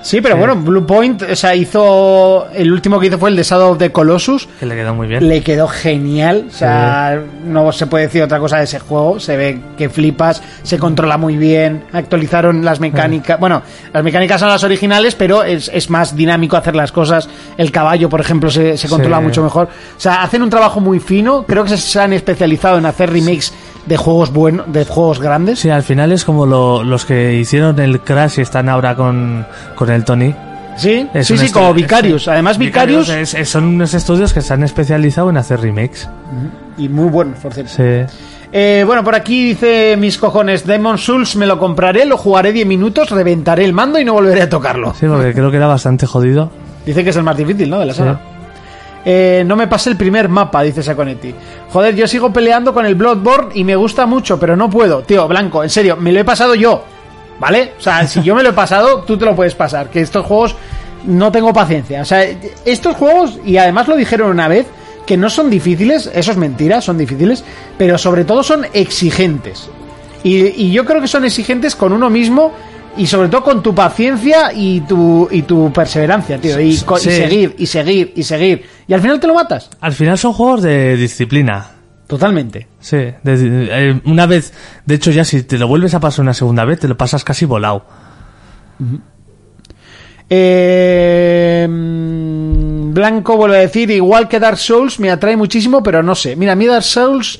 Sí, 0.03 0.19
pero 0.19 0.35
bueno, 0.35 0.57
Blue 0.57 0.85
Point, 0.85 1.21
o 1.21 1.35
sea, 1.35 1.55
hizo. 1.55 2.47
El 2.53 2.73
último 2.73 2.99
que 2.99 3.07
hizo 3.07 3.17
fue 3.17 3.29
el 3.29 3.37
de 3.37 3.43
Shadow 3.43 3.71
of 3.71 3.77
the 3.77 3.89
Colossus. 3.89 4.49
Que 4.59 4.65
le 4.65 4.75
quedó 4.75 4.93
muy 4.93 5.07
bien. 5.07 5.27
Le 5.27 5.41
quedó 5.41 5.65
genial. 5.69 6.47
O 6.49 6.51
sea, 6.51 7.21
no 7.45 7.71
se 7.71 7.87
puede 7.87 8.05
decir 8.07 8.21
otra 8.21 8.37
cosa 8.37 8.57
de 8.57 8.65
ese 8.65 8.79
juego. 8.79 9.17
Se 9.21 9.37
ve 9.37 9.61
que 9.77 9.87
flipas, 9.87 10.43
se 10.61 10.77
controla 10.77 11.17
muy 11.17 11.37
bien. 11.37 11.85
Actualizaron 11.93 12.65
las 12.65 12.81
mecánicas. 12.81 13.39
Bueno, 13.39 13.61
las 13.93 14.03
mecánicas 14.03 14.41
son 14.41 14.49
las 14.49 14.63
originales, 14.65 15.15
pero 15.15 15.41
es, 15.41 15.71
es 15.73 15.89
más 15.89 16.15
dinámico 16.17 16.57
hacer 16.57 16.75
las 16.75 16.91
cosas. 16.91 17.29
El 17.57 17.71
caballo, 17.71 18.09
por 18.09 18.19
ejemplo, 18.19 18.49
se, 18.51 18.77
se 18.77 18.89
controla 18.89 19.21
mucho 19.21 19.41
mejor. 19.41 19.69
O 19.97 19.99
sea, 19.99 20.21
hacen 20.21 20.41
un 20.43 20.49
trabajo 20.49 20.81
muy 20.81 20.99
fino. 20.99 21.45
Creo 21.45 21.63
que 21.63 21.69
se, 21.69 21.77
se 21.77 22.01
han 22.01 22.11
especializado 22.11 22.77
en 22.77 22.85
hacer 22.85 23.09
remakes 23.09 23.53
de 23.85 23.97
juegos 23.97 24.31
buenos, 24.31 24.71
de 24.71 24.85
juegos 24.85 25.19
grandes. 25.19 25.59
Sí, 25.59 25.69
al 25.69 25.83
final 25.83 26.11
es 26.11 26.23
como 26.25 26.45
lo- 26.45 26.83
los 26.83 27.05
que 27.05 27.33
hicieron 27.35 27.79
el 27.79 27.99
Crash 28.01 28.39
y 28.39 28.41
están 28.41 28.69
ahora 28.69 28.95
con, 28.95 29.45
con 29.75 29.89
el 29.89 30.03
Tony. 30.05 30.33
Sí, 30.75 31.07
Es 31.13 31.27
sí, 31.27 31.37
sí, 31.37 31.51
como 31.51 31.71
Vicarius. 31.73 32.27
Además, 32.27 32.57
Vicarius. 32.57 33.07
es- 33.09 33.33
es- 33.35 33.49
son 33.49 33.65
unos 33.65 33.93
estudios 33.93 34.33
que 34.33 34.41
se 34.41 34.53
han 34.53 34.63
especializado 34.63 35.29
en 35.29 35.37
hacer 35.37 35.59
remakes. 35.61 36.09
Y 36.77 36.89
muy 36.89 37.09
buenos, 37.09 37.37
por 37.39 37.53
cierto. 37.53 37.71
Sí. 37.71 37.83
Eh, 38.55 38.83
bueno, 38.85 39.03
por 39.03 39.15
aquí 39.15 39.49
dice 39.49 39.95
mis 39.97 40.17
cojones, 40.17 40.65
Demon 40.65 40.97
Souls 40.97 41.35
me 41.35 41.45
lo 41.45 41.57
compraré, 41.59 42.05
lo 42.05 42.17
jugaré 42.17 42.51
10 42.53 42.65
minutos, 42.67 43.09
reventaré 43.11 43.65
el 43.65 43.73
mando 43.73 43.99
y 43.99 44.05
no 44.05 44.13
volveré 44.13 44.43
a 44.43 44.49
tocarlo. 44.49 44.93
Sí, 44.99 45.05
porque 45.07 45.33
creo 45.33 45.49
que 45.51 45.57
era 45.57 45.67
bastante 45.67 46.05
jodido. 46.07 46.51
Dice 46.85 47.03
que 47.03 47.09
es 47.11 47.15
el 47.15 47.23
más 47.23 47.37
difícil, 47.37 47.69
¿no? 47.69 47.79
De 47.79 47.85
la 47.87 47.93
Sí. 47.93 48.03
Eh, 49.05 49.43
no 49.45 49.55
me 49.55 49.67
pasé 49.67 49.89
el 49.89 49.97
primer 49.97 50.29
mapa, 50.29 50.63
dice 50.63 50.81
Saconetti. 50.81 51.33
Joder, 51.71 51.95
yo 51.95 52.07
sigo 52.07 52.31
peleando 52.31 52.73
con 52.73 52.85
el 52.85 52.95
Bloodborne 52.95 53.51
y 53.53 53.63
me 53.63 53.75
gusta 53.75 54.05
mucho, 54.05 54.39
pero 54.39 54.55
no 54.55 54.69
puedo. 54.69 55.01
Tío, 55.01 55.27
Blanco, 55.27 55.63
en 55.63 55.69
serio, 55.69 55.97
me 55.97 56.11
lo 56.11 56.19
he 56.19 56.23
pasado 56.23 56.55
yo. 56.55 56.83
¿Vale? 57.39 57.73
O 57.77 57.81
sea, 57.81 58.07
si 58.07 58.21
yo 58.21 58.35
me 58.35 58.43
lo 58.43 58.49
he 58.49 58.53
pasado, 58.53 58.99
tú 59.01 59.17
te 59.17 59.25
lo 59.25 59.35
puedes 59.35 59.55
pasar. 59.55 59.89
Que 59.89 60.01
estos 60.01 60.25
juegos 60.25 60.55
no 61.05 61.31
tengo 61.31 61.51
paciencia. 61.51 62.01
O 62.01 62.05
sea, 62.05 62.25
estos 62.63 62.95
juegos, 62.95 63.39
y 63.43 63.57
además 63.57 63.87
lo 63.87 63.97
dijeron 63.97 64.29
una 64.29 64.47
vez, 64.47 64.67
que 65.05 65.17
no 65.17 65.29
son 65.29 65.49
difíciles, 65.49 66.09
eso 66.13 66.31
es 66.31 66.37
mentira, 66.37 66.79
son 66.79 66.97
difíciles, 66.97 67.43
pero 67.77 67.97
sobre 67.97 68.23
todo 68.23 68.41
son 68.43 68.65
exigentes. 68.73 69.69
Y 70.25 70.71
yo 70.71 70.85
creo 70.85 71.01
que 71.01 71.09
son 71.09 71.25
exigentes 71.25 71.75
con 71.75 71.91
uno 71.91 72.09
mismo 72.09 72.53
y 72.97 73.07
sobre 73.07 73.29
todo 73.29 73.43
con 73.43 73.63
tu 73.63 73.73
paciencia 73.73 74.51
y 74.53 74.81
tu, 74.81 75.27
y 75.31 75.41
tu 75.43 75.71
perseverancia, 75.73 76.39
tío. 76.39 76.59
Y, 76.59 76.73
seguir, 76.73 77.55
y 77.57 77.65
seguir, 77.65 78.13
y 78.15 78.23
seguir. 78.23 78.65
Y 78.87 78.93
al 78.93 79.01
final 79.01 79.19
te 79.19 79.27
lo 79.27 79.33
matas. 79.33 79.69
Al 79.81 79.93
final 79.93 80.17
son 80.17 80.33
juegos 80.33 80.61
de 80.61 80.95
disciplina. 80.97 81.71
Totalmente. 82.07 82.67
Sí, 82.79 82.97
de- 82.97 83.13
eh, 83.71 84.01
una 84.05 84.25
vez, 84.25 84.53
de 84.85 84.95
hecho 84.95 85.09
ya 85.11 85.23
si 85.23 85.43
te 85.43 85.57
lo 85.57 85.67
vuelves 85.67 85.93
a 85.93 85.99
pasar 85.99 86.21
una 86.23 86.33
segunda 86.33 86.65
vez, 86.65 86.79
te 86.79 86.87
lo 86.87 86.95
pasas 86.97 87.23
casi 87.23 87.45
volado. 87.45 87.85
Eh, 90.29 91.67
mm, 91.69 92.93
Blanco 92.93 93.37
vuelve 93.37 93.57
a 93.57 93.61
decir, 93.61 93.89
igual 93.91 94.27
que 94.27 94.39
Dark 94.39 94.57
Souls 94.57 94.99
me 94.99 95.09
atrae 95.11 95.35
muchísimo, 95.37 95.81
pero 95.83 96.03
no 96.03 96.15
sé. 96.15 96.35
Mira, 96.35 96.53
a 96.53 96.55
mí 96.55 96.65
Dark 96.65 96.83
Souls, 96.83 97.39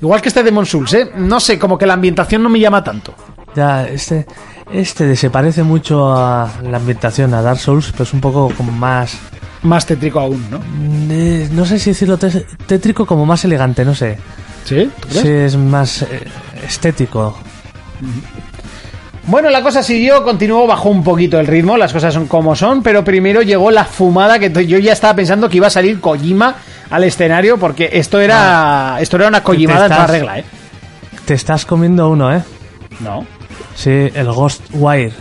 igual 0.00 0.20
que 0.22 0.28
este 0.28 0.42
Demon 0.42 0.66
Souls, 0.66 0.92
¿eh? 0.94 1.10
No 1.16 1.40
sé, 1.40 1.58
como 1.58 1.76
que 1.78 1.86
la 1.86 1.94
ambientación 1.94 2.42
no 2.42 2.48
me 2.48 2.60
llama 2.60 2.82
tanto. 2.84 3.14
Ya, 3.54 3.86
este, 3.88 4.26
este 4.72 5.14
se 5.16 5.30
parece 5.30 5.62
mucho 5.62 6.14
a 6.14 6.50
la 6.62 6.76
ambientación 6.78 7.32
a 7.34 7.42
Dark 7.42 7.58
Souls, 7.58 7.90
pero 7.92 8.04
es 8.04 8.12
un 8.12 8.20
poco 8.20 8.52
como 8.56 8.72
más, 8.72 9.16
Más 9.62 9.86
tétrico 9.86 10.20
aún, 10.20 10.44
¿no? 10.50 10.58
mm, 10.58 11.10
eh, 11.10 11.48
no 11.52 11.64
sé 11.64 11.78
si 11.78 11.90
decirlo 11.90 12.18
tétrico 12.18 13.06
como 13.06 13.26
más 13.26 13.44
elegante, 13.44 13.84
no 13.84 13.94
sé. 13.94 14.18
¿Sí? 14.64 14.90
¿Tú 15.00 15.08
crees? 15.08 15.22
Sí, 15.22 15.28
es 15.28 15.56
más 15.56 16.02
eh, 16.02 16.24
estético. 16.66 17.38
Bueno, 19.28 19.50
la 19.50 19.60
cosa 19.62 19.82
siguió, 19.82 20.22
continuó, 20.22 20.66
bajó 20.66 20.88
un 20.88 21.02
poquito 21.02 21.40
el 21.40 21.46
ritmo, 21.48 21.76
las 21.76 21.92
cosas 21.92 22.14
son 22.14 22.26
como 22.28 22.54
son, 22.54 22.82
pero 22.82 23.02
primero 23.02 23.42
llegó 23.42 23.70
la 23.72 23.84
fumada 23.84 24.38
que 24.38 24.50
yo 24.66 24.78
ya 24.78 24.92
estaba 24.92 25.14
pensando 25.14 25.48
que 25.48 25.56
iba 25.56 25.66
a 25.66 25.70
salir 25.70 26.00
Kojima 26.00 26.54
al 26.90 27.02
escenario 27.02 27.58
porque 27.58 27.90
esto 27.92 28.20
era 28.20 28.98
esto 29.00 29.16
era 29.16 29.26
una 29.26 29.42
Kojimada 29.42 29.86
en 29.86 29.92
toda 29.92 30.06
regla, 30.06 30.38
¿eh? 30.38 30.44
Te 31.24 31.34
estás 31.34 31.66
comiendo 31.66 32.08
uno, 32.08 32.32
¿eh? 32.32 32.42
No. 33.00 33.26
Sí, 33.76 34.10
el 34.14 34.32
Ghostwire. 34.32 35.12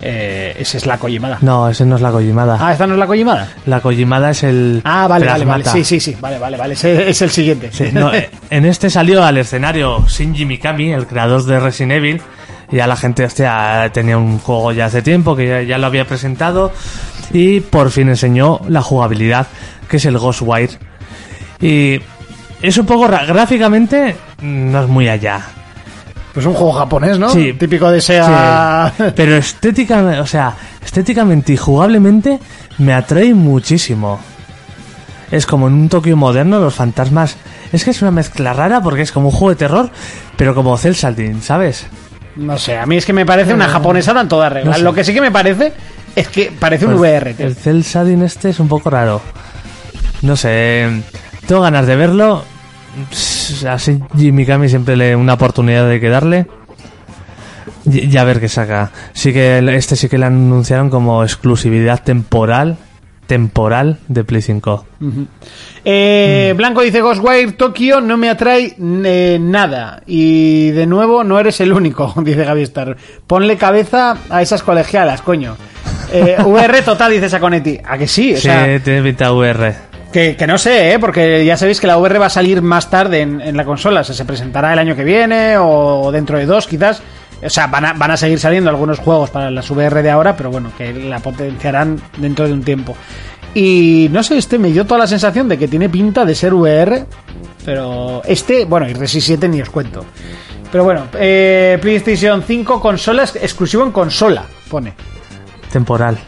Eh, 0.00 0.54
esa 0.60 0.76
es 0.78 0.86
la 0.86 0.96
Kojimada. 0.96 1.38
No, 1.40 1.68
ese 1.68 1.84
no 1.84 1.96
es 1.96 2.00
la 2.02 2.12
Kojimada. 2.12 2.56
Ah, 2.60 2.72
esta 2.72 2.86
no 2.86 2.94
es 2.94 3.00
la 3.00 3.06
Kojimada. 3.06 3.48
La 3.66 3.80
Kojimada 3.80 4.30
es 4.30 4.44
el 4.44 4.80
Ah, 4.84 5.08
vale, 5.08 5.26
vale, 5.26 5.44
vale. 5.44 5.64
Sí, 5.64 5.82
sí, 5.82 5.98
sí, 5.98 6.16
vale, 6.20 6.38
vale, 6.38 6.56
vale. 6.56 6.74
Ese 6.74 7.10
es 7.10 7.20
el 7.20 7.30
siguiente. 7.30 7.70
Sí, 7.72 7.88
no, 7.92 8.14
eh, 8.14 8.30
en 8.50 8.64
este 8.64 8.90
salió 8.90 9.24
al 9.24 9.38
escenario 9.38 10.04
Shinji 10.06 10.44
Mikami, 10.46 10.92
el 10.92 11.06
creador 11.06 11.44
de 11.44 11.58
Resident 11.58 11.92
Evil. 11.92 12.22
Y 12.70 12.76
ya 12.76 12.86
la 12.86 12.96
gente, 12.96 13.24
hostia, 13.24 13.90
tenía 13.92 14.18
un 14.18 14.38
juego 14.38 14.72
ya 14.72 14.86
hace 14.86 15.02
tiempo 15.02 15.34
que 15.34 15.48
ya, 15.48 15.62
ya 15.62 15.78
lo 15.78 15.86
había 15.88 16.06
presentado. 16.06 16.70
Y 17.32 17.60
por 17.60 17.90
fin 17.90 18.08
enseñó 18.08 18.60
la 18.68 18.82
jugabilidad, 18.82 19.48
que 19.88 19.96
es 19.96 20.04
el 20.04 20.16
Ghostwire. 20.16 20.78
Y 21.60 22.00
es 22.62 22.78
un 22.78 22.86
poco 22.86 23.08
gráficamente, 23.08 24.14
no 24.42 24.82
es 24.82 24.88
muy 24.88 25.08
allá. 25.08 25.40
Pues 26.34 26.46
un 26.46 26.54
juego 26.54 26.72
japonés, 26.72 27.18
¿no? 27.18 27.30
Sí. 27.30 27.52
Típico 27.54 27.90
de 27.90 28.00
SEA. 28.00 28.92
Sí, 28.96 29.04
pero 29.16 29.36
estéticamente, 29.36 30.20
o 30.20 30.26
sea, 30.26 30.54
estéticamente 30.84 31.52
y 31.52 31.56
jugablemente 31.56 32.38
me 32.78 32.92
atrae 32.94 33.34
muchísimo. 33.34 34.20
Es 35.30 35.46
como 35.46 35.68
en 35.68 35.74
un 35.74 35.88
Tokio 35.88 36.16
moderno, 36.16 36.58
los 36.58 36.74
fantasmas 36.74 37.36
Es 37.72 37.84
que 37.84 37.90
es 37.90 38.00
una 38.00 38.10
mezcla 38.10 38.54
rara 38.54 38.80
porque 38.80 39.02
es 39.02 39.12
como 39.12 39.28
un 39.28 39.34
juego 39.34 39.50
de 39.50 39.56
terror, 39.56 39.90
pero 40.36 40.54
como 40.54 40.76
Cell 40.78 40.94
Shading, 40.94 41.42
¿sabes? 41.42 41.86
No 42.36 42.56
sé, 42.56 42.78
a 42.78 42.86
mí 42.86 42.96
es 42.96 43.04
que 43.04 43.12
me 43.12 43.26
parece 43.26 43.52
una 43.52 43.68
japonesada 43.68 44.20
en 44.22 44.28
toda 44.28 44.48
regla. 44.48 44.70
no 44.70 44.76
sé. 44.76 44.82
Lo 44.84 44.94
que 44.94 45.04
sí 45.04 45.12
que 45.12 45.20
me 45.20 45.30
parece 45.32 45.72
es 46.14 46.28
que 46.28 46.52
parece 46.58 46.86
un 46.86 46.92
Pues 46.96 47.00
VR. 47.00 47.34
tío. 47.34 47.46
El 47.46 47.56
Cell 47.56 47.80
Shading 47.82 48.22
este 48.22 48.50
es 48.50 48.60
un 48.60 48.68
poco 48.68 48.88
raro. 48.90 49.20
No 50.22 50.36
sé, 50.36 50.88
tengo 51.46 51.60
ganas 51.62 51.86
de 51.86 51.96
verlo. 51.96 52.44
Así 53.68 53.98
Jimmy 54.16 54.44
Kami 54.46 54.68
siempre 54.68 54.96
le 54.96 55.16
una 55.16 55.34
oportunidad 55.34 55.88
de 55.88 56.00
quedarle. 56.00 56.46
Y, 57.84 58.06
y 58.12 58.16
a 58.16 58.24
ver 58.24 58.40
qué 58.40 58.48
saca. 58.48 58.90
Sí 59.12 59.32
que 59.32 59.58
este 59.76 59.96
sí 59.96 60.08
que 60.08 60.18
le 60.18 60.26
anunciaron 60.26 60.90
como 60.90 61.22
exclusividad 61.22 62.02
temporal 62.02 62.76
temporal 63.26 63.98
de 64.08 64.24
Play 64.24 64.40
5. 64.40 64.86
Eh, 65.84 66.50
Mm. 66.54 66.56
Blanco 66.56 66.80
dice 66.80 67.02
Ghostwire 67.02 67.52
Tokio 67.52 68.00
no 68.00 68.16
me 68.16 68.30
atrae 68.30 68.74
eh, 68.78 69.38
nada. 69.38 70.02
Y 70.06 70.70
de 70.70 70.86
nuevo, 70.86 71.22
no 71.24 71.38
eres 71.38 71.60
el 71.60 71.72
único, 71.74 72.14
dice 72.24 72.44
Gavistar. 72.44 72.96
Ponle 73.26 73.56
cabeza 73.58 74.16
a 74.30 74.40
esas 74.42 74.62
colegialas, 74.62 75.20
coño. 75.20 75.56
Eh, 76.10 76.36
VR 76.44 76.80
total, 76.82 77.12
dice 77.12 77.28
Saconetti. 77.28 77.78
¿A 77.86 77.98
que 77.98 78.08
sí? 78.08 78.32
O 78.32 78.36
Sí, 78.36 78.42
sea, 78.44 78.80
tiene 78.82 79.02
pinta 79.02 79.30
VR. 79.32 79.74
Que, 80.12 80.36
que 80.36 80.46
no 80.46 80.58
sé, 80.58 80.92
¿eh? 80.92 80.98
porque 80.98 81.44
ya 81.44 81.56
sabéis 81.56 81.80
que 81.80 81.86
la 81.86 81.98
VR 81.98 82.18
va 82.18 82.26
a 82.26 82.30
salir 82.30 82.62
más 82.62 82.90
tarde 82.90 83.20
en, 83.20 83.56
la 83.56 83.64
consola. 83.64 84.04
Se 84.04 84.24
presentará 84.24 84.72
el 84.72 84.78
año 84.78 84.96
que 84.96 85.04
viene 85.04 85.56
o 85.58 86.10
dentro 86.12 86.38
de 86.38 86.46
dos, 86.46 86.66
quizás. 86.66 87.02
O 87.42 87.50
sea, 87.50 87.68
van 87.68 87.84
a, 87.84 87.92
van 87.92 88.10
a 88.10 88.16
seguir 88.16 88.40
saliendo 88.40 88.68
algunos 88.70 88.98
juegos 88.98 89.30
para 89.30 89.50
las 89.50 89.70
VR 89.70 90.02
de 90.02 90.10
ahora, 90.10 90.36
pero 90.36 90.50
bueno, 90.50 90.72
que 90.76 90.92
la 90.92 91.20
potenciarán 91.20 92.00
dentro 92.16 92.46
de 92.46 92.52
un 92.52 92.62
tiempo. 92.64 92.96
Y 93.54 94.08
no 94.10 94.22
sé, 94.22 94.38
este 94.38 94.58
me 94.58 94.70
dio 94.70 94.84
toda 94.84 95.00
la 95.00 95.06
sensación 95.06 95.48
de 95.48 95.56
que 95.56 95.68
tiene 95.68 95.88
pinta 95.88 96.24
de 96.24 96.34
ser 96.34 96.52
VR, 96.52 97.06
pero 97.64 98.22
este, 98.24 98.64
bueno, 98.64 98.88
y 98.88 98.92
Resi 98.92 99.20
7 99.20 99.48
ni 99.48 99.60
os 99.60 99.70
cuento. 99.70 100.04
Pero 100.70 100.84
bueno, 100.84 101.06
eh, 101.14 101.78
PlayStation 101.80 102.42
5 102.42 102.80
consolas, 102.80 103.36
exclusivo 103.36 103.84
en 103.84 103.92
consola, 103.92 104.44
pone. 104.68 104.94
Temporal. 105.72 106.18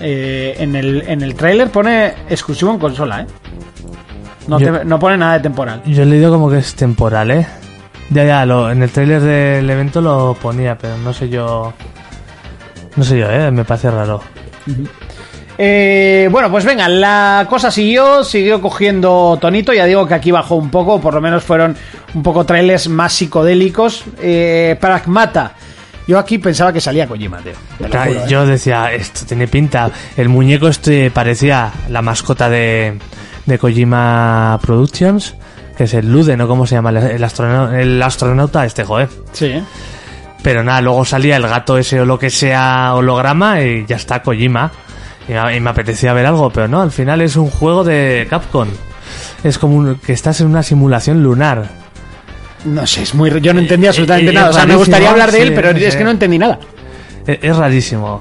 Eh, 0.00 0.56
en 0.58 0.74
el, 0.76 1.02
en 1.06 1.22
el 1.22 1.34
trailer 1.34 1.70
pone 1.70 2.14
exclusivo 2.28 2.70
en 2.72 2.78
consola, 2.78 3.20
¿eh? 3.22 3.26
No, 4.48 4.58
Yo- 4.58 4.72
te- 4.78 4.84
no 4.84 4.98
pone 4.98 5.16
nada 5.16 5.34
de 5.34 5.40
temporal. 5.40 5.82
Yo 5.84 6.02
he 6.02 6.06
leído 6.06 6.30
como 6.32 6.50
que 6.50 6.58
es 6.58 6.74
temporal, 6.74 7.30
¿eh? 7.30 7.46
Ya, 8.10 8.24
ya, 8.24 8.44
lo, 8.46 8.70
en 8.70 8.82
el 8.82 8.90
tráiler 8.90 9.20
del 9.22 9.68
evento 9.70 10.00
lo 10.00 10.36
ponía, 10.40 10.76
pero 10.76 10.96
no 10.98 11.12
sé 11.12 11.28
yo... 11.28 11.72
No 12.96 13.04
sé 13.04 13.18
yo, 13.18 13.30
¿eh? 13.30 13.50
Me 13.52 13.64
parece 13.64 13.90
raro. 13.90 14.20
Eh, 15.62 16.28
bueno, 16.32 16.50
pues 16.50 16.64
venga, 16.64 16.88
la 16.88 17.46
cosa 17.48 17.70
siguió, 17.70 18.24
siguió 18.24 18.60
cogiendo 18.62 19.36
tonito. 19.40 19.72
Ya 19.72 19.84
digo 19.84 20.06
que 20.06 20.14
aquí 20.14 20.30
bajó 20.30 20.54
un 20.56 20.70
poco, 20.70 21.00
por 21.00 21.12
lo 21.14 21.20
menos 21.20 21.44
fueron 21.44 21.76
un 22.14 22.22
poco 22.22 22.44
trailers 22.44 22.88
más 22.88 23.12
psicodélicos. 23.12 24.04
Eh, 24.20 24.76
Pragmata. 24.80 25.52
Yo 26.06 26.18
aquí 26.18 26.38
pensaba 26.38 26.72
que 26.72 26.80
salía 26.80 27.06
Kojima, 27.06 27.38
tío. 27.38 27.52
Juro, 27.78 28.04
¿eh? 28.04 28.22
Yo 28.28 28.44
decía, 28.46 28.92
esto 28.92 29.24
tiene 29.26 29.46
pinta. 29.46 29.90
El 30.16 30.28
muñeco 30.28 30.68
este 30.68 31.10
parecía 31.10 31.70
la 31.88 32.02
mascota 32.02 32.48
de, 32.50 32.98
de 33.46 33.58
Kojima 33.58 34.58
Productions, 34.62 35.34
que 35.76 35.84
es 35.84 35.94
el 35.94 36.10
Lude, 36.10 36.36
¿no? 36.36 36.48
¿Cómo 36.48 36.66
se 36.66 36.74
llama? 36.74 36.90
El, 36.90 36.96
el 36.96 37.22
astronau- 37.22 37.72
el 37.74 38.02
astronauta 38.02 38.64
este, 38.66 38.82
joder. 38.84 39.08
Sí, 39.32 39.46
¿eh? 39.46 39.62
Pero 40.42 40.64
nada, 40.64 40.80
luego 40.80 41.04
salía 41.04 41.36
el 41.36 41.46
gato 41.46 41.76
ese 41.78 42.00
o 42.00 42.06
lo 42.06 42.18
que 42.18 42.30
sea 42.30 42.94
holograma 42.94 43.60
y 43.62 43.84
ya 43.86 43.96
está 43.96 44.22
Kojima. 44.22 44.72
Y, 45.28 45.32
me- 45.32 45.56
y 45.56 45.60
me 45.60 45.70
apetecía 45.70 46.12
ver 46.12 46.26
algo, 46.26 46.50
pero 46.50 46.66
no, 46.66 46.80
al 46.82 46.90
final 46.90 47.20
es 47.20 47.36
un 47.36 47.50
juego 47.50 47.84
de 47.84 48.26
Capcom. 48.28 48.66
Es 49.44 49.58
como 49.58 49.76
un- 49.76 49.96
que 49.96 50.12
estás 50.12 50.40
en 50.40 50.48
una 50.48 50.62
simulación 50.62 51.22
lunar. 51.22 51.79
No 52.64 52.86
sé, 52.86 53.02
es 53.02 53.14
muy. 53.14 53.30
Yo 53.40 53.54
no 53.54 53.60
entendí 53.60 53.86
absolutamente 53.86 54.30
eh, 54.30 54.34
nada. 54.34 54.50
O 54.50 54.52
sea, 54.52 54.66
me 54.66 54.76
gustaría 54.76 55.10
hablar 55.10 55.32
de 55.32 55.42
él, 55.42 55.54
pero 55.54 55.70
es 55.70 55.96
que 55.96 56.04
no 56.04 56.10
entendí 56.10 56.38
nada. 56.38 56.58
Es, 57.26 57.38
es 57.42 57.56
rarísimo. 57.56 58.20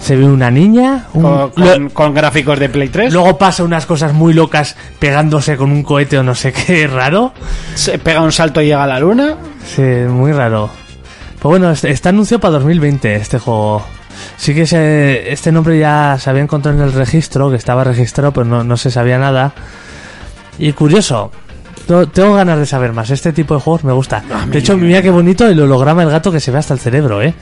Se 0.00 0.16
ve 0.16 0.24
una 0.24 0.50
niña, 0.50 1.06
un- 1.12 1.22
Con, 1.22 1.32
lo- 1.32 1.52
con- 1.52 1.90
con 1.90 2.14
gráficos 2.14 2.58
de 2.58 2.68
Play 2.70 2.88
3. 2.88 3.12
luego 3.12 3.36
pasa 3.36 3.62
unas 3.64 3.84
cosas 3.84 4.14
muy 4.14 4.32
locas 4.32 4.74
pegándose 4.98 5.56
con 5.58 5.70
un 5.70 5.82
cohete 5.82 6.18
o 6.18 6.22
no 6.22 6.34
sé 6.34 6.52
qué 6.66 6.86
raro. 6.86 7.32
Se 7.74 7.98
pega 7.98 8.22
un 8.22 8.32
salto 8.32 8.62
y 8.62 8.66
llega 8.66 8.82
a 8.84 8.86
la 8.86 8.98
luna. 8.98 9.36
Sí, 9.66 9.82
muy 9.82 10.32
raro. 10.32 10.70
Pues 11.38 11.50
bueno, 11.50 11.70
este- 11.70 11.90
está 11.90 12.08
anunciado 12.08 12.40
para 12.40 12.52
2020 12.54 13.14
este 13.14 13.38
juego. 13.38 13.84
Sí 14.38 14.54
que 14.54 14.66
se- 14.66 15.30
este 15.32 15.52
nombre 15.52 15.78
ya 15.78 16.16
se 16.18 16.30
había 16.30 16.42
encontrado 16.42 16.78
en 16.78 16.84
el 16.84 16.92
registro, 16.94 17.50
que 17.50 17.56
estaba 17.56 17.84
registrado, 17.84 18.32
pero 18.32 18.46
no, 18.46 18.64
no 18.64 18.76
se 18.78 18.90
sabía 18.90 19.18
nada. 19.18 19.52
Y 20.58 20.72
curioso, 20.72 21.30
tengo 22.12 22.34
ganas 22.34 22.58
de 22.58 22.66
saber 22.66 22.92
más. 22.92 23.10
Este 23.10 23.32
tipo 23.32 23.54
de 23.54 23.60
juegos 23.60 23.84
me 23.84 23.92
gusta. 23.92 24.22
De 24.48 24.58
hecho, 24.58 24.76
mira 24.76 25.02
qué 25.02 25.10
bonito 25.10 25.46
el 25.46 25.60
holograma 25.60 26.02
del 26.02 26.10
gato 26.10 26.30
que 26.30 26.40
se 26.40 26.50
ve 26.50 26.58
hasta 26.58 26.74
el 26.74 26.80
cerebro, 26.80 27.22
¿eh? 27.22 27.34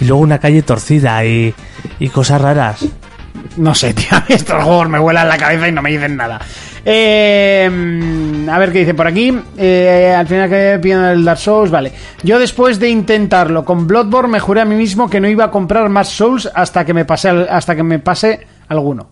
Y 0.00 0.04
luego 0.04 0.22
una 0.22 0.38
calle 0.38 0.62
torcida 0.62 1.24
y, 1.24 1.54
y 1.98 2.08
cosas 2.08 2.40
raras. 2.40 2.84
No 3.56 3.74
sé, 3.74 3.94
tío, 3.94 4.08
estos 4.28 4.62
juegos 4.62 4.88
me 4.88 4.98
vuelan 4.98 5.28
la 5.28 5.38
cabeza 5.38 5.68
y 5.68 5.72
no 5.72 5.82
me 5.82 5.90
dicen 5.90 6.16
nada. 6.16 6.40
Eh, 6.84 7.68
mm, 7.70 8.48
a 8.48 8.58
ver 8.58 8.72
qué 8.72 8.80
dice 8.80 8.94
por 8.94 9.06
aquí. 9.06 9.36
Eh, 9.56 10.14
al 10.16 10.26
final 10.26 10.48
que 10.48 10.78
piden 10.80 11.04
el 11.04 11.24
Dark 11.24 11.38
Souls, 11.38 11.70
vale. 11.70 11.92
Yo 12.22 12.38
después 12.38 12.78
de 12.78 12.88
intentarlo 12.88 13.64
con 13.64 13.86
Bloodborne 13.86 14.30
me 14.32 14.40
juré 14.40 14.60
a 14.60 14.64
mí 14.64 14.76
mismo 14.76 15.10
que 15.10 15.20
no 15.20 15.28
iba 15.28 15.44
a 15.44 15.50
comprar 15.50 15.88
más 15.88 16.08
Souls 16.08 16.48
hasta 16.54 16.84
que 16.84 16.94
me 16.94 17.04
pase 17.04 17.28
hasta 17.28 17.74
que 17.74 17.82
me 17.82 17.98
pase 17.98 18.46
alguno. 18.68 19.10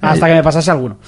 Hasta 0.00 0.26
que 0.26 0.34
me 0.34 0.42
pasase 0.42 0.70
alguno. 0.70 0.98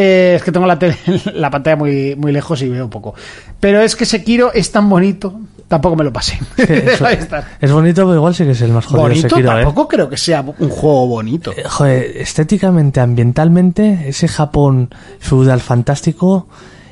Eh, 0.00 0.34
es 0.36 0.42
que 0.44 0.52
tengo 0.52 0.66
la, 0.66 0.78
tele- 0.78 0.96
la 1.34 1.50
pantalla 1.50 1.76
muy, 1.76 2.14
muy 2.16 2.30
lejos 2.30 2.62
y 2.62 2.68
veo 2.68 2.88
poco. 2.88 3.14
Pero 3.58 3.80
es 3.80 3.96
que 3.96 4.06
Sekiro 4.06 4.52
es 4.52 4.70
tan 4.70 4.88
bonito. 4.88 5.40
Tampoco 5.66 5.96
me 5.96 6.04
lo 6.04 6.12
pasé. 6.12 6.38
Es 7.60 7.72
bonito, 7.72 8.02
pero 8.06 8.14
igual 8.14 8.34
sí 8.34 8.44
que 8.44 8.52
es 8.52 8.60
el 8.62 8.70
más 8.72 8.86
jodido 8.86 9.02
de 9.02 9.08
Bonito, 9.14 9.28
Sekiro, 9.28 9.50
¿eh? 9.58 9.62
tampoco 9.64 9.88
creo 9.88 10.08
que 10.08 10.16
sea 10.16 10.40
un 10.40 10.68
juego 10.70 11.06
bonito. 11.08 11.52
Eh, 11.56 11.64
Joder, 11.68 12.16
estéticamente, 12.16 13.00
ambientalmente, 13.00 14.04
ese 14.08 14.28
Japón 14.28 14.88
feudal 15.18 15.60
fantástico 15.60 16.48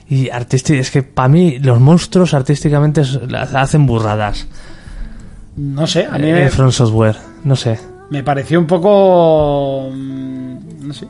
y 0.08 0.28
artístico. 0.30 0.78
Es 0.80 0.90
que 0.90 1.02
para 1.02 1.28
mí 1.28 1.58
los 1.58 1.80
monstruos 1.80 2.34
artísticamente 2.34 3.02
hacen 3.54 3.86
burradas. 3.86 4.46
No 5.56 5.86
sé, 5.86 6.04
a 6.04 6.18
mí 6.18 6.30
me, 6.32 6.50
From 6.50 6.70
Software, 6.70 7.16
no 7.44 7.56
sé. 7.56 7.78
me 8.10 8.22
pareció 8.22 8.58
un 8.60 8.66
poco. 8.66 9.88
mm, 9.90 10.86
No 10.86 10.92
sé. 10.92 11.06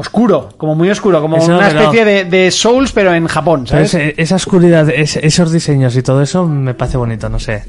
Oscuro, 0.00 0.48
como 0.56 0.74
muy 0.74 0.90
oscuro, 0.90 1.20
como 1.20 1.36
Eso, 1.36 1.54
una 1.56 1.68
especie 1.68 2.04
de, 2.04 2.24
de 2.24 2.50
Souls, 2.50 2.92
pero 2.92 3.14
en 3.14 3.26
Japón, 3.26 3.66
¿sabes? 3.66 3.94
esa 3.94 4.34
oscuridad, 4.36 4.88
es- 4.90 5.16
esos 5.16 5.52
diseños 5.52 5.94
y 5.96 6.02
todo 6.02 6.22
eso 6.22 6.46
me 6.46 6.74
parece 6.74 6.96
bonito, 6.96 7.28
no 7.28 7.38
sé. 7.38 7.64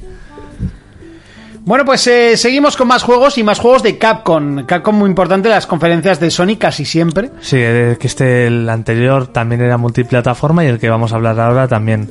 Bueno, 1.64 1.86
pues 1.86 2.08
eh, 2.08 2.38
seguimos 2.38 2.76
con 2.76 2.88
más 2.88 3.04
juegos 3.04 3.38
y 3.38 3.44
más 3.44 3.60
juegos 3.60 3.84
de 3.84 3.98
Capcom. 4.00 4.66
Capcom 4.66 4.96
muy 4.96 5.08
importante 5.10 5.48
las 5.48 5.68
conferencias 5.68 6.20
de 6.20 6.32
Sony 6.32 6.56
casi 6.58 6.86
siempre. 6.86 7.30
Sí, 7.42 7.58
eh, 7.60 7.98
que 8.00 8.08
este, 8.08 8.48
el 8.48 8.68
anterior 8.68 9.28
también 9.28 9.62
era 9.62 9.78
multiplataforma 9.78 10.64
y 10.64 10.68
el 10.68 10.80
que 10.80 10.90
vamos 10.90 11.14
a 11.14 11.18
hablar 11.18 11.40
ahora 11.40 11.68
también. 11.68 12.10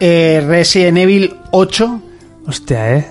Eh, 0.00 0.42
Resident 0.46 0.96
Evil 0.96 1.36
8. 1.50 2.00
Hostia, 2.46 2.96
¿eh? 2.96 3.06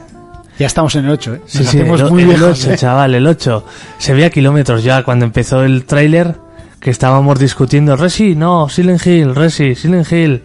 Ya 0.60 0.68
estamos 0.68 0.94
en 0.96 1.06
el 1.06 1.12
8, 1.12 1.34
¿eh? 1.36 1.42
Sí, 1.46 1.60
sí, 1.60 1.80
hacemos 1.80 2.02
el, 2.02 2.12
muy 2.12 2.22
el 2.24 2.28
viejos, 2.30 2.60
8, 2.66 2.72
¿eh? 2.74 2.78
chaval, 2.78 3.16
el 3.16 3.26
8. 3.26 3.66
Se 3.98 4.14
veía 4.14 4.30
kilómetros 4.30 4.84
ya 4.84 5.04
cuando 5.04 5.26
empezó 5.26 5.64
el 5.64 5.86
tráiler 5.86 6.36
que 6.82 6.90
estábamos 6.92 7.40
discutiendo. 7.40 7.96
Resi, 7.96 8.36
no, 8.36 8.68
Silent 8.70 9.06
Hill, 9.08 9.36
Resi, 9.36 9.74
Silent 9.76 10.12
Hill. 10.12 10.44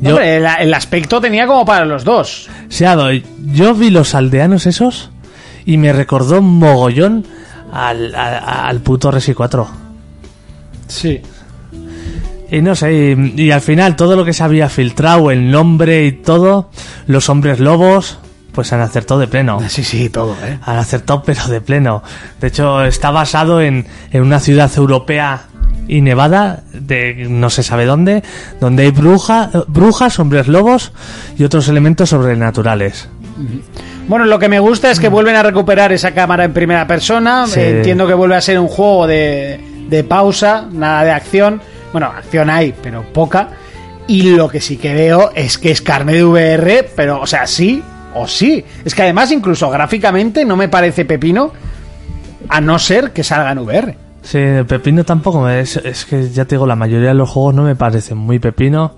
Yo, 0.00 0.10
Hombre, 0.10 0.36
el, 0.38 0.46
el 0.60 0.74
aspecto 0.74 1.20
tenía 1.20 1.46
como 1.46 1.64
para 1.64 1.84
los 1.84 2.02
dos. 2.04 2.48
se 2.68 2.84
ha 2.86 2.96
dado- 2.96 3.12
yo 3.52 3.74
vi 3.74 3.90
los 3.90 4.14
aldeanos 4.16 4.66
esos 4.66 5.10
y 5.64 5.76
me 5.78 5.92
recordó 5.92 6.42
mogollón 6.42 7.24
al, 7.72 8.12
al 8.14 8.80
puto 8.80 9.12
Resi 9.12 9.34
4. 9.34 9.68
Sí. 10.88 11.20
Y 12.50 12.60
no 12.60 12.74
sé, 12.74 12.92
y, 13.36 13.40
y 13.44 13.50
al 13.52 13.60
final 13.60 13.94
todo 13.96 14.16
lo 14.16 14.24
que 14.24 14.32
se 14.32 14.42
había 14.42 14.68
filtrado, 14.68 15.30
el 15.30 15.50
nombre 15.50 16.04
y 16.06 16.12
todo, 16.12 16.70
los 17.06 17.28
hombres 17.28 17.58
lobos, 17.60 18.18
pues 18.54 18.72
han 18.72 18.80
acertado 18.80 19.20
de 19.20 19.28
pleno. 19.28 19.58
Sí, 19.68 19.82
sí, 19.82 20.08
todo, 20.08 20.36
¿eh? 20.44 20.58
Han 20.64 20.78
acertado, 20.78 21.22
pero 21.22 21.46
de 21.48 21.60
pleno. 21.60 22.02
De 22.40 22.48
hecho, 22.48 22.84
está 22.84 23.10
basado 23.10 23.60
en, 23.60 23.86
en 24.12 24.22
una 24.22 24.38
ciudad 24.40 24.70
europea 24.76 25.46
y 25.88 26.00
nevada, 26.00 26.62
de 26.72 27.26
no 27.28 27.50
se 27.50 27.62
sabe 27.62 27.84
dónde, 27.84 28.22
donde 28.60 28.84
hay 28.84 28.90
bruja, 28.90 29.50
brujas, 29.66 30.18
hombres 30.18 30.48
lobos 30.48 30.92
y 31.36 31.44
otros 31.44 31.68
elementos 31.68 32.10
sobrenaturales. 32.10 33.08
Bueno, 34.08 34.26
lo 34.26 34.38
que 34.38 34.48
me 34.48 34.60
gusta 34.60 34.90
es 34.90 35.00
que 35.00 35.08
vuelven 35.08 35.34
a 35.34 35.42
recuperar 35.42 35.92
esa 35.92 36.12
cámara 36.12 36.44
en 36.44 36.52
primera 36.52 36.86
persona. 36.86 37.46
Sí. 37.46 37.60
Entiendo 37.60 38.06
que 38.06 38.14
vuelve 38.14 38.36
a 38.36 38.40
ser 38.40 38.58
un 38.58 38.68
juego 38.68 39.06
de, 39.06 39.60
de 39.88 40.04
pausa, 40.04 40.66
nada 40.70 41.04
de 41.04 41.10
acción. 41.10 41.60
Bueno, 41.92 42.06
acción 42.06 42.48
hay, 42.48 42.74
pero 42.82 43.02
poca. 43.12 43.48
Y 44.06 44.34
lo 44.36 44.48
que 44.48 44.60
sí 44.60 44.76
que 44.76 44.94
veo 44.94 45.32
es 45.34 45.58
que 45.58 45.70
es 45.70 45.80
carne 45.80 46.12
de 46.14 46.24
VR, 46.24 46.90
pero, 46.94 47.20
o 47.20 47.26
sea, 47.26 47.46
sí 47.46 47.82
o 48.14 48.26
sí. 48.26 48.64
Es 48.84 48.94
que 48.94 49.02
además, 49.02 49.30
incluso 49.32 49.70
gráficamente, 49.70 50.44
no 50.44 50.56
me 50.56 50.68
parece 50.68 51.04
pepino, 51.04 51.52
a 52.48 52.60
no 52.60 52.78
ser 52.78 53.12
que 53.12 53.24
salga 53.24 53.52
en 53.52 53.58
VR. 53.58 53.96
Sí, 54.22 54.38
pepino 54.66 55.04
tampoco 55.04 55.48
es 55.48 55.78
que 56.08 56.30
ya 56.30 56.46
te 56.46 56.54
digo, 56.54 56.66
la 56.66 56.76
mayoría 56.76 57.08
de 57.08 57.14
los 57.14 57.28
juegos 57.28 57.54
no 57.54 57.62
me 57.62 57.76
parecen 57.76 58.16
muy 58.16 58.38
pepino. 58.38 58.96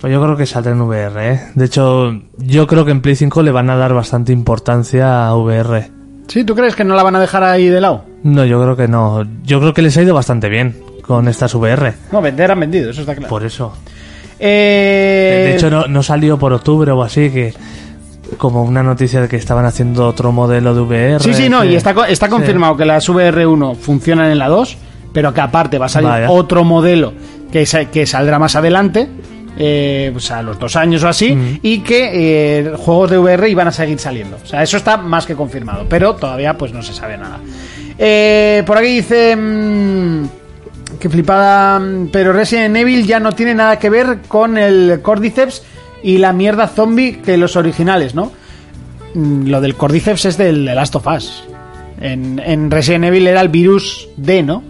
Pues 0.00 0.12
yo 0.12 0.22
creo 0.22 0.36
que 0.36 0.44
saldrá 0.46 0.72
en 0.72 0.80
VR, 0.80 1.32
¿eh? 1.32 1.40
De 1.54 1.64
hecho, 1.66 2.12
yo 2.38 2.66
creo 2.66 2.84
que 2.84 2.90
en 2.90 3.00
Play 3.00 3.16
5 3.16 3.42
le 3.42 3.50
van 3.50 3.70
a 3.70 3.76
dar 3.76 3.94
bastante 3.94 4.32
importancia 4.32 5.26
a 5.26 5.34
VR. 5.36 5.90
¿Sí? 6.28 6.44
¿Tú 6.44 6.54
crees 6.54 6.74
que 6.74 6.84
no 6.84 6.94
la 6.94 7.02
van 7.02 7.16
a 7.16 7.20
dejar 7.20 7.42
ahí 7.44 7.68
de 7.68 7.80
lado? 7.80 8.04
No, 8.22 8.44
yo 8.44 8.60
creo 8.62 8.76
que 8.76 8.88
no. 8.88 9.24
Yo 9.44 9.60
creo 9.60 9.72
que 9.72 9.82
les 9.82 9.96
ha 9.96 10.02
ido 10.02 10.14
bastante 10.14 10.48
bien 10.48 10.76
con 11.06 11.28
estas 11.28 11.54
VR. 11.54 11.94
No, 12.12 12.20
vender 12.22 12.50
han 12.50 12.60
vendido, 12.60 12.90
eso 12.90 13.02
está 13.02 13.14
claro. 13.14 13.28
Por 13.28 13.44
eso. 13.44 13.72
Eh, 14.38 15.44
De 15.48 15.54
hecho, 15.54 15.70
no, 15.70 15.86
no 15.86 16.02
salió 16.02 16.38
por 16.38 16.52
octubre 16.52 16.90
o 16.92 17.02
así, 17.02 17.30
que 17.30 17.54
como 18.38 18.62
una 18.64 18.82
noticia 18.82 19.20
de 19.20 19.28
que 19.28 19.36
estaban 19.36 19.64
haciendo 19.64 20.06
otro 20.06 20.32
modelo 20.32 20.74
de 20.74 20.80
VR. 20.80 21.20
Sí, 21.22 21.34
sí, 21.34 21.48
no, 21.48 21.62
que- 21.62 21.68
y 21.72 21.74
está, 21.76 21.94
está 22.08 22.26
Sí. 22.26 22.30
confirmado 22.32 22.76
que 22.76 22.84
las 22.84 23.08
VR1 23.08 23.74
funcionan 23.76 24.30
en 24.30 24.38
la 24.38 24.48
2, 24.48 24.76
pero 25.12 25.32
que 25.32 25.40
aparte 25.40 25.78
va 25.78 25.86
a 25.86 25.88
salir 25.88 26.08
Vaya. 26.10 26.30
otro 26.30 26.64
modelo 26.64 27.12
que, 27.52 27.64
que 27.92 28.06
saldrá 28.06 28.38
más 28.38 28.56
adelante, 28.56 29.08
eh, 29.56 30.10
pues 30.12 30.30
a 30.32 30.42
los 30.42 30.58
dos 30.58 30.74
años 30.74 31.04
o 31.04 31.08
así, 31.08 31.58
y 31.62 31.78
que 31.80 32.10
eh, 32.58 32.72
juegos 32.76 33.10
de 33.12 33.18
VR 33.18 33.48
iban 33.48 33.68
a 33.68 33.72
seguir 33.72 33.98
saliendo. 34.00 34.38
O 34.42 34.46
sea, 34.46 34.62
eso 34.62 34.76
está 34.76 34.96
más 34.96 35.26
que 35.26 35.36
confirmado, 35.36 35.86
pero 35.88 36.14
todavía 36.16 36.58
pues 36.58 36.72
no 36.72 36.82
se 36.82 36.92
sabe 36.92 37.16
nada. 37.16 37.38
Eh, 37.98 38.62
por 38.66 38.78
aquí 38.78 38.88
dice... 38.88 39.36
mm, 39.36 40.24
que 40.98 41.08
flipada, 41.10 41.78
mm, 41.80 42.08
pero 42.12 42.32
Resident 42.32 42.76
Evil 42.76 43.06
ya 43.06 43.20
no 43.20 43.32
tiene 43.32 43.54
nada 43.54 43.78
que 43.78 43.90
ver 43.90 44.20
con 44.26 44.56
el 44.56 45.00
Cordyceps 45.02 45.62
y 46.04 46.18
la 46.18 46.32
mierda 46.32 46.68
zombie 46.68 47.18
que 47.20 47.36
los 47.36 47.56
originales, 47.56 48.14
¿no? 48.14 48.30
Mm, 49.14 49.48
Lo 49.48 49.60
del 49.60 49.74
Cordyceps 49.74 50.26
es 50.26 50.36
del 50.36 50.64
The 50.66 50.74
Last 50.74 50.94
of 50.94 51.06
Us. 51.08 51.44
En, 52.00 52.38
en 52.44 52.70
Resident 52.70 53.06
Evil 53.06 53.26
era 53.26 53.40
el 53.40 53.48
virus 53.48 54.08
D, 54.16 54.42
¿no? 54.42 54.62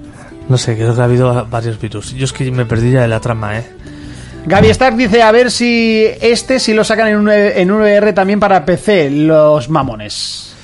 No 0.48 0.56
sé, 0.56 0.76
creo 0.76 0.94
que 0.94 1.00
ha 1.00 1.04
habido 1.04 1.46
varios 1.50 1.80
virus. 1.80 2.12
Yo 2.14 2.24
es 2.24 2.32
que 2.32 2.50
me 2.50 2.64
perdí 2.66 2.92
ya 2.92 3.02
de 3.02 3.08
la 3.08 3.18
trama, 3.20 3.58
¿eh? 3.58 3.64
Gaby 4.46 4.68
Stark 4.68 4.94
dice 4.96 5.22
a 5.22 5.32
ver 5.32 5.50
si 5.50 6.04
este 6.20 6.60
si 6.60 6.74
lo 6.74 6.84
sacan 6.84 7.08
en 7.08 7.16
un, 7.16 7.30
en 7.30 7.70
un 7.70 7.80
VR 7.80 8.12
también 8.12 8.38
para 8.38 8.64
PC, 8.64 9.10
los 9.10 9.70
mamones. 9.70 10.54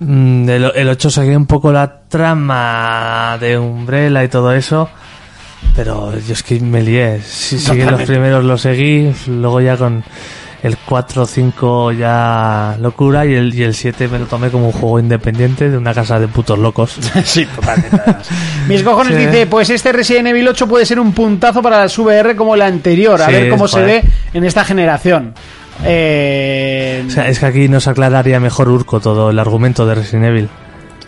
Mm, 0.00 0.48
El, 0.48 0.72
el 0.74 0.88
8 0.88 1.10
seguía 1.10 1.36
un 1.36 1.46
poco 1.46 1.70
la 1.70 2.00
trama 2.08 3.36
de 3.38 3.58
Umbrella 3.58 4.24
y 4.24 4.28
todo 4.28 4.52
eso. 4.52 4.88
Pero 5.74 6.12
yo 6.18 6.32
es 6.32 6.42
que 6.42 6.58
me 6.60 6.82
lié. 6.82 7.20
Si 7.22 7.58
seguí 7.58 7.82
los 7.82 8.02
primeros 8.02 8.44
los 8.44 8.60
seguí, 8.62 9.12
luego 9.26 9.60
ya 9.60 9.76
con 9.76 10.02
el 10.62 10.76
4 10.78 11.26
5 11.26 11.92
ya 11.92 12.76
locura 12.80 13.26
y 13.26 13.34
el, 13.34 13.54
y 13.54 13.62
el 13.62 13.74
7 13.74 14.08
me 14.08 14.18
lo 14.18 14.26
tomé 14.26 14.50
como 14.50 14.66
un 14.66 14.72
juego 14.72 14.98
independiente 14.98 15.68
de 15.70 15.76
una 15.76 15.92
casa 15.94 16.18
de 16.18 16.28
putos 16.28 16.58
locos. 16.58 16.96
sí, 17.24 17.44
totalmente. 17.46 18.00
Mis 18.68 18.82
cojones 18.82 19.16
Sí. 19.18 19.26
dice, 19.26 19.46
pues 19.46 19.68
este 19.70 19.92
Resident 19.92 20.28
Evil 20.28 20.48
8 20.48 20.66
puede 20.66 20.86
ser 20.86 20.98
un 20.98 21.12
puntazo 21.12 21.62
para 21.62 21.80
las 21.80 21.96
VR 21.98 22.34
como 22.36 22.56
la 22.56 22.66
anterior, 22.66 23.20
a 23.20 23.26
Sí, 23.26 23.32
ver 23.32 23.50
cómo 23.50 23.68
se 23.68 23.82
ve 23.82 24.02
en 24.32 24.44
esta 24.44 24.64
generación. 24.64 25.34
Eh, 25.84 27.04
O 27.06 27.10
sea, 27.10 27.28
es 27.28 27.38
que 27.38 27.46
aquí 27.46 27.68
nos 27.68 27.86
aclararía 27.86 28.40
mejor 28.40 28.68
Urco 28.68 28.98
todo 28.98 29.30
el 29.30 29.38
argumento 29.38 29.86
de 29.86 29.94
Resident 29.94 30.24
Evil. 30.26 30.48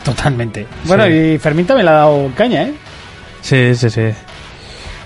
Totalmente. 0.05 0.67
Bueno, 0.85 1.07
Sí. 1.07 1.13
y 1.35 1.39
Fermín 1.39 1.67
también 1.67 1.87
le 1.87 1.93
ha 1.93 1.95
dado 1.97 2.31
caña, 2.37 2.63
¿eh? 2.65 2.75
Sí, 3.41 3.75
sí, 3.75 3.89
sí. 3.91 4.03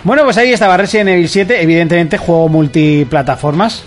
Bueno, 0.05 0.25
pues 0.25 0.37
ahí 0.37 0.53
estaba 0.53 0.77
Resident 0.77 1.11
Evil 1.11 1.29
7, 1.29 1.63
evidentemente 1.63 2.19
juego 2.19 2.49
multiplataformas. 2.49 3.85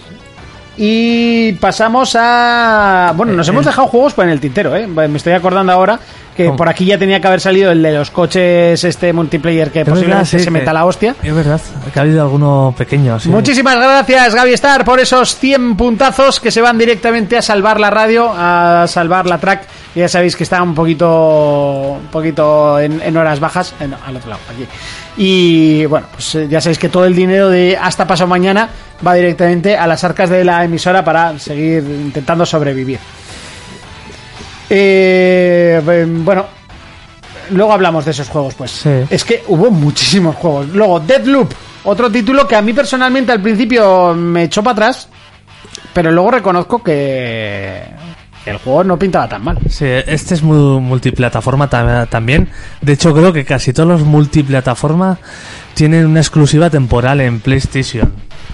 Y 0.77 1.53
pasamos 1.53 2.15
a... 2.19 3.14
Bueno, 3.15 3.34
nos 3.34 3.47
Eh, 3.47 3.52
hemos 3.52 3.65
eh. 3.65 3.69
dejado 3.69 3.88
juegos 3.88 4.14
en 4.18 4.30
el 4.30 4.39
tintero, 4.39 4.76
¿eh? 4.76 4.88
Me 4.88 5.18
estoy 5.18 5.34
acordando 5.34 5.72
ahora 5.72 5.99
que 6.35 6.49
por 6.52 6.68
aquí 6.68 6.84
ya 6.84 6.97
tenía 6.97 7.22
que 7.22 7.27
haber 7.27 7.39
salido 7.39 7.72
el 7.72 7.81
de 7.81 7.93
los 7.93 8.11
coches, 8.11 8.84
este 8.84 9.14
multiplayer 9.14 9.72
que 9.72 9.80
Es 9.80 9.85
verdad, 9.85 9.93
posiblemente 9.95 10.30
sí, 10.31 10.39
se 10.39 10.43
que- 10.45 10.52
meta 10.52 10.73
la 10.73 10.84
hostia. 10.85 11.15
Es 11.23 11.34
verdad, 11.34 11.61
que 11.93 11.97
ha 11.97 12.02
habido 12.02 12.22
alguno 12.23 12.76
pequeño. 12.77 13.18
Sí. 13.22 13.30
Muchísimas 13.30 13.77
gracias, 13.77 14.35
Gaby 14.35 14.52
Star, 14.56 14.84
por 14.84 14.99
esos 14.99 15.38
100 15.38 15.77
puntazos 15.77 16.41
que 16.41 16.52
se 16.52 16.60
van 16.60 16.77
directamente 16.77 17.38
a 17.38 17.41
salvar 17.41 17.80
la 17.80 17.89
radio, 17.89 18.34
a 18.35 18.85
salvar 18.89 19.27
la 19.27 19.38
track. 19.38 19.65
Ya 19.95 20.10
sabéis 20.10 20.35
que 20.35 20.43
está 20.43 20.61
un 20.61 20.76
poquito, 20.76 21.99
un 22.02 22.07
poquito 22.11 22.81
en, 22.81 23.02
en 23.02 23.15
horas 23.15 23.39
bajas, 23.39 23.73
eh, 23.80 23.88
no, 23.88 23.95
al 24.06 24.18
otro 24.18 24.31
lado, 24.31 24.41
aquí. 24.53 24.68
Y 25.15 25.85
bueno, 25.85 26.07
pues 26.11 26.49
ya 26.49 26.60
sabéis 26.60 26.80
que 26.80 26.89
todo 26.89 27.06
el 27.06 27.15
dinero 27.15 27.47
de 27.47 27.77
hasta 27.81 28.06
pasado 28.06 28.27
mañana 28.27 28.68
va 29.05 29.13
directamente 29.13 29.76
a 29.77 29.88
las 29.88 30.03
arcas 30.03 30.30
de 30.30 30.43
la 30.43 30.63
emisora 30.63 31.03
para 31.03 31.38
seguir 31.39 31.84
intentando 31.84 32.45
sobrevivir. 32.45 32.99
Eh, 34.69 36.07
bueno, 36.23 36.45
luego 37.51 37.73
hablamos 37.73 38.05
de 38.05 38.11
esos 38.11 38.30
juegos, 38.30 38.53
pues. 38.55 38.72
Sí. 38.72 38.89
Es 39.09 39.23
que 39.23 39.43
hubo 39.47 39.69
muchísimos 39.72 40.35
juegos. 40.35 40.69
Luego, 40.69 40.99
Deadloop, 40.99 41.51
otro 41.84 42.11
título 42.11 42.47
que 42.47 42.55
a 42.55 42.61
mí 42.61 42.73
personalmente 42.73 43.31
al 43.31 43.41
principio 43.41 44.13
me 44.15 44.43
echó 44.43 44.63
para 44.63 44.73
atrás, 44.73 45.09
pero 45.93 46.11
luego 46.11 46.31
reconozco 46.31 46.81
que 46.81 47.84
el 48.45 48.57
juego 48.57 48.84
no 48.84 48.97
pintaba 48.97 49.27
tan 49.30 49.43
mal. 49.43 49.57
Sí, 49.69 49.85
este 49.85 50.34
es 50.34 50.41
muy 50.43 50.80
multiplataforma 50.81 51.69
tam- 51.69 52.07
también. 52.09 52.49
De 52.81 52.93
hecho, 52.93 53.13
creo 53.13 53.31
que 53.34 53.45
casi 53.45 53.72
todos 53.73 53.89
los 53.89 54.01
multiplataforma 54.01 55.17
tienen 55.76 56.05
una 56.07 56.19
exclusiva 56.22 56.69
temporal 56.69 57.22
en 57.22 57.39
PlayStation. 57.39 58.11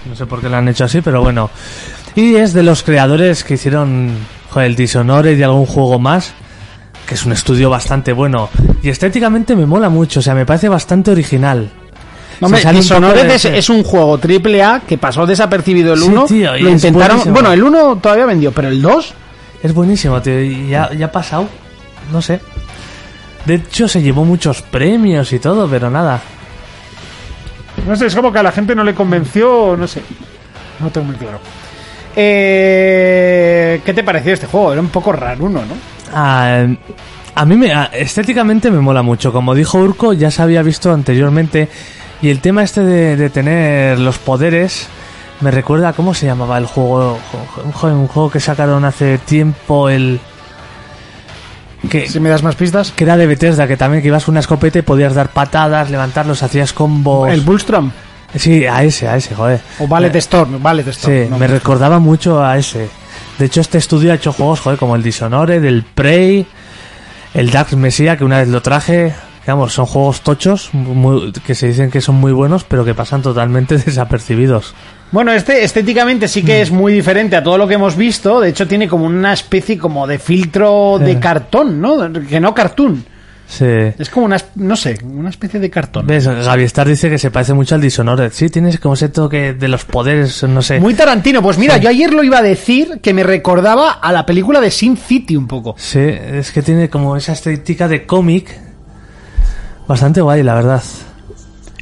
No 0.08 0.16
sé 0.16 0.26
por 0.26 0.40
qué 0.40 0.48
lo 0.48 0.56
han 0.56 0.68
hecho 0.68 0.84
así, 0.84 1.00
pero 1.00 1.22
bueno. 1.22 1.50
Y 2.14 2.34
es 2.36 2.52
de 2.52 2.62
los 2.62 2.82
creadores 2.82 3.44
que 3.44 3.54
hicieron 3.54 4.10
joder, 4.50 4.66
el 4.68 4.76
Dishonored 4.76 5.38
y 5.38 5.42
algún 5.42 5.64
juego 5.66 5.98
más, 5.98 6.32
que 7.06 7.14
es 7.14 7.24
un 7.24 7.32
estudio 7.32 7.70
bastante 7.70 8.12
bueno. 8.12 8.48
Y 8.82 8.88
estéticamente 8.90 9.54
me 9.56 9.64
mola 9.66 9.88
mucho, 9.88 10.20
o 10.20 10.22
sea, 10.22 10.34
me 10.34 10.44
parece 10.44 10.68
bastante 10.68 11.10
original. 11.10 11.70
No, 12.40 12.46
hombre, 12.48 12.62
Dishonored 12.72 13.26
de- 13.28 13.34
es, 13.36 13.44
es 13.44 13.68
un 13.70 13.84
juego 13.84 14.18
triple 14.18 14.62
A 14.62 14.82
que 14.86 14.98
pasó 14.98 15.24
desapercibido 15.24 15.94
el 15.94 16.00
Sí, 16.00 16.08
1. 16.08 16.24
tío, 16.26 16.56
y 16.56 16.62
lo 16.62 16.70
intentaron. 16.70 17.08
buenísimo. 17.18 17.34
Bueno, 17.34 17.52
el 17.52 17.62
1 17.62 17.96
todavía 18.02 18.26
vendió, 18.26 18.50
pero 18.52 18.68
el 18.68 18.82
2. 18.82 19.14
Es 19.62 19.72
buenísimo, 19.72 20.20
tío. 20.20 20.40
Y 20.42 20.68
ya, 20.68 20.90
ya 20.92 21.06
ha 21.06 21.12
pasado. 21.12 21.48
No 22.10 22.20
sé. 22.20 22.40
De 23.46 23.54
hecho, 23.54 23.86
se 23.86 24.02
llevó 24.02 24.24
muchos 24.24 24.60
premios 24.62 25.32
y 25.32 25.38
todo, 25.38 25.68
pero 25.68 25.88
nada. 25.88 26.20
No 27.86 27.96
sé, 27.96 28.06
es 28.06 28.14
como 28.14 28.32
que 28.32 28.38
a 28.38 28.42
la 28.42 28.52
gente 28.52 28.74
no 28.74 28.84
le 28.84 28.94
convenció, 28.94 29.76
no 29.76 29.86
sé. 29.86 30.02
No 30.80 30.90
tengo 30.90 31.06
muy 31.08 31.16
claro. 31.16 31.40
Eh, 32.14 33.80
¿Qué 33.84 33.94
te 33.94 34.04
pareció 34.04 34.34
este 34.34 34.46
juego? 34.46 34.72
Era 34.72 34.80
un 34.80 34.88
poco 34.88 35.12
raro 35.12 35.44
uno, 35.44 35.60
¿no? 35.60 35.74
Ah, 36.14 36.66
a 37.34 37.44
mí 37.44 37.56
me, 37.56 37.72
ah, 37.72 37.90
estéticamente 37.92 38.70
me 38.70 38.80
mola 38.80 39.02
mucho. 39.02 39.32
Como 39.32 39.54
dijo 39.54 39.78
Urco, 39.78 40.12
ya 40.12 40.30
se 40.30 40.42
había 40.42 40.62
visto 40.62 40.92
anteriormente. 40.92 41.68
Y 42.20 42.30
el 42.30 42.40
tema 42.40 42.62
este 42.62 42.82
de, 42.82 43.16
de 43.16 43.30
tener 43.30 43.98
los 43.98 44.18
poderes 44.18 44.88
me 45.42 45.50
recuerda 45.50 45.92
cómo 45.92 46.14
se 46.14 46.26
llamaba 46.26 46.56
el 46.56 46.66
juego, 46.66 47.18
un 47.64 48.06
juego 48.06 48.30
que 48.30 48.38
sacaron 48.40 48.84
hace 48.84 49.18
tiempo, 49.18 49.88
el. 49.88 50.20
Que, 51.90 52.08
Si 52.08 52.20
me 52.20 52.28
das 52.28 52.42
más 52.42 52.54
pistas. 52.54 52.92
que 52.92 53.04
era 53.04 53.16
de 53.16 53.26
Bethesda, 53.26 53.66
que 53.66 53.76
también 53.76 54.02
que 54.02 54.08
ibas 54.08 54.24
con 54.24 54.32
una 54.34 54.40
escopeta 54.40 54.78
y 54.78 54.82
podías 54.82 55.14
dar 55.14 55.30
patadas, 55.30 55.90
levantarlos, 55.90 56.42
hacías 56.42 56.72
combos. 56.72 57.28
El 57.30 57.40
Bullstrom. 57.40 57.90
Sí, 58.34 58.64
a 58.66 58.82
ese, 58.82 59.08
a 59.08 59.16
ese, 59.16 59.34
joder. 59.34 59.60
O 59.78 59.86
Ballet 59.86 60.14
Storm. 60.16 60.62
Ballet 60.62 60.86
Storm. 60.88 61.14
Sí, 61.24 61.28
no, 61.28 61.38
me 61.38 61.46
recordaba 61.48 61.98
mucho 61.98 62.42
a 62.42 62.56
ese. 62.56 62.88
De 63.38 63.46
hecho, 63.46 63.60
este 63.60 63.78
estudio 63.78 64.12
ha 64.12 64.14
hecho 64.14 64.32
juegos, 64.32 64.60
joder, 64.60 64.78
como 64.78 64.96
el 64.96 65.02
Dishonored, 65.02 65.62
el 65.64 65.82
Prey, 65.82 66.46
el 67.34 67.50
Dark 67.50 67.76
Messiah, 67.76 68.16
que 68.16 68.24
una 68.24 68.38
vez 68.38 68.48
lo 68.48 68.62
traje. 68.62 69.12
Vamos, 69.46 69.72
son 69.74 69.86
juegos 69.86 70.20
tochos, 70.22 70.70
muy- 70.72 71.32
que 71.32 71.54
se 71.56 71.66
dicen 71.66 71.90
que 71.90 72.00
son 72.00 72.14
muy 72.14 72.30
buenos, 72.32 72.62
pero 72.64 72.84
que 72.84 72.94
pasan 72.94 73.22
totalmente 73.22 73.76
desapercibidos. 73.84 74.74
Bueno, 75.12 75.30
este 75.32 75.62
estéticamente 75.62 76.26
sí 76.26 76.42
que 76.42 76.62
es 76.62 76.70
muy 76.70 76.92
diferente 76.92 77.36
a 77.36 77.42
todo 77.42 77.58
lo 77.58 77.68
que 77.68 77.74
hemos 77.74 77.96
visto. 77.96 78.40
De 78.40 78.48
hecho, 78.48 78.66
tiene 78.66 78.88
como 78.88 79.04
una 79.04 79.32
especie 79.34 79.78
como 79.78 80.06
de 80.06 80.18
filtro 80.18 80.98
de 80.98 81.12
Eh. 81.12 81.20
cartón, 81.20 81.80
¿no? 81.80 82.10
Que 82.28 82.40
no 82.40 82.54
cartoon. 82.54 83.04
Sí. 83.46 83.66
Es 83.98 84.08
como 84.08 84.24
una, 84.24 84.38
no 84.54 84.74
sé, 84.76 84.96
una 85.04 85.28
especie 85.28 85.60
de 85.60 85.68
cartón. 85.68 86.06
¿Ves? 86.06 86.26
Gaby 86.26 86.62
Star 86.64 86.88
dice 86.88 87.10
que 87.10 87.18
se 87.18 87.30
parece 87.30 87.52
mucho 87.52 87.74
al 87.74 87.82
Dishonored. 87.82 88.32
Sí, 88.32 88.48
tienes 88.48 88.78
como 88.80 88.94
ese 88.94 89.10
toque 89.10 89.52
de 89.52 89.68
los 89.68 89.84
poderes, 89.84 90.42
no 90.44 90.62
sé. 90.62 90.80
Muy 90.80 90.94
Tarantino. 90.94 91.42
Pues 91.42 91.58
mira, 91.58 91.76
yo 91.76 91.90
ayer 91.90 92.14
lo 92.14 92.24
iba 92.24 92.38
a 92.38 92.42
decir 92.42 93.00
que 93.02 93.12
me 93.12 93.22
recordaba 93.22 93.90
a 93.90 94.10
la 94.12 94.24
película 94.24 94.58
de 94.62 94.70
Sin 94.70 94.96
City 94.96 95.36
un 95.36 95.46
poco. 95.46 95.74
Sí, 95.76 96.00
es 96.00 96.50
que 96.52 96.62
tiene 96.62 96.88
como 96.88 97.14
esa 97.14 97.32
estética 97.32 97.86
de 97.88 98.06
cómic. 98.06 98.58
Bastante 99.86 100.22
guay, 100.22 100.42
la 100.42 100.54
verdad. 100.54 100.82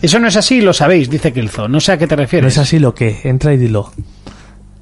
Eso 0.02 0.18
no 0.18 0.28
es 0.28 0.36
así, 0.36 0.60
lo 0.60 0.72
sabéis, 0.72 1.10
dice 1.10 1.32
Kelzo. 1.32 1.68
No 1.68 1.80
sé 1.80 1.92
a 1.92 1.98
qué 1.98 2.06
te 2.06 2.16
No 2.16 2.22
refieres. 2.22 2.52
es 2.54 2.58
así 2.58 2.78
lo 2.78 2.94
que. 2.94 3.20
Entra 3.24 3.52
y 3.52 3.58
dilo. 3.58 3.92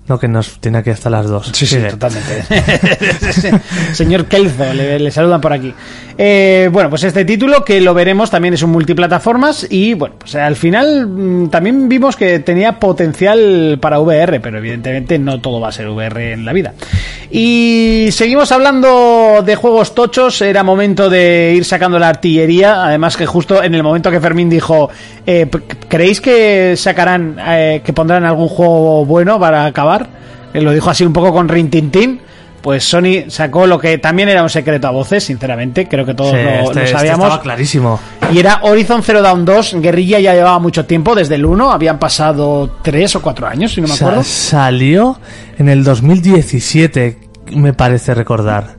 No, 0.09 0.19
que 0.19 0.29
nos 0.29 0.59
tiene 0.59 0.79
aquí 0.79 0.91
hasta 0.91 1.11
las 1.11 1.27
dos. 1.27 1.51
Sí, 1.53 1.67
sí, 1.67 1.79
totalmente. 1.91 2.45
Señor 3.93 4.27
Kelzo, 4.27 4.73
le, 4.73 4.99
le 4.99 5.11
saludan 5.11 5.41
por 5.41 5.53
aquí. 5.53 5.75
Eh, 6.21 6.69
bueno, 6.73 6.91
pues 6.91 7.05
este 7.05 7.25
título 7.25 7.65
que 7.65 7.81
lo 7.81 7.95
veremos 7.95 8.29
también 8.29 8.53
es 8.53 8.63
un 8.65 8.71
multiplataformas 8.71 9.69
y 9.71 9.95
bueno, 9.95 10.17
pues 10.19 10.35
al 10.35 10.57
final 10.57 11.07
mm, 11.07 11.49
también 11.49 11.89
vimos 11.89 12.17
que 12.17 12.41
tenía 12.41 12.81
potencial 12.81 13.79
para 13.81 14.01
VR, 14.01 14.41
pero 14.41 14.59
evidentemente 14.59 15.17
no 15.21 15.41
todo 15.41 15.61
va 15.61 15.69
a 15.69 15.73
ser 15.73 15.89
VR 15.89 16.33
en 16.33 16.45
la 16.45 16.53
vida. 16.53 16.75
Y 17.31 18.09
seguimos 18.11 18.51
hablando 18.51 19.43
de 19.47 19.55
juegos 19.55 19.95
tochos, 19.95 20.43
era 20.43 20.65
momento 20.65 21.09
de 21.09 21.53
ir 21.57 21.65
sacando 21.65 22.01
la 22.01 22.09
artillería, 22.09 22.85
además 22.85 23.17
que 23.17 23.27
justo 23.27 23.63
en 23.63 23.77
el 23.77 23.85
momento 23.85 24.11
que 24.11 24.21
Fermín 24.21 24.51
dijo, 24.51 24.91
eh, 25.25 25.47
¿creéis 25.89 26.21
que 26.21 26.75
sacarán, 26.77 27.37
eh, 27.47 27.83
que 27.85 27.93
pondrán 27.93 28.25
algún 28.25 28.49
juego 28.49 29.05
bueno 29.05 29.39
para 29.39 29.67
acabar? 29.67 29.98
Él 30.55 30.65
lo 30.65 30.73
dijo 30.73 30.91
así 30.91 31.05
un 31.05 31.13
poco 31.13 31.33
con 31.33 31.49
Rintintín. 31.49 32.21
Pues 32.61 32.83
Sony 32.83 33.29
sacó 33.29 33.69
lo 33.69 33.79
que 33.79 33.99
también 33.99 34.29
era 34.29 34.43
un 34.43 34.51
secreto 34.51 34.89
a 34.89 34.91
voces, 34.91 35.23
sinceramente, 35.23 35.87
creo 35.87 36.05
que 36.05 36.13
todos 36.15 36.33
Sí, 36.33 36.37
lo, 36.43 36.51
este- 36.51 36.75
lo 36.75 36.81
este 36.81 36.87
sabíamos. 36.89 37.27
estaba 37.27 37.41
clarísimo. 37.43 38.01
Y 38.33 38.39
era 38.41 38.59
Horizon 38.63 39.01
Zero 39.05 39.23
Dawn 39.23 39.45
2, 39.45 39.77
Guerrilla 39.81 40.19
ya 40.19 40.35
llevaba 40.35 40.59
mucho 40.59 40.85
tiempo, 40.85 41.15
desde 41.15 41.37
el 41.37 41.47
1, 41.47 41.71
habían 41.71 42.01
pasado 42.01 42.79
3 42.83 43.15
o 43.15 43.23
4 43.23 43.47
años, 43.47 43.73
si 43.73 43.81
no 43.81 43.87
me 43.87 43.95
acuerdo. 43.95 44.25
salió 44.25 45.21
en 45.57 45.69
el 45.69 45.85
2017, 45.85 47.17
me 47.53 47.73
parece 47.75 48.13
recordar. 48.13 48.75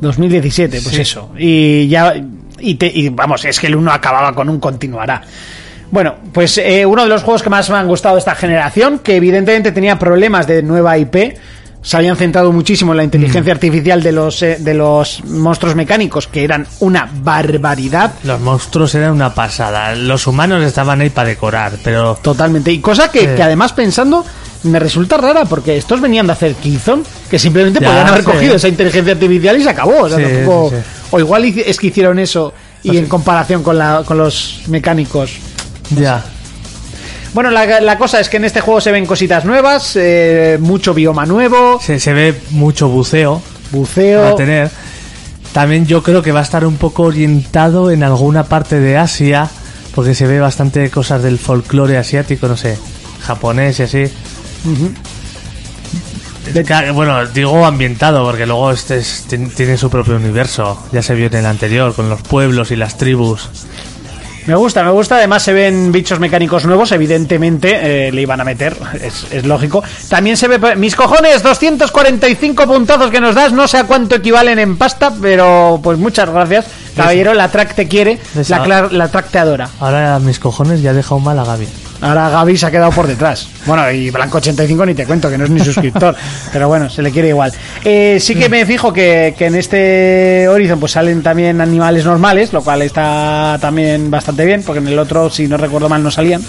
2017, 0.00 0.80
pues 0.82 0.96
Sí. 0.96 1.00
eso. 1.02 1.30
Y 1.38 1.86
ya. 1.88 2.14
Y, 2.58 2.74
te- 2.74 2.90
y 2.92 3.08
vamos, 3.08 3.44
es 3.44 3.58
que 3.58 3.68
el 3.68 3.76
1 3.76 3.92
acababa 3.92 4.34
con 4.34 4.48
un 4.48 4.58
continuará. 4.58 5.22
Bueno, 5.92 6.14
pues 6.32 6.56
eh, 6.58 6.84
uno 6.86 7.02
de 7.02 7.08
los 7.08 7.22
juegos 7.22 7.42
que 7.42 7.50
más 7.50 7.68
me 7.70 7.76
han 7.76 7.86
gustado 7.86 8.14
de 8.16 8.20
esta 8.20 8.34
generación, 8.34 8.98
que 8.98 9.14
evidentemente 9.16 9.70
tenía 9.72 9.98
problemas 9.98 10.46
de 10.46 10.62
nueva 10.62 10.96
IP, 10.98 11.36
se 11.82 11.96
habían 11.96 12.16
centrado 12.16 12.50
muchísimo 12.50 12.92
en 12.92 12.96
la 12.96 13.04
inteligencia 13.04 13.52
artificial 13.52 14.02
de 14.02 14.12
los, 14.12 14.42
eh, 14.42 14.56
de 14.58 14.72
los 14.72 15.22
monstruos 15.24 15.74
mecánicos, 15.74 16.28
que 16.28 16.44
eran 16.44 16.66
una 16.80 17.10
barbaridad. 17.12 18.12
Los 18.24 18.40
monstruos 18.40 18.94
eran 18.94 19.10
una 19.12 19.34
pasada. 19.34 19.94
Los 19.94 20.26
humanos 20.26 20.62
estaban 20.64 21.00
ahí 21.02 21.10
para 21.10 21.28
decorar, 21.28 21.72
pero 21.84 22.18
Totalmente. 22.22 22.72
Y 22.72 22.78
cosa 22.80 23.10
que, 23.10 23.20
Sí. 23.20 23.26
que 23.36 23.42
además 23.42 23.72
pensando 23.74 24.24
me 24.62 24.78
resulta 24.78 25.16
rara 25.18 25.44
porque 25.44 25.76
estos 25.76 26.00
venían 26.00 26.26
de 26.26 26.32
hacer 26.32 26.54
Killzone, 26.54 27.02
que 27.28 27.38
simplemente 27.38 27.80
Ya, 27.80 27.88
podían 27.88 28.06
haber 28.06 28.20
sí. 28.20 28.26
cogido 28.30 28.54
esa 28.54 28.68
inteligencia 28.68 29.12
artificial 29.12 29.58
y 29.60 29.62
se 29.62 29.68
acabó. 29.70 30.02
O, 30.04 30.08
sea, 30.08 30.18
Sí, 30.18 30.24
tampoco- 30.24 30.70
sí, 30.70 30.76
o 31.10 31.18
igual 31.18 31.44
es 31.44 31.78
que 31.78 31.86
hicieron 31.88 32.18
eso 32.18 32.54
y 32.84 32.96
en 32.96 33.06
comparación 33.06 33.62
con, 33.62 33.76
la, 33.76 34.02
con 34.06 34.16
los 34.18 34.62
mecánicos. 34.68 35.32
Ya. 35.96 36.24
Bueno, 37.34 37.50
la, 37.50 37.80
la 37.80 37.96
cosa 37.98 38.20
es 38.20 38.28
que 38.28 38.36
en 38.36 38.44
este 38.44 38.60
juego 38.60 38.80
se 38.80 38.92
ven 38.92 39.06
cositas 39.06 39.44
nuevas, 39.46 39.96
eh, 39.96 40.58
mucho 40.60 40.92
bioma 40.92 41.24
nuevo, 41.24 41.80
Se, 41.80 41.98
se 41.98 42.12
ve 42.12 42.38
mucho 42.50 42.88
buceo 42.88 43.36
a 43.36 43.76
buceo. 43.76 44.34
tener. 44.34 44.70
También 45.52 45.86
yo 45.86 46.02
creo 46.02 46.22
que 46.22 46.30
va 46.32 46.40
a 46.40 46.42
estar 46.42 46.64
un 46.66 46.76
poco 46.76 47.04
orientado 47.04 47.90
en 47.90 48.02
alguna 48.02 48.44
parte 48.44 48.80
de 48.80 48.96
Asia, 48.98 49.48
porque 49.94 50.14
se 50.14 50.26
ve 50.26 50.40
bastante 50.40 50.90
cosas 50.90 51.22
del 51.22 51.38
folclore 51.38 51.96
asiático, 51.98 52.48
no 52.48 52.56
sé, 52.56 52.78
japonés 53.22 53.78
y 53.80 53.82
así. 53.84 54.04
Bueno, 56.94 57.24
digo 57.26 57.64
ambientado, 57.64 58.24
porque 58.26 58.46
luego 58.46 58.72
este 58.72 58.98
es- 58.98 59.26
tien- 59.28 59.50
tiene 59.54 59.78
su 59.78 59.88
propio 59.88 60.16
universo. 60.16 60.78
Ya 60.92 61.00
se 61.02 61.14
vio 61.14 61.26
en 61.26 61.34
el 61.34 61.46
anterior, 61.46 61.94
con 61.94 62.08
los 62.10 62.20
pueblos 62.22 62.70
y 62.72 62.76
las 62.76 62.96
tribus. 62.98 63.48
Me 64.46 64.54
gusta, 64.54 64.82
me 64.82 64.90
gusta. 64.90 65.16
Además 65.16 65.42
se 65.42 65.52
ven 65.52 65.92
bichos 65.92 66.18
mecánicos 66.18 66.64
nuevos, 66.64 66.90
evidentemente 66.92 68.08
eh, 68.08 68.12
le 68.12 68.22
iban 68.22 68.40
a 68.40 68.44
meter, 68.44 68.76
es, 69.00 69.26
es 69.30 69.44
lógico. 69.44 69.82
También 70.08 70.36
se 70.36 70.48
ve... 70.48 70.76
Mis 70.76 70.96
cojones, 70.96 71.42
245 71.42 72.66
puntazos 72.66 73.10
que 73.10 73.20
nos 73.20 73.34
das, 73.34 73.52
no 73.52 73.68
sé 73.68 73.78
a 73.78 73.84
cuánto 73.84 74.16
equivalen 74.16 74.58
en 74.58 74.76
pasta, 74.76 75.12
pero 75.20 75.80
pues 75.82 75.98
muchas 75.98 76.28
gracias. 76.30 76.66
Caballero, 76.96 77.34
la 77.34 77.48
track 77.48 77.74
te 77.74 77.88
quiere, 77.88 78.18
la, 78.48 78.88
la 78.90 79.08
track 79.08 79.30
te 79.30 79.38
adora. 79.38 79.68
Ahora 79.80 80.18
mis 80.18 80.38
cojones 80.38 80.82
ya 80.82 80.90
he 80.90 80.94
dejado 80.94 81.20
mal 81.20 81.38
a 81.38 81.44
Gaby. 81.44 81.68
Ahora 82.02 82.28
Gaby 82.30 82.56
se 82.56 82.66
ha 82.66 82.70
quedado 82.70 82.90
por 82.90 83.06
detrás. 83.06 83.48
Bueno, 83.64 83.90
y 83.90 84.10
Blanco85 84.10 84.86
ni 84.86 84.94
te 84.94 85.06
cuento, 85.06 85.30
que 85.30 85.38
no 85.38 85.44
es 85.44 85.50
ni 85.50 85.60
suscriptor. 85.60 86.16
pero 86.52 86.68
bueno, 86.68 86.90
se 86.90 87.00
le 87.00 87.12
quiere 87.12 87.28
igual. 87.28 87.52
Eh, 87.84 88.18
sí 88.20 88.34
que 88.34 88.48
me 88.48 88.66
fijo 88.66 88.92
que, 88.92 89.34
que 89.38 89.46
en 89.46 89.54
este 89.54 90.48
Horizon 90.48 90.80
pues 90.80 90.92
salen 90.92 91.22
también 91.22 91.60
animales 91.60 92.04
normales, 92.04 92.52
lo 92.52 92.62
cual 92.62 92.82
está 92.82 93.56
también 93.60 94.10
bastante 94.10 94.44
bien, 94.44 94.62
porque 94.64 94.80
en 94.80 94.88
el 94.88 94.98
otro, 94.98 95.30
si 95.30 95.46
no 95.46 95.56
recuerdo 95.56 95.88
mal, 95.88 96.02
no 96.02 96.10
salían. 96.10 96.42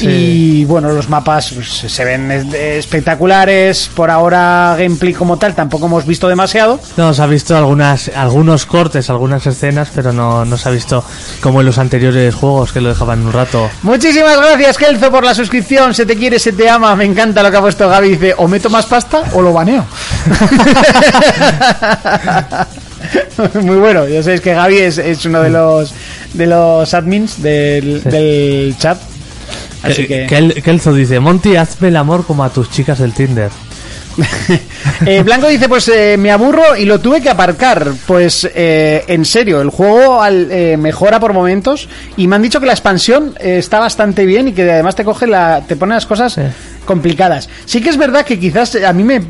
Y 0.00 0.64
bueno, 0.64 0.92
los 0.92 1.08
mapas 1.08 1.52
pues, 1.54 1.68
se 1.68 2.04
ven 2.04 2.30
espectaculares. 2.30 3.90
Por 3.94 4.10
ahora, 4.10 4.76
gameplay 4.78 5.12
como 5.12 5.38
tal, 5.38 5.54
tampoco 5.54 5.86
hemos 5.86 6.06
visto 6.06 6.28
demasiado. 6.28 6.80
No, 6.96 7.14
se 7.14 7.22
ha 7.22 7.26
visto 7.26 7.56
algunas, 7.56 8.10
algunos 8.14 8.66
cortes, 8.66 9.10
algunas 9.10 9.46
escenas, 9.46 9.90
pero 9.94 10.12
no, 10.12 10.44
no 10.44 10.56
se 10.56 10.68
ha 10.68 10.72
visto 10.72 11.04
como 11.40 11.60
en 11.60 11.66
los 11.66 11.78
anteriores 11.78 12.34
juegos 12.34 12.72
que 12.72 12.80
lo 12.80 12.88
dejaban 12.88 13.26
un 13.26 13.32
rato. 13.32 13.70
Muchísimas 13.82 14.36
gracias, 14.36 14.78
Kelzo, 14.78 15.10
por 15.10 15.24
la 15.24 15.34
suscripción. 15.34 15.94
Se 15.94 16.06
te 16.06 16.16
quiere, 16.16 16.38
se 16.38 16.52
te 16.52 16.68
ama. 16.68 16.94
Me 16.96 17.04
encanta 17.04 17.42
lo 17.42 17.50
que 17.50 17.56
ha 17.56 17.60
puesto 17.60 17.88
Gaby. 17.88 18.08
Dice, 18.08 18.34
o 18.36 18.48
meto 18.48 18.70
más 18.70 18.86
pasta 18.86 19.22
o 19.34 19.42
lo 19.42 19.52
baneo. 19.52 19.84
Muy 23.54 23.76
bueno. 23.76 24.06
Ya 24.06 24.22
sabéis 24.22 24.40
que 24.40 24.54
Gaby 24.54 24.78
es, 24.78 24.98
es 24.98 25.24
uno 25.24 25.42
de 25.42 25.50
los 25.50 25.92
de 26.34 26.46
los 26.46 26.94
admins 26.94 27.42
del, 27.42 28.02
del 28.04 28.76
chat. 28.78 28.98
Así 29.82 30.06
que... 30.06 30.26
Kel- 30.26 30.62
Kelzo 30.62 30.92
dice, 30.92 31.20
Monty, 31.20 31.56
hazme 31.56 31.88
el 31.88 31.96
amor 31.96 32.24
como 32.26 32.42
a 32.44 32.50
tus 32.50 32.70
chicas 32.70 32.98
del 32.98 33.12
Tinder. 33.12 33.50
Eh, 35.06 35.22
Blanco 35.22 35.46
dice, 35.46 35.68
pues 35.68 35.86
eh, 35.88 36.16
me 36.18 36.32
aburro 36.32 36.76
y 36.76 36.84
lo 36.84 36.98
tuve 36.98 37.20
que 37.20 37.30
aparcar. 37.30 37.92
Pues 38.06 38.48
eh, 38.52 39.04
en 39.06 39.24
serio, 39.24 39.60
el 39.60 39.70
juego 39.70 40.20
al- 40.20 40.48
mejora 40.78 41.20
por 41.20 41.32
momentos 41.32 41.88
y 42.16 42.26
me 42.26 42.34
han 42.36 42.42
dicho 42.42 42.58
que 42.58 42.66
la 42.66 42.72
expansión 42.72 43.34
está 43.38 43.78
bastante 43.78 44.26
bien 44.26 44.48
y 44.48 44.52
que 44.52 44.62
además 44.70 44.96
te 44.96 45.04
coge 45.04 45.26
la, 45.28 45.62
te 45.68 45.76
pone 45.76 45.94
las 45.94 46.06
cosas 46.06 46.32
Sí. 46.32 46.42
complicadas. 46.84 47.48
Sí 47.64 47.80
que 47.80 47.90
es 47.90 47.96
verdad 47.96 48.24
que 48.26 48.40
quizás 48.40 48.74
a 48.76 48.92
mí 48.92 49.04
me 49.04 49.20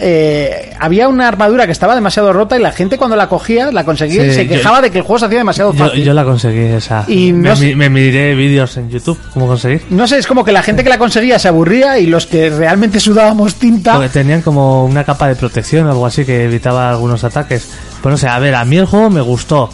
eh, 0.00 0.72
había 0.78 1.08
una 1.08 1.28
armadura 1.28 1.66
que 1.66 1.72
estaba 1.72 1.94
demasiado 1.94 2.32
rota 2.32 2.56
y 2.56 2.60
la 2.62 2.72
gente 2.72 2.96
cuando 2.98 3.16
la 3.16 3.28
cogía, 3.28 3.70
la 3.72 3.84
conseguía, 3.84 4.22
Sí, 4.24 4.32
se 4.32 4.44
yo- 4.46 4.50
quejaba 4.56 4.80
de 4.80 4.90
que 4.90 4.98
el 4.98 5.04
juego 5.04 5.18
se 5.18 5.26
hacía 5.26 5.38
demasiado 5.38 5.72
Yo, 5.72 5.84
fácil. 5.86 6.04
yo 6.04 6.14
la 6.14 6.24
conseguí 6.24 6.60
esa. 6.60 7.04
Y 7.08 7.32
me, 7.32 7.48
no 7.50 7.56
sé- 7.56 7.66
mi- 7.66 7.74
me 7.76 7.90
miré 7.90 8.34
vídeos 8.34 8.76
en 8.76 8.90
YouTube, 8.90 9.18
cómo 9.34 9.46
conseguir. 9.46 9.82
No 9.90 10.06
sé, 10.06 10.18
es 10.18 10.26
como 10.26 10.44
que 10.44 10.52
la 10.52 10.62
gente 10.62 10.82
que 10.82 10.88
la 10.90 10.98
conseguía 10.98 11.38
se 11.38 11.48
aburría 11.48 11.98
y 11.98 12.06
los 12.06 12.26
que 12.26 12.50
realmente 12.50 13.00
sudábamos 13.00 13.54
tinta. 13.56 13.94
Porque 13.94 14.08
tenían 14.08 14.42
como 14.42 14.84
una 14.84 15.04
capa 15.04 15.28
de 15.28 15.36
protección 15.36 15.86
o 15.86 15.90
algo 15.90 16.06
así 16.06 16.24
que 16.24 16.44
evitaba 16.44 16.88
algunos 16.90 17.24
ataques. 17.24 17.68
Pues 18.02 18.10
no 18.12 18.16
sé, 18.16 18.28
a 18.28 18.38
ver, 18.38 18.54
a 18.54 18.64
mí 18.64 18.76
el 18.76 18.86
juego 18.86 19.10
me 19.10 19.20
gustó. 19.20 19.70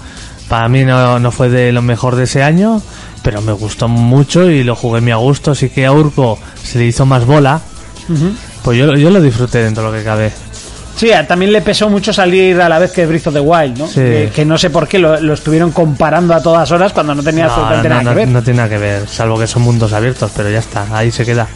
Para 0.48 0.68
mí 0.68 0.84
no, 0.84 1.18
no 1.18 1.30
fue 1.32 1.48
de 1.48 1.72
lo 1.72 1.80
mejor 1.82 2.16
de 2.16 2.24
ese 2.24 2.42
año, 2.42 2.82
pero 3.22 3.40
me 3.40 3.52
gustó 3.52 3.88
mucho 3.88 4.50
y 4.50 4.62
lo 4.62 4.76
jugué 4.76 5.00
muy 5.00 5.10
a 5.12 5.16
gusto. 5.16 5.54
Sí 5.54 5.70
que 5.70 5.86
a 5.86 5.92
Urco 5.92 6.38
se 6.62 6.78
le 6.78 6.84
hizo 6.86 7.06
más 7.06 7.24
bola. 7.24 7.60
Pues 8.64 8.78
yo, 8.78 8.94
yo 8.96 9.10
lo 9.10 9.20
disfruté 9.20 9.58
dentro 9.62 9.84
de 9.84 9.90
lo 9.92 9.96
que 9.96 10.02
cabe. 10.04 10.32
Sí, 10.96 11.10
también 11.28 11.52
le 11.52 11.60
pesó 11.60 11.88
mucho 11.90 12.12
salir 12.12 12.60
a 12.60 12.68
la 12.68 12.78
vez 12.78 12.92
que 12.92 13.04
Breath 13.04 13.26
of 13.26 13.34
the 13.34 13.40
Wild, 13.40 13.78
¿no? 13.78 13.86
Sí. 13.86 13.94
Que, 13.94 14.30
que 14.34 14.44
no 14.44 14.56
sé 14.56 14.70
por 14.70 14.86
qué 14.88 14.98
lo, 14.98 15.20
lo 15.20 15.34
estuvieron 15.34 15.70
comparando 15.72 16.32
a 16.34 16.40
todas 16.42 16.70
horas 16.70 16.92
cuando 16.92 17.14
no 17.14 17.22
tenía 17.22 17.46
No, 17.46 17.50
absolutamente 17.50 17.88
no, 17.88 17.94
nada 17.96 18.02
no- 18.04 18.10
que 18.10 18.16
ver. 18.16 18.28
no 18.28 18.42
tiene 18.42 18.56
nada 18.58 18.68
que 18.68 18.78
ver, 18.78 19.08
salvo 19.08 19.38
que 19.38 19.46
son 19.46 19.62
mundos 19.62 19.92
abiertos, 19.92 20.30
pero 20.36 20.50
ya 20.50 20.60
está, 20.60 20.86
ahí 20.96 21.10
se 21.10 21.24
queda. 21.24 21.48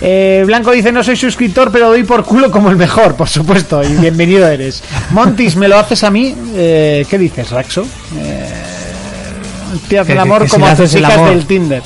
Eh, 0.00 0.42
Blanco 0.46 0.70
dice, 0.72 0.90
no 0.92 1.02
soy 1.04 1.16
suscriptor, 1.16 1.70
pero 1.70 1.88
doy 1.88 2.04
por 2.04 2.24
culo 2.24 2.50
como 2.50 2.70
el 2.70 2.76
mejor, 2.76 3.14
por 3.16 3.28
supuesto, 3.28 3.82
y 3.84 3.88
bienvenido 3.96 4.46
eres. 4.48 4.82
Montis, 5.10 5.56
¿me 5.56 5.68
lo 5.68 5.76
haces 5.78 6.02
a 6.04 6.10
mí? 6.10 6.34
Eh, 6.54 7.04
¿Qué 7.08 7.18
dices, 7.18 7.50
Raxo? 7.50 7.86
Eh, 8.16 8.48
te 9.88 9.98
hace 9.98 10.12
el 10.12 10.18
amor 10.18 10.42
que 10.42 10.48
si 10.48 10.54
como 10.54 10.66
le 10.66 10.72
a 10.72 10.76
tus 10.76 10.90
chicas 10.92 11.24
del 11.24 11.46
Tinder. 11.46 11.82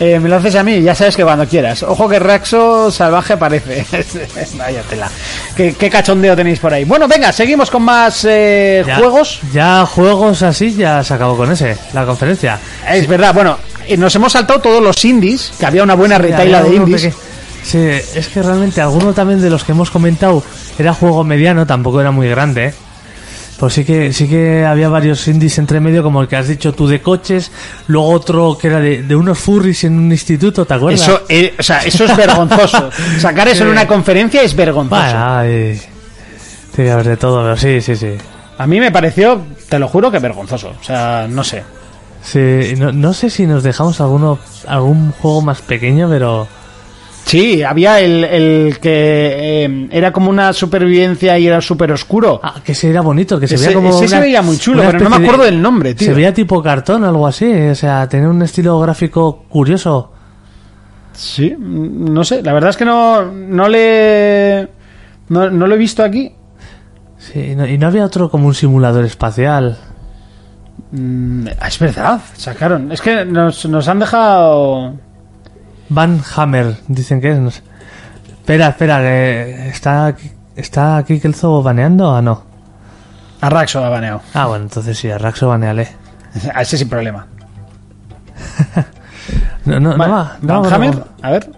Eh, 0.00 0.20
me 0.20 0.28
lo 0.28 0.36
haces 0.36 0.54
a 0.54 0.62
mí, 0.62 0.80
ya 0.80 0.94
sabes 0.94 1.16
que 1.16 1.24
cuando 1.24 1.46
quieras. 1.46 1.82
Ojo 1.82 2.08
que 2.08 2.20
Raxo 2.20 2.88
salvaje 2.90 3.32
aparece. 3.32 3.84
Vaya 4.56 4.82
tela. 4.82 5.10
¿Qué, 5.56 5.74
qué 5.74 5.90
cachondeo 5.90 6.36
tenéis 6.36 6.60
por 6.60 6.72
ahí. 6.72 6.84
Bueno, 6.84 7.08
venga, 7.08 7.32
seguimos 7.32 7.68
con 7.70 7.82
más 7.82 8.24
eh, 8.28 8.84
Ya- 8.86 8.96
juegos. 8.98 9.40
Ya 9.52 9.84
juegos 9.86 10.42
así, 10.42 10.74
ya 10.74 11.02
se 11.02 11.14
acabó 11.14 11.36
con 11.36 11.50
ese, 11.50 11.76
la 11.94 12.04
conferencia. 12.06 12.58
Es 12.88 13.08
verdad, 13.08 13.34
bueno, 13.34 13.58
eh, 13.88 13.96
nos 13.96 14.14
hemos 14.14 14.30
saltado 14.32 14.60
todos 14.60 14.80
los 14.80 15.04
indies, 15.04 15.52
que 15.58 15.66
había 15.66 15.82
una 15.82 15.94
buena 15.94 16.16
Sí, 16.16 16.22
retaila 16.22 16.62
de 16.62 16.74
indies. 16.76 17.02
peque- 17.02 17.14
Sí, 17.64 17.78
es 18.18 18.28
que 18.28 18.40
realmente 18.40 18.80
alguno 18.80 19.12
también 19.12 19.40
de 19.42 19.50
los 19.50 19.64
que 19.64 19.72
hemos 19.72 19.90
comentado 19.90 20.42
era 20.78 20.94
juego 20.94 21.24
mediano, 21.24 21.66
tampoco 21.66 22.00
era 22.00 22.12
muy 22.12 22.28
grande. 22.28 22.66
¿eh? 22.66 22.74
Pues 23.58 23.74
sí 23.74 23.84
que, 23.84 24.12
sí 24.12 24.28
que 24.28 24.64
había 24.64 24.88
varios 24.88 25.26
indies 25.26 25.58
entre 25.58 25.80
medio, 25.80 26.02
como 26.02 26.22
el 26.22 26.28
que 26.28 26.36
has 26.36 26.46
dicho 26.46 26.72
tú 26.72 26.86
de 26.86 27.02
coches, 27.02 27.50
luego 27.88 28.08
otro 28.10 28.56
que 28.56 28.68
era 28.68 28.78
de, 28.78 29.02
de 29.02 29.16
unos 29.16 29.38
furries 29.38 29.82
en 29.82 29.98
un 29.98 30.12
instituto, 30.12 30.64
¿te 30.64 30.74
acuerdas? 30.74 31.02
Eso, 31.02 31.22
eh, 31.28 31.54
o 31.58 31.62
sea, 31.62 31.78
eso 31.78 32.04
es 32.04 32.16
vergonzoso. 32.16 32.90
Sacar 33.18 33.48
eso 33.48 33.64
en 33.64 33.70
una 33.70 33.86
conferencia 33.86 34.42
es 34.42 34.54
vergonzoso. 34.54 35.02
Ay, 35.02 35.80
haber 36.86 37.08
de 37.08 37.16
todo, 37.16 37.42
pero 37.42 37.56
sí, 37.56 37.80
sí, 37.80 37.96
sí. 37.96 38.12
A 38.58 38.66
mí 38.66 38.78
me 38.78 38.92
pareció, 38.92 39.40
te 39.68 39.78
lo 39.78 39.88
juro, 39.88 40.10
que 40.10 40.18
vergonzoso. 40.18 40.74
O 40.80 40.84
sea, 40.84 41.26
no 41.28 41.42
sé. 41.42 41.64
Sí, 42.22 42.74
no, 42.76 42.92
no 42.92 43.12
sé 43.12 43.30
si 43.30 43.46
nos 43.46 43.62
dejamos 43.62 44.00
alguno, 44.00 44.38
algún 44.66 45.12
juego 45.12 45.42
más 45.42 45.62
pequeño, 45.62 46.08
pero 46.08 46.46
Sí, 47.28 47.62
había 47.62 48.00
el, 48.00 48.24
el 48.24 48.78
que 48.80 49.64
eh, 49.66 49.88
era 49.90 50.12
como 50.12 50.30
una 50.30 50.52
supervivencia 50.54 51.38
y 51.38 51.46
era 51.46 51.60
súper 51.60 51.92
oscuro. 51.92 52.40
Ah, 52.42 52.54
que 52.64 52.72
ese 52.72 52.88
era 52.88 53.02
bonito, 53.02 53.38
que 53.38 53.46
se 53.46 53.56
Ese- 53.56 53.66
veía 53.66 53.74
como. 53.76 53.90
ese 53.90 54.08
se 54.08 54.14
una- 54.14 54.24
veía 54.24 54.40
muy 54.42 54.56
chulo, 54.56 54.82
pero 54.86 54.98
no 54.98 55.10
me 55.10 55.24
acuerdo 55.26 55.44
del 55.44 55.60
nombre, 55.60 55.94
tío. 55.94 56.08
Se 56.08 56.14
veía 56.14 56.32
tipo 56.32 56.62
cartón, 56.62 57.04
algo 57.04 57.26
así. 57.26 57.44
O 57.52 57.74
sea, 57.74 58.08
tenía 58.08 58.30
un 58.30 58.40
estilo 58.40 58.80
gráfico 58.80 59.44
curioso. 59.48 60.10
Sí, 61.12 61.54
no 61.58 62.24
sé, 62.24 62.42
la 62.42 62.52
verdad 62.54 62.70
es 62.70 62.76
que 62.78 62.84
no, 62.86 63.30
no 63.30 63.68
le... 63.68 64.68
No, 65.28 65.50
no 65.50 65.66
lo 65.66 65.74
he 65.74 65.78
visto 65.78 66.02
aquí. 66.02 66.32
Sí, 67.18 67.40
y 67.40 67.54
no, 67.56 67.66
y 67.66 67.76
no 67.76 67.88
había 67.88 68.04
otro 68.06 68.30
como 68.30 68.46
un 68.46 68.54
simulador 68.54 69.04
espacial. 69.04 69.76
Mm, 70.92 71.48
es 71.66 71.78
verdad, 71.78 72.20
sacaron. 72.34 72.90
Es 72.90 73.02
que 73.02 73.24
nos, 73.26 73.66
nos 73.66 73.86
han 73.88 73.98
dejado... 73.98 74.94
Van 75.88 76.20
Hammer, 76.36 76.76
dicen 76.88 77.20
que 77.20 77.32
es. 77.32 77.38
no 77.38 77.50
sé. 77.50 77.62
Espera, 78.30 78.68
espera, 78.68 79.00
que 79.00 79.68
está 79.68 80.06
aquí, 80.06 80.30
está 80.56 80.96
aquí 80.96 81.20
Kelzo 81.20 81.62
baneando 81.62 82.10
o 82.10 82.22
no. 82.22 82.42
A 83.40 83.48
Raxo 83.50 83.84
ha 83.84 83.88
baneado. 83.88 84.20
Ah, 84.34 84.46
bueno, 84.46 84.64
entonces 84.64 84.98
sí, 84.98 85.10
a 85.10 85.18
Raxo 85.18 85.48
baneale. 85.48 85.88
A 86.54 86.62
ese 86.62 86.76
sin 86.78 86.88
problema. 86.88 87.26
No, 89.64 89.78
no, 89.78 89.90
no 89.90 89.98
Vale, 89.98 90.12
va. 90.12 90.38
Van 90.40 90.62
No, 90.62 90.68
Hammer, 90.74 90.96
no, 90.96 91.04
a 91.20 91.30
ver. 91.30 91.50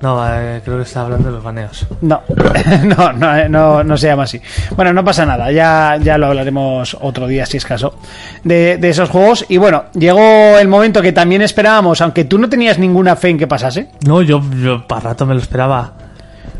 No, 0.00 0.26
eh, 0.26 0.62
creo 0.64 0.78
que 0.78 0.84
está 0.84 1.02
hablando 1.02 1.28
de 1.28 1.34
los 1.34 1.42
baneos. 1.42 1.86
No, 2.00 2.22
no, 2.84 3.12
no, 3.12 3.36
eh, 3.36 3.48
no, 3.48 3.84
no 3.84 3.96
se 3.98 4.06
llama 4.06 4.22
así. 4.22 4.40
Bueno, 4.74 4.92
no 4.94 5.04
pasa 5.04 5.26
nada, 5.26 5.52
ya, 5.52 5.98
ya 6.02 6.16
lo 6.16 6.28
hablaremos 6.28 6.96
otro 7.00 7.26
día, 7.26 7.44
si 7.44 7.58
es 7.58 7.66
caso, 7.66 7.94
de, 8.42 8.78
de 8.78 8.88
esos 8.88 9.10
juegos. 9.10 9.44
Y 9.48 9.58
bueno, 9.58 9.84
llegó 9.92 10.58
el 10.58 10.68
momento 10.68 11.02
que 11.02 11.12
también 11.12 11.42
esperábamos, 11.42 12.00
aunque 12.00 12.24
tú 12.24 12.38
no 12.38 12.48
tenías 12.48 12.78
ninguna 12.78 13.14
fe 13.16 13.28
en 13.28 13.38
que 13.38 13.46
pasase. 13.46 13.88
No, 14.06 14.22
yo, 14.22 14.40
yo 14.62 14.86
para 14.86 15.00
rato 15.10 15.26
me 15.26 15.34
lo 15.34 15.40
esperaba. 15.40 15.92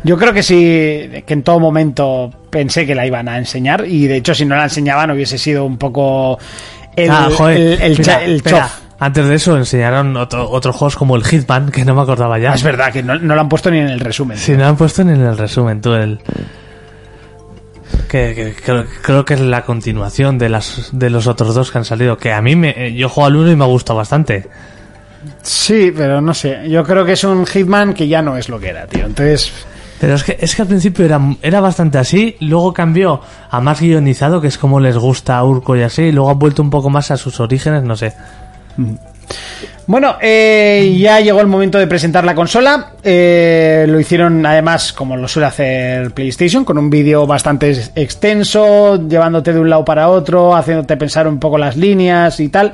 Yo 0.03 0.17
creo 0.17 0.33
que 0.33 0.43
sí, 0.43 1.23
que 1.25 1.33
en 1.33 1.43
todo 1.43 1.59
momento 1.59 2.31
pensé 2.49 2.85
que 2.85 2.95
la 2.95 3.05
iban 3.05 3.27
a 3.27 3.37
enseñar, 3.37 3.85
y 3.87 4.07
de 4.07 4.17
hecho, 4.17 4.35
si 4.35 4.45
no 4.45 4.55
la 4.55 4.63
enseñaban, 4.63 5.09
hubiese 5.11 5.37
sido 5.37 5.65
un 5.65 5.77
poco 5.77 6.37
el, 6.95 7.09
ah, 7.09 7.29
joder. 7.35 7.57
el, 7.57 7.81
el, 7.81 7.97
Mira, 7.97 8.23
el. 8.23 8.43
Antes 9.03 9.27
de 9.27 9.33
eso 9.35 9.57
enseñaron 9.57 10.15
otro, 10.15 10.47
otros 10.49 10.75
juegos 10.75 10.95
como 10.95 11.15
el 11.15 11.23
Hitman, 11.23 11.71
que 11.71 11.83
no 11.83 11.95
me 11.95 12.01
acordaba 12.03 12.37
ya. 12.37 12.51
Ah, 12.51 12.55
Es 12.55 12.61
verdad 12.63 12.93
que 12.93 13.01
no, 13.01 13.17
no 13.17 13.33
lo 13.33 13.41
han 13.41 13.49
puesto 13.49 13.71
ni 13.71 13.79
en 13.79 13.89
el 13.89 13.99
resumen. 13.99 14.37
Si 14.37 14.51
no 14.51 14.59
lo 14.59 14.65
han 14.67 14.75
puesto 14.77 15.03
ni 15.03 15.11
en 15.13 15.21
el 15.21 15.35
resumen, 15.37 15.81
tú 15.81 15.93
el... 15.93 16.19
Que, 18.07 18.33
que- 18.35 18.55
creo, 18.63 18.85
creo 19.01 19.25
que 19.25 19.33
es 19.33 19.39
la 19.41 19.63
continuación 19.63 20.37
de 20.37 20.49
las 20.49 20.89
de 20.91 21.09
los 21.09 21.27
otros 21.27 21.55
dos 21.55 21.71
que 21.71 21.77
han 21.79 21.85
salido. 21.85 22.17
Que 22.17 22.31
a 22.31 22.41
mí 22.41 22.55
me, 22.55 22.69
eh, 22.87 22.93
yo 22.93 23.09
juego 23.09 23.25
al 23.27 23.35
uno 23.37 23.51
y 23.51 23.55
me 23.55 23.63
ha 23.63 23.67
gustado 23.67 23.97
bastante. 23.97 24.47
Sí, 25.41 25.91
pero 25.95 26.21
no 26.21 26.33
sé. 26.33 26.69
Yo 26.69 26.83
creo 26.83 27.03
que 27.05 27.13
es 27.13 27.23
un 27.23 27.45
Hitman 27.45 27.93
que 27.93 28.07
ya 28.07 28.21
no 28.21 28.37
es 28.37 28.49
lo 28.49 28.59
que 28.59 28.69
era, 28.69 28.85
tío. 28.87 29.05
Entonces, 29.05 29.51
Pero 29.99 30.15
es 30.15 30.23
que, 30.23 30.37
es 30.39 30.55
que 30.55 30.61
al 30.61 30.67
principio 30.67 31.05
era, 31.05 31.19
era 31.41 31.59
bastante 31.59 31.97
así, 31.97 32.35
luego 32.39 32.73
cambió 32.73 33.21
a 33.49 33.61
más 33.61 33.79
guionizado, 33.81 34.41
que 34.41 34.47
es 34.47 34.57
como 34.57 34.79
les 34.79 34.97
gusta 34.97 35.37
a 35.37 35.43
Urco 35.43 35.75
y 35.75 35.81
así, 35.83 36.03
y 36.03 36.11
luego 36.11 36.29
ha 36.29 36.33
vuelto 36.35 36.61
un 36.61 36.69
poco 36.69 36.89
más 36.89 37.11
a 37.11 37.17
sus 37.17 37.39
orígenes, 37.39 37.83
no 37.83 37.95
sé. 37.95 38.13
Bueno, 39.87 40.15
eh, 40.21 40.95
ya 40.99 41.19
llegó 41.19 41.41
el 41.41 41.47
momento 41.47 41.77
de 41.77 41.87
presentar 41.87 42.23
la 42.23 42.35
consola. 42.35 42.91
Eh, 43.03 43.85
lo 43.87 43.99
hicieron 43.99 44.45
además 44.45 44.93
como 44.93 45.17
lo 45.17 45.27
suele 45.27 45.47
hacer 45.47 46.11
PlayStation, 46.11 46.63
con 46.63 46.77
un 46.77 46.89
vídeo 46.89 47.25
bastante 47.25 47.71
ex- 47.71 47.91
extenso, 47.95 49.07
llevándote 49.07 49.53
de 49.53 49.59
un 49.59 49.69
lado 49.69 49.83
para 49.83 50.07
otro, 50.09 50.55
haciéndote 50.55 50.95
pensar 50.97 51.27
un 51.27 51.39
poco 51.39 51.57
las 51.57 51.75
líneas 51.77 52.39
y 52.39 52.49
tal. 52.49 52.73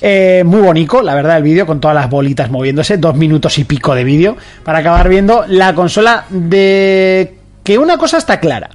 Eh, 0.00 0.42
muy 0.46 0.60
bonito, 0.60 1.02
la 1.02 1.14
verdad, 1.14 1.38
el 1.38 1.42
vídeo, 1.42 1.66
con 1.66 1.80
todas 1.80 1.94
las 1.94 2.08
bolitas 2.08 2.50
moviéndose, 2.50 2.96
dos 2.98 3.14
minutos 3.16 3.58
y 3.58 3.64
pico 3.64 3.94
de 3.94 4.04
vídeo, 4.04 4.36
para 4.62 4.78
acabar 4.78 5.08
viendo 5.08 5.44
la 5.48 5.74
consola 5.74 6.24
de... 6.30 7.38
Que 7.62 7.78
una 7.78 7.98
cosa 7.98 8.18
está 8.18 8.40
clara. 8.40 8.70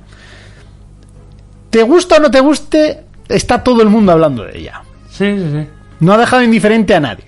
Te 1.70 1.84
gusta 1.84 2.18
o 2.18 2.20
no 2.20 2.30
te 2.32 2.40
guste, 2.40 3.04
está 3.28 3.64
todo 3.64 3.82
el 3.84 3.90
mundo 3.90 4.12
hablando 4.12 4.44
de 4.44 4.58
ella. 4.58 4.82
Sí, 5.10 5.36
sí, 5.38 5.46
sí. 5.54 5.68
No 6.00 6.14
ha 6.14 6.18
dejado 6.18 6.44
indiferente 6.44 6.96
a 6.96 7.00
nadie. 7.00 7.26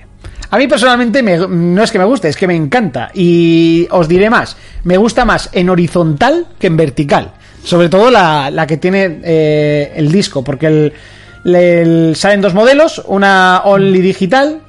A 0.50 0.58
mí 0.58 0.68
personalmente 0.68 1.24
me- 1.24 1.38
no 1.48 1.82
es 1.84 1.92
que 1.92 2.00
me 2.00 2.06
guste, 2.06 2.28
es 2.28 2.36
que 2.36 2.48
me 2.48 2.56
encanta. 2.56 3.10
Y 3.14 3.88
os 3.92 4.08
diré 4.08 4.30
más, 4.30 4.58
me 4.84 4.98
gusta 4.98 5.24
más 5.26 5.50
en 5.54 5.70
horizontal 5.70 6.48
que 6.60 6.68
en 6.68 6.78
vertical. 6.78 7.32
Sobre 7.64 7.90
todo 7.90 8.12
la, 8.12 8.50
la 8.52 8.68
que 8.68 8.78
tiene 8.78 9.20
eh, 9.24 9.94
el 9.96 10.12
disco, 10.12 10.44
porque 10.44 10.68
el, 10.68 10.94
el- 11.46 12.16
salen 12.16 12.42
dos 12.42 12.54
modelos, 12.54 13.02
una 13.08 13.62
only 13.66 14.02
digital, 14.02 14.60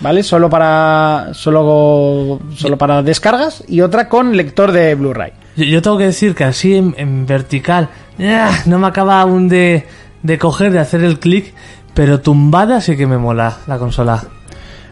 ¿vale? 0.00 0.22
Solo 0.22 0.48
para, 0.48 1.30
solo, 1.32 2.40
solo 2.54 2.78
para 2.78 3.02
descargas, 3.02 3.64
y 3.68 3.80
otra 3.80 4.08
con 4.08 4.36
lector 4.36 4.72
de 4.72 4.94
Blu-ray. 4.94 5.32
Yo, 5.56 5.80
tengo 5.82 5.98
que 5.98 6.04
decir 6.04 6.34
que 6.34 6.44
así 6.44 6.74
en, 6.76 6.94
en 6.98 7.26
vertical, 7.26 7.88
¡ah! 8.20 8.58
no 8.66 8.78
me 8.78 8.86
acaba 8.86 9.20
aún 9.20 9.48
de, 9.48 9.86
de 10.22 10.38
coger, 10.38 10.70
de 10.70 10.78
hacer 10.78 11.02
el 11.02 11.18
clic, 11.18 11.52
pero 11.96 12.20
tumbada 12.20 12.80
sí 12.80 12.94
que 12.96 13.06
me 13.06 13.16
mola 13.18 13.56
la 13.66 13.78
consola. 13.78 14.22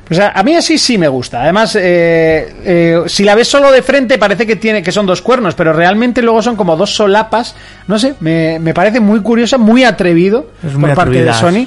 Pues 0.09 0.19
a, 0.21 0.31
a 0.31 0.43
mí 0.43 0.55
así 0.57 0.77
sí 0.79 0.99
me 0.99 1.07
gusta. 1.09 1.43
Además, 1.43 1.77
eh, 1.77 2.55
eh, 2.65 3.03
si 3.07 3.25
la 3.25 3.35
ves 3.35 3.47
solo 3.49 3.71
de 3.71 3.83
frente 3.83 4.19
parece 4.19 4.47
que 4.47 4.57
tiene 4.57 4.83
que 4.83 4.91
son 4.91 5.05
dos 5.07 5.21
cuernos, 5.23 5.55
pero 5.55 5.73
realmente 5.73 6.21
luego 6.23 6.41
son 6.43 6.57
como 6.57 6.77
dos 6.77 6.95
solapas. 6.95 7.55
No 7.87 7.99
sé, 7.99 8.15
me, 8.21 8.59
me 8.59 8.73
parece 8.75 9.01
muy 9.01 9.21
curiosa, 9.21 9.57
muy 9.59 9.85
atrevido 9.85 10.49
muy 10.63 10.87
por 10.91 10.95
parte 10.95 11.25
de. 11.25 11.33
Sony. 11.35 11.67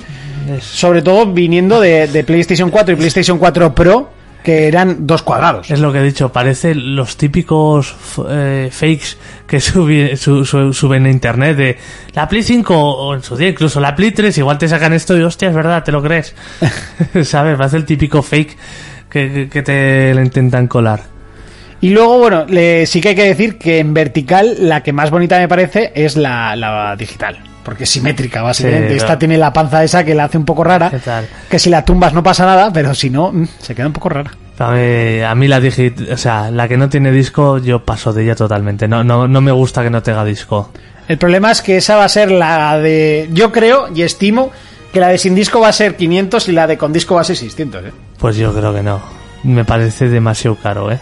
Es- 0.57 0.64
Sobre 0.64 1.01
todo 1.01 1.26
viniendo 1.34 1.80
de, 1.80 2.07
de 2.07 2.23
PlayStation 2.23 2.69
4 2.72 2.93
y 2.93 2.97
PlayStation 2.97 3.38
4 3.38 3.73
Pro, 3.76 4.11
que 4.48 4.65
eran 4.69 5.06
dos 5.06 5.24
cuadrados. 5.24 5.69
Es 5.69 5.82
lo 5.82 5.91
que 5.91 5.99
he 5.99 6.03
dicho, 6.03 6.30
parece 6.32 6.74
los 6.74 7.18
típicos 7.18 7.94
eh, 8.30 8.69
fakes 8.72 9.18
que 9.45 9.57
subi- 9.61 10.15
su- 10.15 10.45
su- 10.45 10.72
suben 10.74 11.06
a 11.06 11.10
internet 11.10 11.57
de 11.57 11.78
la 12.14 12.30
Play 12.30 12.44
5 12.44 12.74
o 12.80 13.14
en 13.14 13.22
su 13.22 13.36
día 13.36 13.49
incluso 13.49 13.82
la 13.82 13.94
Play 13.94 14.11
3, 14.11 14.38
igual 14.38 14.57
te 14.57 14.69
sacan 14.69 14.94
esto 14.94 15.18
y 15.18 15.22
hostia, 15.22 15.49
es 15.49 15.56
verdad, 15.56 15.84
te 15.84 15.91
lo 15.91 16.02
crees. 16.02 16.34
¿Sabes? 17.24 17.57
Parece 17.57 17.76
el 17.76 17.84
típico 17.84 18.22
fake 18.22 18.57
que, 19.10 19.32
que- 19.34 19.49
que 19.49 19.61
te 19.64 20.14
lo 20.15 20.22
intentan 20.22 20.68
colar. 20.68 21.02
Y 21.82 21.90
luego, 21.90 22.18
bueno, 22.19 22.45
le- 22.48 22.86
sí 22.86 23.02
que 23.02 23.10
hay 23.10 23.15
que 23.15 23.26
decir 23.26 23.57
que 23.57 23.80
en 23.80 23.94
vertical 23.94 24.56
la 24.61 24.82
que 24.82 24.94
más 24.94 25.11
bonita 25.11 25.38
me 25.40 25.49
parece 25.49 25.91
es 25.94 26.15
la, 26.15 26.56
la 26.56 26.95
digital. 26.95 27.38
Porque 27.68 27.84
es 27.84 27.89
simétrica, 27.89 28.41
básicamente. 28.41 28.91
Sí, 28.91 28.94
Esta 28.95 29.06
claro. 29.07 29.19
tiene 29.19 29.38
la 29.38 29.52
panza 29.52 29.84
esa 29.84 30.06
que 30.06 30.15
la 30.15 30.23
hace 30.23 30.38
un 30.38 30.45
poco 30.45 30.64
rara. 30.64 30.89
Que 31.49 31.60
si 31.60 31.69
la 31.69 31.84
tumbas 31.84 32.14
no 32.14 32.23
pasa 32.23 32.45
nada, 32.45 32.72
pero 32.72 32.95
si 32.95 33.10
no, 33.10 33.34
mm, 33.34 33.45
se 33.60 33.76
queda 33.76 33.88
un 33.88 33.91
poco 33.91 34.07
rara. 34.07 34.31
A 34.57 34.72
mí, 34.72 35.19
a 35.22 35.35
mí 35.35 35.49
la 35.49 35.60
digi- 35.60 36.10
o 36.14 36.15
sea, 36.15 36.49
la 36.49 36.69
que 36.69 36.77
no 36.77 36.88
tiene 36.88 37.11
disco, 37.11 37.57
yo 37.57 37.84
paso 37.84 38.14
de 38.14 38.23
ella 38.23 38.35
totalmente. 38.35 38.88
No, 38.88 39.03
no, 39.03 39.27
no 39.27 39.41
me 39.41 39.52
gusta 39.52 39.84
que 39.84 39.89
no 39.89 40.02
tenga 40.02 40.23
disco. 40.23 40.72
El 41.10 41.18
problema 41.18 41.52
es 41.52 41.61
que 41.61 41.76
esa 41.76 41.98
va 41.98 42.06
a 42.06 42.10
ser 42.10 42.31
la 42.31 42.77
de. 42.80 43.27
Yo 43.34 43.52
creo 43.52 43.89
y 43.94 44.03
estimo 44.03 44.49
que 44.94 45.02
la 45.02 45.10
de 45.10 45.18
sin 45.18 45.35
disco 45.35 45.60
va 45.60 45.68
a 45.68 45.73
ser 45.73 45.98
500 45.98 46.48
y 46.48 46.53
la 46.53 46.68
de 46.68 46.77
con 46.77 46.94
disco 46.94 47.15
va 47.15 47.22
a 47.22 47.26
ser 47.26 47.35
600. 47.35 47.84
¿eh? 47.84 47.91
Pues 48.18 48.38
yo 48.38 48.53
creo 48.53 48.73
que 48.73 48.81
no. 48.81 49.02
Me 49.44 49.65
parece 49.65 50.07
demasiado 50.07 50.56
caro, 50.56 50.89
¿eh? 50.89 50.99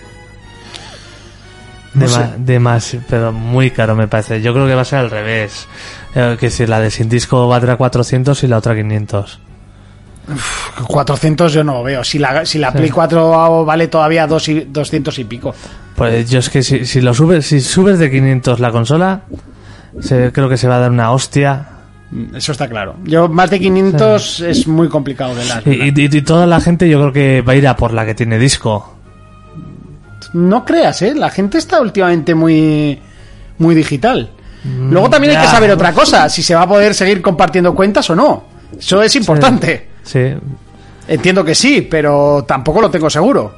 No 1.96 2.08
sé. 2.08 2.30
demas- 2.38 2.98
pero 3.10 3.32
muy 3.32 3.72
caro 3.72 3.96
me 3.96 4.08
parece. 4.08 4.42
Yo 4.42 4.54
creo 4.54 4.68
que 4.68 4.76
va 4.76 4.82
a 4.82 4.86
ser 4.86 5.00
al 5.00 5.10
revés. 5.10 5.68
Eh, 6.14 6.38
que 6.40 6.50
si 6.50 6.66
la 6.68 6.80
de 6.80 6.92
sin 6.92 7.10
disco 7.10 7.48
valdrá 7.48 7.76
400 7.78 8.44
y 8.44 8.48
la 8.48 8.58
otra 8.58 8.76
500. 8.76 9.40
400 10.88 11.54
yo 11.54 11.64
no 11.64 11.74
lo 11.76 11.84
veo. 11.84 12.04
Si 12.04 12.18
la, 12.20 12.46
si 12.46 12.58
la 12.58 12.72
Play 12.72 12.90
4 12.90 13.66
vale 13.66 13.88
todavía 13.88 14.28
dos 14.28 14.48
y, 14.50 14.62
200 14.62 15.18
y 15.20 15.24
pico. 15.26 15.54
Pues 15.96 16.30
yo 16.30 16.40
es 16.40 16.50
que 16.50 16.64
si, 16.64 16.86
si 16.86 17.02
lo 17.02 17.14
subes, 17.14 17.46
si 17.46 17.62
subes 17.62 18.00
de 18.00 18.10
500 18.12 18.60
la 18.60 18.72
consola, 18.72 19.22
se- 20.02 20.32
creo 20.32 20.50
que 20.50 20.58
se 20.58 20.68
va 20.68 20.78
a 20.78 20.80
dar 20.80 20.92
una 20.92 21.12
hostia. 21.12 21.68
Mm, 22.12 22.36
Eso 22.36 22.52
está 22.52 22.68
claro. 22.68 22.96
Yo 23.04 23.28
más 23.30 23.50
de 23.50 23.60
500 23.60 24.42
es 24.42 24.68
muy 24.68 24.90
complicado 24.90 25.36
de 25.36 25.46
las. 25.46 25.66
Y, 25.68 25.70
y- 25.96 26.18
y 26.18 26.22
toda 26.22 26.46
la 26.48 26.60
gente 26.60 26.90
yo 26.90 27.00
creo 27.00 27.14
que 27.14 27.42
va 27.42 27.54
a 27.54 27.56
ir 27.56 27.68
a 27.68 27.76
por 27.76 27.94
la 27.94 28.06
que 28.06 28.16
tiene 28.16 28.38
disco. 28.40 28.95
No 30.36 30.66
creas, 30.66 31.02
¿eh? 31.02 31.16
La 31.16 31.30
gente 31.30 31.58
está 31.58 31.80
últimamente 31.80 32.36
muy, 32.36 33.00
muy 33.58 33.74
digital. 33.74 34.32
Luego 34.90 35.10
también 35.10 35.38
hay 35.38 35.46
que 35.46 35.50
saber 35.50 35.72
otra 35.72 35.94
cosa, 35.94 36.28
si 36.28 36.44
se 36.44 36.54
va 36.54 36.64
a 36.64 36.68
poder 36.68 36.94
seguir 36.94 37.22
compartiendo 37.22 37.74
cuentas 37.74 38.10
o 38.10 38.16
no. 38.16 38.44
Eso 38.78 39.02
es 39.02 39.16
importante. 39.16 39.88
Sí. 40.04 40.34
Entiendo 41.08 41.46
que 41.46 41.56
sí, 41.56 41.88
pero 41.90 42.44
tampoco 42.46 42.82
lo 42.82 42.90
tengo 42.92 43.10
seguro. 43.10 43.56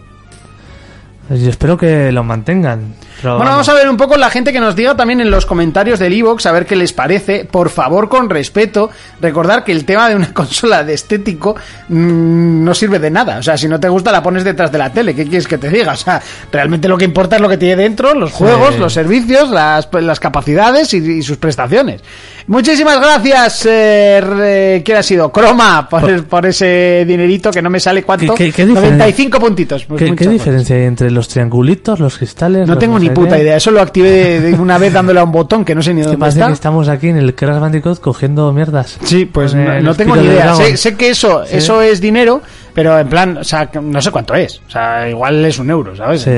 Yo 1.29 1.49
espero 1.49 1.77
que 1.77 2.11
lo 2.11 2.23
mantengan. 2.23 2.93
Pero 3.21 3.37
bueno, 3.37 3.51
vamos 3.51 3.67
a 3.69 3.73
ver 3.73 3.89
un 3.89 3.97
poco 3.97 4.15
la 4.17 4.29
gente 4.29 4.51
que 4.53 4.59
nos 4.59 4.75
diga 4.75 4.95
también 4.95 5.21
en 5.21 5.31
los 5.31 5.45
comentarios 5.45 5.99
del 5.99 6.13
iVoox, 6.13 6.45
a 6.45 6.51
ver 6.51 6.65
qué 6.65 6.75
les 6.75 6.93
parece. 6.93 7.45
Por 7.45 7.69
favor, 7.69 8.09
con 8.09 8.29
respeto, 8.29 8.89
recordar 9.21 9.63
que 9.63 9.71
el 9.71 9.85
tema 9.85 10.07
de 10.09 10.15
una 10.15 10.33
consola 10.33 10.83
de 10.83 10.93
estético 10.93 11.55
mm, 11.89 12.63
no 12.63 12.73
sirve 12.73 12.99
de 12.99 13.09
nada. 13.11 13.37
O 13.37 13.43
sea, 13.43 13.57
si 13.57 13.67
no 13.67 13.79
te 13.79 13.89
gusta, 13.89 14.11
la 14.11 14.21
pones 14.23 14.43
detrás 14.43 14.71
de 14.71 14.77
la 14.77 14.91
tele. 14.91 15.15
¿Qué 15.15 15.23
quieres 15.25 15.47
que 15.47 15.57
te 15.57 15.69
diga? 15.69 15.93
O 15.93 15.97
sea, 15.97 16.21
realmente 16.51 16.87
lo 16.87 16.97
que 16.97 17.05
importa 17.05 17.35
es 17.37 17.41
lo 17.41 17.49
que 17.49 17.57
tiene 17.57 17.75
dentro, 17.83 18.13
los 18.13 18.31
juegos, 18.31 18.77
los 18.77 18.93
servicios, 18.93 19.49
las, 19.49 19.87
las 19.91 20.19
capacidades 20.19 20.93
y, 20.93 20.97
y 20.97 21.21
sus 21.23 21.37
prestaciones. 21.37 22.01
Muchísimas 22.47 22.99
gracias, 23.01 23.65
eh, 23.69 24.21
re- 24.21 24.81
¿quién 24.85 24.97
ha 24.97 25.03
sido? 25.03 25.31
Croma, 25.33 25.89
por, 25.89 26.23
por 26.25 26.45
ese 26.45 27.03
dinerito 27.05 27.51
que 27.51 27.61
no 27.61 27.69
me 27.69 27.79
sale 27.79 28.03
cuánto. 28.03 28.33
¿Qué- 28.35 28.45
qué- 28.45 28.53
qué 28.53 28.65
diferen- 28.67 28.97
95 28.97 29.39
puntitos. 29.39 29.85
Pues 29.85 29.99
¿Qué, 30.15 30.27
diferencia 30.29 30.75
hay 30.77 30.83
entre 30.83 31.11
los 31.11 31.27
triangulitos, 31.27 31.99
los 31.99 32.17
cristales? 32.17 32.65
no 32.67 32.73
los 32.75 32.79
tengo 32.79 32.97
ni 32.99 33.06
sé 33.07 33.13
puta 33.13 33.37
idea. 33.39 33.57
Eso 33.57 33.71
lo 33.71 33.81
activé 33.81 34.09
de, 34.09 34.41
de 34.41 34.53
una 34.55 34.77
vez 34.77 34.93
dándole 34.93 35.19
a 35.19 35.23
un 35.23 35.31
botón 35.31 35.65
que 35.65 35.73
no 35.75 35.81
sé 35.81 35.93
ni 35.93 36.01
dónde 36.01 36.27
está. 36.27 36.47
que 36.47 36.53
estamos 36.53 36.87
aquí 36.89 37.09
en 37.09 37.17
el 37.17 37.35
Crash 37.35 37.59
Bandicoot 37.59 37.99
cogiendo 37.99 38.51
mierdas. 38.53 38.97
Sí, 39.03 39.25
pues 39.25 39.53
no, 39.55 39.81
no 39.81 39.95
tengo 39.95 40.15
ni 40.15 40.27
de 40.27 40.33
idea. 40.33 40.55
Sé, 40.55 40.77
sé 40.77 40.95
que 40.95 41.09
eso, 41.09 41.43
eso 41.43 41.81
es 41.81 41.99
dinero, 42.01 42.41
pero 42.73 42.97
en 42.99 43.07
plan, 43.09 43.37
o 43.37 43.43
sea, 43.43 43.69
no 43.81 44.01
sé 44.01 44.11
cuánto 44.11 44.35
es. 44.35 44.61
O 44.67 44.69
sea, 44.69 45.09
igual 45.09 45.43
es 45.45 45.59
un 45.59 45.69
euro, 45.69 45.95
¿sabes? 45.95 46.21
Sí. 46.21 46.31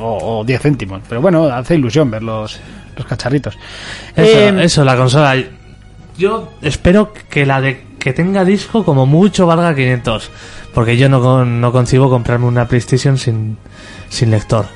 O, 0.00 0.38
o 0.40 0.44
10 0.44 0.60
céntimos. 0.62 1.02
Pero 1.08 1.20
bueno, 1.20 1.44
hace 1.46 1.74
ilusión 1.74 2.10
ver 2.10 2.22
los, 2.22 2.58
los 2.96 3.06
cacharritos. 3.06 3.54
Eso, 4.16 4.38
Eh, 4.38 4.64
eso, 4.64 4.84
la 4.84 4.96
consola. 4.96 5.36
Yo 6.16 6.52
espero 6.62 7.12
que 7.28 7.44
la 7.44 7.60
de 7.60 7.82
que 7.98 8.12
tenga 8.12 8.44
disco 8.44 8.84
como 8.84 9.06
mucho 9.06 9.46
valga 9.46 9.74
500. 9.74 10.30
Porque 10.74 10.96
yo 10.96 11.08
no, 11.08 11.44
no 11.44 11.72
concibo 11.72 12.10
comprarme 12.10 12.46
una 12.46 12.66
PlayStation 12.68 13.16
sin, 13.16 13.56
sin 14.08 14.30
lector. 14.30 14.66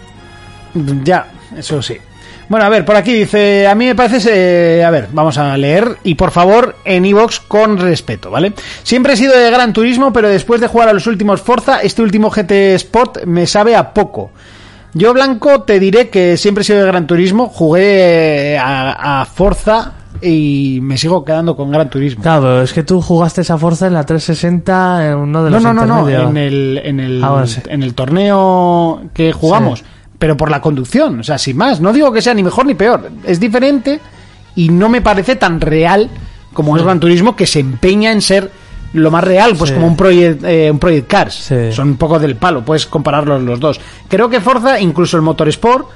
Ya, 1.05 1.27
eso 1.57 1.81
sí. 1.83 1.97
Bueno, 2.49 2.65
a 2.65 2.71
ver, 2.71 2.85
por 2.87 2.97
aquí 2.97 3.13
dice, 3.13 3.67
a 3.67 3.75
mí 3.75 3.85
me 3.85 3.95
parece, 3.95 4.79
eh, 4.79 4.85
a 4.85 4.91
ver, 4.91 5.09
vamos 5.13 5.37
a 5.37 5.55
leer 5.59 5.99
y 6.03 6.15
por 6.15 6.31
favor 6.31 6.77
en 6.87 7.05
iVox 7.05 7.41
con 7.41 7.77
respeto, 7.77 8.31
¿vale? 8.31 8.55
Siempre 8.83 9.13
he 9.13 9.17
sido 9.19 9.37
de 9.37 9.51
Gran 9.51 9.75
Turismo, 9.75 10.15
pero 10.15 10.29
después 10.31 10.59
de 10.61 10.67
jugar 10.67 10.89
a 10.89 10.95
los 10.95 11.07
últimos 11.07 11.43
Forza, 11.43 11.81
este 11.83 12.01
último 12.01 12.31
GT 12.31 12.75
Sport 12.77 13.25
me 13.27 13.47
sabe 13.47 13.77
a 13.77 13.93
poco. 13.93 14.31
Yo, 14.95 15.13
Blanco, 15.13 15.63
te 15.65 15.79
diré 15.79 16.09
que 16.09 16.39
siempre 16.39 16.63
he 16.63 16.65
sido 16.65 16.79
de 16.81 16.87
Gran 16.87 17.07
Turismo, 17.07 17.49
jugué 17.49 18.55
eh, 18.55 18.59
a, 18.59 19.21
a 19.21 19.25
Forza 19.27 19.93
y 20.23 20.79
me 20.83 20.97
sigo 20.97 21.23
quedando 21.27 21.55
con 21.55 21.71
Gran 21.71 21.91
Turismo. 21.91 22.23
Claro, 22.23 22.63
es 22.63 22.73
que 22.73 22.83
tú 22.83 23.03
jugaste 23.03 23.43
esa 23.43 23.59
fuerza 23.59 23.87
en 23.89 23.93
la 23.93 24.05
360 24.05 25.11
en 25.11 25.17
uno 25.19 25.45
de 25.45 25.51
No, 25.51 25.57
los 25.57 25.63
no, 25.65 25.75
no, 25.75 25.85
no, 25.87 25.99
intermedios. 26.09 26.31
en 26.31 26.37
el, 26.39 26.81
en 26.83 27.01
el, 27.01 27.23
Ah, 27.23 27.31
bueno, 27.33 27.47
sí. 27.47 27.61
en 27.69 27.83
el 27.83 27.93
torneo 27.95 29.03
que 29.13 29.33
jugamos, 29.35 29.81
Sí. 29.81 29.85
Pero 30.19 30.37
por 30.37 30.51
la 30.51 30.61
conducción, 30.61 31.21
o 31.21 31.23
sea, 31.23 31.39
sin 31.39 31.57
más, 31.57 31.81
no 31.81 31.93
digo 31.93 32.13
que 32.13 32.23
sea 32.23 32.35
ni 32.35 32.43
mejor 32.43 32.67
ni 32.67 32.75
peor, 32.75 33.11
es 33.25 33.39
diferente 33.39 34.01
y 34.55 34.69
no 34.69 34.89
me 34.89 35.01
parece 35.01 35.37
tan 35.37 35.61
real 35.61 36.11
como 36.53 36.77
es 36.77 36.83
Gran 36.83 36.99
Turismo 37.01 37.37
que 37.37 37.47
se 37.47 37.61
empeña 37.61 38.11
en 38.11 38.21
ser 38.23 38.51
lo 38.95 39.11
más 39.11 39.23
real, 39.23 39.55
pues 39.57 39.69
Sí. 39.71 39.75
como 39.75 39.87
un 39.87 39.97
Project, 39.97 40.43
eh, 40.45 40.71
un 40.71 40.79
Project 40.79 41.07
Cars, 41.09 41.35
Sí. 41.35 41.73
son 41.73 41.89
un 41.91 41.97
poco 41.97 42.19
del 42.19 42.37
palo, 42.37 42.65
puedes 42.65 42.87
compararlos 42.87 43.43
los 43.43 43.61
dos. 43.61 43.81
Creo 44.09 44.29
que 44.31 44.41
Forza, 44.41 44.81
incluso 44.81 45.17
el 45.17 45.23
Motorsport, 45.23 45.87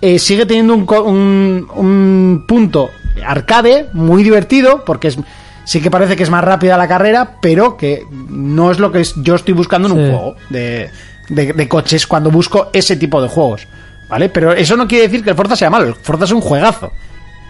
eh, 0.00 0.18
sigue 0.18 0.46
teniendo 0.46 0.74
un, 0.74 0.86
un, 1.04 1.68
un 1.76 2.44
punto 2.48 2.90
arcade 3.24 3.88
muy 3.92 4.22
divertido, 4.22 4.84
porque 4.84 5.08
es, 5.08 5.18
sí 5.64 5.80
que 5.80 5.90
parece 5.90 6.16
que 6.16 6.22
es 6.22 6.30
más 6.30 6.42
rápida 6.42 6.76
la 6.78 6.88
carrera, 6.88 7.36
pero 7.42 7.76
que 7.76 8.04
no 8.30 8.70
es 8.70 8.78
lo 8.78 8.90
que 8.92 9.00
es- 9.00 9.14
yo 9.22 9.34
estoy 9.34 9.54
buscando 9.54 9.88
en 9.88 9.98
un 9.98 10.10
juego 10.10 10.34
de, 10.50 10.88
de- 11.28 11.68
coches 11.68 12.06
cuando 12.06 12.30
busco 12.30 12.70
ese 12.72 12.96
tipo 12.96 13.20
de 13.22 13.28
juegos. 13.28 13.66
¿Vale? 14.08 14.30
Pero 14.30 14.52
eso 14.52 14.76
no 14.76 14.88
quiere 14.88 15.04
decir 15.08 15.22
que 15.22 15.30
el 15.30 15.36
Forza 15.36 15.54
sea 15.54 15.68
malo, 15.68 15.86
el 15.88 15.94
Forza 15.94 16.24
es 16.24 16.30
un 16.32 16.40
juegazo. 16.40 16.92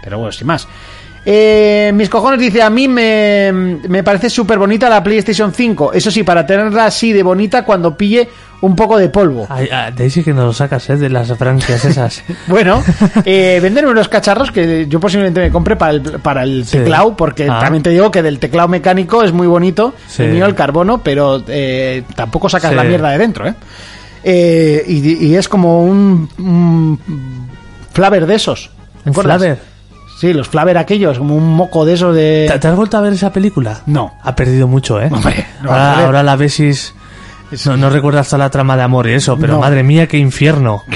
Pero 0.03 0.19
bueno, 0.19 0.33
sin 0.33 0.47
más. 0.47 0.67
Eh, 1.25 1.91
mis 1.95 2.09
cojones 2.09 2.41
dice, 2.41 2.63
a 2.63 2.71
mí 2.71 2.89
me, 2.89 3.53
me 3.89 4.03
parece 4.03 4.31
súper 4.31 4.59
bonita 4.59 4.89
la 4.89 5.03
PlayStation 5.03 5.53
5. 5.53 5.93
Eso 5.93 6.11
sí, 6.11 6.23
para 6.23 6.47
tenerla 6.47 6.87
así 6.87 7.13
de 7.13 7.23
bonita 7.23 7.65
cuando 7.65 7.97
pille 7.97 8.29
un 8.61 8.75
poco 8.75 8.97
de 8.99 9.09
polvo. 9.09 9.47
Ay, 9.51 9.69
ah, 9.71 9.91
de 9.91 10.05
ahí 10.05 10.11
sí 10.11 10.25
que 10.25 10.33
nos 10.33 10.45
lo 10.47 10.53
sacas, 10.53 10.89
¿eh? 10.91 10.97
De 10.97 11.09
las 11.11 11.29
franquicias 11.37 11.85
esas. 11.85 12.25
Bueno, 12.49 12.83
eh, 13.25 13.59
venden 13.63 13.87
unos 13.87 14.09
cacharros 14.09 14.51
que 14.51 14.87
yo 14.89 14.99
posiblemente 15.01 15.41
me 15.41 15.51
compre 15.51 15.77
para 15.77 15.93
el, 15.93 16.03
para 16.03 16.43
el 16.45 16.65
Sí. 16.65 16.79
teclado, 16.79 17.15
porque 17.17 17.47
Ah. 17.49 17.59
también 17.61 17.83
te 17.83 17.91
digo 17.91 18.11
que 18.11 18.23
del 18.23 18.39
teclado 18.39 18.69
mecánico 18.69 19.23
es 19.23 19.33
muy 19.33 19.47
bonito, 19.47 19.95
Sí. 20.09 20.23
el 20.23 20.33
mío 20.33 20.47
el 20.47 20.55
carbono, 20.55 21.03
pero 21.03 21.43
eh, 21.47 22.03
tampoco 22.17 22.49
sacas 22.49 22.71
Sí. 22.71 22.77
la 22.77 22.85
mierda 22.85 23.11
de 23.11 23.19
dentro, 23.19 23.47
¿eh? 23.47 23.55
Eh, 24.25 24.83
y, 24.89 25.27
y 25.27 25.35
es 25.37 25.49
como 25.49 25.85
un, 25.85 26.29
un 26.39 26.99
flaver 27.93 28.27
de 28.27 28.35
esos. 28.35 28.71
¿te 29.05 29.11
¿Un 29.11 29.15
acuerdas? 29.15 29.59
Sí, 30.19 30.33
los 30.33 30.49
flaver 30.49 30.77
aquellos, 30.79 31.19
como 31.19 31.37
un 31.37 31.49
moco 31.55 31.85
de 31.85 31.95
esos 31.95 32.15
de... 32.15 32.49
¿Te, 32.51 32.59
te 32.59 32.69
has 32.69 32.75
vuelto 32.77 32.97
a 32.97 33.01
ver 33.01 33.13
esa 33.13 33.33
película? 33.33 33.83
No. 33.87 34.17
Ha 34.23 34.35
perdido 34.35 34.67
mucho, 34.67 35.01
¿eh? 35.01 35.09
Hombre, 35.13 35.47
no, 35.63 35.71
ahora, 35.71 36.05
ahora 36.07 36.23
la 36.25 36.35
es- 36.45 36.93
no, 37.67 37.77
no 37.77 37.89
recuerdas 37.89 38.27
toda 38.29 38.39
la 38.39 38.51
trama 38.51 38.77
de 38.77 38.83
amor 38.83 39.07
y 39.09 39.13
eso, 39.13 39.39
pero 39.39 39.55
No. 39.55 39.61
madre 39.61 39.83
mía, 39.85 40.07
qué 40.09 40.19
infierno. 40.19 40.85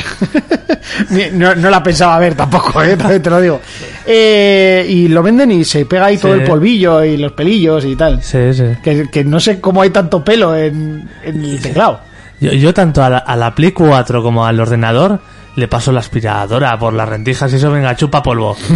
No, 1.32 1.54
no 1.54 1.70
la 1.70 1.82
pensaba 1.82 2.18
ver 2.18 2.34
tampoco, 2.34 2.82
¿eh? 2.82 2.96
También 2.96 3.22
te 3.22 3.30
lo 3.30 3.40
digo. 3.40 3.60
Eh, 4.06 4.84
y 4.88 5.08
lo 5.08 5.22
venden 5.22 5.50
y 5.50 5.64
se 5.64 5.86
pega 5.86 6.06
ahí 6.06 6.18
todo 6.18 6.34
Sí. 6.34 6.40
el 6.40 6.46
polvillo 6.46 7.02
y 7.04 7.16
los 7.16 7.32
pelillos 7.32 7.84
y 7.84 7.96
tal. 7.96 8.22
Sí, 8.22 8.52
sí. 8.52 8.64
Que, 8.82 9.08
que 9.10 9.24
no 9.24 9.40
sé 9.40 9.60
cómo 9.60 9.80
hay 9.82 9.90
tanto 9.90 10.22
pelo 10.24 10.54
en, 10.54 11.08
en 11.24 11.44
el 11.44 11.60
teclado. 11.62 12.00
Yo, 12.40 12.52
yo 12.52 12.74
tanto 12.74 13.02
a 13.02 13.08
la, 13.08 13.18
a 13.18 13.36
la 13.36 13.54
Play 13.54 13.72
4 13.72 14.22
como 14.22 14.44
al 14.44 14.60
ordenador 14.60 15.20
le 15.56 15.68
paso 15.68 15.92
la 15.92 16.00
aspiradora 16.00 16.78
por 16.78 16.92
las 16.94 17.08
rendijas 17.08 17.52
y 17.52 17.56
eso, 17.56 17.70
venga, 17.70 17.94
chupa 17.96 18.22
polvo. 18.22 18.56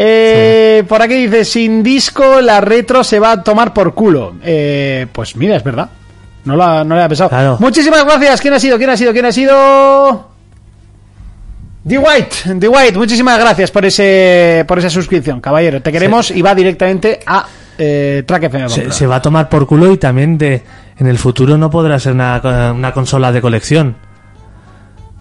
Eh, 0.00 0.84
Por 0.88 1.02
aquí 1.02 1.26
dice, 1.26 1.44
sin 1.44 1.82
disco 1.82 2.40
la 2.40 2.60
retro 2.60 3.02
se 3.02 3.18
va 3.18 3.32
a 3.32 3.42
tomar 3.42 3.72
por 3.74 3.94
culo. 3.94 4.34
Eh, 4.44 5.06
pues 5.12 5.34
mira, 5.36 5.56
es 5.56 5.64
verdad. 5.64 5.90
No 6.44 6.56
la, 6.56 6.84
no 6.84 6.90
la 6.94 7.02
había 7.02 7.08
pensado. 7.08 7.30
Claro. 7.30 7.56
Muchísimas 7.58 8.04
gracias. 8.04 8.40
¿Quién 8.40 8.54
ha 8.54 8.60
sido? 8.60 8.78
¿Quién 8.78 8.90
ha 8.90 8.96
sido? 8.96 9.12
¿Quién 9.12 9.26
ha 9.26 9.32
sido? 9.32 10.28
The 11.86 11.98
White, 11.98 12.54
The 12.60 12.68
White, 12.68 12.98
muchísimas 12.98 13.38
gracias 13.38 13.70
por 13.70 13.84
ese 13.86 14.64
por 14.68 14.78
esa 14.78 14.90
suscripción, 14.90 15.40
caballero. 15.40 15.80
Te 15.80 15.90
queremos 15.90 16.30
y 16.30 16.42
va 16.42 16.54
directamente 16.54 17.20
a 17.26 17.46
eh, 17.78 18.24
Track 18.26 18.44
FM. 18.44 18.68
Se, 18.68 18.92
se 18.92 19.06
va 19.06 19.16
a 19.16 19.22
tomar 19.22 19.48
por 19.48 19.66
culo 19.66 19.92
y 19.92 19.96
también 19.96 20.36
de 20.36 20.62
en 20.98 21.06
el 21.06 21.18
futuro 21.18 21.56
no 21.56 21.70
podrá 21.70 21.98
ser 21.98 22.12
una, 22.12 22.72
una 22.74 22.92
consola 22.92 23.32
de 23.32 23.40
colección. 23.40 23.96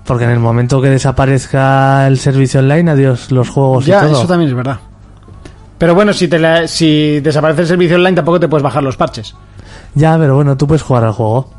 Porque 0.08 0.24
en 0.24 0.30
el 0.32 0.40
momento 0.40 0.82
que 0.82 0.90
desaparezca 0.90 2.08
el 2.08 2.18
servicio 2.18 2.62
online, 2.62 2.90
adiós 2.92 3.30
los 3.32 3.50
juegos 3.50 3.86
Ya, 3.86 4.00
y 4.00 4.08
todo. 4.08 4.20
eso 4.20 4.28
también 4.28 4.50
es 4.50 4.56
verdad. 4.56 4.80
Pero 5.78 5.94
bueno, 5.94 6.14
si, 6.14 6.28
te 6.28 6.40
la- 6.40 6.68
si 6.68 7.20
desaparece 7.20 7.62
el 7.62 7.68
servicio 7.68 7.98
online 7.98 8.16
tampoco 8.16 8.40
te 8.40 8.48
puedes 8.48 8.64
bajar 8.64 8.82
los 8.84 8.96
parches. 8.98 9.36
Ya, 9.94 10.18
pero 10.18 10.36
bueno, 10.36 10.56
tú 10.58 10.66
puedes 10.66 10.82
jugar 10.82 11.04
al 11.04 11.12
juego. 11.12 11.52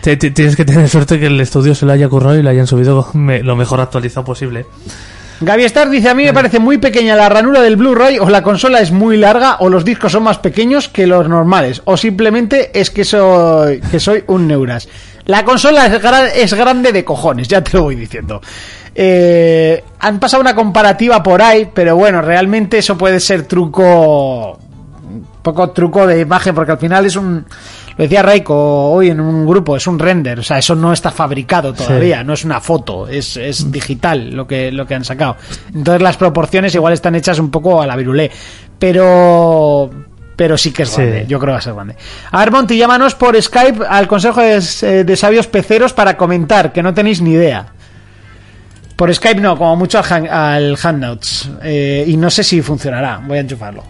Te- 0.00 0.16
te- 0.16 0.30
tienes 0.30 0.56
que 0.56 0.64
tener 0.64 0.88
suerte 0.88 1.20
que 1.20 1.26
el 1.26 1.38
estudio 1.40 1.74
se 1.74 1.84
lo 1.86 1.92
haya 1.92 2.08
currado 2.08 2.36
y 2.38 2.42
lo 2.42 2.50
hayan 2.50 2.66
subido 2.66 3.06
me- 3.12 3.42
lo 3.42 3.54
mejor 3.56 3.80
actualizado 3.80 4.24
posible. 4.24 4.66
Gaby 5.42 5.64
Star 5.64 5.90
dice, 5.90 6.08
a 6.08 6.14
mí 6.14 6.24
me 6.24 6.32
parece 6.32 6.60
muy 6.60 6.78
pequeña 6.78 7.16
la 7.16 7.28
ranura 7.28 7.60
del 7.60 7.74
Blu-ray 7.76 8.18
o 8.20 8.30
la 8.30 8.42
consola 8.44 8.78
es 8.80 8.92
muy 8.92 9.16
larga 9.16 9.56
o 9.58 9.68
los 9.68 9.84
discos 9.84 10.12
son 10.12 10.22
más 10.22 10.38
pequeños 10.38 10.88
que 10.88 11.04
los 11.08 11.28
normales 11.28 11.82
o 11.84 11.96
simplemente 11.96 12.70
es 12.78 12.90
que 12.90 13.04
soy, 13.04 13.80
que 13.80 13.98
soy 13.98 14.22
un 14.28 14.46
neuras. 14.46 14.88
La 15.26 15.44
consola 15.44 15.86
es, 15.86 16.02
gra- 16.02 16.30
es 16.34 16.52
grande 16.54 16.92
de 16.92 17.04
cojones, 17.04 17.46
ya 17.48 17.62
te 17.62 17.76
lo 17.76 17.84
voy 17.84 17.94
diciendo. 17.96 18.40
Eh, 18.94 19.82
han 20.00 20.18
pasado 20.18 20.40
una 20.40 20.54
comparativa 20.54 21.22
por 21.22 21.40
ahí, 21.40 21.70
pero 21.72 21.96
bueno, 21.96 22.20
realmente 22.20 22.78
eso 22.78 22.98
puede 22.98 23.20
ser 23.20 23.44
truco, 23.44 24.58
un 24.58 25.26
poco 25.42 25.70
truco 25.70 26.06
de 26.06 26.20
imagen 26.20 26.54
porque 26.54 26.72
al 26.72 26.78
final 26.78 27.06
es 27.06 27.16
un... 27.16 27.44
Lo 27.96 28.04
decía 28.04 28.22
Raiko 28.22 28.90
hoy 28.90 29.10
en 29.10 29.20
un 29.20 29.46
grupo, 29.46 29.76
es 29.76 29.86
un 29.86 29.98
render, 29.98 30.38
o 30.38 30.42
sea, 30.42 30.56
eso 30.58 30.74
no 30.74 30.94
está 30.94 31.10
fabricado 31.10 31.74
todavía, 31.74 32.24
no 32.24 32.32
es 32.32 32.42
una 32.42 32.58
foto, 32.58 33.06
es, 33.06 33.36
es 33.36 33.70
digital 33.70 34.30
lo 34.30 34.46
que, 34.46 34.72
lo 34.72 34.86
que 34.86 34.94
han 34.94 35.04
sacado. 35.04 35.36
Entonces 35.74 36.00
las 36.00 36.16
proporciones 36.16 36.74
igual 36.74 36.94
están 36.94 37.14
hechas 37.16 37.38
un 37.38 37.50
poco 37.50 37.82
a 37.82 37.86
la 37.86 37.94
virulé, 37.94 38.30
pero 38.78 39.90
pero 40.36 40.56
sí 40.58 40.72
que 40.72 40.82
es 40.84 40.90
Sí. 40.90 41.02
grande, 41.02 41.26
yo 41.28 41.38
creo 41.38 41.48
que 41.48 41.52
va 41.52 41.58
a 41.58 41.62
ser 41.62 41.74
grande. 41.74 41.96
A 42.30 42.38
ver, 42.40 42.50
Monty, 42.50 42.76
llámanos 42.76 43.14
por 43.14 43.40
Skype 43.40 43.84
al 43.88 44.06
Consejo 44.08 44.40
de, 44.40 44.62
eh, 44.82 45.04
de 45.04 45.16
Sabios 45.16 45.46
Peceros 45.46 45.92
para 45.92 46.16
comentar, 46.16 46.72
que 46.72 46.82
no 46.82 46.92
tenéis 46.94 47.20
ni 47.22 47.32
idea. 47.32 47.66
Por 48.96 49.12
Skype 49.14 49.40
no, 49.40 49.56
como 49.56 49.76
mucho 49.76 49.98
al, 49.98 50.04
hang- 50.04 50.28
al 50.30 50.76
Hangouts. 50.76 51.50
Eh, 51.62 52.04
y 52.06 52.16
no 52.16 52.30
sé 52.30 52.44
si 52.44 52.62
funcionará, 52.62 53.20
voy 53.26 53.38
a 53.38 53.40
enchufarlo. 53.40 53.82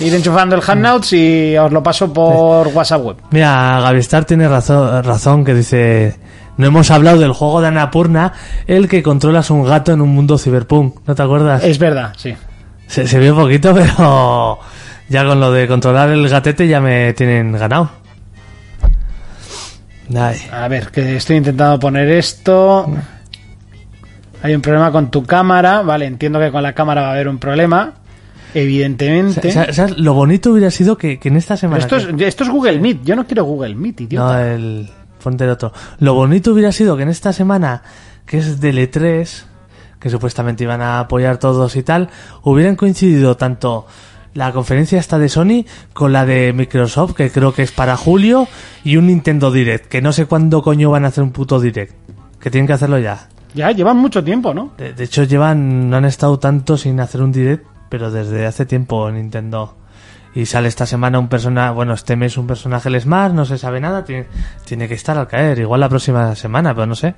Ir 0.00 0.14
enchufando 0.14 0.56
el 0.56 0.62
Hangouts 0.62 1.12
y 1.12 1.56
os 1.56 1.70
lo 1.70 1.82
paso 1.82 2.12
por 2.12 2.68
WhatsApp 2.68 3.02
web. 3.04 3.16
Mira, 3.30 3.80
Gavistar 3.80 4.24
tiene 4.24 4.48
razón, 4.48 5.02
razón 5.04 5.44
que 5.44 5.54
dice... 5.54 6.16
No 6.56 6.68
hemos 6.68 6.88
hablado 6.92 7.18
del 7.18 7.32
juego 7.32 7.60
de 7.60 7.66
Annapurna, 7.66 8.32
el 8.68 8.88
que 8.88 9.02
controlas 9.02 9.50
un 9.50 9.64
gato 9.64 9.92
en 9.92 10.00
un 10.00 10.10
mundo 10.10 10.38
cyberpunk. 10.38 11.00
¿No 11.04 11.14
te 11.16 11.20
acuerdas? 11.22 11.64
Es 11.64 11.80
verdad, 11.80 12.12
sí. 12.16 12.32
Se, 12.86 13.08
se 13.08 13.18
vio 13.18 13.34
poquito, 13.34 13.74
pero 13.74 14.60
ya 15.08 15.24
con 15.24 15.40
lo 15.40 15.52
de 15.52 15.66
controlar 15.68 16.10
el 16.10 16.28
gatete 16.28 16.66
ya 16.68 16.80
me 16.80 17.12
tienen 17.14 17.52
ganado. 17.52 17.90
Ay. 20.14 20.36
A 20.52 20.68
ver, 20.68 20.88
que 20.90 21.16
estoy 21.16 21.36
intentando 21.36 21.78
poner 21.80 22.08
esto. 22.10 22.86
Hay 24.42 24.54
un 24.54 24.60
problema 24.60 24.92
con 24.92 25.10
tu 25.10 25.24
cámara, 25.24 25.80
vale, 25.82 26.04
entiendo 26.06 26.38
que 26.38 26.50
con 26.50 26.62
la 26.62 26.74
cámara 26.74 27.00
va 27.02 27.08
a 27.08 27.12
haber 27.12 27.28
un 27.28 27.38
problema, 27.38 27.94
evidentemente. 28.52 29.50
Sa- 29.50 29.72
¿sabes? 29.72 29.96
Lo 29.98 30.12
bonito 30.12 30.50
hubiera 30.52 30.70
sido 30.70 30.98
que, 30.98 31.18
que 31.18 31.28
en 31.28 31.36
esta 31.36 31.56
semana... 31.56 31.78
esto, 31.82 31.96
es, 31.96 32.06
que- 32.06 32.26
esto 32.26 32.44
es 32.44 32.50
Google 32.50 32.78
Meet, 32.78 33.04
yo 33.04 33.16
no 33.16 33.26
quiero 33.26 33.44
Google 33.44 33.74
Meet, 33.74 34.00
No, 34.00 34.04
idiota. 34.06 34.52
el... 34.54 34.90
Ponte 35.22 35.44
el 35.44 35.50
otro. 35.50 35.72
Lo 36.00 36.12
bonito 36.12 36.52
hubiera 36.52 36.70
sido 36.70 36.98
que 36.98 37.04
en 37.04 37.08
esta 37.08 37.32
semana, 37.32 37.82
que 38.26 38.36
es 38.36 38.60
del 38.60 38.76
E3, 38.76 39.44
que 39.98 40.10
supuestamente 40.10 40.64
iban 40.64 40.82
a 40.82 41.00
apoyar 41.00 41.38
todos 41.38 41.74
y 41.76 41.82
tal, 41.82 42.10
hubieran 42.42 42.76
coincidido 42.76 43.34
tanto 43.38 43.86
la 44.34 44.52
conferencia 44.52 44.98
esta 44.98 45.18
de 45.18 45.28
Sony 45.28 45.64
con 45.92 46.12
la 46.12 46.26
de 46.26 46.52
Microsoft, 46.52 47.14
que 47.14 47.30
creo 47.30 47.54
que 47.54 47.62
es 47.62 47.72
para 47.72 47.96
julio, 47.96 48.46
y 48.84 48.96
un 48.96 49.06
Nintendo 49.06 49.50
Direct, 49.50 49.86
que 49.86 50.02
no 50.02 50.12
sé 50.12 50.26
cuándo 50.26 50.62
coño 50.62 50.90
van 50.90 51.04
a 51.04 51.08
hacer 51.08 51.22
un 51.24 51.30
puto 51.32 51.60
Direct. 51.60 51.94
Que 52.40 52.50
tienen 52.50 52.66
que 52.66 52.72
hacerlo 52.74 52.98
ya. 52.98 53.28
Ya 53.54 53.70
llevan 53.70 53.96
mucho 53.96 54.22
tiempo, 54.24 54.52
¿no? 54.52 54.72
De, 54.76 54.92
de 54.92 55.04
hecho, 55.04 55.22
llevan, 55.22 55.88
no 55.88 55.96
han 55.96 56.04
estado 56.04 56.38
tanto 56.38 56.76
sin 56.76 56.98
hacer 57.00 57.22
un 57.22 57.30
direct, 57.30 57.64
pero 57.88 58.10
desde 58.10 58.44
hace 58.46 58.66
tiempo 58.66 59.08
Nintendo. 59.10 59.76
Y 60.34 60.46
sale 60.46 60.66
esta 60.66 60.84
semana 60.84 61.20
un 61.20 61.28
personaje, 61.28 61.72
bueno, 61.72 61.94
este 61.94 62.16
mes 62.16 62.36
un 62.36 62.48
personaje 62.48 62.88
el 62.88 63.00
Smash, 63.00 63.32
no 63.32 63.44
se 63.44 63.56
sabe 63.56 63.80
nada, 63.80 64.04
tiene, 64.04 64.26
tiene 64.64 64.88
que 64.88 64.94
estar 64.94 65.16
al 65.16 65.28
caer, 65.28 65.60
igual 65.60 65.80
la 65.80 65.88
próxima 65.88 66.34
semana, 66.34 66.74
pero 66.74 66.86
no 66.86 66.96
sé. 66.96 67.14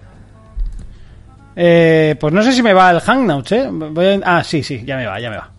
Eh, 1.57 2.17
pues 2.21 2.35
no 2.35 2.43
sé 2.43 2.53
si 2.53 2.63
me 2.63 2.75
va 2.75 2.91
el 2.91 3.01
Hangouts, 3.01 3.53
¿eh? 3.53 3.69
Voy 3.73 4.05
a- 4.07 4.21
Ah, 4.39 4.45
sí, 4.45 4.63
sí, 4.63 4.85
ya 4.85 4.97
me 4.97 5.07
va, 5.07 5.19
ya 5.19 5.31
me 5.31 5.39
va. 5.39 5.51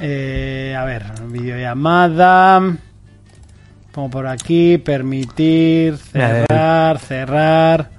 Eh, 0.00 0.74
a 0.78 0.84
ver, 0.84 1.04
videollamada. 1.26 2.60
Pongo 3.92 4.10
por 4.10 4.26
aquí, 4.26 4.78
permitir, 4.78 5.96
cerrar, 5.96 6.98
cerrar, 6.98 7.90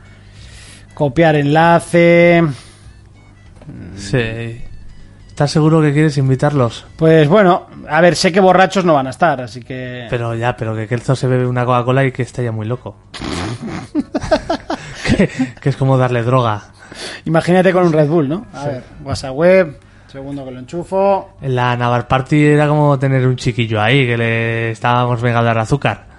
copiar 0.94 1.36
enlace. 1.36 2.44
Sí. 3.96 4.62
¿Estás 5.28 5.52
seguro 5.52 5.82
que 5.82 5.92
quieres 5.94 6.18
invitarlos? 6.18 6.86
Pues 6.96 7.28
bueno, 7.28 7.68
a 7.90 8.02
ver, 8.02 8.16
sé 8.16 8.32
que 8.32 8.40
borrachos 8.40 8.86
no 8.86 8.94
van 8.94 9.08
a 9.08 9.12
estar, 9.12 9.42
así 9.42 9.62
que... 9.62 10.08
Pero 10.10 10.36
ya, 10.36 10.56
pero 10.56 10.76
que 10.76 10.88
Kelzo 10.88 11.16
se 11.16 11.28
bebe 11.28 11.48
una 11.48 11.66
Coca-Cola 11.66 12.06
y 12.06 12.12
que 12.12 12.22
está 12.22 12.42
ya 12.42 12.52
muy 12.52 12.66
loco. 12.68 12.96
que, 15.18 15.30
que 15.60 15.70
es 15.70 15.76
como 15.76 15.98
darle 15.98 16.24
droga. 16.24 16.64
Imagínate 17.26 17.74
con 17.74 17.86
un 17.86 17.94
Red 17.94 18.08
Bull, 18.08 18.30
¿no? 18.30 18.46
A 18.54 18.66
ver, 18.66 18.84
WhatsApp 19.04 19.36
web, 19.36 19.80
segundo 20.12 20.44
que 20.46 20.52
lo 20.52 20.60
enchufo. 20.60 21.36
En 21.42 21.56
la 21.56 21.76
Navar 21.78 22.08
Party 22.08 22.44
era 22.46 22.68
como 22.68 23.00
tener 23.00 23.26
un 23.26 23.36
chiquillo 23.36 23.82
ahí, 23.82 24.06
que 24.06 24.18
le 24.18 24.72
estábamos 24.72 25.22
venga 25.22 25.40
a 25.40 25.44
dar 25.44 25.58
azúcar. 25.58 26.12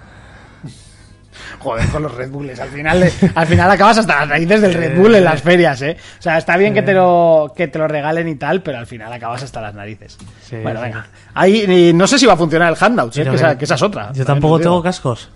Joder, 1.59 1.87
con 1.89 2.03
los 2.03 2.13
Red 2.13 2.29
Bulls. 2.29 2.59
Al 2.59 2.69
final, 2.69 3.09
al 3.35 3.47
final 3.47 3.71
acabas 3.71 3.97
hasta 3.97 4.19
las 4.19 4.29
raíces 4.29 4.61
del 4.61 4.73
Red 4.73 4.97
Bull 4.97 5.15
en 5.15 5.23
las 5.23 5.41
ferias, 5.41 5.81
¿eh? 5.81 5.95
O 6.19 6.21
sea, 6.21 6.37
está 6.37 6.57
bien 6.57 6.73
que 6.73 6.81
te 6.81 6.93
lo 6.93 7.53
que 7.55 7.67
te 7.69 7.79
lo 7.79 7.87
regalen 7.87 8.27
y 8.27 8.35
tal, 8.35 8.61
pero 8.61 8.79
al 8.79 8.87
final 8.87 9.13
acabas 9.13 9.43
hasta 9.43 9.61
las 9.61 9.73
narices. 9.73 10.17
Sí, 10.41 10.57
bueno, 10.61 10.79
sí. 10.79 10.85
venga. 10.85 11.07
Ahí 11.33 11.93
no 11.95 12.05
sé 12.05 12.19
si 12.19 12.25
va 12.25 12.33
a 12.33 12.37
funcionar 12.37 12.69
el 12.73 12.77
Handouts, 12.83 13.17
¿eh? 13.17 13.23
Que, 13.23 13.35
esa, 13.35 13.57
que 13.57 13.63
esa 13.65 13.75
es 13.75 13.81
otra. 13.81 14.11
Yo 14.11 14.25
tampoco 14.25 14.57
te 14.57 14.63
tengo 14.63 14.83
cascos. 14.83 15.29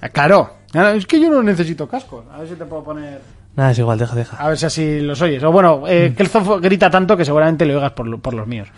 Ah, 0.00 0.08
Claro. 0.08 0.56
Ah, 0.72 0.92
Es 0.96 1.04
que 1.06 1.20
yo 1.20 1.28
no 1.28 1.42
necesito 1.42 1.88
cascos. 1.88 2.24
A 2.32 2.38
ver 2.38 2.48
si 2.48 2.54
te 2.54 2.64
puedo 2.64 2.84
poner. 2.84 3.20
Nada, 3.56 3.72
es 3.72 3.78
igual, 3.78 3.98
deja, 3.98 4.14
deja. 4.14 4.36
A 4.36 4.48
ver 4.48 4.58
si 4.58 4.66
así 4.66 5.00
los 5.00 5.20
oyes. 5.22 5.42
O 5.42 5.50
bueno, 5.52 5.84
eh, 5.88 6.14
el 6.16 6.28
Zof 6.28 6.60
grita 6.60 6.88
tanto 6.90 7.16
que 7.16 7.24
seguramente 7.24 7.66
lo 7.66 7.74
oigas 7.74 7.92
por, 7.92 8.06
lo- 8.06 8.18
por 8.18 8.32
los 8.34 8.46
míos. 8.46 8.68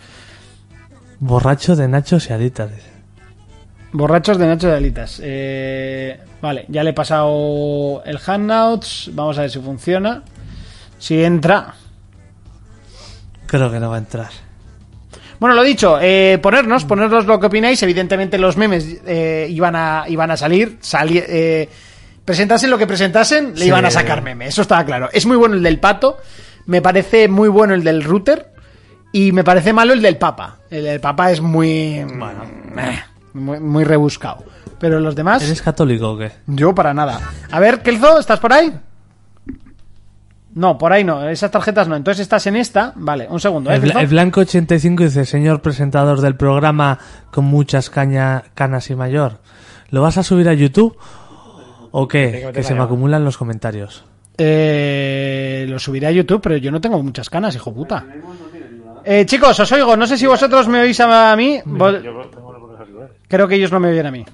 Borracho 1.19 1.75
de 1.75 1.87
nachos 1.87 2.29
y 2.29 2.33
alitas. 2.33 2.69
dice. 2.71 2.91
Borrachos 3.95 4.39
de 4.39 4.47
Nacho 4.47 4.67
de 4.69 4.75
Alitas. 4.75 5.21
Eh, 5.23 6.19
vale, 6.41 6.65
ya 6.67 6.83
le 6.83 6.89
he 6.89 6.93
pasado 6.93 8.01
el 8.05 8.19
Handouts. 8.25 9.11
Vamos 9.13 9.37
a 9.37 9.41
ver 9.41 9.51
si 9.51 9.59
funciona. 9.59 10.23
Si 10.97 11.23
entra. 11.23 11.75
Creo 13.45 13.71
que 13.71 13.79
no 13.79 13.89
va 13.91 13.97
a 13.97 13.99
entrar. 13.99 14.29
Bueno, 15.39 15.55
lo 15.55 15.61
dicho, 15.61 15.99
eh, 16.01 16.39
ponernos, 16.41 16.85
ponernos 16.85 17.27
lo 17.27 17.39
que 17.39 17.45
opináis. 17.45 17.83
Evidentemente 17.83 18.39
los 18.39 18.57
memes 18.57 18.97
eh, 19.05 19.45
iban, 19.51 19.75
a, 19.75 20.05
iban 20.07 20.31
a 20.31 20.37
salir. 20.37 20.79
sali- 20.81 21.23
eh, 21.23 21.69
presentasen 22.25 22.69
lo 22.69 22.77
que 22.77 22.87
presentasen, 22.87 23.53
le 23.53 23.61
Sí. 23.61 23.67
iban 23.67 23.85
a 23.85 23.91
sacar 23.91 24.21
meme. 24.21 24.47
Eso 24.47 24.61
estaba 24.61 24.83
claro. 24.85 25.09
Es 25.13 25.25
muy 25.25 25.37
bueno 25.37 25.55
el 25.55 25.63
del 25.63 25.79
pato. 25.79 26.17
Me 26.65 26.81
parece 26.81 27.27
muy 27.27 27.49
bueno 27.49 27.73
el 27.73 27.83
del 27.83 28.03
router. 28.03 28.51
Y 29.11 29.31
me 29.31 29.43
parece 29.43 29.73
malo 29.73 29.93
el 29.93 30.01
del 30.01 30.17
papa. 30.17 30.57
El 30.71 30.85
del 30.85 30.99
papa 30.99 31.31
es 31.31 31.39
muy... 31.41 31.97
eh, 31.97 32.07
muy, 33.33 33.59
muy 33.59 33.83
rebuscado. 33.83 34.43
Pero 34.79 34.99
los 34.99 35.15
demás... 35.15 35.43
¿Eres 35.43 35.61
católico 35.61 36.11
o 36.13 36.17
qué? 36.17 36.31
Yo 36.47 36.73
para 36.73 36.93
nada. 36.93 37.19
A 37.51 37.59
ver, 37.59 37.81
Kelzo, 37.83 38.17
¿estás 38.19 38.39
por 38.39 38.51
ahí? 38.53 38.73
No, 40.55 40.77
por 40.77 40.93
ahí 40.93 41.03
no. 41.03 41.27
Esas 41.29 41.51
tarjetas 41.51 41.87
no. 41.87 41.95
Entonces 41.95 42.21
estás 42.21 42.45
en 42.47 42.55
esta. 42.55 42.93
Vale, 42.95 43.27
un 43.29 43.39
segundo. 43.39 43.71
¿eh, 43.71 43.75
El, 43.75 43.95
el 43.97 44.07
Blanco 44.07 44.41
85 44.41 45.03
dice, 45.03 45.25
señor 45.25 45.61
presentador 45.61 46.21
del 46.21 46.35
programa 46.35 46.99
con 47.31 47.45
muchas 47.45 47.89
caña, 47.89 48.43
canas 48.53 48.89
y 48.89 48.95
mayor, 48.95 49.39
¿lo 49.89 50.01
vas 50.01 50.17
a 50.17 50.23
subir 50.23 50.47
a 50.49 50.53
YouTube 50.53 50.95
o 51.95 52.07
qué? 52.07 52.49
Que 52.53 52.63
se 52.63 52.73
me 52.75 52.81
acumulan 52.81 53.23
los 53.23 53.37
comentarios. 53.37 54.03
Eh, 54.37 55.65
lo 55.69 55.77
subiré 55.79 56.07
a 56.07 56.11
YouTube, 56.11 56.41
pero 56.41 56.57
yo 56.57 56.71
no 56.71 56.81
tengo 56.81 57.01
muchas 57.01 57.29
canas, 57.29 57.55
hijo 57.55 57.73
puta. 57.73 58.05
Eh, 59.05 59.25
chicos, 59.25 59.59
os 59.59 59.71
oigo. 59.71 59.95
No 59.95 60.07
sé 60.07 60.17
si 60.17 60.25
vosotros 60.25 60.67
me 60.67 60.79
oís 60.81 60.99
a 60.99 61.35
mí. 61.35 61.59
Vos- 61.65 61.95
Creo 63.27 63.47
que 63.47 63.55
ellos 63.55 63.71
no 63.71 63.79
me 63.79 63.89
oyen 63.89 64.05
a 64.07 64.11
mí. 64.11 64.25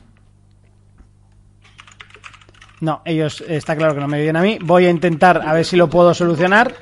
No, 2.82 3.02
ellos 3.04 3.44
está 3.48 3.76
claro 3.76 3.94
que 3.94 4.00
no 4.00 4.08
me 4.08 4.22
oyen 4.22 4.38
a 4.38 4.42
mí. 4.42 4.58
Voy 4.62 4.86
a 4.86 4.90
intentar 4.90 5.42
a 5.46 5.52
ver 5.54 5.66
si 5.66 5.76
lo 5.76 5.90
puedo 5.90 6.14
solucionar. 6.14 6.74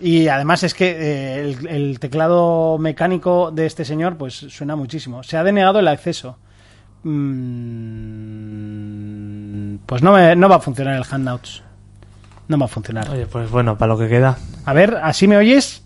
Y 0.00 0.26
además 0.28 0.62
es 0.64 0.74
que 0.74 0.90
eh, 0.90 1.40
el, 1.40 1.66
el 1.68 2.00
teclado 2.00 2.76
mecánico 2.78 3.50
de 3.52 3.66
este 3.66 3.84
señor 3.84 4.16
pues 4.16 4.34
suena 4.34 4.74
muchísimo. 4.74 5.22
Se 5.22 5.36
ha 5.36 5.44
denegado 5.44 5.78
el 5.78 5.86
acceso. 5.88 6.38
Mm, 7.04 8.87
pues 9.86 10.02
no, 10.02 10.12
me- 10.12 10.36
no 10.36 10.48
va 10.48 10.56
a 10.56 10.60
funcionar 10.60 10.94
el 10.96 11.04
Handouts. 11.08 11.62
No 12.48 12.58
va 12.58 12.64
a 12.66 12.68
funcionar. 12.68 13.10
Oye, 13.10 13.26
pues 13.26 13.50
bueno, 13.50 13.76
para 13.76 13.92
lo 13.92 13.98
que 13.98 14.08
queda. 14.08 14.38
A 14.64 14.72
ver, 14.72 14.98
¿así 15.02 15.26
me 15.28 15.36
oyes? 15.36 15.82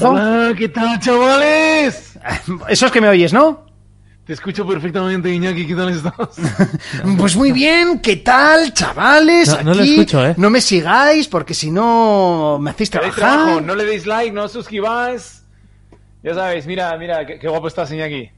Hola, 0.00 0.54
¿qué 0.56 0.68
tal, 0.68 0.98
chavales? 1.00 2.18
Eso 2.68 2.86
es 2.86 2.92
que 2.92 3.00
me 3.00 3.08
oyes, 3.08 3.32
¿no? 3.32 3.66
Te 4.24 4.34
escucho 4.34 4.64
perfectamente, 4.66 5.28
Iñaki, 5.34 5.66
¿qué 5.66 5.74
tal 5.74 5.88
estás? 5.90 6.14
Pues 7.18 7.34
muy 7.34 7.50
bien, 7.50 7.98
¿qué 7.98 8.16
tal, 8.16 8.72
chavales? 8.72 9.48
No- 9.48 9.62
no 9.64 9.74
lo 9.74 9.82
escucho, 9.82 10.24
¿eh? 10.24 10.34
No 10.36 10.48
me 10.50 10.60
sigáis 10.60 11.26
porque 11.26 11.52
si 11.54 11.70
no 11.70 12.58
me 12.60 12.70
hacéis 12.70 12.90
trabajar. 12.90 13.14
trabajo, 13.14 13.60
no 13.60 13.74
le 13.74 13.84
deis 13.84 14.06
like, 14.06 14.30
no 14.32 14.44
os 14.44 14.52
suscribáis. 14.52 15.44
Ya 16.22 16.34
sabéis, 16.34 16.66
mira, 16.66 16.96
mira, 16.96 17.26
qué, 17.26 17.38
qué 17.38 17.48
guapo 17.48 17.66
estás, 17.68 17.90
Iñaki. 17.90 18.30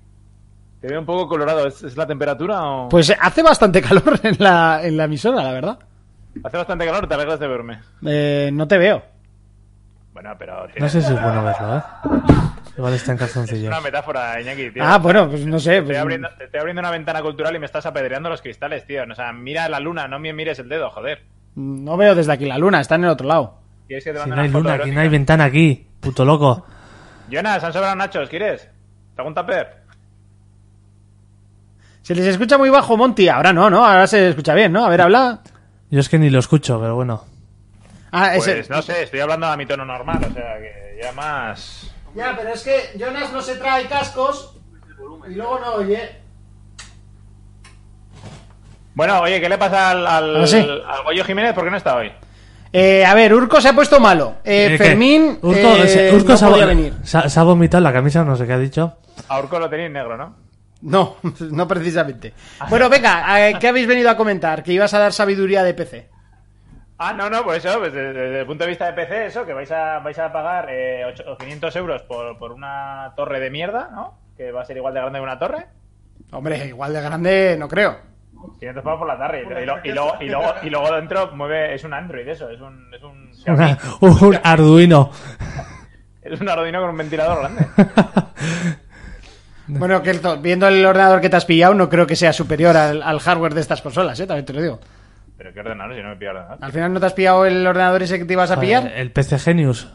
Te 0.82 0.88
veo 0.88 0.98
un 1.00 1.06
poco 1.06 1.28
colorado, 1.28 1.66
¿es, 1.66 1.82
es 1.84 1.96
la 1.96 2.06
temperatura 2.06 2.60
o...? 2.64 2.88
Pues 2.88 3.14
hace 3.18 3.42
bastante 3.42 3.80
calor 3.80 4.18
en 4.24 4.36
la, 4.40 4.80
en 4.82 4.96
la 4.96 5.04
emisora, 5.04 5.42
la 5.42 5.52
verdad. 5.52 5.78
Hace 6.44 6.56
bastante 6.56 6.84
calor, 6.84 7.06
te 7.06 7.14
alegras 7.14 7.38
de 7.38 7.46
verme. 7.46 7.80
Eh, 8.04 8.50
no 8.52 8.66
te 8.66 8.78
veo. 8.78 9.00
Bueno, 10.12 10.34
pero... 10.38 10.66
No 10.78 10.88
sé 10.88 11.00
si 11.00 11.12
es 11.14 11.22
bueno 11.22 11.44
verlo, 11.44 11.76
¿eh? 11.76 11.82
Igual 12.76 12.94
está 12.94 13.12
en 13.12 13.16
Es 13.16 13.20
calzoncillos. 13.20 13.68
una 13.68 13.80
metáfora, 13.80 14.40
Iñaki, 14.40 14.70
tío. 14.72 14.82
Ah, 14.84 14.98
bueno, 14.98 15.28
pues 15.30 15.46
no 15.46 15.58
sé. 15.58 15.70
Te 15.76 15.76
pues- 15.82 15.90
estoy, 15.90 15.96
abriendo, 16.02 16.28
te 16.36 16.44
estoy 16.44 16.58
abriendo 16.60 16.80
una 16.80 16.90
ventana 16.90 17.22
cultural 17.22 17.54
y 17.54 17.58
me 17.60 17.66
estás 17.66 17.86
apedreando 17.86 18.28
los 18.28 18.42
cristales, 18.42 18.84
tío. 18.86 19.04
O 19.10 19.14
sea, 19.14 19.32
mira 19.32 19.68
la 19.68 19.78
luna, 19.78 20.08
no 20.08 20.18
me 20.18 20.32
mires 20.32 20.58
el 20.58 20.68
dedo, 20.68 20.90
joder. 20.90 21.22
No 21.54 21.96
veo 21.96 22.14
desde 22.14 22.32
aquí 22.32 22.46
la 22.46 22.58
luna, 22.58 22.80
está 22.80 22.96
en 22.96 23.04
el 23.04 23.10
otro 23.10 23.28
lado. 23.28 23.58
¿Quieres 23.86 24.04
que 24.04 24.12
te 24.12 24.18
Si 24.22 24.28
no 24.28 24.34
hay 24.34 24.40
una 24.48 24.48
foto 24.48 24.64
luna, 24.64 24.74
aquí 24.74 24.90
no 24.90 25.00
hay 25.00 25.08
ventana 25.08 25.44
aquí, 25.44 25.86
puto 26.00 26.24
loco. 26.24 26.66
Jonas, 27.30 27.62
han 27.62 27.72
sobrado 27.72 27.94
nachos, 27.94 28.28
¿quieres? 28.28 28.68
¿Te 29.14 29.20
hago 29.20 29.28
un 29.28 29.34
tupper? 29.34 29.81
Se 32.02 32.14
les 32.14 32.26
escucha 32.26 32.58
muy 32.58 32.68
bajo, 32.70 32.96
Monty. 32.96 33.28
Ahora 33.28 33.52
no, 33.52 33.70
¿no? 33.70 33.84
Ahora 33.84 34.06
se 34.06 34.28
escucha 34.30 34.54
bien, 34.54 34.72
¿no? 34.72 34.84
A 34.84 34.88
ver, 34.88 35.00
habla. 35.02 35.40
Yo 35.90 36.00
es 36.00 36.08
que 36.08 36.18
ni 36.18 36.30
lo 36.30 36.38
escucho, 36.40 36.80
pero 36.80 36.94
bueno. 36.96 37.24
Ah, 38.10 38.32
Pues 38.34 38.46
ese. 38.48 38.72
no 38.72 38.82
sé, 38.82 39.04
estoy 39.04 39.20
hablando 39.20 39.46
a 39.46 39.56
mi 39.56 39.64
tono 39.66 39.84
normal, 39.84 40.18
o 40.18 40.32
sea 40.34 40.58
que 40.58 41.00
ya 41.02 41.12
más... 41.12 41.90
Ya, 42.14 42.34
pero 42.36 42.50
es 42.52 42.62
que 42.62 42.98
Jonas 42.98 43.32
no 43.32 43.40
se 43.40 43.54
trae 43.56 43.86
cascos 43.86 44.56
y 45.30 45.34
luego 45.34 45.58
no 45.60 45.72
oye. 45.76 46.16
Bueno, 48.94 49.20
oye, 49.20 49.40
¿qué 49.40 49.48
le 49.48 49.56
pasa 49.56 49.90
al, 49.90 50.06
al, 50.06 50.42
Ah, 50.42 50.46
sí. 50.46 50.56
al 50.58 51.02
Goyo 51.04 51.24
Jiménez? 51.24 51.54
¿Por 51.54 51.64
qué 51.64 51.70
no 51.70 51.76
está 51.78 51.96
hoy? 51.96 52.12
Eh, 52.74 53.04
a 53.04 53.14
ver, 53.14 53.32
Urco 53.32 53.60
se 53.60 53.68
ha 53.68 53.72
pueto 53.74 53.98
malo. 54.00 54.36
Eh, 54.44 54.74
Eh. 54.74 54.78
Fermín 54.78 55.38
Urco, 55.40 55.58
eh, 55.58 56.10
Urco 56.14 56.32
no 56.32 56.36
se, 56.36 56.44
ha, 56.44 56.48
podía 56.48 56.66
venir. 56.66 56.94
se 57.02 57.16
ha- 57.18 57.28
se 57.28 57.40
ha 57.40 57.42
vomitado 57.42 57.82
la 57.82 57.92
camisa, 57.92 58.24
no 58.24 58.36
sé 58.36 58.46
qué 58.46 58.52
ha 58.52 58.58
dicho. 58.58 58.98
A 59.28 59.38
Urco 59.40 59.58
lo 59.58 59.68
tenéis 59.70 59.90
negro, 59.90 60.16
¿no? 60.18 60.34
No, 60.82 61.16
no 61.50 61.66
precisamente. 61.68 62.34
Bueno, 62.68 62.88
venga, 62.88 63.48
eh, 63.48 63.54
¿qué 63.58 63.68
habéis 63.68 63.86
venido 63.86 64.10
a 64.10 64.16
comentar? 64.16 64.62
Que 64.62 64.72
ibas 64.72 64.92
a 64.94 64.98
dar 64.98 65.12
sabiduría 65.12 65.62
de 65.62 65.74
PC. 65.74 66.08
Ah, 66.98 67.12
no, 67.12 67.28
no, 67.28 67.42
pues 67.42 67.64
eso, 67.64 67.78
pues 67.80 67.92
desde, 67.92 68.12
desde 68.12 68.40
el 68.40 68.46
punto 68.46 68.62
de 68.64 68.70
vista 68.70 68.86
de 68.86 68.92
PC, 68.92 69.26
eso, 69.26 69.44
que 69.44 69.52
vais 69.54 69.70
a, 69.72 69.98
vais 69.98 70.18
a 70.18 70.32
pagar 70.32 70.68
eh, 70.70 71.04
ocho- 71.04 71.24
o 71.32 71.36
500 71.36 71.74
euros 71.76 72.02
por, 72.02 72.38
por 72.38 72.52
una 72.52 73.12
torre 73.16 73.40
de 73.40 73.50
mierda, 73.50 73.90
¿no? 73.92 74.18
Que 74.36 74.52
va 74.52 74.62
a 74.62 74.64
ser 74.64 74.76
igual 74.76 74.94
de 74.94 75.00
grande 75.00 75.18
que 75.18 75.22
una 75.24 75.38
torre. 75.38 75.66
Hombre, 76.30 76.66
igual 76.66 76.92
de 76.92 77.00
grande 77.02 77.56
no 77.58 77.66
creo. 77.68 77.96
500 78.60 78.84
pavos 78.84 78.98
por 79.00 79.08
la 79.08 79.18
tarde. 79.18 79.42
Y, 79.42 79.66
lo- 79.66 79.80
y 79.84 79.92
luego, 79.92 80.12
y, 80.20 80.28
luego, 80.28 80.54
y 80.62 80.70
luego 80.70 80.94
dentro 80.94 81.30
mueve, 81.34 81.74
es 81.74 81.82
un 81.84 81.94
Android 81.94 82.26
eso, 82.28 82.48
es 82.50 82.60
un, 82.60 82.92
es 82.94 83.02
un, 83.02 83.32
Una- 83.52 83.78
un 84.00 84.38
Arduino. 84.44 85.10
es 86.22 86.40
un 86.40 86.48
Arduino 86.48 86.80
con 86.80 86.90
un 86.90 86.96
ventilador 86.98 87.40
grande. 87.40 87.66
Bueno, 89.68 90.02
Kelto, 90.02 90.38
viendo 90.38 90.66
el 90.68 90.84
ordenador 90.84 91.20
que 91.20 91.28
te 91.30 91.36
has 91.36 91.44
pillado, 91.44 91.74
no 91.74 91.88
creo 91.88 92.06
que 92.06 92.16
sea 92.16 92.32
superior 92.32 92.76
al, 92.76 93.02
al 93.02 93.20
hardware 93.20 93.54
de 93.54 93.60
estas 93.60 93.80
consolas, 93.82 94.18
¿eh? 94.20 94.26
También 94.26 94.44
te 94.44 94.52
lo 94.52 94.60
digo. 94.62 94.80
Pero 95.38 95.52
qué 95.52 95.60
ordenador, 95.60 95.94
si 95.96 96.02
no 96.02 96.08
me 96.10 96.16
pillo 96.16 96.30
ordenador. 96.32 96.58
Al 96.60 96.72
final 96.72 96.92
no 96.92 97.00
te 97.00 97.06
has 97.06 97.12
pillado 97.14 97.46
el 97.46 97.66
ordenador 97.66 98.02
ese 98.02 98.18
que 98.18 98.24
te 98.24 98.32
ibas 98.34 98.50
a 98.50 98.60
pillar. 98.60 98.92
El 98.94 99.10
PC 99.12 99.38
Genius. 99.38 99.88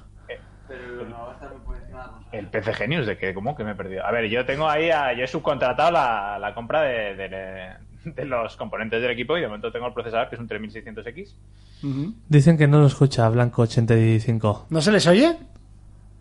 El 2.31 2.47
PC 2.47 2.73
Genius, 2.73 3.07
¿de 3.07 3.17
qué? 3.17 3.33
¿Cómo 3.33 3.55
que 3.55 3.63
me 3.63 3.71
he 3.71 3.75
perdido? 3.75 4.05
A 4.05 4.11
ver, 4.11 4.25
yo 4.29 4.45
tengo 4.45 4.69
ahí, 4.69 4.89
a- 4.91 5.13
yo 5.13 5.23
he 5.23 5.27
subcontratado 5.27 5.91
la, 5.91 6.37
la 6.39 6.53
compra 6.53 6.81
de, 6.81 7.15
de- 7.15 7.73
de 8.03 8.25
los 8.25 8.55
componentes 8.57 9.01
del 9.01 9.11
equipo 9.11 9.37
y 9.37 9.41
de 9.41 9.47
momento 9.47 9.71
tengo 9.71 9.87
el 9.87 9.93
procesador 9.93 10.29
que 10.29 10.35
es 10.35 10.41
un 10.41 10.47
3600X. 10.47 11.33
Ujú. 11.83 12.13
Dicen 12.29 12.57
que 12.57 12.67
no 12.67 12.79
lo 12.79 12.87
escucha 12.87 13.29
Blanco85. 13.29 14.65
¿No 14.69 14.81
se 14.81 14.91
les 14.91 15.07
oye? 15.07 15.35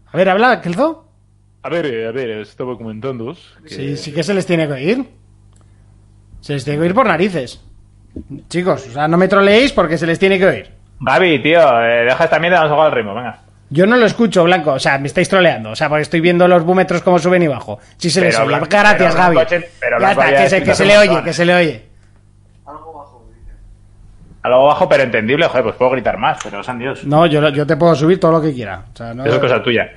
A 0.06 0.16
ver, 0.16 0.28
habla, 0.30 0.60
Kelto. 0.60 1.05
A 1.66 1.68
ver, 1.68 1.86
eh, 1.86 2.06
a 2.06 2.12
ver, 2.12 2.30
estaba 2.30 2.76
comentando 2.76 3.34
que... 3.66 3.74
Sí, 3.74 3.96
sí 3.96 4.12
que 4.12 4.22
se 4.22 4.32
les 4.32 4.46
tiene 4.46 4.68
que 4.68 4.72
oír. 4.74 5.04
Se 6.40 6.52
les 6.52 6.62
tiene 6.64 6.78
que 6.78 6.82
oír 6.84 6.94
por 6.94 7.06
narices. 7.08 7.60
Chicos, 8.48 8.86
o 8.86 8.92
sea, 8.92 9.08
no 9.08 9.16
me 9.16 9.26
troleéis 9.26 9.72
porque 9.72 9.98
se 9.98 10.06
les 10.06 10.16
tiene 10.16 10.38
que 10.38 10.46
oír. 10.46 10.70
Gaby, 11.00 11.42
tío, 11.42 11.82
eh, 11.82 12.04
deja 12.04 12.22
esta 12.22 12.38
mierda, 12.38 12.58
vamos 12.58 12.70
a 12.70 12.74
jugar 12.76 12.90
al 12.92 12.96
ritmo, 12.96 13.14
venga. 13.16 13.40
Yo 13.68 13.84
no 13.84 13.96
lo 13.96 14.06
escucho, 14.06 14.44
Blanco. 14.44 14.74
O 14.74 14.78
sea, 14.78 14.96
me 14.98 15.08
estáis 15.08 15.28
troleando. 15.28 15.70
O 15.70 15.74
sea, 15.76 15.88
porque 15.88 16.02
estoy 16.02 16.20
viendo 16.20 16.46
los 16.46 16.62
búmetros 16.62 17.02
como 17.02 17.18
suben 17.18 17.42
y 17.42 17.48
bajo. 17.48 17.80
Sí 17.96 18.10
se 18.10 18.20
les 18.20 18.38
oye. 18.38 18.46
Blanco- 18.46 18.68
Gracias, 18.70 18.96
pero 18.98 19.14
Gaby. 19.16 19.36
Pero 19.80 20.00
ya 20.00 20.10
está, 20.12 20.36
que 20.36 20.48
se, 20.48 20.62
que 20.62 20.84
le 20.84 20.98
oye, 20.98 21.24
que 21.24 21.32
se 21.32 21.44
le 21.44 21.54
oye. 21.56 21.82
Algo 24.42 24.66
bajo 24.66 24.88
pero 24.88 25.02
entendible, 25.02 25.46
joder, 25.48 25.64
pues 25.64 25.74
puedo 25.74 25.90
gritar 25.90 26.18
más, 26.18 26.38
pero 26.44 26.62
san 26.62 26.78
Dios. 26.78 27.04
No, 27.04 27.26
yo, 27.26 27.40
lo- 27.40 27.48
yo 27.48 27.66
te 27.66 27.76
puedo 27.76 27.96
subir 27.96 28.20
todo 28.20 28.30
lo 28.30 28.40
que 28.40 28.54
quiera. 28.54 28.84
O 28.94 28.96
sea, 28.96 29.12
no... 29.12 29.24
Eso 29.24 29.34
es 29.34 29.40
cosa 29.40 29.60
tuya. 29.60 29.90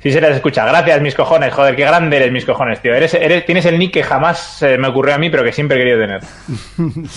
Sí 0.00 0.12
se 0.12 0.20
les 0.20 0.36
escucha. 0.36 0.64
Gracias, 0.64 1.00
mis 1.00 1.14
cojones. 1.14 1.52
Joder, 1.52 1.74
qué 1.74 1.82
grande 1.82 2.16
eres, 2.16 2.30
mis 2.30 2.44
cojones, 2.44 2.80
tío. 2.80 2.94
Eres, 2.94 3.14
eres, 3.14 3.44
tienes 3.44 3.64
el 3.66 3.78
nick 3.78 3.92
que 3.94 4.02
jamás 4.04 4.62
eh, 4.62 4.78
me 4.78 4.88
ocurrió 4.88 5.14
a 5.14 5.18
mí, 5.18 5.28
pero 5.30 5.42
que 5.42 5.52
siempre 5.52 5.76
he 5.76 5.80
querido 5.80 5.98
tener. 6.00 6.20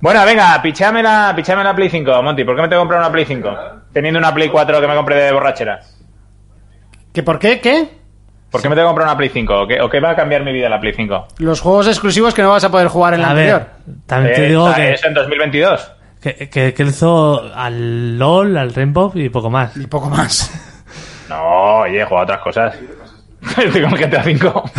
bueno, 0.00 0.24
venga, 0.24 0.60
pichame 0.62 1.02
la, 1.02 1.32
pichame 1.36 1.62
la 1.64 1.74
Play 1.74 1.90
5, 1.90 2.22
Monty. 2.22 2.44
¿Por 2.44 2.56
qué 2.56 2.62
me 2.62 2.68
tengo 2.68 2.80
que 2.80 2.84
comprar 2.84 3.00
una 3.00 3.12
Play 3.12 3.24
5? 3.26 3.50
Teniendo 3.92 4.18
una 4.18 4.32
Play 4.34 4.48
4 4.48 4.80
que 4.80 4.86
me 4.86 4.94
compré 4.94 5.16
de 5.16 5.32
borrachera. 5.32 5.80
¿Que 7.12 7.22
por 7.22 7.38
qué? 7.38 7.60
¿Qué? 7.60 7.88
¿Por 8.50 8.62
qué 8.62 8.68
me 8.68 8.74
tengo 8.74 8.86
que 8.88 8.90
comprar 8.90 9.08
una 9.08 9.16
Play 9.18 9.28
5? 9.30 9.54
¿O 9.62 9.66
qué, 9.66 9.80
o 9.80 9.90
qué 9.90 10.00
va 10.00 10.10
a 10.10 10.16
cambiar 10.16 10.44
mi 10.44 10.52
vida 10.52 10.68
la 10.68 10.80
Play 10.80 10.94
5? 10.94 11.26
Los 11.38 11.60
juegos 11.60 11.88
exclusivos 11.88 12.32
que 12.34 12.42
no 12.42 12.50
vas 12.50 12.64
a 12.64 12.70
poder 12.70 12.88
jugar 12.88 13.14
en 13.14 13.20
la 13.22 13.28
A 13.28 13.30
anterior. 13.32 13.66
ver, 13.86 13.96
también 14.06 14.34
te 14.34 14.44
Eh, 14.46 14.48
digo 14.48 14.72
que, 14.74 14.92
Eso 14.94 15.08
en 15.08 15.14
2022. 15.14 15.92
que, 16.22 16.48
que, 16.48 16.72
que 16.74 16.82
hizo 16.84 17.42
al 17.54 18.18
LOL, 18.18 18.56
al 18.56 18.72
Rainbow 18.74 19.12
y 19.14 19.28
poco 19.28 19.50
más. 19.50 19.76
Y 19.76 19.86
poco 19.86 20.08
más. 20.08 20.70
No, 21.36 21.76
oye, 21.80 22.00
he 22.00 22.04
jugado 22.04 22.20
a 22.20 22.24
otras 22.24 22.40
cosas. 22.40 22.74
Estoy 23.58 23.82
con 23.82 23.92
el 23.92 23.98
GTA 24.08 24.22
5. 24.22 24.64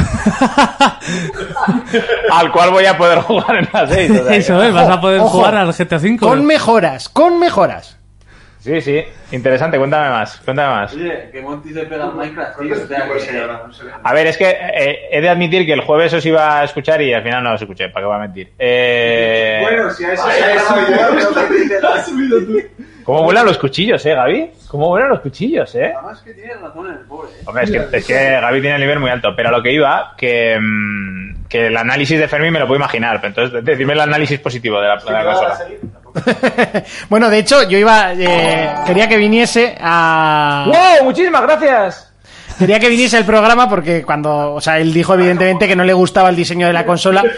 Al 2.32 2.52
cual 2.52 2.72
voy 2.72 2.86
a 2.86 2.98
poder 2.98 3.20
jugar 3.20 3.58
en 3.58 3.68
la 3.72 3.88
6. 3.88 4.12
o 4.12 4.14
sea 4.16 4.24
que- 4.32 4.38
Eso 4.38 4.64
es, 4.64 4.74
vas 4.74 4.90
a 4.90 5.00
poder 5.00 5.20
ojo. 5.22 5.30
jugar 5.30 5.56
al 5.56 5.72
GTA 5.72 5.98
V. 5.98 6.18
Con 6.18 6.46
mejoras, 6.46 7.10
con 7.10 7.40
mejoras. 7.40 8.00
Sí, 8.60 8.82
sí. 8.82 9.04
Interesante, 9.32 9.78
cuéntame 9.78 10.10
más. 10.10 10.38
Cuéntame 10.44 10.70
más. 10.74 10.94
Oye, 10.96 11.30
que 11.32 11.40
Monty 11.42 11.72
se 11.72 11.82
pega 11.86 12.06
al 12.06 12.16
Minecraft, 12.16 12.60
tío. 12.60 12.74
O 12.74 12.88
sea, 12.88 13.06
que... 13.06 13.92
A 14.04 14.14
ver, 14.14 14.26
es 14.26 14.38
que 14.38 14.50
eh, 14.50 15.00
he 15.12 15.22
de 15.22 15.30
admitir 15.30 15.68
que 15.68 15.74
el 15.74 15.82
jueves 15.82 16.12
os 16.16 16.26
iba 16.26 16.62
a 16.62 16.64
escuchar 16.64 17.00
y 17.04 17.14
al 17.14 17.22
final 17.22 17.44
no 17.44 17.54
os 17.54 17.62
escuché, 17.62 17.90
¿para 17.90 18.02
qué 18.04 18.08
voy 18.08 18.16
a 18.16 18.20
mentir? 18.20 18.54
Eh... 18.58 19.60
Bueno, 19.62 19.92
si 19.92 20.04
a 20.06 20.14
eso 20.14 20.24
se 20.28 20.42
le 20.42 20.54
ha 21.88 22.04
subido 22.06 22.40
tú. 22.40 22.58
¿Cómo 23.06 23.24
vuelan 23.24 23.46
los 23.46 23.58
cuchillos, 23.60 24.04
eh, 24.06 24.16
Gaby? 24.16 24.52
¿Cómo 24.68 24.88
vuelan 24.90 25.10
los 25.10 25.20
cuchillos, 25.22 25.74
eh? 25.76 25.94
Además 25.96 26.22
que 26.22 26.34
tienes 26.34 26.60
razón 26.60 26.90
el 26.90 26.98
pobre, 27.06 27.30
eh. 27.30 27.44
Hombre, 27.46 27.64
es 27.64 27.72
que, 27.72 27.98
es 27.98 28.06
que 28.06 28.14
Gaby 28.42 28.62
tiene 28.62 28.76
el 28.76 28.82
nivel 28.82 29.00
muy 29.00 29.12
alto, 29.12 29.30
pero 29.36 29.50
a 29.50 29.52
lo 29.52 29.62
que 29.62 29.72
iba, 29.72 30.16
que, 30.18 30.58
mm, 30.60 31.46
que 31.48 31.68
el 31.68 31.78
análisis 31.78 32.20
de 32.20 32.28
Fermi 32.28 32.50
me 32.50 32.60
lo 32.60 32.66
puedo 32.66 32.80
imaginar, 32.80 33.22
pero 33.22 33.28
entonces 33.28 33.64
decidme 33.64 33.94
el 33.94 34.02
análisis 34.02 34.40
positivo 34.40 34.82
de 34.82 34.88
la, 34.88 34.98
de 34.98 35.12
la 35.12 35.24
consola. 35.24 35.60
bueno, 37.10 37.30
de 37.30 37.40
hecho, 37.40 37.70
yo 37.70 37.78
iba. 37.78 38.14
eh, 38.14 38.74
quería 38.88 39.08
que 39.08 39.18
viniese 39.18 39.78
a. 39.80 40.66
¡Wow! 40.68 41.06
¡Muchísimas 41.06 41.44
gracias! 41.44 42.12
Quería 42.58 42.80
que 42.80 42.90
viniese 42.90 43.18
el 43.18 43.26
programa 43.26 43.70
porque 43.70 44.04
cuando. 44.04 44.54
O 44.56 44.62
sea, 44.62 44.80
él 44.80 44.94
dijo 44.94 45.14
evidentemente 45.14 45.68
que 45.68 45.76
no 45.76 45.84
le 45.84 45.94
gustaba 45.94 46.30
el 46.30 46.36
diseño 46.36 46.68
de 46.68 46.74
la 46.74 46.86
consola. 46.86 47.24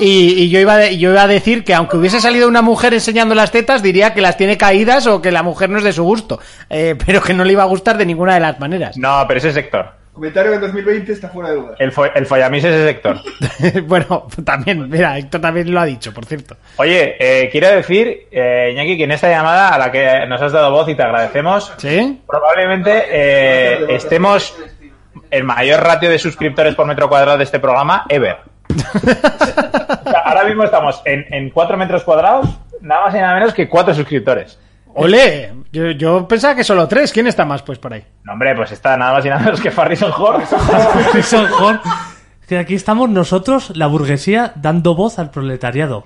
Y, 0.00 0.42
y 0.44 0.48
yo, 0.50 0.58
iba, 0.60 0.76
de- 0.76 0.98
yo 0.98 1.10
iba 1.10 1.22
a 1.22 1.26
decir 1.28 1.62
que 1.64 1.74
aunque 1.74 1.96
hubiese 1.96 2.20
salido 2.20 2.48
una 2.48 2.62
mujer 2.62 2.94
enseñando 2.94 3.34
las 3.34 3.50
tetas, 3.52 3.82
diría 3.82 4.14
que 4.14 4.20
las 4.20 4.36
tiene 4.36 4.56
caídas 4.58 5.06
o 5.06 5.20
que 5.22 5.30
la 5.30 5.42
mujer 5.42 5.70
no 5.70 5.78
es 5.78 5.84
de 5.84 5.92
su 5.92 6.02
gusto. 6.04 6.40
Eh, 6.68 6.96
pero 7.06 7.22
que 7.22 7.34
no 7.34 7.44
le 7.44 7.52
iba 7.52 7.62
a 7.62 7.66
gustar 7.66 7.96
de 7.98 8.06
ninguna 8.06 8.34
de 8.34 8.40
las 8.40 8.58
maneras. 8.58 8.96
No, 8.96 9.24
pero 9.28 9.38
ese 9.38 9.48
es 9.48 9.54
sector. 9.54 10.00
Comentario 10.12 10.50
que 10.50 10.56
en 10.56 10.62
2020 10.62 11.12
está 11.12 11.28
fuera 11.28 11.50
de 11.50 11.56
duda. 11.56 11.74
El, 11.78 11.92
fo 11.92 12.04
el 12.04 12.26
follamis 12.26 12.64
es 12.64 12.74
ese 12.74 12.84
sector. 12.88 13.20
bueno, 13.84 14.26
también, 14.44 14.88
mira, 14.90 15.16
Héctor 15.16 15.40
también 15.40 15.72
lo 15.72 15.80
ha 15.80 15.84
dicho, 15.84 16.12
por 16.12 16.26
cierto. 16.26 16.56
Oye, 16.76 17.14
eh, 17.18 17.48
quiero 17.50 17.68
decir, 17.68 18.26
eh, 18.30 18.70
Iñaki, 18.72 18.98
que 18.98 19.04
en 19.04 19.12
esta 19.12 19.30
llamada 19.30 19.68
a 19.68 19.78
la 19.78 19.90
que 19.92 20.26
nos 20.28 20.42
has 20.42 20.52
dado 20.52 20.72
voz 20.72 20.88
y 20.88 20.94
te 20.96 21.02
agradecemos, 21.04 21.72
¿Sí? 21.78 22.20
probablemente 22.26 23.04
eh, 23.08 23.86
estemos 23.90 24.54
el 25.30 25.44
mayor 25.44 25.80
ratio 25.80 26.10
de 26.10 26.18
suscriptores 26.18 26.74
por 26.74 26.86
metro 26.86 27.08
cuadrado 27.08 27.38
de 27.38 27.44
este 27.44 27.60
programa 27.60 28.04
ever. 28.08 28.38
Ahora 30.30 30.44
mismo 30.44 30.64
estamos 30.64 31.02
en, 31.04 31.26
en 31.32 31.50
4 31.50 31.76
metros 31.76 32.04
cuadrados, 32.04 32.46
nada 32.80 33.06
más 33.06 33.14
y 33.14 33.18
nada 33.18 33.34
menos 33.34 33.52
que 33.52 33.68
4 33.68 33.94
suscriptores. 33.94 34.58
Ole, 34.94 35.52
yo, 35.72 35.90
yo 35.92 36.26
pensaba 36.26 36.54
que 36.56 36.64
solo 36.64 36.88
tres. 36.88 37.12
¿Quién 37.12 37.26
está 37.28 37.44
más, 37.44 37.62
pues, 37.62 37.78
por 37.78 37.92
ahí? 37.92 38.04
No, 38.24 38.32
hombre, 38.32 38.54
pues 38.56 38.72
está 38.72 38.96
nada 38.96 39.12
más 39.14 39.24
y 39.24 39.28
nada 39.28 39.40
menos 39.42 39.60
que 39.60 39.70
Farrison 39.70 40.10
Horn. 40.16 40.42
Harrison 41.12 41.46
Ford. 41.58 41.76
Que 42.48 42.58
aquí 42.58 42.74
estamos 42.74 43.08
nosotros, 43.08 43.76
la 43.76 43.86
burguesía, 43.86 44.52
dando 44.56 44.96
voz 44.96 45.20
al 45.20 45.30
proletariado. 45.30 46.02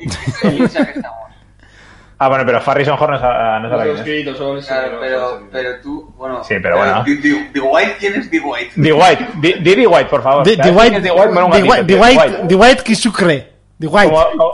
Ah, 2.19 2.29
bueno, 2.29 2.45
pero 2.47 2.61
Farrison 2.61 2.97
Horn 2.99 3.13
no 3.15 3.19
sabe, 3.19 3.61
no 3.61 3.71
sabe 3.71 3.93
Los 3.93 4.01
quién 4.03 4.29
es. 4.29 4.37
son 4.37 4.61
Claro, 4.61 4.99
pero, 5.01 5.49
pero 5.51 5.81
tú, 5.83 6.15
bueno. 6.17 6.45
Sí, 6.45 6.55
pero 6.63 6.77
bueno. 6.77 7.03
Di- 7.05 7.17
di 7.17 7.59
White, 7.61 7.97
¿quién 7.99 8.15
es 8.15 8.31
Di 8.31 8.39
White? 8.39 8.73
D. 8.77 8.93
White. 8.93 9.27
D. 9.61 9.87
White, 9.87 10.11
por 10.11 10.23
favor. 10.23 10.45
The, 10.45 10.57
¿Sabes 10.57 10.73
the 10.73 10.79
White, 10.79 11.01
the 11.01 11.11
White, 11.11 11.85
the 11.87 11.95
White, 11.97 12.47
the 12.49 12.55
White 12.55 12.83
que 12.85 12.95
sucre. 12.95 13.54
The 13.79 13.87
White. 13.87 14.11
Como- 14.11 14.25
como- 14.37 14.53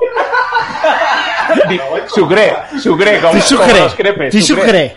Di- 1.69 1.81
Sucre, 2.07 2.53
sucre, 2.81 3.21
como, 3.21 3.41
Sí, 3.41 3.55
como 3.57 3.73
los 3.73 3.95
crepes. 3.95 4.33
Sí, 4.33 4.43
sucre. 4.43 4.97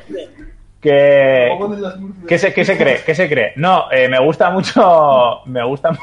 Que. 0.82 1.50
¿qué, 2.28 2.38
se, 2.38 2.54
¿Qué 2.54 2.66
se 2.66 2.78
cree? 2.78 3.02
¿Qué 3.06 3.16
se 3.16 3.30
cree? 3.30 3.54
No, 3.56 3.86
eh, 3.92 4.08
me 4.10 4.20
gusta 4.20 4.50
mucho. 4.50 5.42
Me 5.46 5.64
gusta. 5.64 5.92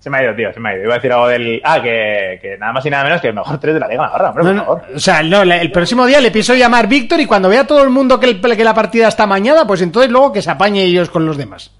Se 0.00 0.10
me 0.10 0.18
ha 0.18 0.22
ido, 0.22 0.36
tío, 0.36 0.52
se 0.52 0.60
me 0.60 0.68
ha 0.70 0.74
ido. 0.76 0.84
Iba 0.84 0.94
a 0.94 0.98
decir 0.98 1.12
algo 1.12 1.26
del. 1.26 1.60
Ah, 1.64 1.82
que, 1.82 2.38
que 2.40 2.56
nada 2.58 2.72
más 2.72 2.86
y 2.86 2.90
nada 2.90 3.02
menos 3.02 3.20
que 3.20 3.26
el 3.26 3.34
mejor 3.34 3.58
3 3.58 3.74
de 3.74 3.80
la 3.80 3.88
Liga 3.88 4.04
Navarra, 4.04 4.28
hombre, 4.30 4.44
No, 4.44 4.50
por 4.50 4.54
no, 4.54 4.64
favor. 4.64 4.82
o 4.94 5.00
sea, 5.00 5.20
no, 5.24 5.42
el 5.42 5.72
próximo 5.72 6.06
día 6.06 6.20
le 6.20 6.30
pienso 6.30 6.54
llamar 6.54 6.86
Víctor 6.86 7.18
y 7.18 7.26
cuando 7.26 7.48
vea 7.48 7.66
todo 7.66 7.82
el 7.82 7.90
mundo 7.90 8.20
que, 8.20 8.26
el- 8.26 8.40
que 8.40 8.62
la 8.62 8.72
partida 8.72 9.08
está 9.08 9.26
mañada, 9.26 9.66
pues 9.66 9.82
entonces 9.82 10.08
luego 10.12 10.32
que 10.32 10.42
se 10.42 10.50
apañe 10.52 10.84
ellos 10.84 11.10
con 11.10 11.26
los 11.26 11.36
demás. 11.36 11.72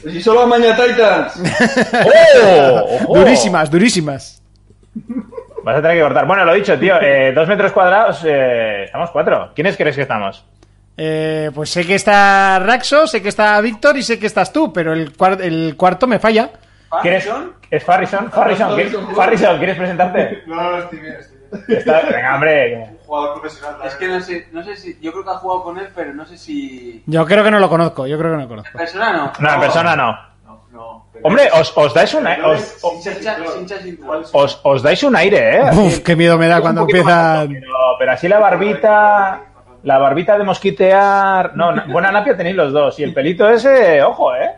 Pues 0.00 0.14
si 0.14 0.22
solo 0.22 0.42
amaña 0.42 0.76
Titans. 0.76 1.42
¡Oh! 3.08 3.16
Durísimas, 3.18 3.68
durísimas. 3.68 4.35
Vas 5.62 5.76
a 5.76 5.82
tener 5.82 5.96
que 5.96 6.02
cortar. 6.02 6.26
Bueno, 6.26 6.44
lo 6.44 6.54
dicho, 6.54 6.78
tío, 6.78 7.00
eh, 7.00 7.32
dos 7.34 7.48
metros 7.48 7.72
cuadrados, 7.72 8.22
eh, 8.24 8.84
estamos 8.84 9.10
cuatro. 9.10 9.50
¿Quiénes 9.54 9.76
crees 9.76 9.96
que 9.96 10.02
estamos? 10.02 10.44
Eh, 10.96 11.50
pues 11.54 11.70
sé 11.70 11.86
que 11.86 11.94
está 11.96 12.58
Raxo, 12.58 13.06
sé 13.06 13.20
que 13.20 13.28
está 13.28 13.60
Víctor 13.60 13.96
y 13.96 14.02
sé 14.02 14.18
que 14.18 14.26
estás 14.26 14.52
tú, 14.52 14.72
pero 14.72 14.92
el, 14.92 15.12
cuar- 15.16 15.40
el 15.42 15.74
cuarto 15.76 16.06
me 16.06 16.18
falla. 16.18 16.50
¿Quieres? 17.02 17.24
¿Farrison? 17.26 17.52
¿Es 17.70 17.84
Farrison? 17.84 18.30
Farrison, 18.32 18.74
¿quieres, 18.76 18.96
Farrison, 19.14 19.58
¿quieres 19.58 19.76
presentarte? 19.76 20.42
No, 20.46 20.54
no, 20.54 20.78
estoy 20.78 21.00
bien, 21.00 21.14
estoy 21.18 21.36
bien. 21.66 21.78
Está- 21.78 22.00
Venga, 22.02 22.34
hombre. 22.34 22.90
Jugador 23.04 23.40
profesional. 23.40 23.76
Es 23.84 23.94
que 23.96 24.08
no 24.08 24.20
sé, 24.20 24.48
no 24.52 24.62
sé 24.64 24.76
si. 24.76 24.98
Yo 25.00 25.12
creo 25.12 25.24
que 25.24 25.30
ha 25.30 25.34
jugado 25.34 25.62
con 25.64 25.78
él, 25.78 25.88
pero 25.94 26.14
no 26.14 26.24
sé 26.24 26.38
si. 26.38 27.02
Yo 27.06 27.24
creo 27.26 27.44
que 27.44 27.50
no 27.50 27.58
lo 27.60 27.68
conozco, 27.68 28.06
yo 28.06 28.18
creo 28.18 28.30
que 28.32 28.36
no 28.36 28.42
lo 28.44 28.48
conozco. 28.48 28.70
¿En 28.72 28.78
persona 28.78 29.12
no? 29.12 29.32
No, 29.38 29.54
en 29.54 29.60
persona 29.60 29.94
no. 29.96 30.18
No. 30.76 31.06
Hombre, 31.22 31.48
os, 31.58 31.72
os 31.76 31.94
dais 31.94 32.12
un 32.14 32.26
aire. 32.26 32.42
Os, 32.44 32.76
os, 34.32 34.60
os- 34.62 34.82
dais 34.82 35.02
un 35.02 35.16
aire, 35.16 35.56
eh. 35.56 35.70
Uf, 35.72 36.00
qué 36.00 36.14
miedo 36.14 36.36
me 36.38 36.46
da 36.48 36.60
cuando 36.60 36.82
empiezan... 36.82 37.38
alto, 37.38 37.52
Pero, 37.54 37.72
pero 37.98 38.12
así 38.12 38.28
la 38.28 38.38
barbita. 38.38 39.40
La 39.82 39.98
barbita 39.98 40.36
de 40.36 40.44
mosquitear. 40.44 41.56
No, 41.56 41.72
na- 41.72 41.86
buena 41.88 42.12
napia 42.12 42.36
tenéis 42.36 42.56
los 42.56 42.72
dos. 42.72 42.98
Y 42.98 43.04
el 43.04 43.14
pelito 43.14 43.48
ese, 43.48 44.02
ojo, 44.02 44.34
eh. 44.34 44.50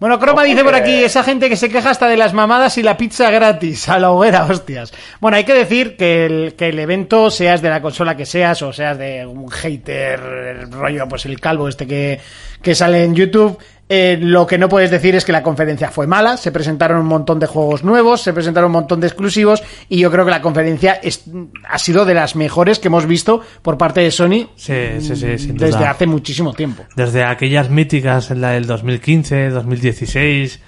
Bueno, 0.00 0.18
Croma 0.18 0.40
Ojo 0.40 0.44
dice 0.44 0.64
por 0.64 0.74
aquí, 0.74 1.04
esa 1.04 1.22
gente 1.22 1.50
que 1.50 1.56
se 1.56 1.68
queja 1.68 1.90
hasta 1.90 2.08
de 2.08 2.16
las 2.16 2.32
mamadas 2.32 2.78
y 2.78 2.82
la 2.82 2.96
pizza 2.96 3.30
gratis, 3.30 3.86
a 3.90 3.98
la 3.98 4.10
hoguera, 4.10 4.44
hostias. 4.46 4.92
Bueno, 5.20 5.36
hay 5.36 5.44
que 5.44 5.52
decir 5.52 5.94
que 5.98 6.24
el, 6.24 6.54
que 6.56 6.70
el 6.70 6.78
evento, 6.78 7.30
seas 7.30 7.60
de 7.60 7.68
la 7.68 7.82
consola 7.82 8.16
que 8.16 8.24
seas, 8.24 8.62
o 8.62 8.72
seas 8.72 8.96
de 8.96 9.26
un 9.26 9.50
hater, 9.50 10.18
el 10.20 10.72
rollo, 10.72 11.06
pues 11.06 11.26
el 11.26 11.38
calvo 11.38 11.68
este 11.68 11.86
que, 11.86 12.18
que 12.62 12.74
sale 12.74 13.04
en 13.04 13.14
YouTube, 13.14 13.58
Eh, 13.92 14.16
lo 14.20 14.46
que 14.46 14.56
no 14.56 14.68
puedes 14.68 14.88
decir 14.88 15.16
es 15.16 15.24
que 15.24 15.32
la 15.32 15.42
conferencia 15.42 15.90
fue 15.90 16.06
mala, 16.06 16.36
se 16.36 16.52
presentaron 16.52 17.00
un 17.00 17.06
montón 17.06 17.40
de 17.40 17.46
juegos 17.48 17.82
nuevos, 17.82 18.20
se 18.22 18.32
presentaron 18.32 18.68
un 18.68 18.74
montón 18.74 19.00
de 19.00 19.08
exclusivos 19.08 19.64
y 19.88 19.98
yo 19.98 20.12
creo 20.12 20.24
que 20.24 20.30
la 20.30 20.40
conferencia 20.40 20.92
es- 21.02 21.24
ha 21.68 21.76
sido 21.76 22.04
de 22.04 22.14
las 22.14 22.36
mejores 22.36 22.78
que 22.78 22.86
hemos 22.86 23.04
visto 23.06 23.40
por 23.62 23.76
parte 23.76 24.00
de 24.00 24.12
Sony 24.12 24.48
Sí, 24.54 24.74
sí, 25.00 25.16
sí, 25.16 25.38
sin 25.38 25.56
duda. 25.56 25.66
desde 25.66 25.84
hace 25.86 26.06
muchísimo 26.06 26.54
tiempo. 26.54 26.84
Desde 26.94 27.24
aquellas 27.24 27.68
míticas, 27.68 28.30
en 28.30 28.40
la 28.42 28.50
del 28.52 28.66
2015, 28.66 29.50
2016. 29.50 30.60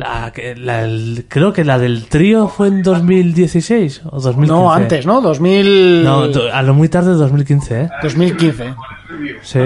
La, 0.00 0.32
la- 0.56 0.82
el- 0.84 1.26
creo 1.28 1.52
que 1.52 1.64
la 1.64 1.78
del 1.78 2.06
trío 2.06 2.48
fue 2.48 2.68
en 2.68 2.82
2016 2.82 4.02
o 4.10 4.18
2015. 4.20 4.46
No, 4.52 4.72
antes, 4.72 5.06
¿no? 5.06 5.20
2000... 5.20 6.02
No, 6.04 6.24
a 6.52 6.62
lo 6.62 6.74
muy 6.74 6.88
tarde 6.88 7.12
2015, 7.12 7.80
¿eh? 7.82 7.88
2015, 8.02 8.74
Sí. 9.42 9.60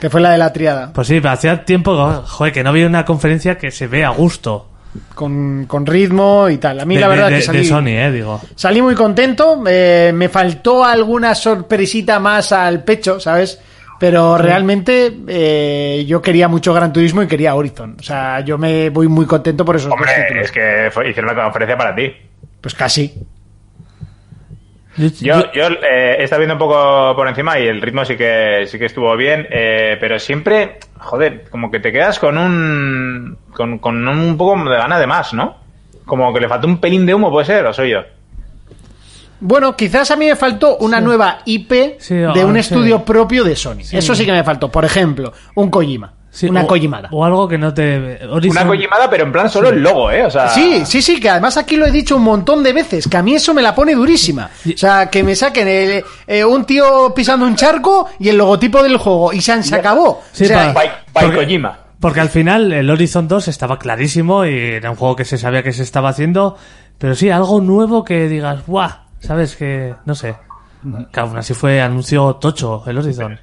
que 0.00 0.08
fue 0.10 0.20
la 0.20 0.30
de 0.30 0.38
la 0.38 0.52
triada, 0.52 0.92
Pues 0.92 1.08
sí, 1.08 1.20
hacía 1.24 1.64
tiempo 1.64 2.22
joder, 2.26 2.52
que 2.52 2.62
no 2.62 2.70
había 2.70 2.86
una 2.86 3.04
conferencia 3.04 3.58
que 3.58 3.70
se 3.70 3.86
ve 3.88 4.04
a 4.04 4.10
gusto. 4.10 4.68
con, 5.14 5.64
con 5.66 5.86
ritmo 5.86 6.48
y 6.50 6.58
tal. 6.58 6.78
A 6.80 6.84
mí 6.84 6.96
De, 6.96 7.00
la 7.00 7.08
verdad 7.08 7.24
de- 7.26 7.30
que 7.30 7.36
de 7.36 7.42
salí, 7.42 7.64
Sony, 7.64 7.86
¿eh? 7.88 8.12
Digo. 8.12 8.40
salí 8.54 8.82
muy 8.82 8.94
contento, 8.94 9.62
eh, 9.66 10.12
me 10.14 10.28
faltó 10.28 10.84
alguna 10.84 11.34
sorpresita 11.34 12.20
más 12.20 12.52
al 12.52 12.84
pecho, 12.84 13.18
¿sabes? 13.18 13.58
Pero 14.02 14.36
realmente 14.36 15.12
eh, 15.28 16.04
yo 16.08 16.20
quería 16.20 16.48
mucho 16.48 16.74
Gran 16.74 16.92
Turismo 16.92 17.22
y 17.22 17.28
quería 17.28 17.54
Horizon. 17.54 17.94
O 18.00 18.02
sea, 18.02 18.40
yo 18.40 18.58
me 18.58 18.90
voy 18.90 19.06
muy 19.06 19.26
contento 19.26 19.64
por 19.64 19.76
esos 19.76 19.90
dos 19.90 19.94
Hombre, 19.96 20.12
títulos. 20.24 20.46
es 20.46 20.50
que 20.50 20.88
fue- 20.90 21.08
hicieron 21.10 21.32
la 21.36 21.40
conferencia 21.44 21.78
para 21.78 21.94
ti. 21.94 22.12
Pues 22.60 22.74
casi. 22.74 23.14
Yo, 24.96 25.06
Yo, 25.20 25.40
yo- 25.40 25.52
yo 25.52 25.66
eh, 25.88 26.16
he 26.18 26.24
estado 26.24 26.40
viendo 26.40 26.54
un 26.54 26.58
poco 26.58 27.14
por 27.14 27.28
encima 27.28 27.60
y 27.60 27.66
el 27.68 27.80
ritmo 27.80 28.04
sí 28.04 28.16
que 28.16 28.64
sí 28.66 28.76
que 28.76 28.86
estuvo 28.86 29.16
bien, 29.16 29.46
eh, 29.50 29.96
pero 30.00 30.18
siempre, 30.18 30.78
joder, 30.98 31.44
como 31.48 31.70
que 31.70 31.78
te 31.78 31.92
quedas 31.92 32.18
con 32.18 32.36
un 32.38 33.38
con, 33.54 33.78
con 33.78 34.08
un 34.08 34.36
poco 34.36 34.68
de 34.68 34.76
gana 34.76 34.98
de 34.98 35.06
más, 35.06 35.32
¿no? 35.32 35.58
Como 36.06 36.34
que 36.34 36.40
le 36.40 36.48
faltó 36.48 36.66
un 36.66 36.78
pelín 36.80 37.06
de 37.06 37.14
humo, 37.14 37.30
puede 37.30 37.46
ser, 37.46 37.64
o 37.66 37.72
soy 37.72 37.90
yo. 37.90 38.00
Bueno, 39.44 39.76
quizás 39.76 40.10
a 40.12 40.16
mí 40.16 40.26
me 40.26 40.36
faltó 40.36 40.76
una 40.78 41.00
nueva 41.00 41.38
IP 41.44 41.96
Sí, 41.98 42.14
de 42.14 42.26
ah, 42.26 42.46
un 42.46 42.54
sí. 42.54 42.60
estudio 42.60 43.04
propio 43.04 43.42
de 43.44 43.56
Sony. 43.56 43.80
Eso 43.90 44.14
sí 44.14 44.24
que 44.24 44.32
me 44.32 44.44
faltó. 44.44 44.70
Por 44.70 44.84
ejemplo, 44.84 45.32
un 45.56 45.68
Kojima. 45.68 46.12
sí, 46.30 46.48
una 46.48 46.62
o- 46.62 46.66
Kojimada. 46.66 47.08
O 47.12 47.24
algo 47.24 47.48
que 47.48 47.58
no 47.58 47.74
te. 47.74 48.20
Horizon- 48.26 48.52
Una 48.52 48.66
Kojimada, 48.66 49.10
pero 49.10 49.24
en 49.24 49.32
plan 49.32 49.50
solo 49.50 49.68
el 49.70 49.82
logo, 49.82 50.10
¿eh? 50.12 50.24
O 50.24 50.30
sea, 50.30 50.48
Sí, 50.48 50.86
sí, 50.86 51.02
sí, 51.02 51.18
que 51.20 51.28
además 51.28 51.56
aquí 51.56 51.76
lo 51.76 51.84
he 51.86 51.90
dicho 51.90 52.16
un 52.16 52.22
montón 52.22 52.62
de 52.62 52.72
veces, 52.72 53.08
que 53.08 53.16
a 53.16 53.22
mí 53.22 53.34
eso 53.34 53.52
me 53.52 53.62
la 53.62 53.74
pone 53.74 53.94
durísima. 53.94 54.48
O 54.64 54.76
sea, 54.78 55.10
que 55.10 55.22
me 55.24 55.34
saquen 55.34 55.66
el- 55.68 56.04
eh, 56.26 56.44
un 56.44 56.64
tío 56.64 57.12
pisando 57.14 57.44
un 57.44 57.56
charco 57.56 58.08
y 58.20 58.28
el 58.28 58.38
logotipo 58.38 58.82
del 58.82 58.96
juego 58.96 59.32
y 59.32 59.40
se, 59.40 59.52
han- 59.52 59.64
se 59.64 59.74
acabó. 59.74 60.22
Sí, 60.32 60.44
o 60.44 60.46
sea, 60.46 60.72
by 60.72 60.88
Porque- 61.12 61.36
Kojima. 61.36 61.78
Porque 62.00 62.20
al 62.20 62.30
final 62.30 62.72
el 62.72 62.88
Horizon 62.90 63.28
2 63.28 63.46
estaba 63.48 63.78
clarísimo 63.78 64.44
y 64.44 64.56
era 64.56 64.90
un 64.90 64.96
juego 64.96 65.14
que 65.14 65.24
se 65.24 65.36
sabía 65.38 65.62
que 65.62 65.72
se 65.72 65.82
estaba 65.84 66.08
haciendo, 66.08 66.56
pero 66.98 67.14
sí, 67.14 67.30
algo 67.30 67.60
nuevo 67.60 68.04
que 68.04 68.28
digas, 68.28 68.60
¡guau! 68.66 68.90
¿Sabes? 69.22 69.56
Que, 69.56 69.94
no 70.04 70.14
sé. 70.14 70.36
Que 71.12 71.20
aún 71.20 71.36
así 71.36 71.54
fue 71.54 71.80
anuncio 71.80 72.34
tocho 72.36 72.82
el 72.86 72.98
Horizon. 72.98 73.38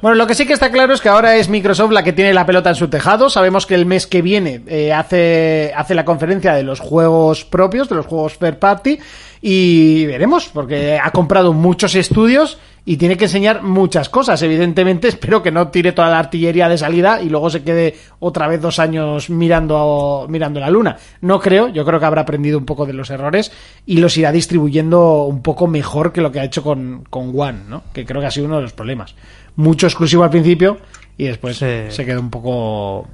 Bueno, 0.00 0.14
lo 0.14 0.26
que 0.26 0.34
sí 0.34 0.46
que 0.46 0.52
está 0.52 0.70
claro 0.70 0.94
es 0.94 1.00
que 1.00 1.08
ahora 1.08 1.36
es 1.36 1.48
Microsoft 1.48 1.92
la 1.92 2.02
que 2.02 2.12
tiene 2.12 2.32
la 2.32 2.46
pelota 2.46 2.70
en 2.70 2.76
su 2.76 2.88
tejado. 2.88 3.28
Sabemos 3.28 3.66
que 3.66 3.74
el 3.74 3.86
mes 3.86 4.06
que 4.06 4.22
viene 4.22 4.62
eh, 4.66 4.92
hace, 4.92 5.72
hace 5.76 5.94
la 5.94 6.04
conferencia 6.04 6.54
de 6.54 6.62
los 6.62 6.80
juegos 6.80 7.44
propios, 7.44 7.88
de 7.88 7.96
los 7.96 8.06
juegos 8.06 8.34
Fair 8.34 8.58
Party, 8.58 8.98
y 9.40 10.06
veremos, 10.06 10.48
porque 10.48 10.98
ha 11.02 11.10
comprado 11.10 11.52
muchos 11.52 11.94
estudios 11.94 12.58
y 12.90 12.96
tiene 12.96 13.18
que 13.18 13.24
enseñar 13.26 13.62
muchas 13.62 14.08
cosas. 14.08 14.40
Evidentemente, 14.40 15.08
espero 15.08 15.42
que 15.42 15.50
no 15.52 15.68
tire 15.68 15.92
toda 15.92 16.08
la 16.08 16.18
artillería 16.18 16.70
de 16.70 16.78
salida 16.78 17.20
y 17.20 17.28
luego 17.28 17.50
se 17.50 17.62
quede 17.62 17.94
otra 18.18 18.48
vez 18.48 18.62
dos 18.62 18.78
años 18.78 19.28
mirando, 19.28 20.24
mirando 20.30 20.58
la 20.58 20.70
luna. 20.70 20.96
No 21.20 21.38
creo, 21.38 21.68
yo 21.68 21.84
creo 21.84 22.00
que 22.00 22.06
habrá 22.06 22.22
aprendido 22.22 22.56
un 22.56 22.64
poco 22.64 22.86
de 22.86 22.94
los 22.94 23.10
errores 23.10 23.52
y 23.84 23.98
los 23.98 24.16
irá 24.16 24.32
distribuyendo 24.32 25.24
un 25.24 25.42
poco 25.42 25.66
mejor 25.66 26.12
que 26.14 26.22
lo 26.22 26.32
que 26.32 26.40
ha 26.40 26.44
hecho 26.44 26.62
con, 26.62 27.04
con 27.10 27.38
One, 27.38 27.58
¿no? 27.68 27.82
Que 27.92 28.06
creo 28.06 28.22
que 28.22 28.26
ha 28.28 28.30
sido 28.30 28.46
uno 28.46 28.56
de 28.56 28.62
los 28.62 28.72
problemas. 28.72 29.14
Mucho 29.56 29.86
exclusivo 29.86 30.24
al 30.24 30.30
principio 30.30 30.78
y 31.18 31.24
después 31.24 31.58
Sí. 31.58 31.66
se 31.90 32.06
quedó 32.06 32.20
un 32.20 32.30
poco 32.30 33.06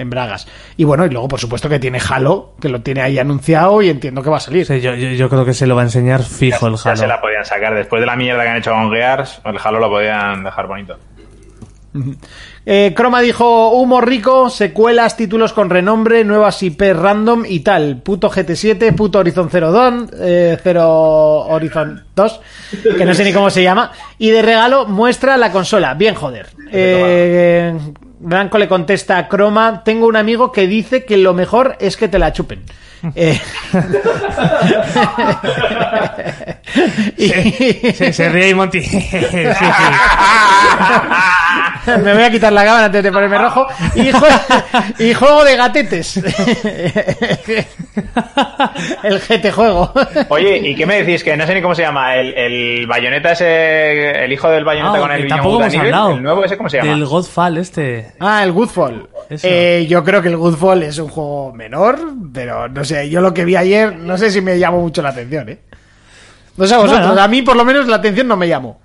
en 0.00 0.10
bragas. 0.10 0.46
Y 0.76 0.84
bueno, 0.84 1.06
y 1.06 1.10
luego 1.10 1.28
por 1.28 1.38
supuesto 1.40 1.68
que 1.68 1.78
tiene 1.78 2.00
Halo, 2.08 2.54
que 2.60 2.68
lo 2.68 2.80
tiene 2.80 3.02
ahí 3.02 3.18
anunciado 3.18 3.80
y 3.82 3.88
entiendo 3.90 4.22
que 4.22 4.30
va 4.30 4.38
a 4.38 4.40
salir. 4.40 4.66
Sí, 4.66 4.80
yo, 4.80 4.94
yo, 4.94 5.10
yo 5.10 5.28
creo 5.28 5.44
que 5.44 5.54
se 5.54 5.66
lo 5.66 5.74
va 5.76 5.82
a 5.82 5.84
enseñar 5.84 6.22
fijo 6.22 6.66
el 6.66 6.74
Ya 6.74 6.96
se 6.96 7.04
Halo. 7.04 7.06
la 7.14 7.20
podían 7.20 7.44
sacar. 7.44 7.74
Después 7.74 8.00
de 8.00 8.06
la 8.06 8.16
mierda 8.16 8.42
que 8.42 8.48
han 8.48 8.56
hecho 8.56 8.72
con 8.72 8.90
Gears, 8.90 9.40
el 9.44 9.56
Halo 9.62 9.78
lo 9.80 9.88
podían 9.88 10.42
dejar 10.44 10.66
bonito. 10.66 10.96
Eh, 12.66 12.92
Croma 12.94 13.22
dijo 13.22 13.70
humo 13.72 14.02
rico, 14.02 14.50
secuelas, 14.50 15.16
títulos 15.16 15.54
con 15.54 15.70
renombre, 15.70 16.24
nuevas 16.24 16.62
IP 16.62 16.82
random 16.92 17.44
y 17.48 17.60
tal. 17.60 17.96
Puto 18.02 18.30
GT7, 18.30 18.94
puto 18.94 19.18
Horizon 19.18 19.48
Zero 19.48 19.72
Dawn, 19.72 20.10
eh, 20.20 20.58
Zero 20.62 20.86
Horizon 21.46 22.04
2, 22.14 22.40
que 22.98 23.04
no 23.06 23.14
sé 23.14 23.24
ni 23.24 23.32
cómo 23.32 23.48
se 23.48 23.62
llama. 23.62 23.90
Y 24.18 24.30
de 24.30 24.42
regalo 24.42 24.86
muestra 24.86 25.38
la 25.38 25.50
consola. 25.50 25.94
Bien, 25.94 26.14
joder. 26.14 26.48
Eh, 26.70 27.74
Blanco 28.22 28.58
le 28.58 28.68
contesta 28.68 29.16
a 29.16 29.28
Croma, 29.28 29.82
tengo 29.82 30.06
un 30.06 30.14
amigo 30.14 30.52
que 30.52 30.66
dice 30.66 31.06
que 31.06 31.16
lo 31.16 31.32
mejor 31.32 31.78
es 31.80 31.96
que 31.96 32.06
te 32.06 32.18
la 32.18 32.34
chupen. 32.34 32.62
Eh, 33.14 33.40
y- 37.16 37.92
Se, 37.92 38.12
se 38.12 38.28
ríe 38.28 38.48
y 38.50 38.54
Monty. 38.54 38.80
Sí, 38.82 39.00
sí. 39.20 39.36
Me 42.04 42.12
voy 42.14 42.22
a 42.22 42.30
quitar 42.30 42.52
la 42.52 42.64
cámara 42.64 42.84
antes 42.86 43.02
de 43.02 43.10
ponerme 43.10 43.38
rojo. 43.38 43.66
Y, 43.94 44.12
jue- 44.12 44.94
y 44.98 45.14
juego 45.14 45.44
de 45.44 45.56
gatetes. 45.56 46.20
El 49.02 49.18
GT 49.20 49.50
juego. 49.50 49.92
Oye, 50.28 50.58
¿y 50.58 50.74
qué 50.76 50.86
me 50.86 51.02
decís? 51.02 51.24
Que 51.24 51.36
no 51.36 51.46
sé 51.46 51.54
ni 51.54 51.62
cómo 51.62 51.74
se 51.74 51.82
llama. 51.82 52.14
El, 52.16 52.34
el 52.36 52.86
bayoneta 52.86 53.32
ese, 53.32 54.24
el 54.24 54.32
hijo 54.32 54.48
del 54.50 54.64
bayoneta 54.64 54.98
Ah, 54.98 55.00
con 55.00 55.12
el 55.12 55.26
tampoco 55.26 55.62
hemos 55.62 55.74
hablado. 55.74 56.12
el 56.12 56.22
nuevo 56.22 56.44
ese, 56.44 56.56
¿cómo 56.56 56.68
se 56.68 56.76
llama? 56.78 56.90
Del 56.90 57.04
Godfall 57.06 57.58
este. 57.58 58.12
Ah, 58.20 58.44
el 58.44 58.52
Goodfall. 58.52 59.08
Eh, 59.30 59.86
yo 59.88 60.04
creo 60.04 60.20
que 60.22 60.28
el 60.28 60.36
Goodfall 60.36 60.82
es 60.82 60.98
un 60.98 61.08
juego 61.08 61.52
menor, 61.54 61.98
pero 62.32 62.68
no 62.68 62.84
sé, 62.84 62.89
yo 63.10 63.20
lo 63.20 63.32
que 63.34 63.44
vi 63.44 63.56
ayer, 63.56 63.96
no 63.96 64.16
sé 64.18 64.30
si 64.30 64.40
me 64.40 64.58
llamó 64.58 64.80
mucho 64.80 65.02
la 65.02 65.10
atención, 65.10 65.48
¿eh? 65.48 65.60
No 66.56 66.66
sé 66.66 66.74
a 66.74 66.78
vosotros, 66.78 67.06
Bueno. 67.06 67.22
a 67.22 67.28
mí 67.28 67.42
por 67.42 67.56
lo 67.56 67.64
menos 67.64 67.86
la 67.88 67.96
atención 67.96 68.28
no 68.28 68.36
me 68.36 68.48
llamó. 68.48 68.80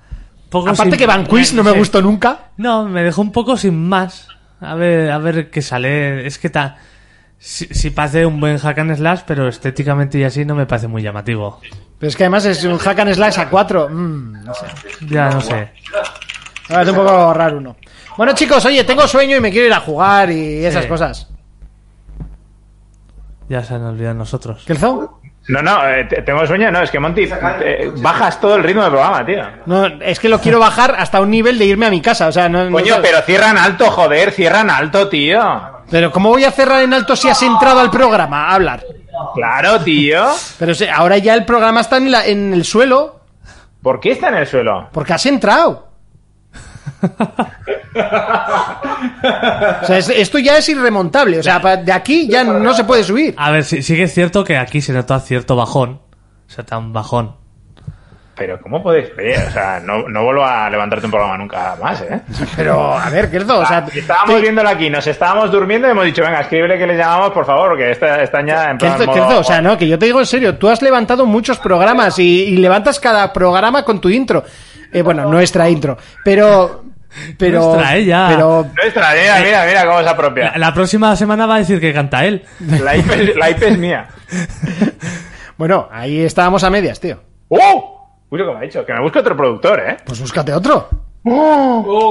Poco 0.49 0.69
Aparte 0.69 0.91
sin- 0.91 0.99
que 0.99 1.05
Vanquish 1.07 1.53
no 1.53 1.63
me 1.63 1.71
sí. 1.71 1.77
gustó 1.79 2.01
nunca. 2.01 2.51
No, 2.57 2.85
me 2.85 3.03
dejó 3.03 3.21
un 3.21 3.31
poco 3.31 3.57
sin 3.57 3.87
más. 3.89 4.27
A 4.61 4.75
ver, 4.75 5.11
a 5.11 5.17
ver 5.17 5.49
qué 5.49 5.61
sale. 5.61 6.25
Es 6.25 6.37
que 6.39 6.49
ta... 6.49 6.77
Sí, 7.37 7.67
sí 7.71 7.89
parece 7.89 8.25
un 8.25 8.39
buen 8.39 8.57
hack 8.57 8.79
and 8.79 8.95
slash, 8.95 9.21
pero 9.27 9.47
estéticamente 9.49 10.17
y 10.17 10.23
así 10.23 10.45
no 10.45 10.55
me 10.55 10.65
parece 10.65 10.87
muy 10.87 11.01
llamativo. 11.01 11.59
Pero 11.99 12.07
es 12.09 12.15
que 12.15 12.23
además 12.23 12.45
es 12.45 12.63
un 12.63 12.77
hack 12.77 12.99
and 12.99 13.13
slash 13.13 13.39
a 13.39 13.49
4. 13.49 13.89
no 13.89 14.53
sé. 14.53 14.65
Ya 15.09 15.29
no 15.29 15.41
sé. 15.41 15.71
Me 16.69 16.75
parece 16.75 16.91
un 16.91 16.97
poco 16.97 17.33
raro 17.33 17.57
uno. 17.57 17.75
Bueno, 18.17 18.33
chicos, 18.33 18.63
oye, 18.65 18.83
tengo 18.85 19.05
sueño 19.07 19.35
y 19.35 19.41
me 19.41 19.51
quiero 19.51 19.67
ir 19.67 19.73
a 19.73 19.81
jugar 19.81 20.31
y 20.31 20.63
esas 20.65 20.83
Sí. 20.83 20.89
cosas. 20.89 21.27
Ya 23.49 23.63
se 23.63 23.75
han 23.75 23.83
olvidado 23.83 24.15
nosotros. 24.15 24.63
¿Qué 24.65 24.73
el 24.73 24.79
zoo? 24.79 25.19
No, 25.47 25.61
no, 25.61 25.87
eh, 25.87 26.05
te- 26.05 26.23
tengo 26.23 26.45
sueño. 26.47 26.71
No, 26.71 26.81
es 26.81 26.89
que 26.89 26.99
Monty, 26.99 27.29
eh, 27.61 27.91
bajas 27.97 28.39
todo 28.41 28.55
el 28.55 28.63
ritmo 28.63 28.81
del 28.81 28.91
programa, 28.91 29.23
tío. 29.25 29.43
No, 29.67 29.85
es 29.85 30.19
que 30.19 30.27
lo 30.27 30.39
quiero 30.41 30.59
bajar 30.59 30.95
hasta 30.97 31.21
un 31.21 31.29
nivel 31.29 31.59
de 31.59 31.65
irme 31.65 31.85
a 31.85 31.91
mi 31.91 32.01
casa. 32.01 32.27
O 32.27 32.31
sea, 32.31 32.49
no, 32.49 32.71
Coño, 32.71 32.95
pero 33.01 33.21
cierran 33.21 33.55
alto, 33.57 33.91
joder, 33.91 34.31
cierran 34.31 34.71
alto, 34.71 35.07
tío. 35.07 35.39
Pero 35.91 36.11
¿cómo 36.11 36.29
voy 36.29 36.45
a 36.45 36.51
cerrar 36.51 36.81
en 36.81 36.93
alto 36.95 37.15
si 37.15 37.29
has 37.29 37.43
entrado 37.43 37.79
al 37.79 37.91
programa 37.91 38.47
a 38.49 38.55
hablar? 38.55 38.83
Claro, 39.35 39.79
tío. 39.81 40.25
Pero 40.57 40.73
si- 40.73 40.87
ahora 40.87 41.19
ya 41.19 41.35
el 41.35 41.45
programa 41.45 41.81
está 41.81 41.97
en, 41.97 42.11
la- 42.11 42.25
en 42.25 42.51
el 42.53 42.65
suelo 42.65 43.19
¿Por 43.83 43.99
qué 43.99 44.13
está 44.13 44.29
en 44.29 44.35
el 44.35 44.47
suelo? 44.47 44.89
porque 44.91 45.13
has 45.13 45.25
entrado. 45.27 45.89
O 49.81 49.85
sea, 49.85 49.97
es- 49.97 50.09
esto 50.09 50.37
ya 50.39 50.57
es 50.57 50.67
irremontable. 50.69 51.39
O 51.39 51.43
sea, 51.43 51.59
de 51.59 51.91
aquí 51.91 52.27
ya 52.27 52.43
no 52.43 52.73
se 52.73 52.83
puede 52.83 53.03
subir. 53.03 53.33
A 53.37 53.51
ver, 53.51 53.63
sí, 53.63 53.81
sí 53.81 53.95
que 53.95 54.03
es 54.03 54.13
cierto 54.13 54.43
que 54.43 54.57
aquí 54.57 54.81
se 54.81 54.93
nota 54.93 55.19
cierto 55.19 55.55
bajón. 55.55 56.01
O 56.47 56.51
sea, 56.51 56.63
tan 56.65 56.93
bajón. 56.93 57.35
Pero, 58.37 58.59
¿cómo 58.61 58.83
podéis 58.83 59.15
ver? 59.15 59.47
O 59.47 59.51
sea, 59.51 59.79
no, 59.79 60.09
no 60.09 60.23
vuelvo 60.25 60.43
a 60.43 60.69
levantarte 60.69 61.05
un 61.05 61.11
programa 61.11 61.37
nunca 61.37 61.77
más, 61.81 62.01
¿eh? 62.01 62.19
Pero, 62.57 62.93
a 62.93 63.09
ver, 63.09 63.31
Kerzo, 63.31 63.59
o 63.59 63.65
sea... 63.65 63.77
Ah, 63.77 63.85
estábamos 63.95 64.35
te- 64.35 64.41
viéndolo 64.41 64.67
aquí, 64.67 64.89
nos 64.89 65.07
estábamos 65.07 65.49
durmiendo 65.51 65.87
y 65.87 65.91
hemos 65.91 66.03
dicho, 66.03 66.21
venga, 66.21 66.41
escríbele 66.41 66.77
que 66.77 66.85
le 66.85 66.97
llamamos, 66.97 67.31
por 67.31 67.45
favor, 67.45 67.69
porque 67.69 67.91
esta- 67.91 68.21
están 68.21 68.45
ya 68.45 68.71
en 68.71 68.77
plan 68.77 68.97
Kerzo, 68.97 69.09
modo- 69.09 69.39
o 69.39 69.43
sea, 69.43 69.61
no, 69.61 69.77
que 69.77 69.87
yo 69.87 69.97
te 69.97 70.07
digo 70.07 70.19
en 70.19 70.25
serio, 70.25 70.57
tú 70.57 70.67
has 70.67 70.81
levantado 70.81 71.25
muchos 71.25 71.59
programas 71.59 72.19
y, 72.19 72.43
y 72.43 72.57
levantas 72.57 72.99
cada 72.99 73.31
programa 73.31 73.83
con 73.85 74.01
tu 74.01 74.09
intro. 74.09 74.43
Eh, 74.97 75.01
bueno, 75.01 75.25
nuestra 75.25 75.69
intro. 75.69 75.97
Pero... 76.23 76.83
Pero... 77.37 77.63
Nuestra, 77.65 77.95
eh, 77.97 78.05
ya. 78.05 78.27
Pero... 78.29 78.67
Nuestra, 78.75 79.11
mira, 79.13 79.39
mira, 79.41 79.65
mira 79.65 79.85
cómo 79.85 79.97
se 79.99 80.03
La, 80.05 80.11
apropia. 80.11 80.53
la 80.57 80.73
próxima 80.73 81.15
semana 81.15 81.45
va 81.45 81.55
a 81.55 81.59
decir 81.59 81.79
que 81.79 81.93
canta 81.93 82.25
él. 82.25 82.43
La 82.81 82.95
IP, 82.97 83.09
es- 83.11 83.35
la 83.35 83.49
IP 83.51 83.63
es 83.63 83.77
mía. 83.77 84.07
Bueno, 85.57 85.87
ahí 85.89 86.19
estábamos 86.19 86.65
a 86.65 86.69
medias, 86.69 86.99
tío. 86.99 87.17
¡Oh! 87.47 88.09
Uy, 88.29 88.39
lo 88.39 88.45
que 88.47 88.51
me 88.51 88.57
ha 88.57 88.61
dicho, 88.63 88.85
que 88.85 88.91
me 88.91 88.99
busque 88.99 89.19
otro 89.19 89.37
productor, 89.37 89.79
¿eh? 89.79 89.95
Pues 90.05 90.19
búscate 90.19 90.51
otro. 90.51 90.89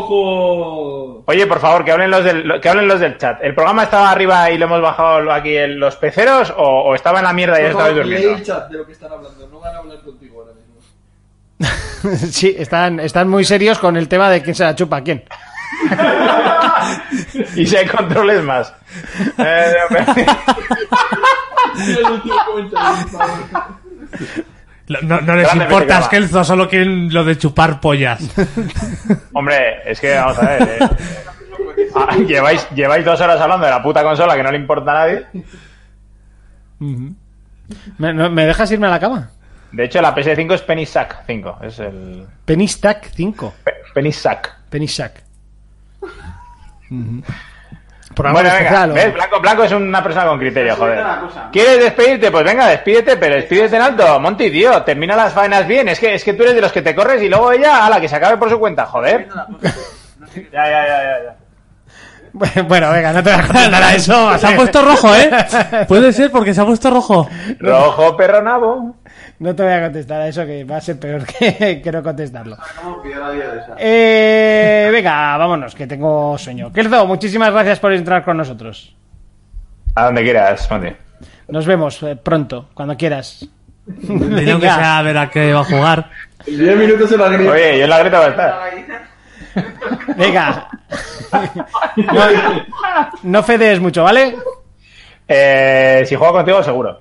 ¡Ojo! 0.05 1.23
Oye, 1.27 1.47
por 1.47 1.61
favor, 1.61 1.85
que 1.85 1.93
hablen 1.93 2.11
los 2.11 2.25
del, 2.25 2.61
que 2.61 2.69
hablen 2.69 2.89
los 2.89 3.01
del 3.01 3.19
chat. 3.19 3.39
¿El 3.43 3.55
programa 3.55 3.83
estaba 3.85 4.11
arriba 4.11 4.51
y 4.51 4.57
lo 4.59 4.65
hemos 4.67 4.81
bajado 4.81 5.31
aquí 5.31 5.57
en 5.57 5.79
los 5.79 5.97
peceros 5.97 6.53
o, 6.57 6.63
o 6.89 6.95
estaba 6.95 7.19
en 7.19 7.25
la 7.25 7.33
mierda 7.35 7.61
y 7.61 7.65
ya 7.65 7.69
Por 7.73 7.81
estabais 7.83 7.97
durmiendo? 7.97 8.31
el 8.31 8.43
chat 8.43 8.69
de 8.71 8.79
lo 8.79 8.87
que 8.87 8.93
están 8.93 9.13
hablando. 9.13 9.47
No 9.49 9.61
van 9.61 9.75
a 9.75 9.79
hablar 9.79 9.99
contigo. 10.01 10.34
sí, 12.31 12.55
están, 12.59 13.01
están 13.01 13.29
muy 13.29 13.45
serios 13.45 13.79
con 13.79 13.97
el 13.97 14.09
tema 14.09 14.29
de 14.31 14.43
quién 14.43 14.55
se 14.55 14.65
la 14.65 14.75
chupa 14.75 14.99
a 14.99 15.03
quién. 15.03 15.25
Y 17.57 17.67
si 17.67 17.77
hay 17.77 17.87
controles 17.87 18.43
más. 18.43 18.73
Eh. 19.39 19.73
No, 24.89 24.99
no- 25.03 25.21
no 25.23 25.35
les 25.37 25.45
Grande, 25.47 25.65
importa 25.65 25.95
Pepe, 25.97 26.05
Skelzo, 26.07 26.45
solo 26.45 26.69
quieren 26.69 27.13
lo 27.13 27.25
de 27.25 27.39
chupar 27.39 27.81
pollas. 27.81 28.21
Hombre, 29.33 29.81
es 29.91 29.99
que 29.99 30.15
vamos 30.15 30.39
a 30.39 30.43
ver. 30.47 30.63
eh. 30.63 30.89
Ah, 31.97 32.17
lleváis, 32.17 32.69
lleváis 32.75 33.05
dos 33.05 33.21
horas 33.21 33.41
hablando 33.41 33.65
de 33.67 33.73
la 33.73 33.83
puta 33.83 34.03
consola 34.03 34.37
que 34.37 34.43
no 34.43 34.51
le 34.53 34.59
importa 34.59 34.91
a 34.91 34.95
nadie. 34.95 35.27
¿Me, 37.99 38.13
no- 38.13 38.31
¿me 38.31 38.45
dejas 38.47 38.71
irme 38.73 38.87
a 38.89 38.91
la 38.91 39.01
cama? 39.01 39.31
De 39.75 39.85
hecho, 39.85 40.01
la 40.01 40.15
PS5 40.15 40.55
es 40.55 40.63
Penny 40.63 40.87
Sack 40.87 41.25
5. 41.27 41.59
Es 41.63 41.79
el. 41.81 42.27
Penny 42.45 42.69
Stack 42.69 43.11
5. 43.15 43.55
Pe- 43.65 43.75
Penny 43.93 44.13
Sack. 44.13 44.53
Penny 44.71 44.89
Sack. 44.89 45.23
Bueno, 48.17 48.35
venga, 48.35 48.55
especial, 48.59 48.91
¿o? 48.93 48.95
¿ves? 48.95 49.13
Blanco, 49.13 49.41
Blanco 49.41 49.65
es 49.65 49.73
una 49.73 50.01
persona 50.01 50.27
con 50.27 50.39
criterio, 50.39 50.77
joder. 50.77 51.05
¿Quieres 51.51 51.81
despedirte? 51.81 52.31
Pues 52.31 52.45
venga, 52.45 52.69
despídete, 52.69 53.17
pero 53.17 53.35
despídete 53.35 53.75
en 53.75 53.83
alto. 53.83 54.21
Monty, 54.21 54.53
tío, 54.53 54.83
termina 54.83 55.17
las 55.17 55.33
faenas 55.33 55.67
bien. 55.67 55.89
Es 55.89 55.99
que, 55.99 56.15
es 56.15 56.23
que 56.23 56.33
tú 56.35 56.45
eres 56.45 56.55
de 56.55 56.61
los 56.61 56.71
que 56.71 56.83
te 56.83 56.95
corres 56.95 57.21
y 57.23 57.29
luego 57.29 57.51
ella, 57.51 57.85
a 57.85 57.91
la 57.91 58.01
que 58.01 58.07
se 58.09 58.15
acabe 58.15 58.37
por 58.37 58.49
su 58.51 58.61
cuenta, 58.61 58.87
joder. 58.87 59.27
Ya, 60.53 60.53
ya, 60.53 60.71
ya, 60.71 60.87
ya. 60.87 61.19
ya. 61.25 62.63
Bueno, 62.69 62.91
venga, 62.93 63.13
no 63.13 63.23
te 63.23 63.31
voy 63.33 63.41
a 63.41 63.47
contestar 63.47 63.83
a 63.83 63.95
eso. 63.95 64.39
Se 64.39 64.47
ha 64.47 64.57
puesto 64.57 64.83
rojo, 64.83 65.15
¿eh? 65.17 65.31
Puede 65.89 66.13
ser 66.13 66.31
porque 66.31 66.53
se 66.55 66.61
ha 66.61 66.65
puesto 66.67 66.91
rojo. 66.91 67.29
Rojo, 67.59 68.17
perro 68.17 68.43
nabo. 68.43 68.97
No 69.39 69.55
te 69.55 69.63
voy 69.63 69.73
a 69.73 69.83
contestar 69.83 70.21
a 70.21 70.29
eso, 70.29 70.47
que 70.47 70.65
va 70.65 70.77
a 70.77 70.81
ser 70.81 70.99
peor 70.99 71.25
que, 71.39 71.81
que 71.83 71.93
no 71.93 72.03
contestarlo. 72.03 72.57
¿Cómo 72.83 73.03
pidió 73.03 73.19
la 73.21 73.31
vida 73.31 73.53
de 73.53 73.59
esa? 73.61 73.75
Eh, 73.79 74.89
venga, 74.93 75.37
vámonos, 75.37 75.75
que 75.75 75.87
tengo 75.87 76.39
sueño. 76.39 76.73
Kelzo, 76.73 77.07
muchísimas 77.07 77.53
gracias 77.53 77.81
por 77.81 77.93
entrar 77.93 78.25
con 78.25 78.37
nosotros. 78.37 78.95
A 79.97 80.07
donde 80.07 80.23
quieras, 80.23 80.71
Monty. 80.71 80.89
Nos 81.49 81.67
vemos 81.67 82.03
eh, 82.03 82.17
pronto, 82.17 82.69
cuando 82.75 82.97
quieras. 82.97 83.47
Dile 83.87 84.45
que 84.45 84.53
Venga. 84.55 84.75
sea 84.77 84.99
a 84.99 85.03
ver 85.03 85.19
a 85.19 85.29
qué 85.31 85.53
va 85.53 85.61
a 85.61 85.65
jugar. 85.65 86.11
En 86.47 86.59
10 86.59 86.77
minutos 86.77 87.13
en 87.13 87.21
la 87.21 87.29
grilla. 87.29 87.51
Oye, 87.53 87.79
yo 87.79 87.85
en 87.85 87.91
la 87.91 87.99
greta 87.99 88.19
voy 88.19 88.27
a 88.27 88.31
estar. 88.31 90.17
Venga. 90.17 90.69
No, 91.97 92.23
no 93.25 93.43
fedees 93.43 93.81
mucho, 93.81 94.05
¿vale? 94.05 94.37
Eh, 95.27 96.05
si 96.07 96.15
juego 96.15 96.33
contigo, 96.33 96.63
seguro. 96.63 97.01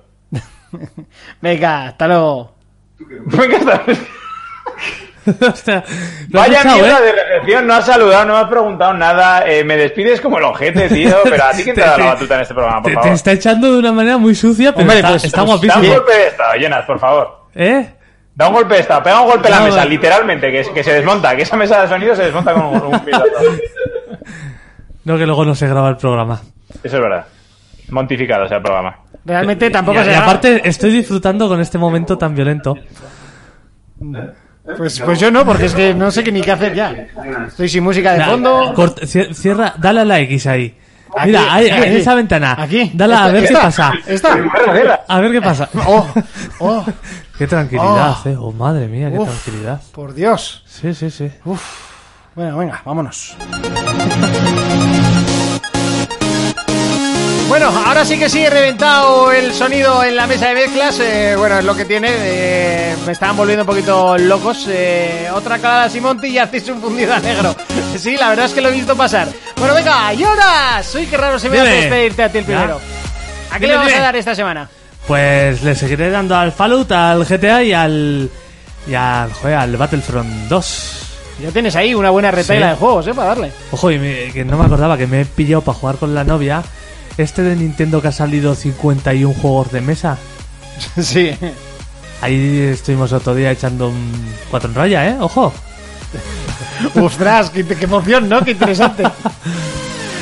Venga, 1.40 1.86
hasta 1.88 2.06
luego. 2.08 2.54
Venga, 2.98 3.56
hasta- 3.58 3.84
has 5.48 5.64
Vaya 6.28 6.64
mierda 6.64 6.98
¿eh? 6.98 7.02
de 7.02 7.12
recepción, 7.12 7.66
no 7.66 7.74
has 7.74 7.86
saludado, 7.86 8.26
no 8.26 8.34
me 8.34 8.40
has 8.40 8.48
preguntado 8.48 8.92
nada. 8.94 9.48
eh, 9.48 9.64
me 9.64 9.76
despides 9.76 10.20
como 10.20 10.38
el 10.38 10.44
ojete, 10.44 10.88
tío. 10.88 11.16
Pero 11.24 11.44
a 11.44 11.50
ti 11.52 11.62
quién 11.64 11.74
te, 11.74 11.80
Te- 11.82 11.86
da 11.88 11.96
la 11.96 12.04
te- 12.04 12.08
batuta 12.10 12.34
en 12.36 12.40
este 12.42 12.54
programa, 12.54 12.82
por 12.82 12.90
Te, 12.90 12.96
te 12.96 13.00
favor. 13.00 13.12
está 13.14 13.32
echando 13.32 13.72
de 13.72 13.78
una 13.78 13.92
manera 13.92 14.18
muy 14.18 14.34
sucia, 14.34 14.72
pero 14.72 14.82
Hombre, 14.82 14.96
está, 14.96 15.08
pues- 15.10 15.24
está 15.24 15.44
pues 15.44 15.48
Da 15.48 15.54
guapísimo. 15.68 15.84
un 15.94 15.98
golpe 15.98 16.12
de 16.18 16.26
estado, 16.28 16.52
Jonas, 16.60 16.84
por 16.84 16.98
favor. 16.98 17.38
¿Eh? 17.54 17.90
Da 18.34 18.48
un 18.48 18.54
golpe 18.54 18.74
de 18.74 18.80
estado, 18.80 19.02
pega 19.02 19.20
un 19.20 19.30
golpe 19.30 19.48
en 19.48 19.54
la 19.54 19.60
mesa, 19.60 19.84
no. 19.84 19.90
literalmente, 19.90 20.50
que, 20.52 20.72
que 20.74 20.82
se 20.84 20.92
desmonta, 20.92 21.34
que 21.36 21.42
esa 21.42 21.56
mesa 21.56 21.82
de 21.82 21.88
sonido 21.88 22.14
se 22.16 22.24
desmonta 22.24 22.52
con 22.52 22.62
un, 22.64 22.82
un 22.94 23.00
piloto. 23.00 23.26
No, 25.04 25.18
que 25.18 25.26
luego 25.26 25.44
no 25.44 25.54
se 25.54 25.68
graba 25.68 25.90
el 25.90 25.98
programa. 25.98 26.40
Eso 26.82 26.96
es 26.96 27.02
verdad. 27.02 27.26
Montificado 27.90 28.48
sea 28.48 28.58
el 28.58 28.62
programa. 28.62 28.96
Realmente 29.24 29.70
tampoco 29.70 29.98
y, 29.98 30.02
y 30.02 30.04
se 30.04 30.16
aparte, 30.16 30.68
estoy 30.68 30.90
disfrutando 30.92 31.48
con 31.48 31.60
este 31.60 31.78
momento 31.78 32.18
tan 32.18 32.34
violento. 32.34 32.76
Pues, 34.76 35.00
pues 35.00 35.20
yo 35.20 35.30
no, 35.30 35.44
porque 35.44 35.66
es 35.66 35.74
que 35.74 35.94
no 35.94 36.10
sé 36.10 36.24
qué 36.24 36.32
ni 36.32 36.40
qué 36.40 36.52
hacer 36.52 36.74
ya. 36.74 36.90
Estoy 37.48 37.68
sin 37.68 37.84
música 37.84 38.12
de 38.14 38.24
fondo. 38.24 38.74
cierra, 39.32 39.74
dale 39.78 40.00
a 40.00 40.04
la 40.04 40.20
X 40.20 40.46
ahí. 40.46 40.76
Aquí, 41.16 41.28
Mira, 41.28 41.54
ahí, 41.54 41.66
aquí, 41.70 41.76
en 41.76 41.82
aquí. 41.90 41.96
esa 41.98 42.14
ventana. 42.16 42.56
Aquí. 42.58 42.90
Dale 42.92 43.14
a 43.14 43.18
Esta- 43.18 43.32
ver 43.32 43.46
qué 43.46 43.54
pasa. 43.54 43.92
Esta. 44.06 44.36
A 45.06 45.20
ver 45.20 45.32
qué 45.32 45.40
pasa. 45.42 45.68
Oh, 45.86 46.06
oh, 46.60 46.84
Qué 47.38 47.46
tranquilidad, 47.46 48.16
Oh. 48.24 48.28
eh. 48.28 48.36
Oh, 48.38 48.52
madre 48.52 48.88
mía, 48.88 49.10
qué 49.12 49.18
Uf. 49.18 49.28
tranquilidad. 49.28 49.80
por 49.92 50.12
Dios. 50.12 50.64
Sí, 50.66 50.92
sí, 50.92 51.10
sí. 51.10 51.30
Bueno, 52.34 52.58
venga, 52.58 52.82
vámonos. 52.84 53.36
Bueno, 57.48 57.68
ahora 57.86 58.04
sí 58.04 58.18
que 58.18 58.28
sí 58.28 58.44
he 58.44 58.50
reventado 58.50 59.30
el 59.30 59.52
sonido 59.54 60.02
en 60.02 60.16
la 60.16 60.26
mesa 60.26 60.48
de 60.48 60.54
mezclas. 60.54 60.98
eh, 60.98 61.34
bueno, 61.36 61.58
es 61.58 61.64
lo 61.64 61.76
que 61.76 61.84
tiene. 61.84 62.08
eh, 62.10 62.96
me 63.06 63.12
estaban 63.12 63.36
volviendo 63.36 63.62
un 63.62 63.66
poquito 63.68 64.16
locos. 64.18 64.66
eh, 64.68 65.28
otra 65.32 65.58
calada 65.58 65.88
Simonti 65.88 66.28
y 66.28 66.38
hacéis 66.38 66.68
un 66.68 66.80
fundido 66.80 67.14
a 67.14 67.20
negro. 67.20 67.54
Sí, 67.96 68.16
la 68.16 68.30
verdad 68.30 68.46
es 68.46 68.52
que 68.52 68.60
lo 68.60 68.70
he 68.70 68.72
visto 68.72 68.96
pasar. 68.96 69.28
Bueno, 69.56 69.74
venga, 69.74 70.12
Jonas. 70.14 70.92
Uy, 70.94 71.06
qué 71.06 71.16
raro 71.16 71.38
se 71.38 71.48
me 71.48 71.60
hace 71.60 71.68
Dime. 71.70 71.80
despedirte 71.82 72.22
a 72.24 72.28
ti 72.32 72.38
el 72.38 72.44
primero. 72.44 72.80
¿A 73.50 73.54
qué 73.54 73.60
Dime, 73.60 73.68
le 73.68 73.74
vamos 73.76 73.88
dime. 73.92 74.00
a 74.00 74.04
dar 74.04 74.16
esta 74.16 74.34
semana? 74.34 74.68
Pues 75.06 75.62
le 75.62 75.74
seguiré 75.76 76.10
dando 76.10 76.34
al 76.34 76.50
Fallout, 76.50 76.90
al 76.92 77.24
GTA 77.24 77.62
y 77.62 77.72
al. 77.72 78.30
y 78.88 78.94
al. 78.94 79.32
joder, 79.32 79.56
al 79.58 79.76
Battlefront 79.76 80.48
2. 80.48 81.00
Ya 81.42 81.50
tienes 81.50 81.76
ahí 81.76 81.94
una 81.94 82.10
buena 82.10 82.30
retaila 82.30 82.66
Sí. 82.66 82.70
de 82.70 82.76
juegos, 82.78 83.06
¿eh? 83.06 83.14
Para 83.14 83.28
darle. 83.28 83.52
Ojo, 83.70 83.90
y 83.90 83.98
me- 83.98 84.32
que 84.32 84.44
no 84.44 84.56
me 84.56 84.64
acordaba 84.64 84.96
que 84.96 85.06
me 85.06 85.20
he 85.20 85.24
pillado 85.24 85.62
para 85.62 85.78
jugar 85.78 85.96
con 85.96 86.14
la 86.14 86.24
novia. 86.24 86.62
Este 87.16 87.42
de 87.42 87.56
Nintendo 87.56 88.02
que 88.02 88.08
ha 88.08 88.12
salido 88.12 88.54
51 88.54 89.34
juegos 89.34 89.72
de 89.72 89.80
mesa. 89.80 90.18
sí. 91.00 91.30
Ahí 92.20 92.60
estuvimos 92.72 93.12
otro 93.12 93.34
día 93.34 93.50
echando 93.50 93.88
un 93.88 94.12
4 94.50 94.70
en 94.70 94.74
raya, 94.74 95.08
¿eh? 95.08 95.16
Ojo. 95.20 95.52
Ostras, 97.00 97.50
qué, 97.50 97.64
qué 97.64 97.84
emoción, 97.84 98.28
¿no? 98.28 98.42
Qué 98.44 98.52
interesante. 98.52 99.04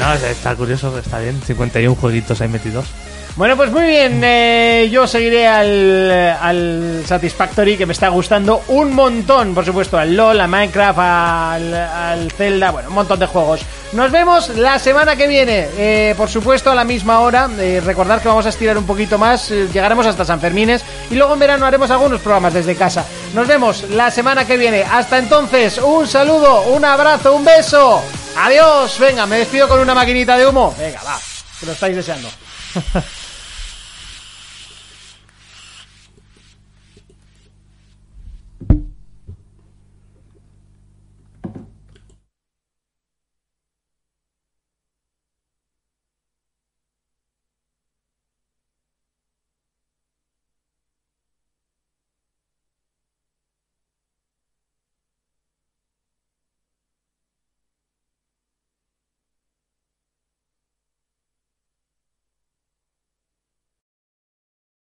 No, 0.00 0.14
está 0.14 0.56
curioso, 0.56 0.98
está 0.98 1.20
bien. 1.20 1.40
51 1.46 1.94
jueguitos 1.94 2.40
ahí 2.40 2.48
metidos. 2.48 2.86
Bueno, 3.34 3.56
pues 3.56 3.70
muy 3.72 3.84
bien, 3.84 4.20
eh, 4.22 4.90
yo 4.92 5.06
seguiré 5.06 5.48
al, 5.48 6.10
al 6.38 7.02
Satisfactory 7.06 7.78
que 7.78 7.86
me 7.86 7.94
está 7.94 8.08
gustando 8.08 8.62
un 8.68 8.94
montón, 8.94 9.54
por 9.54 9.64
supuesto, 9.64 9.96
al 9.96 10.14
LOL, 10.14 10.38
a 10.38 10.46
Minecraft, 10.46 10.98
al, 10.98 11.74
al 11.74 12.30
Zelda, 12.30 12.70
bueno, 12.72 12.90
un 12.90 12.94
montón 12.94 13.18
de 13.18 13.24
juegos. 13.24 13.62
Nos 13.94 14.10
vemos 14.10 14.50
la 14.50 14.78
semana 14.78 15.16
que 15.16 15.26
viene, 15.26 15.66
eh, 15.78 16.14
por 16.14 16.28
supuesto, 16.28 16.70
a 16.70 16.74
la 16.74 16.84
misma 16.84 17.20
hora. 17.20 17.48
Eh, 17.58 17.80
recordad 17.82 18.20
que 18.20 18.28
vamos 18.28 18.44
a 18.44 18.50
estirar 18.50 18.76
un 18.76 18.84
poquito 18.84 19.16
más, 19.16 19.50
eh, 19.50 19.66
llegaremos 19.72 20.04
hasta 20.04 20.26
San 20.26 20.38
Fermines 20.38 20.84
y 21.10 21.14
luego 21.14 21.32
en 21.32 21.40
verano 21.40 21.64
haremos 21.64 21.90
algunos 21.90 22.20
programas 22.20 22.52
desde 22.52 22.76
casa. 22.76 23.06
Nos 23.32 23.48
vemos 23.48 23.88
la 23.90 24.10
semana 24.10 24.46
que 24.46 24.58
viene. 24.58 24.82
Hasta 24.82 25.16
entonces, 25.16 25.78
un 25.78 26.06
saludo, 26.06 26.64
un 26.64 26.84
abrazo, 26.84 27.34
un 27.34 27.46
beso. 27.46 28.02
Adiós, 28.36 28.98
venga, 28.98 29.24
me 29.24 29.38
despido 29.38 29.68
con 29.68 29.80
una 29.80 29.94
maquinita 29.94 30.36
de 30.36 30.46
humo. 30.46 30.74
Venga, 30.78 31.00
va, 31.02 31.18
que 31.58 31.64
lo 31.64 31.72
estáis 31.72 31.96
deseando. 31.96 32.28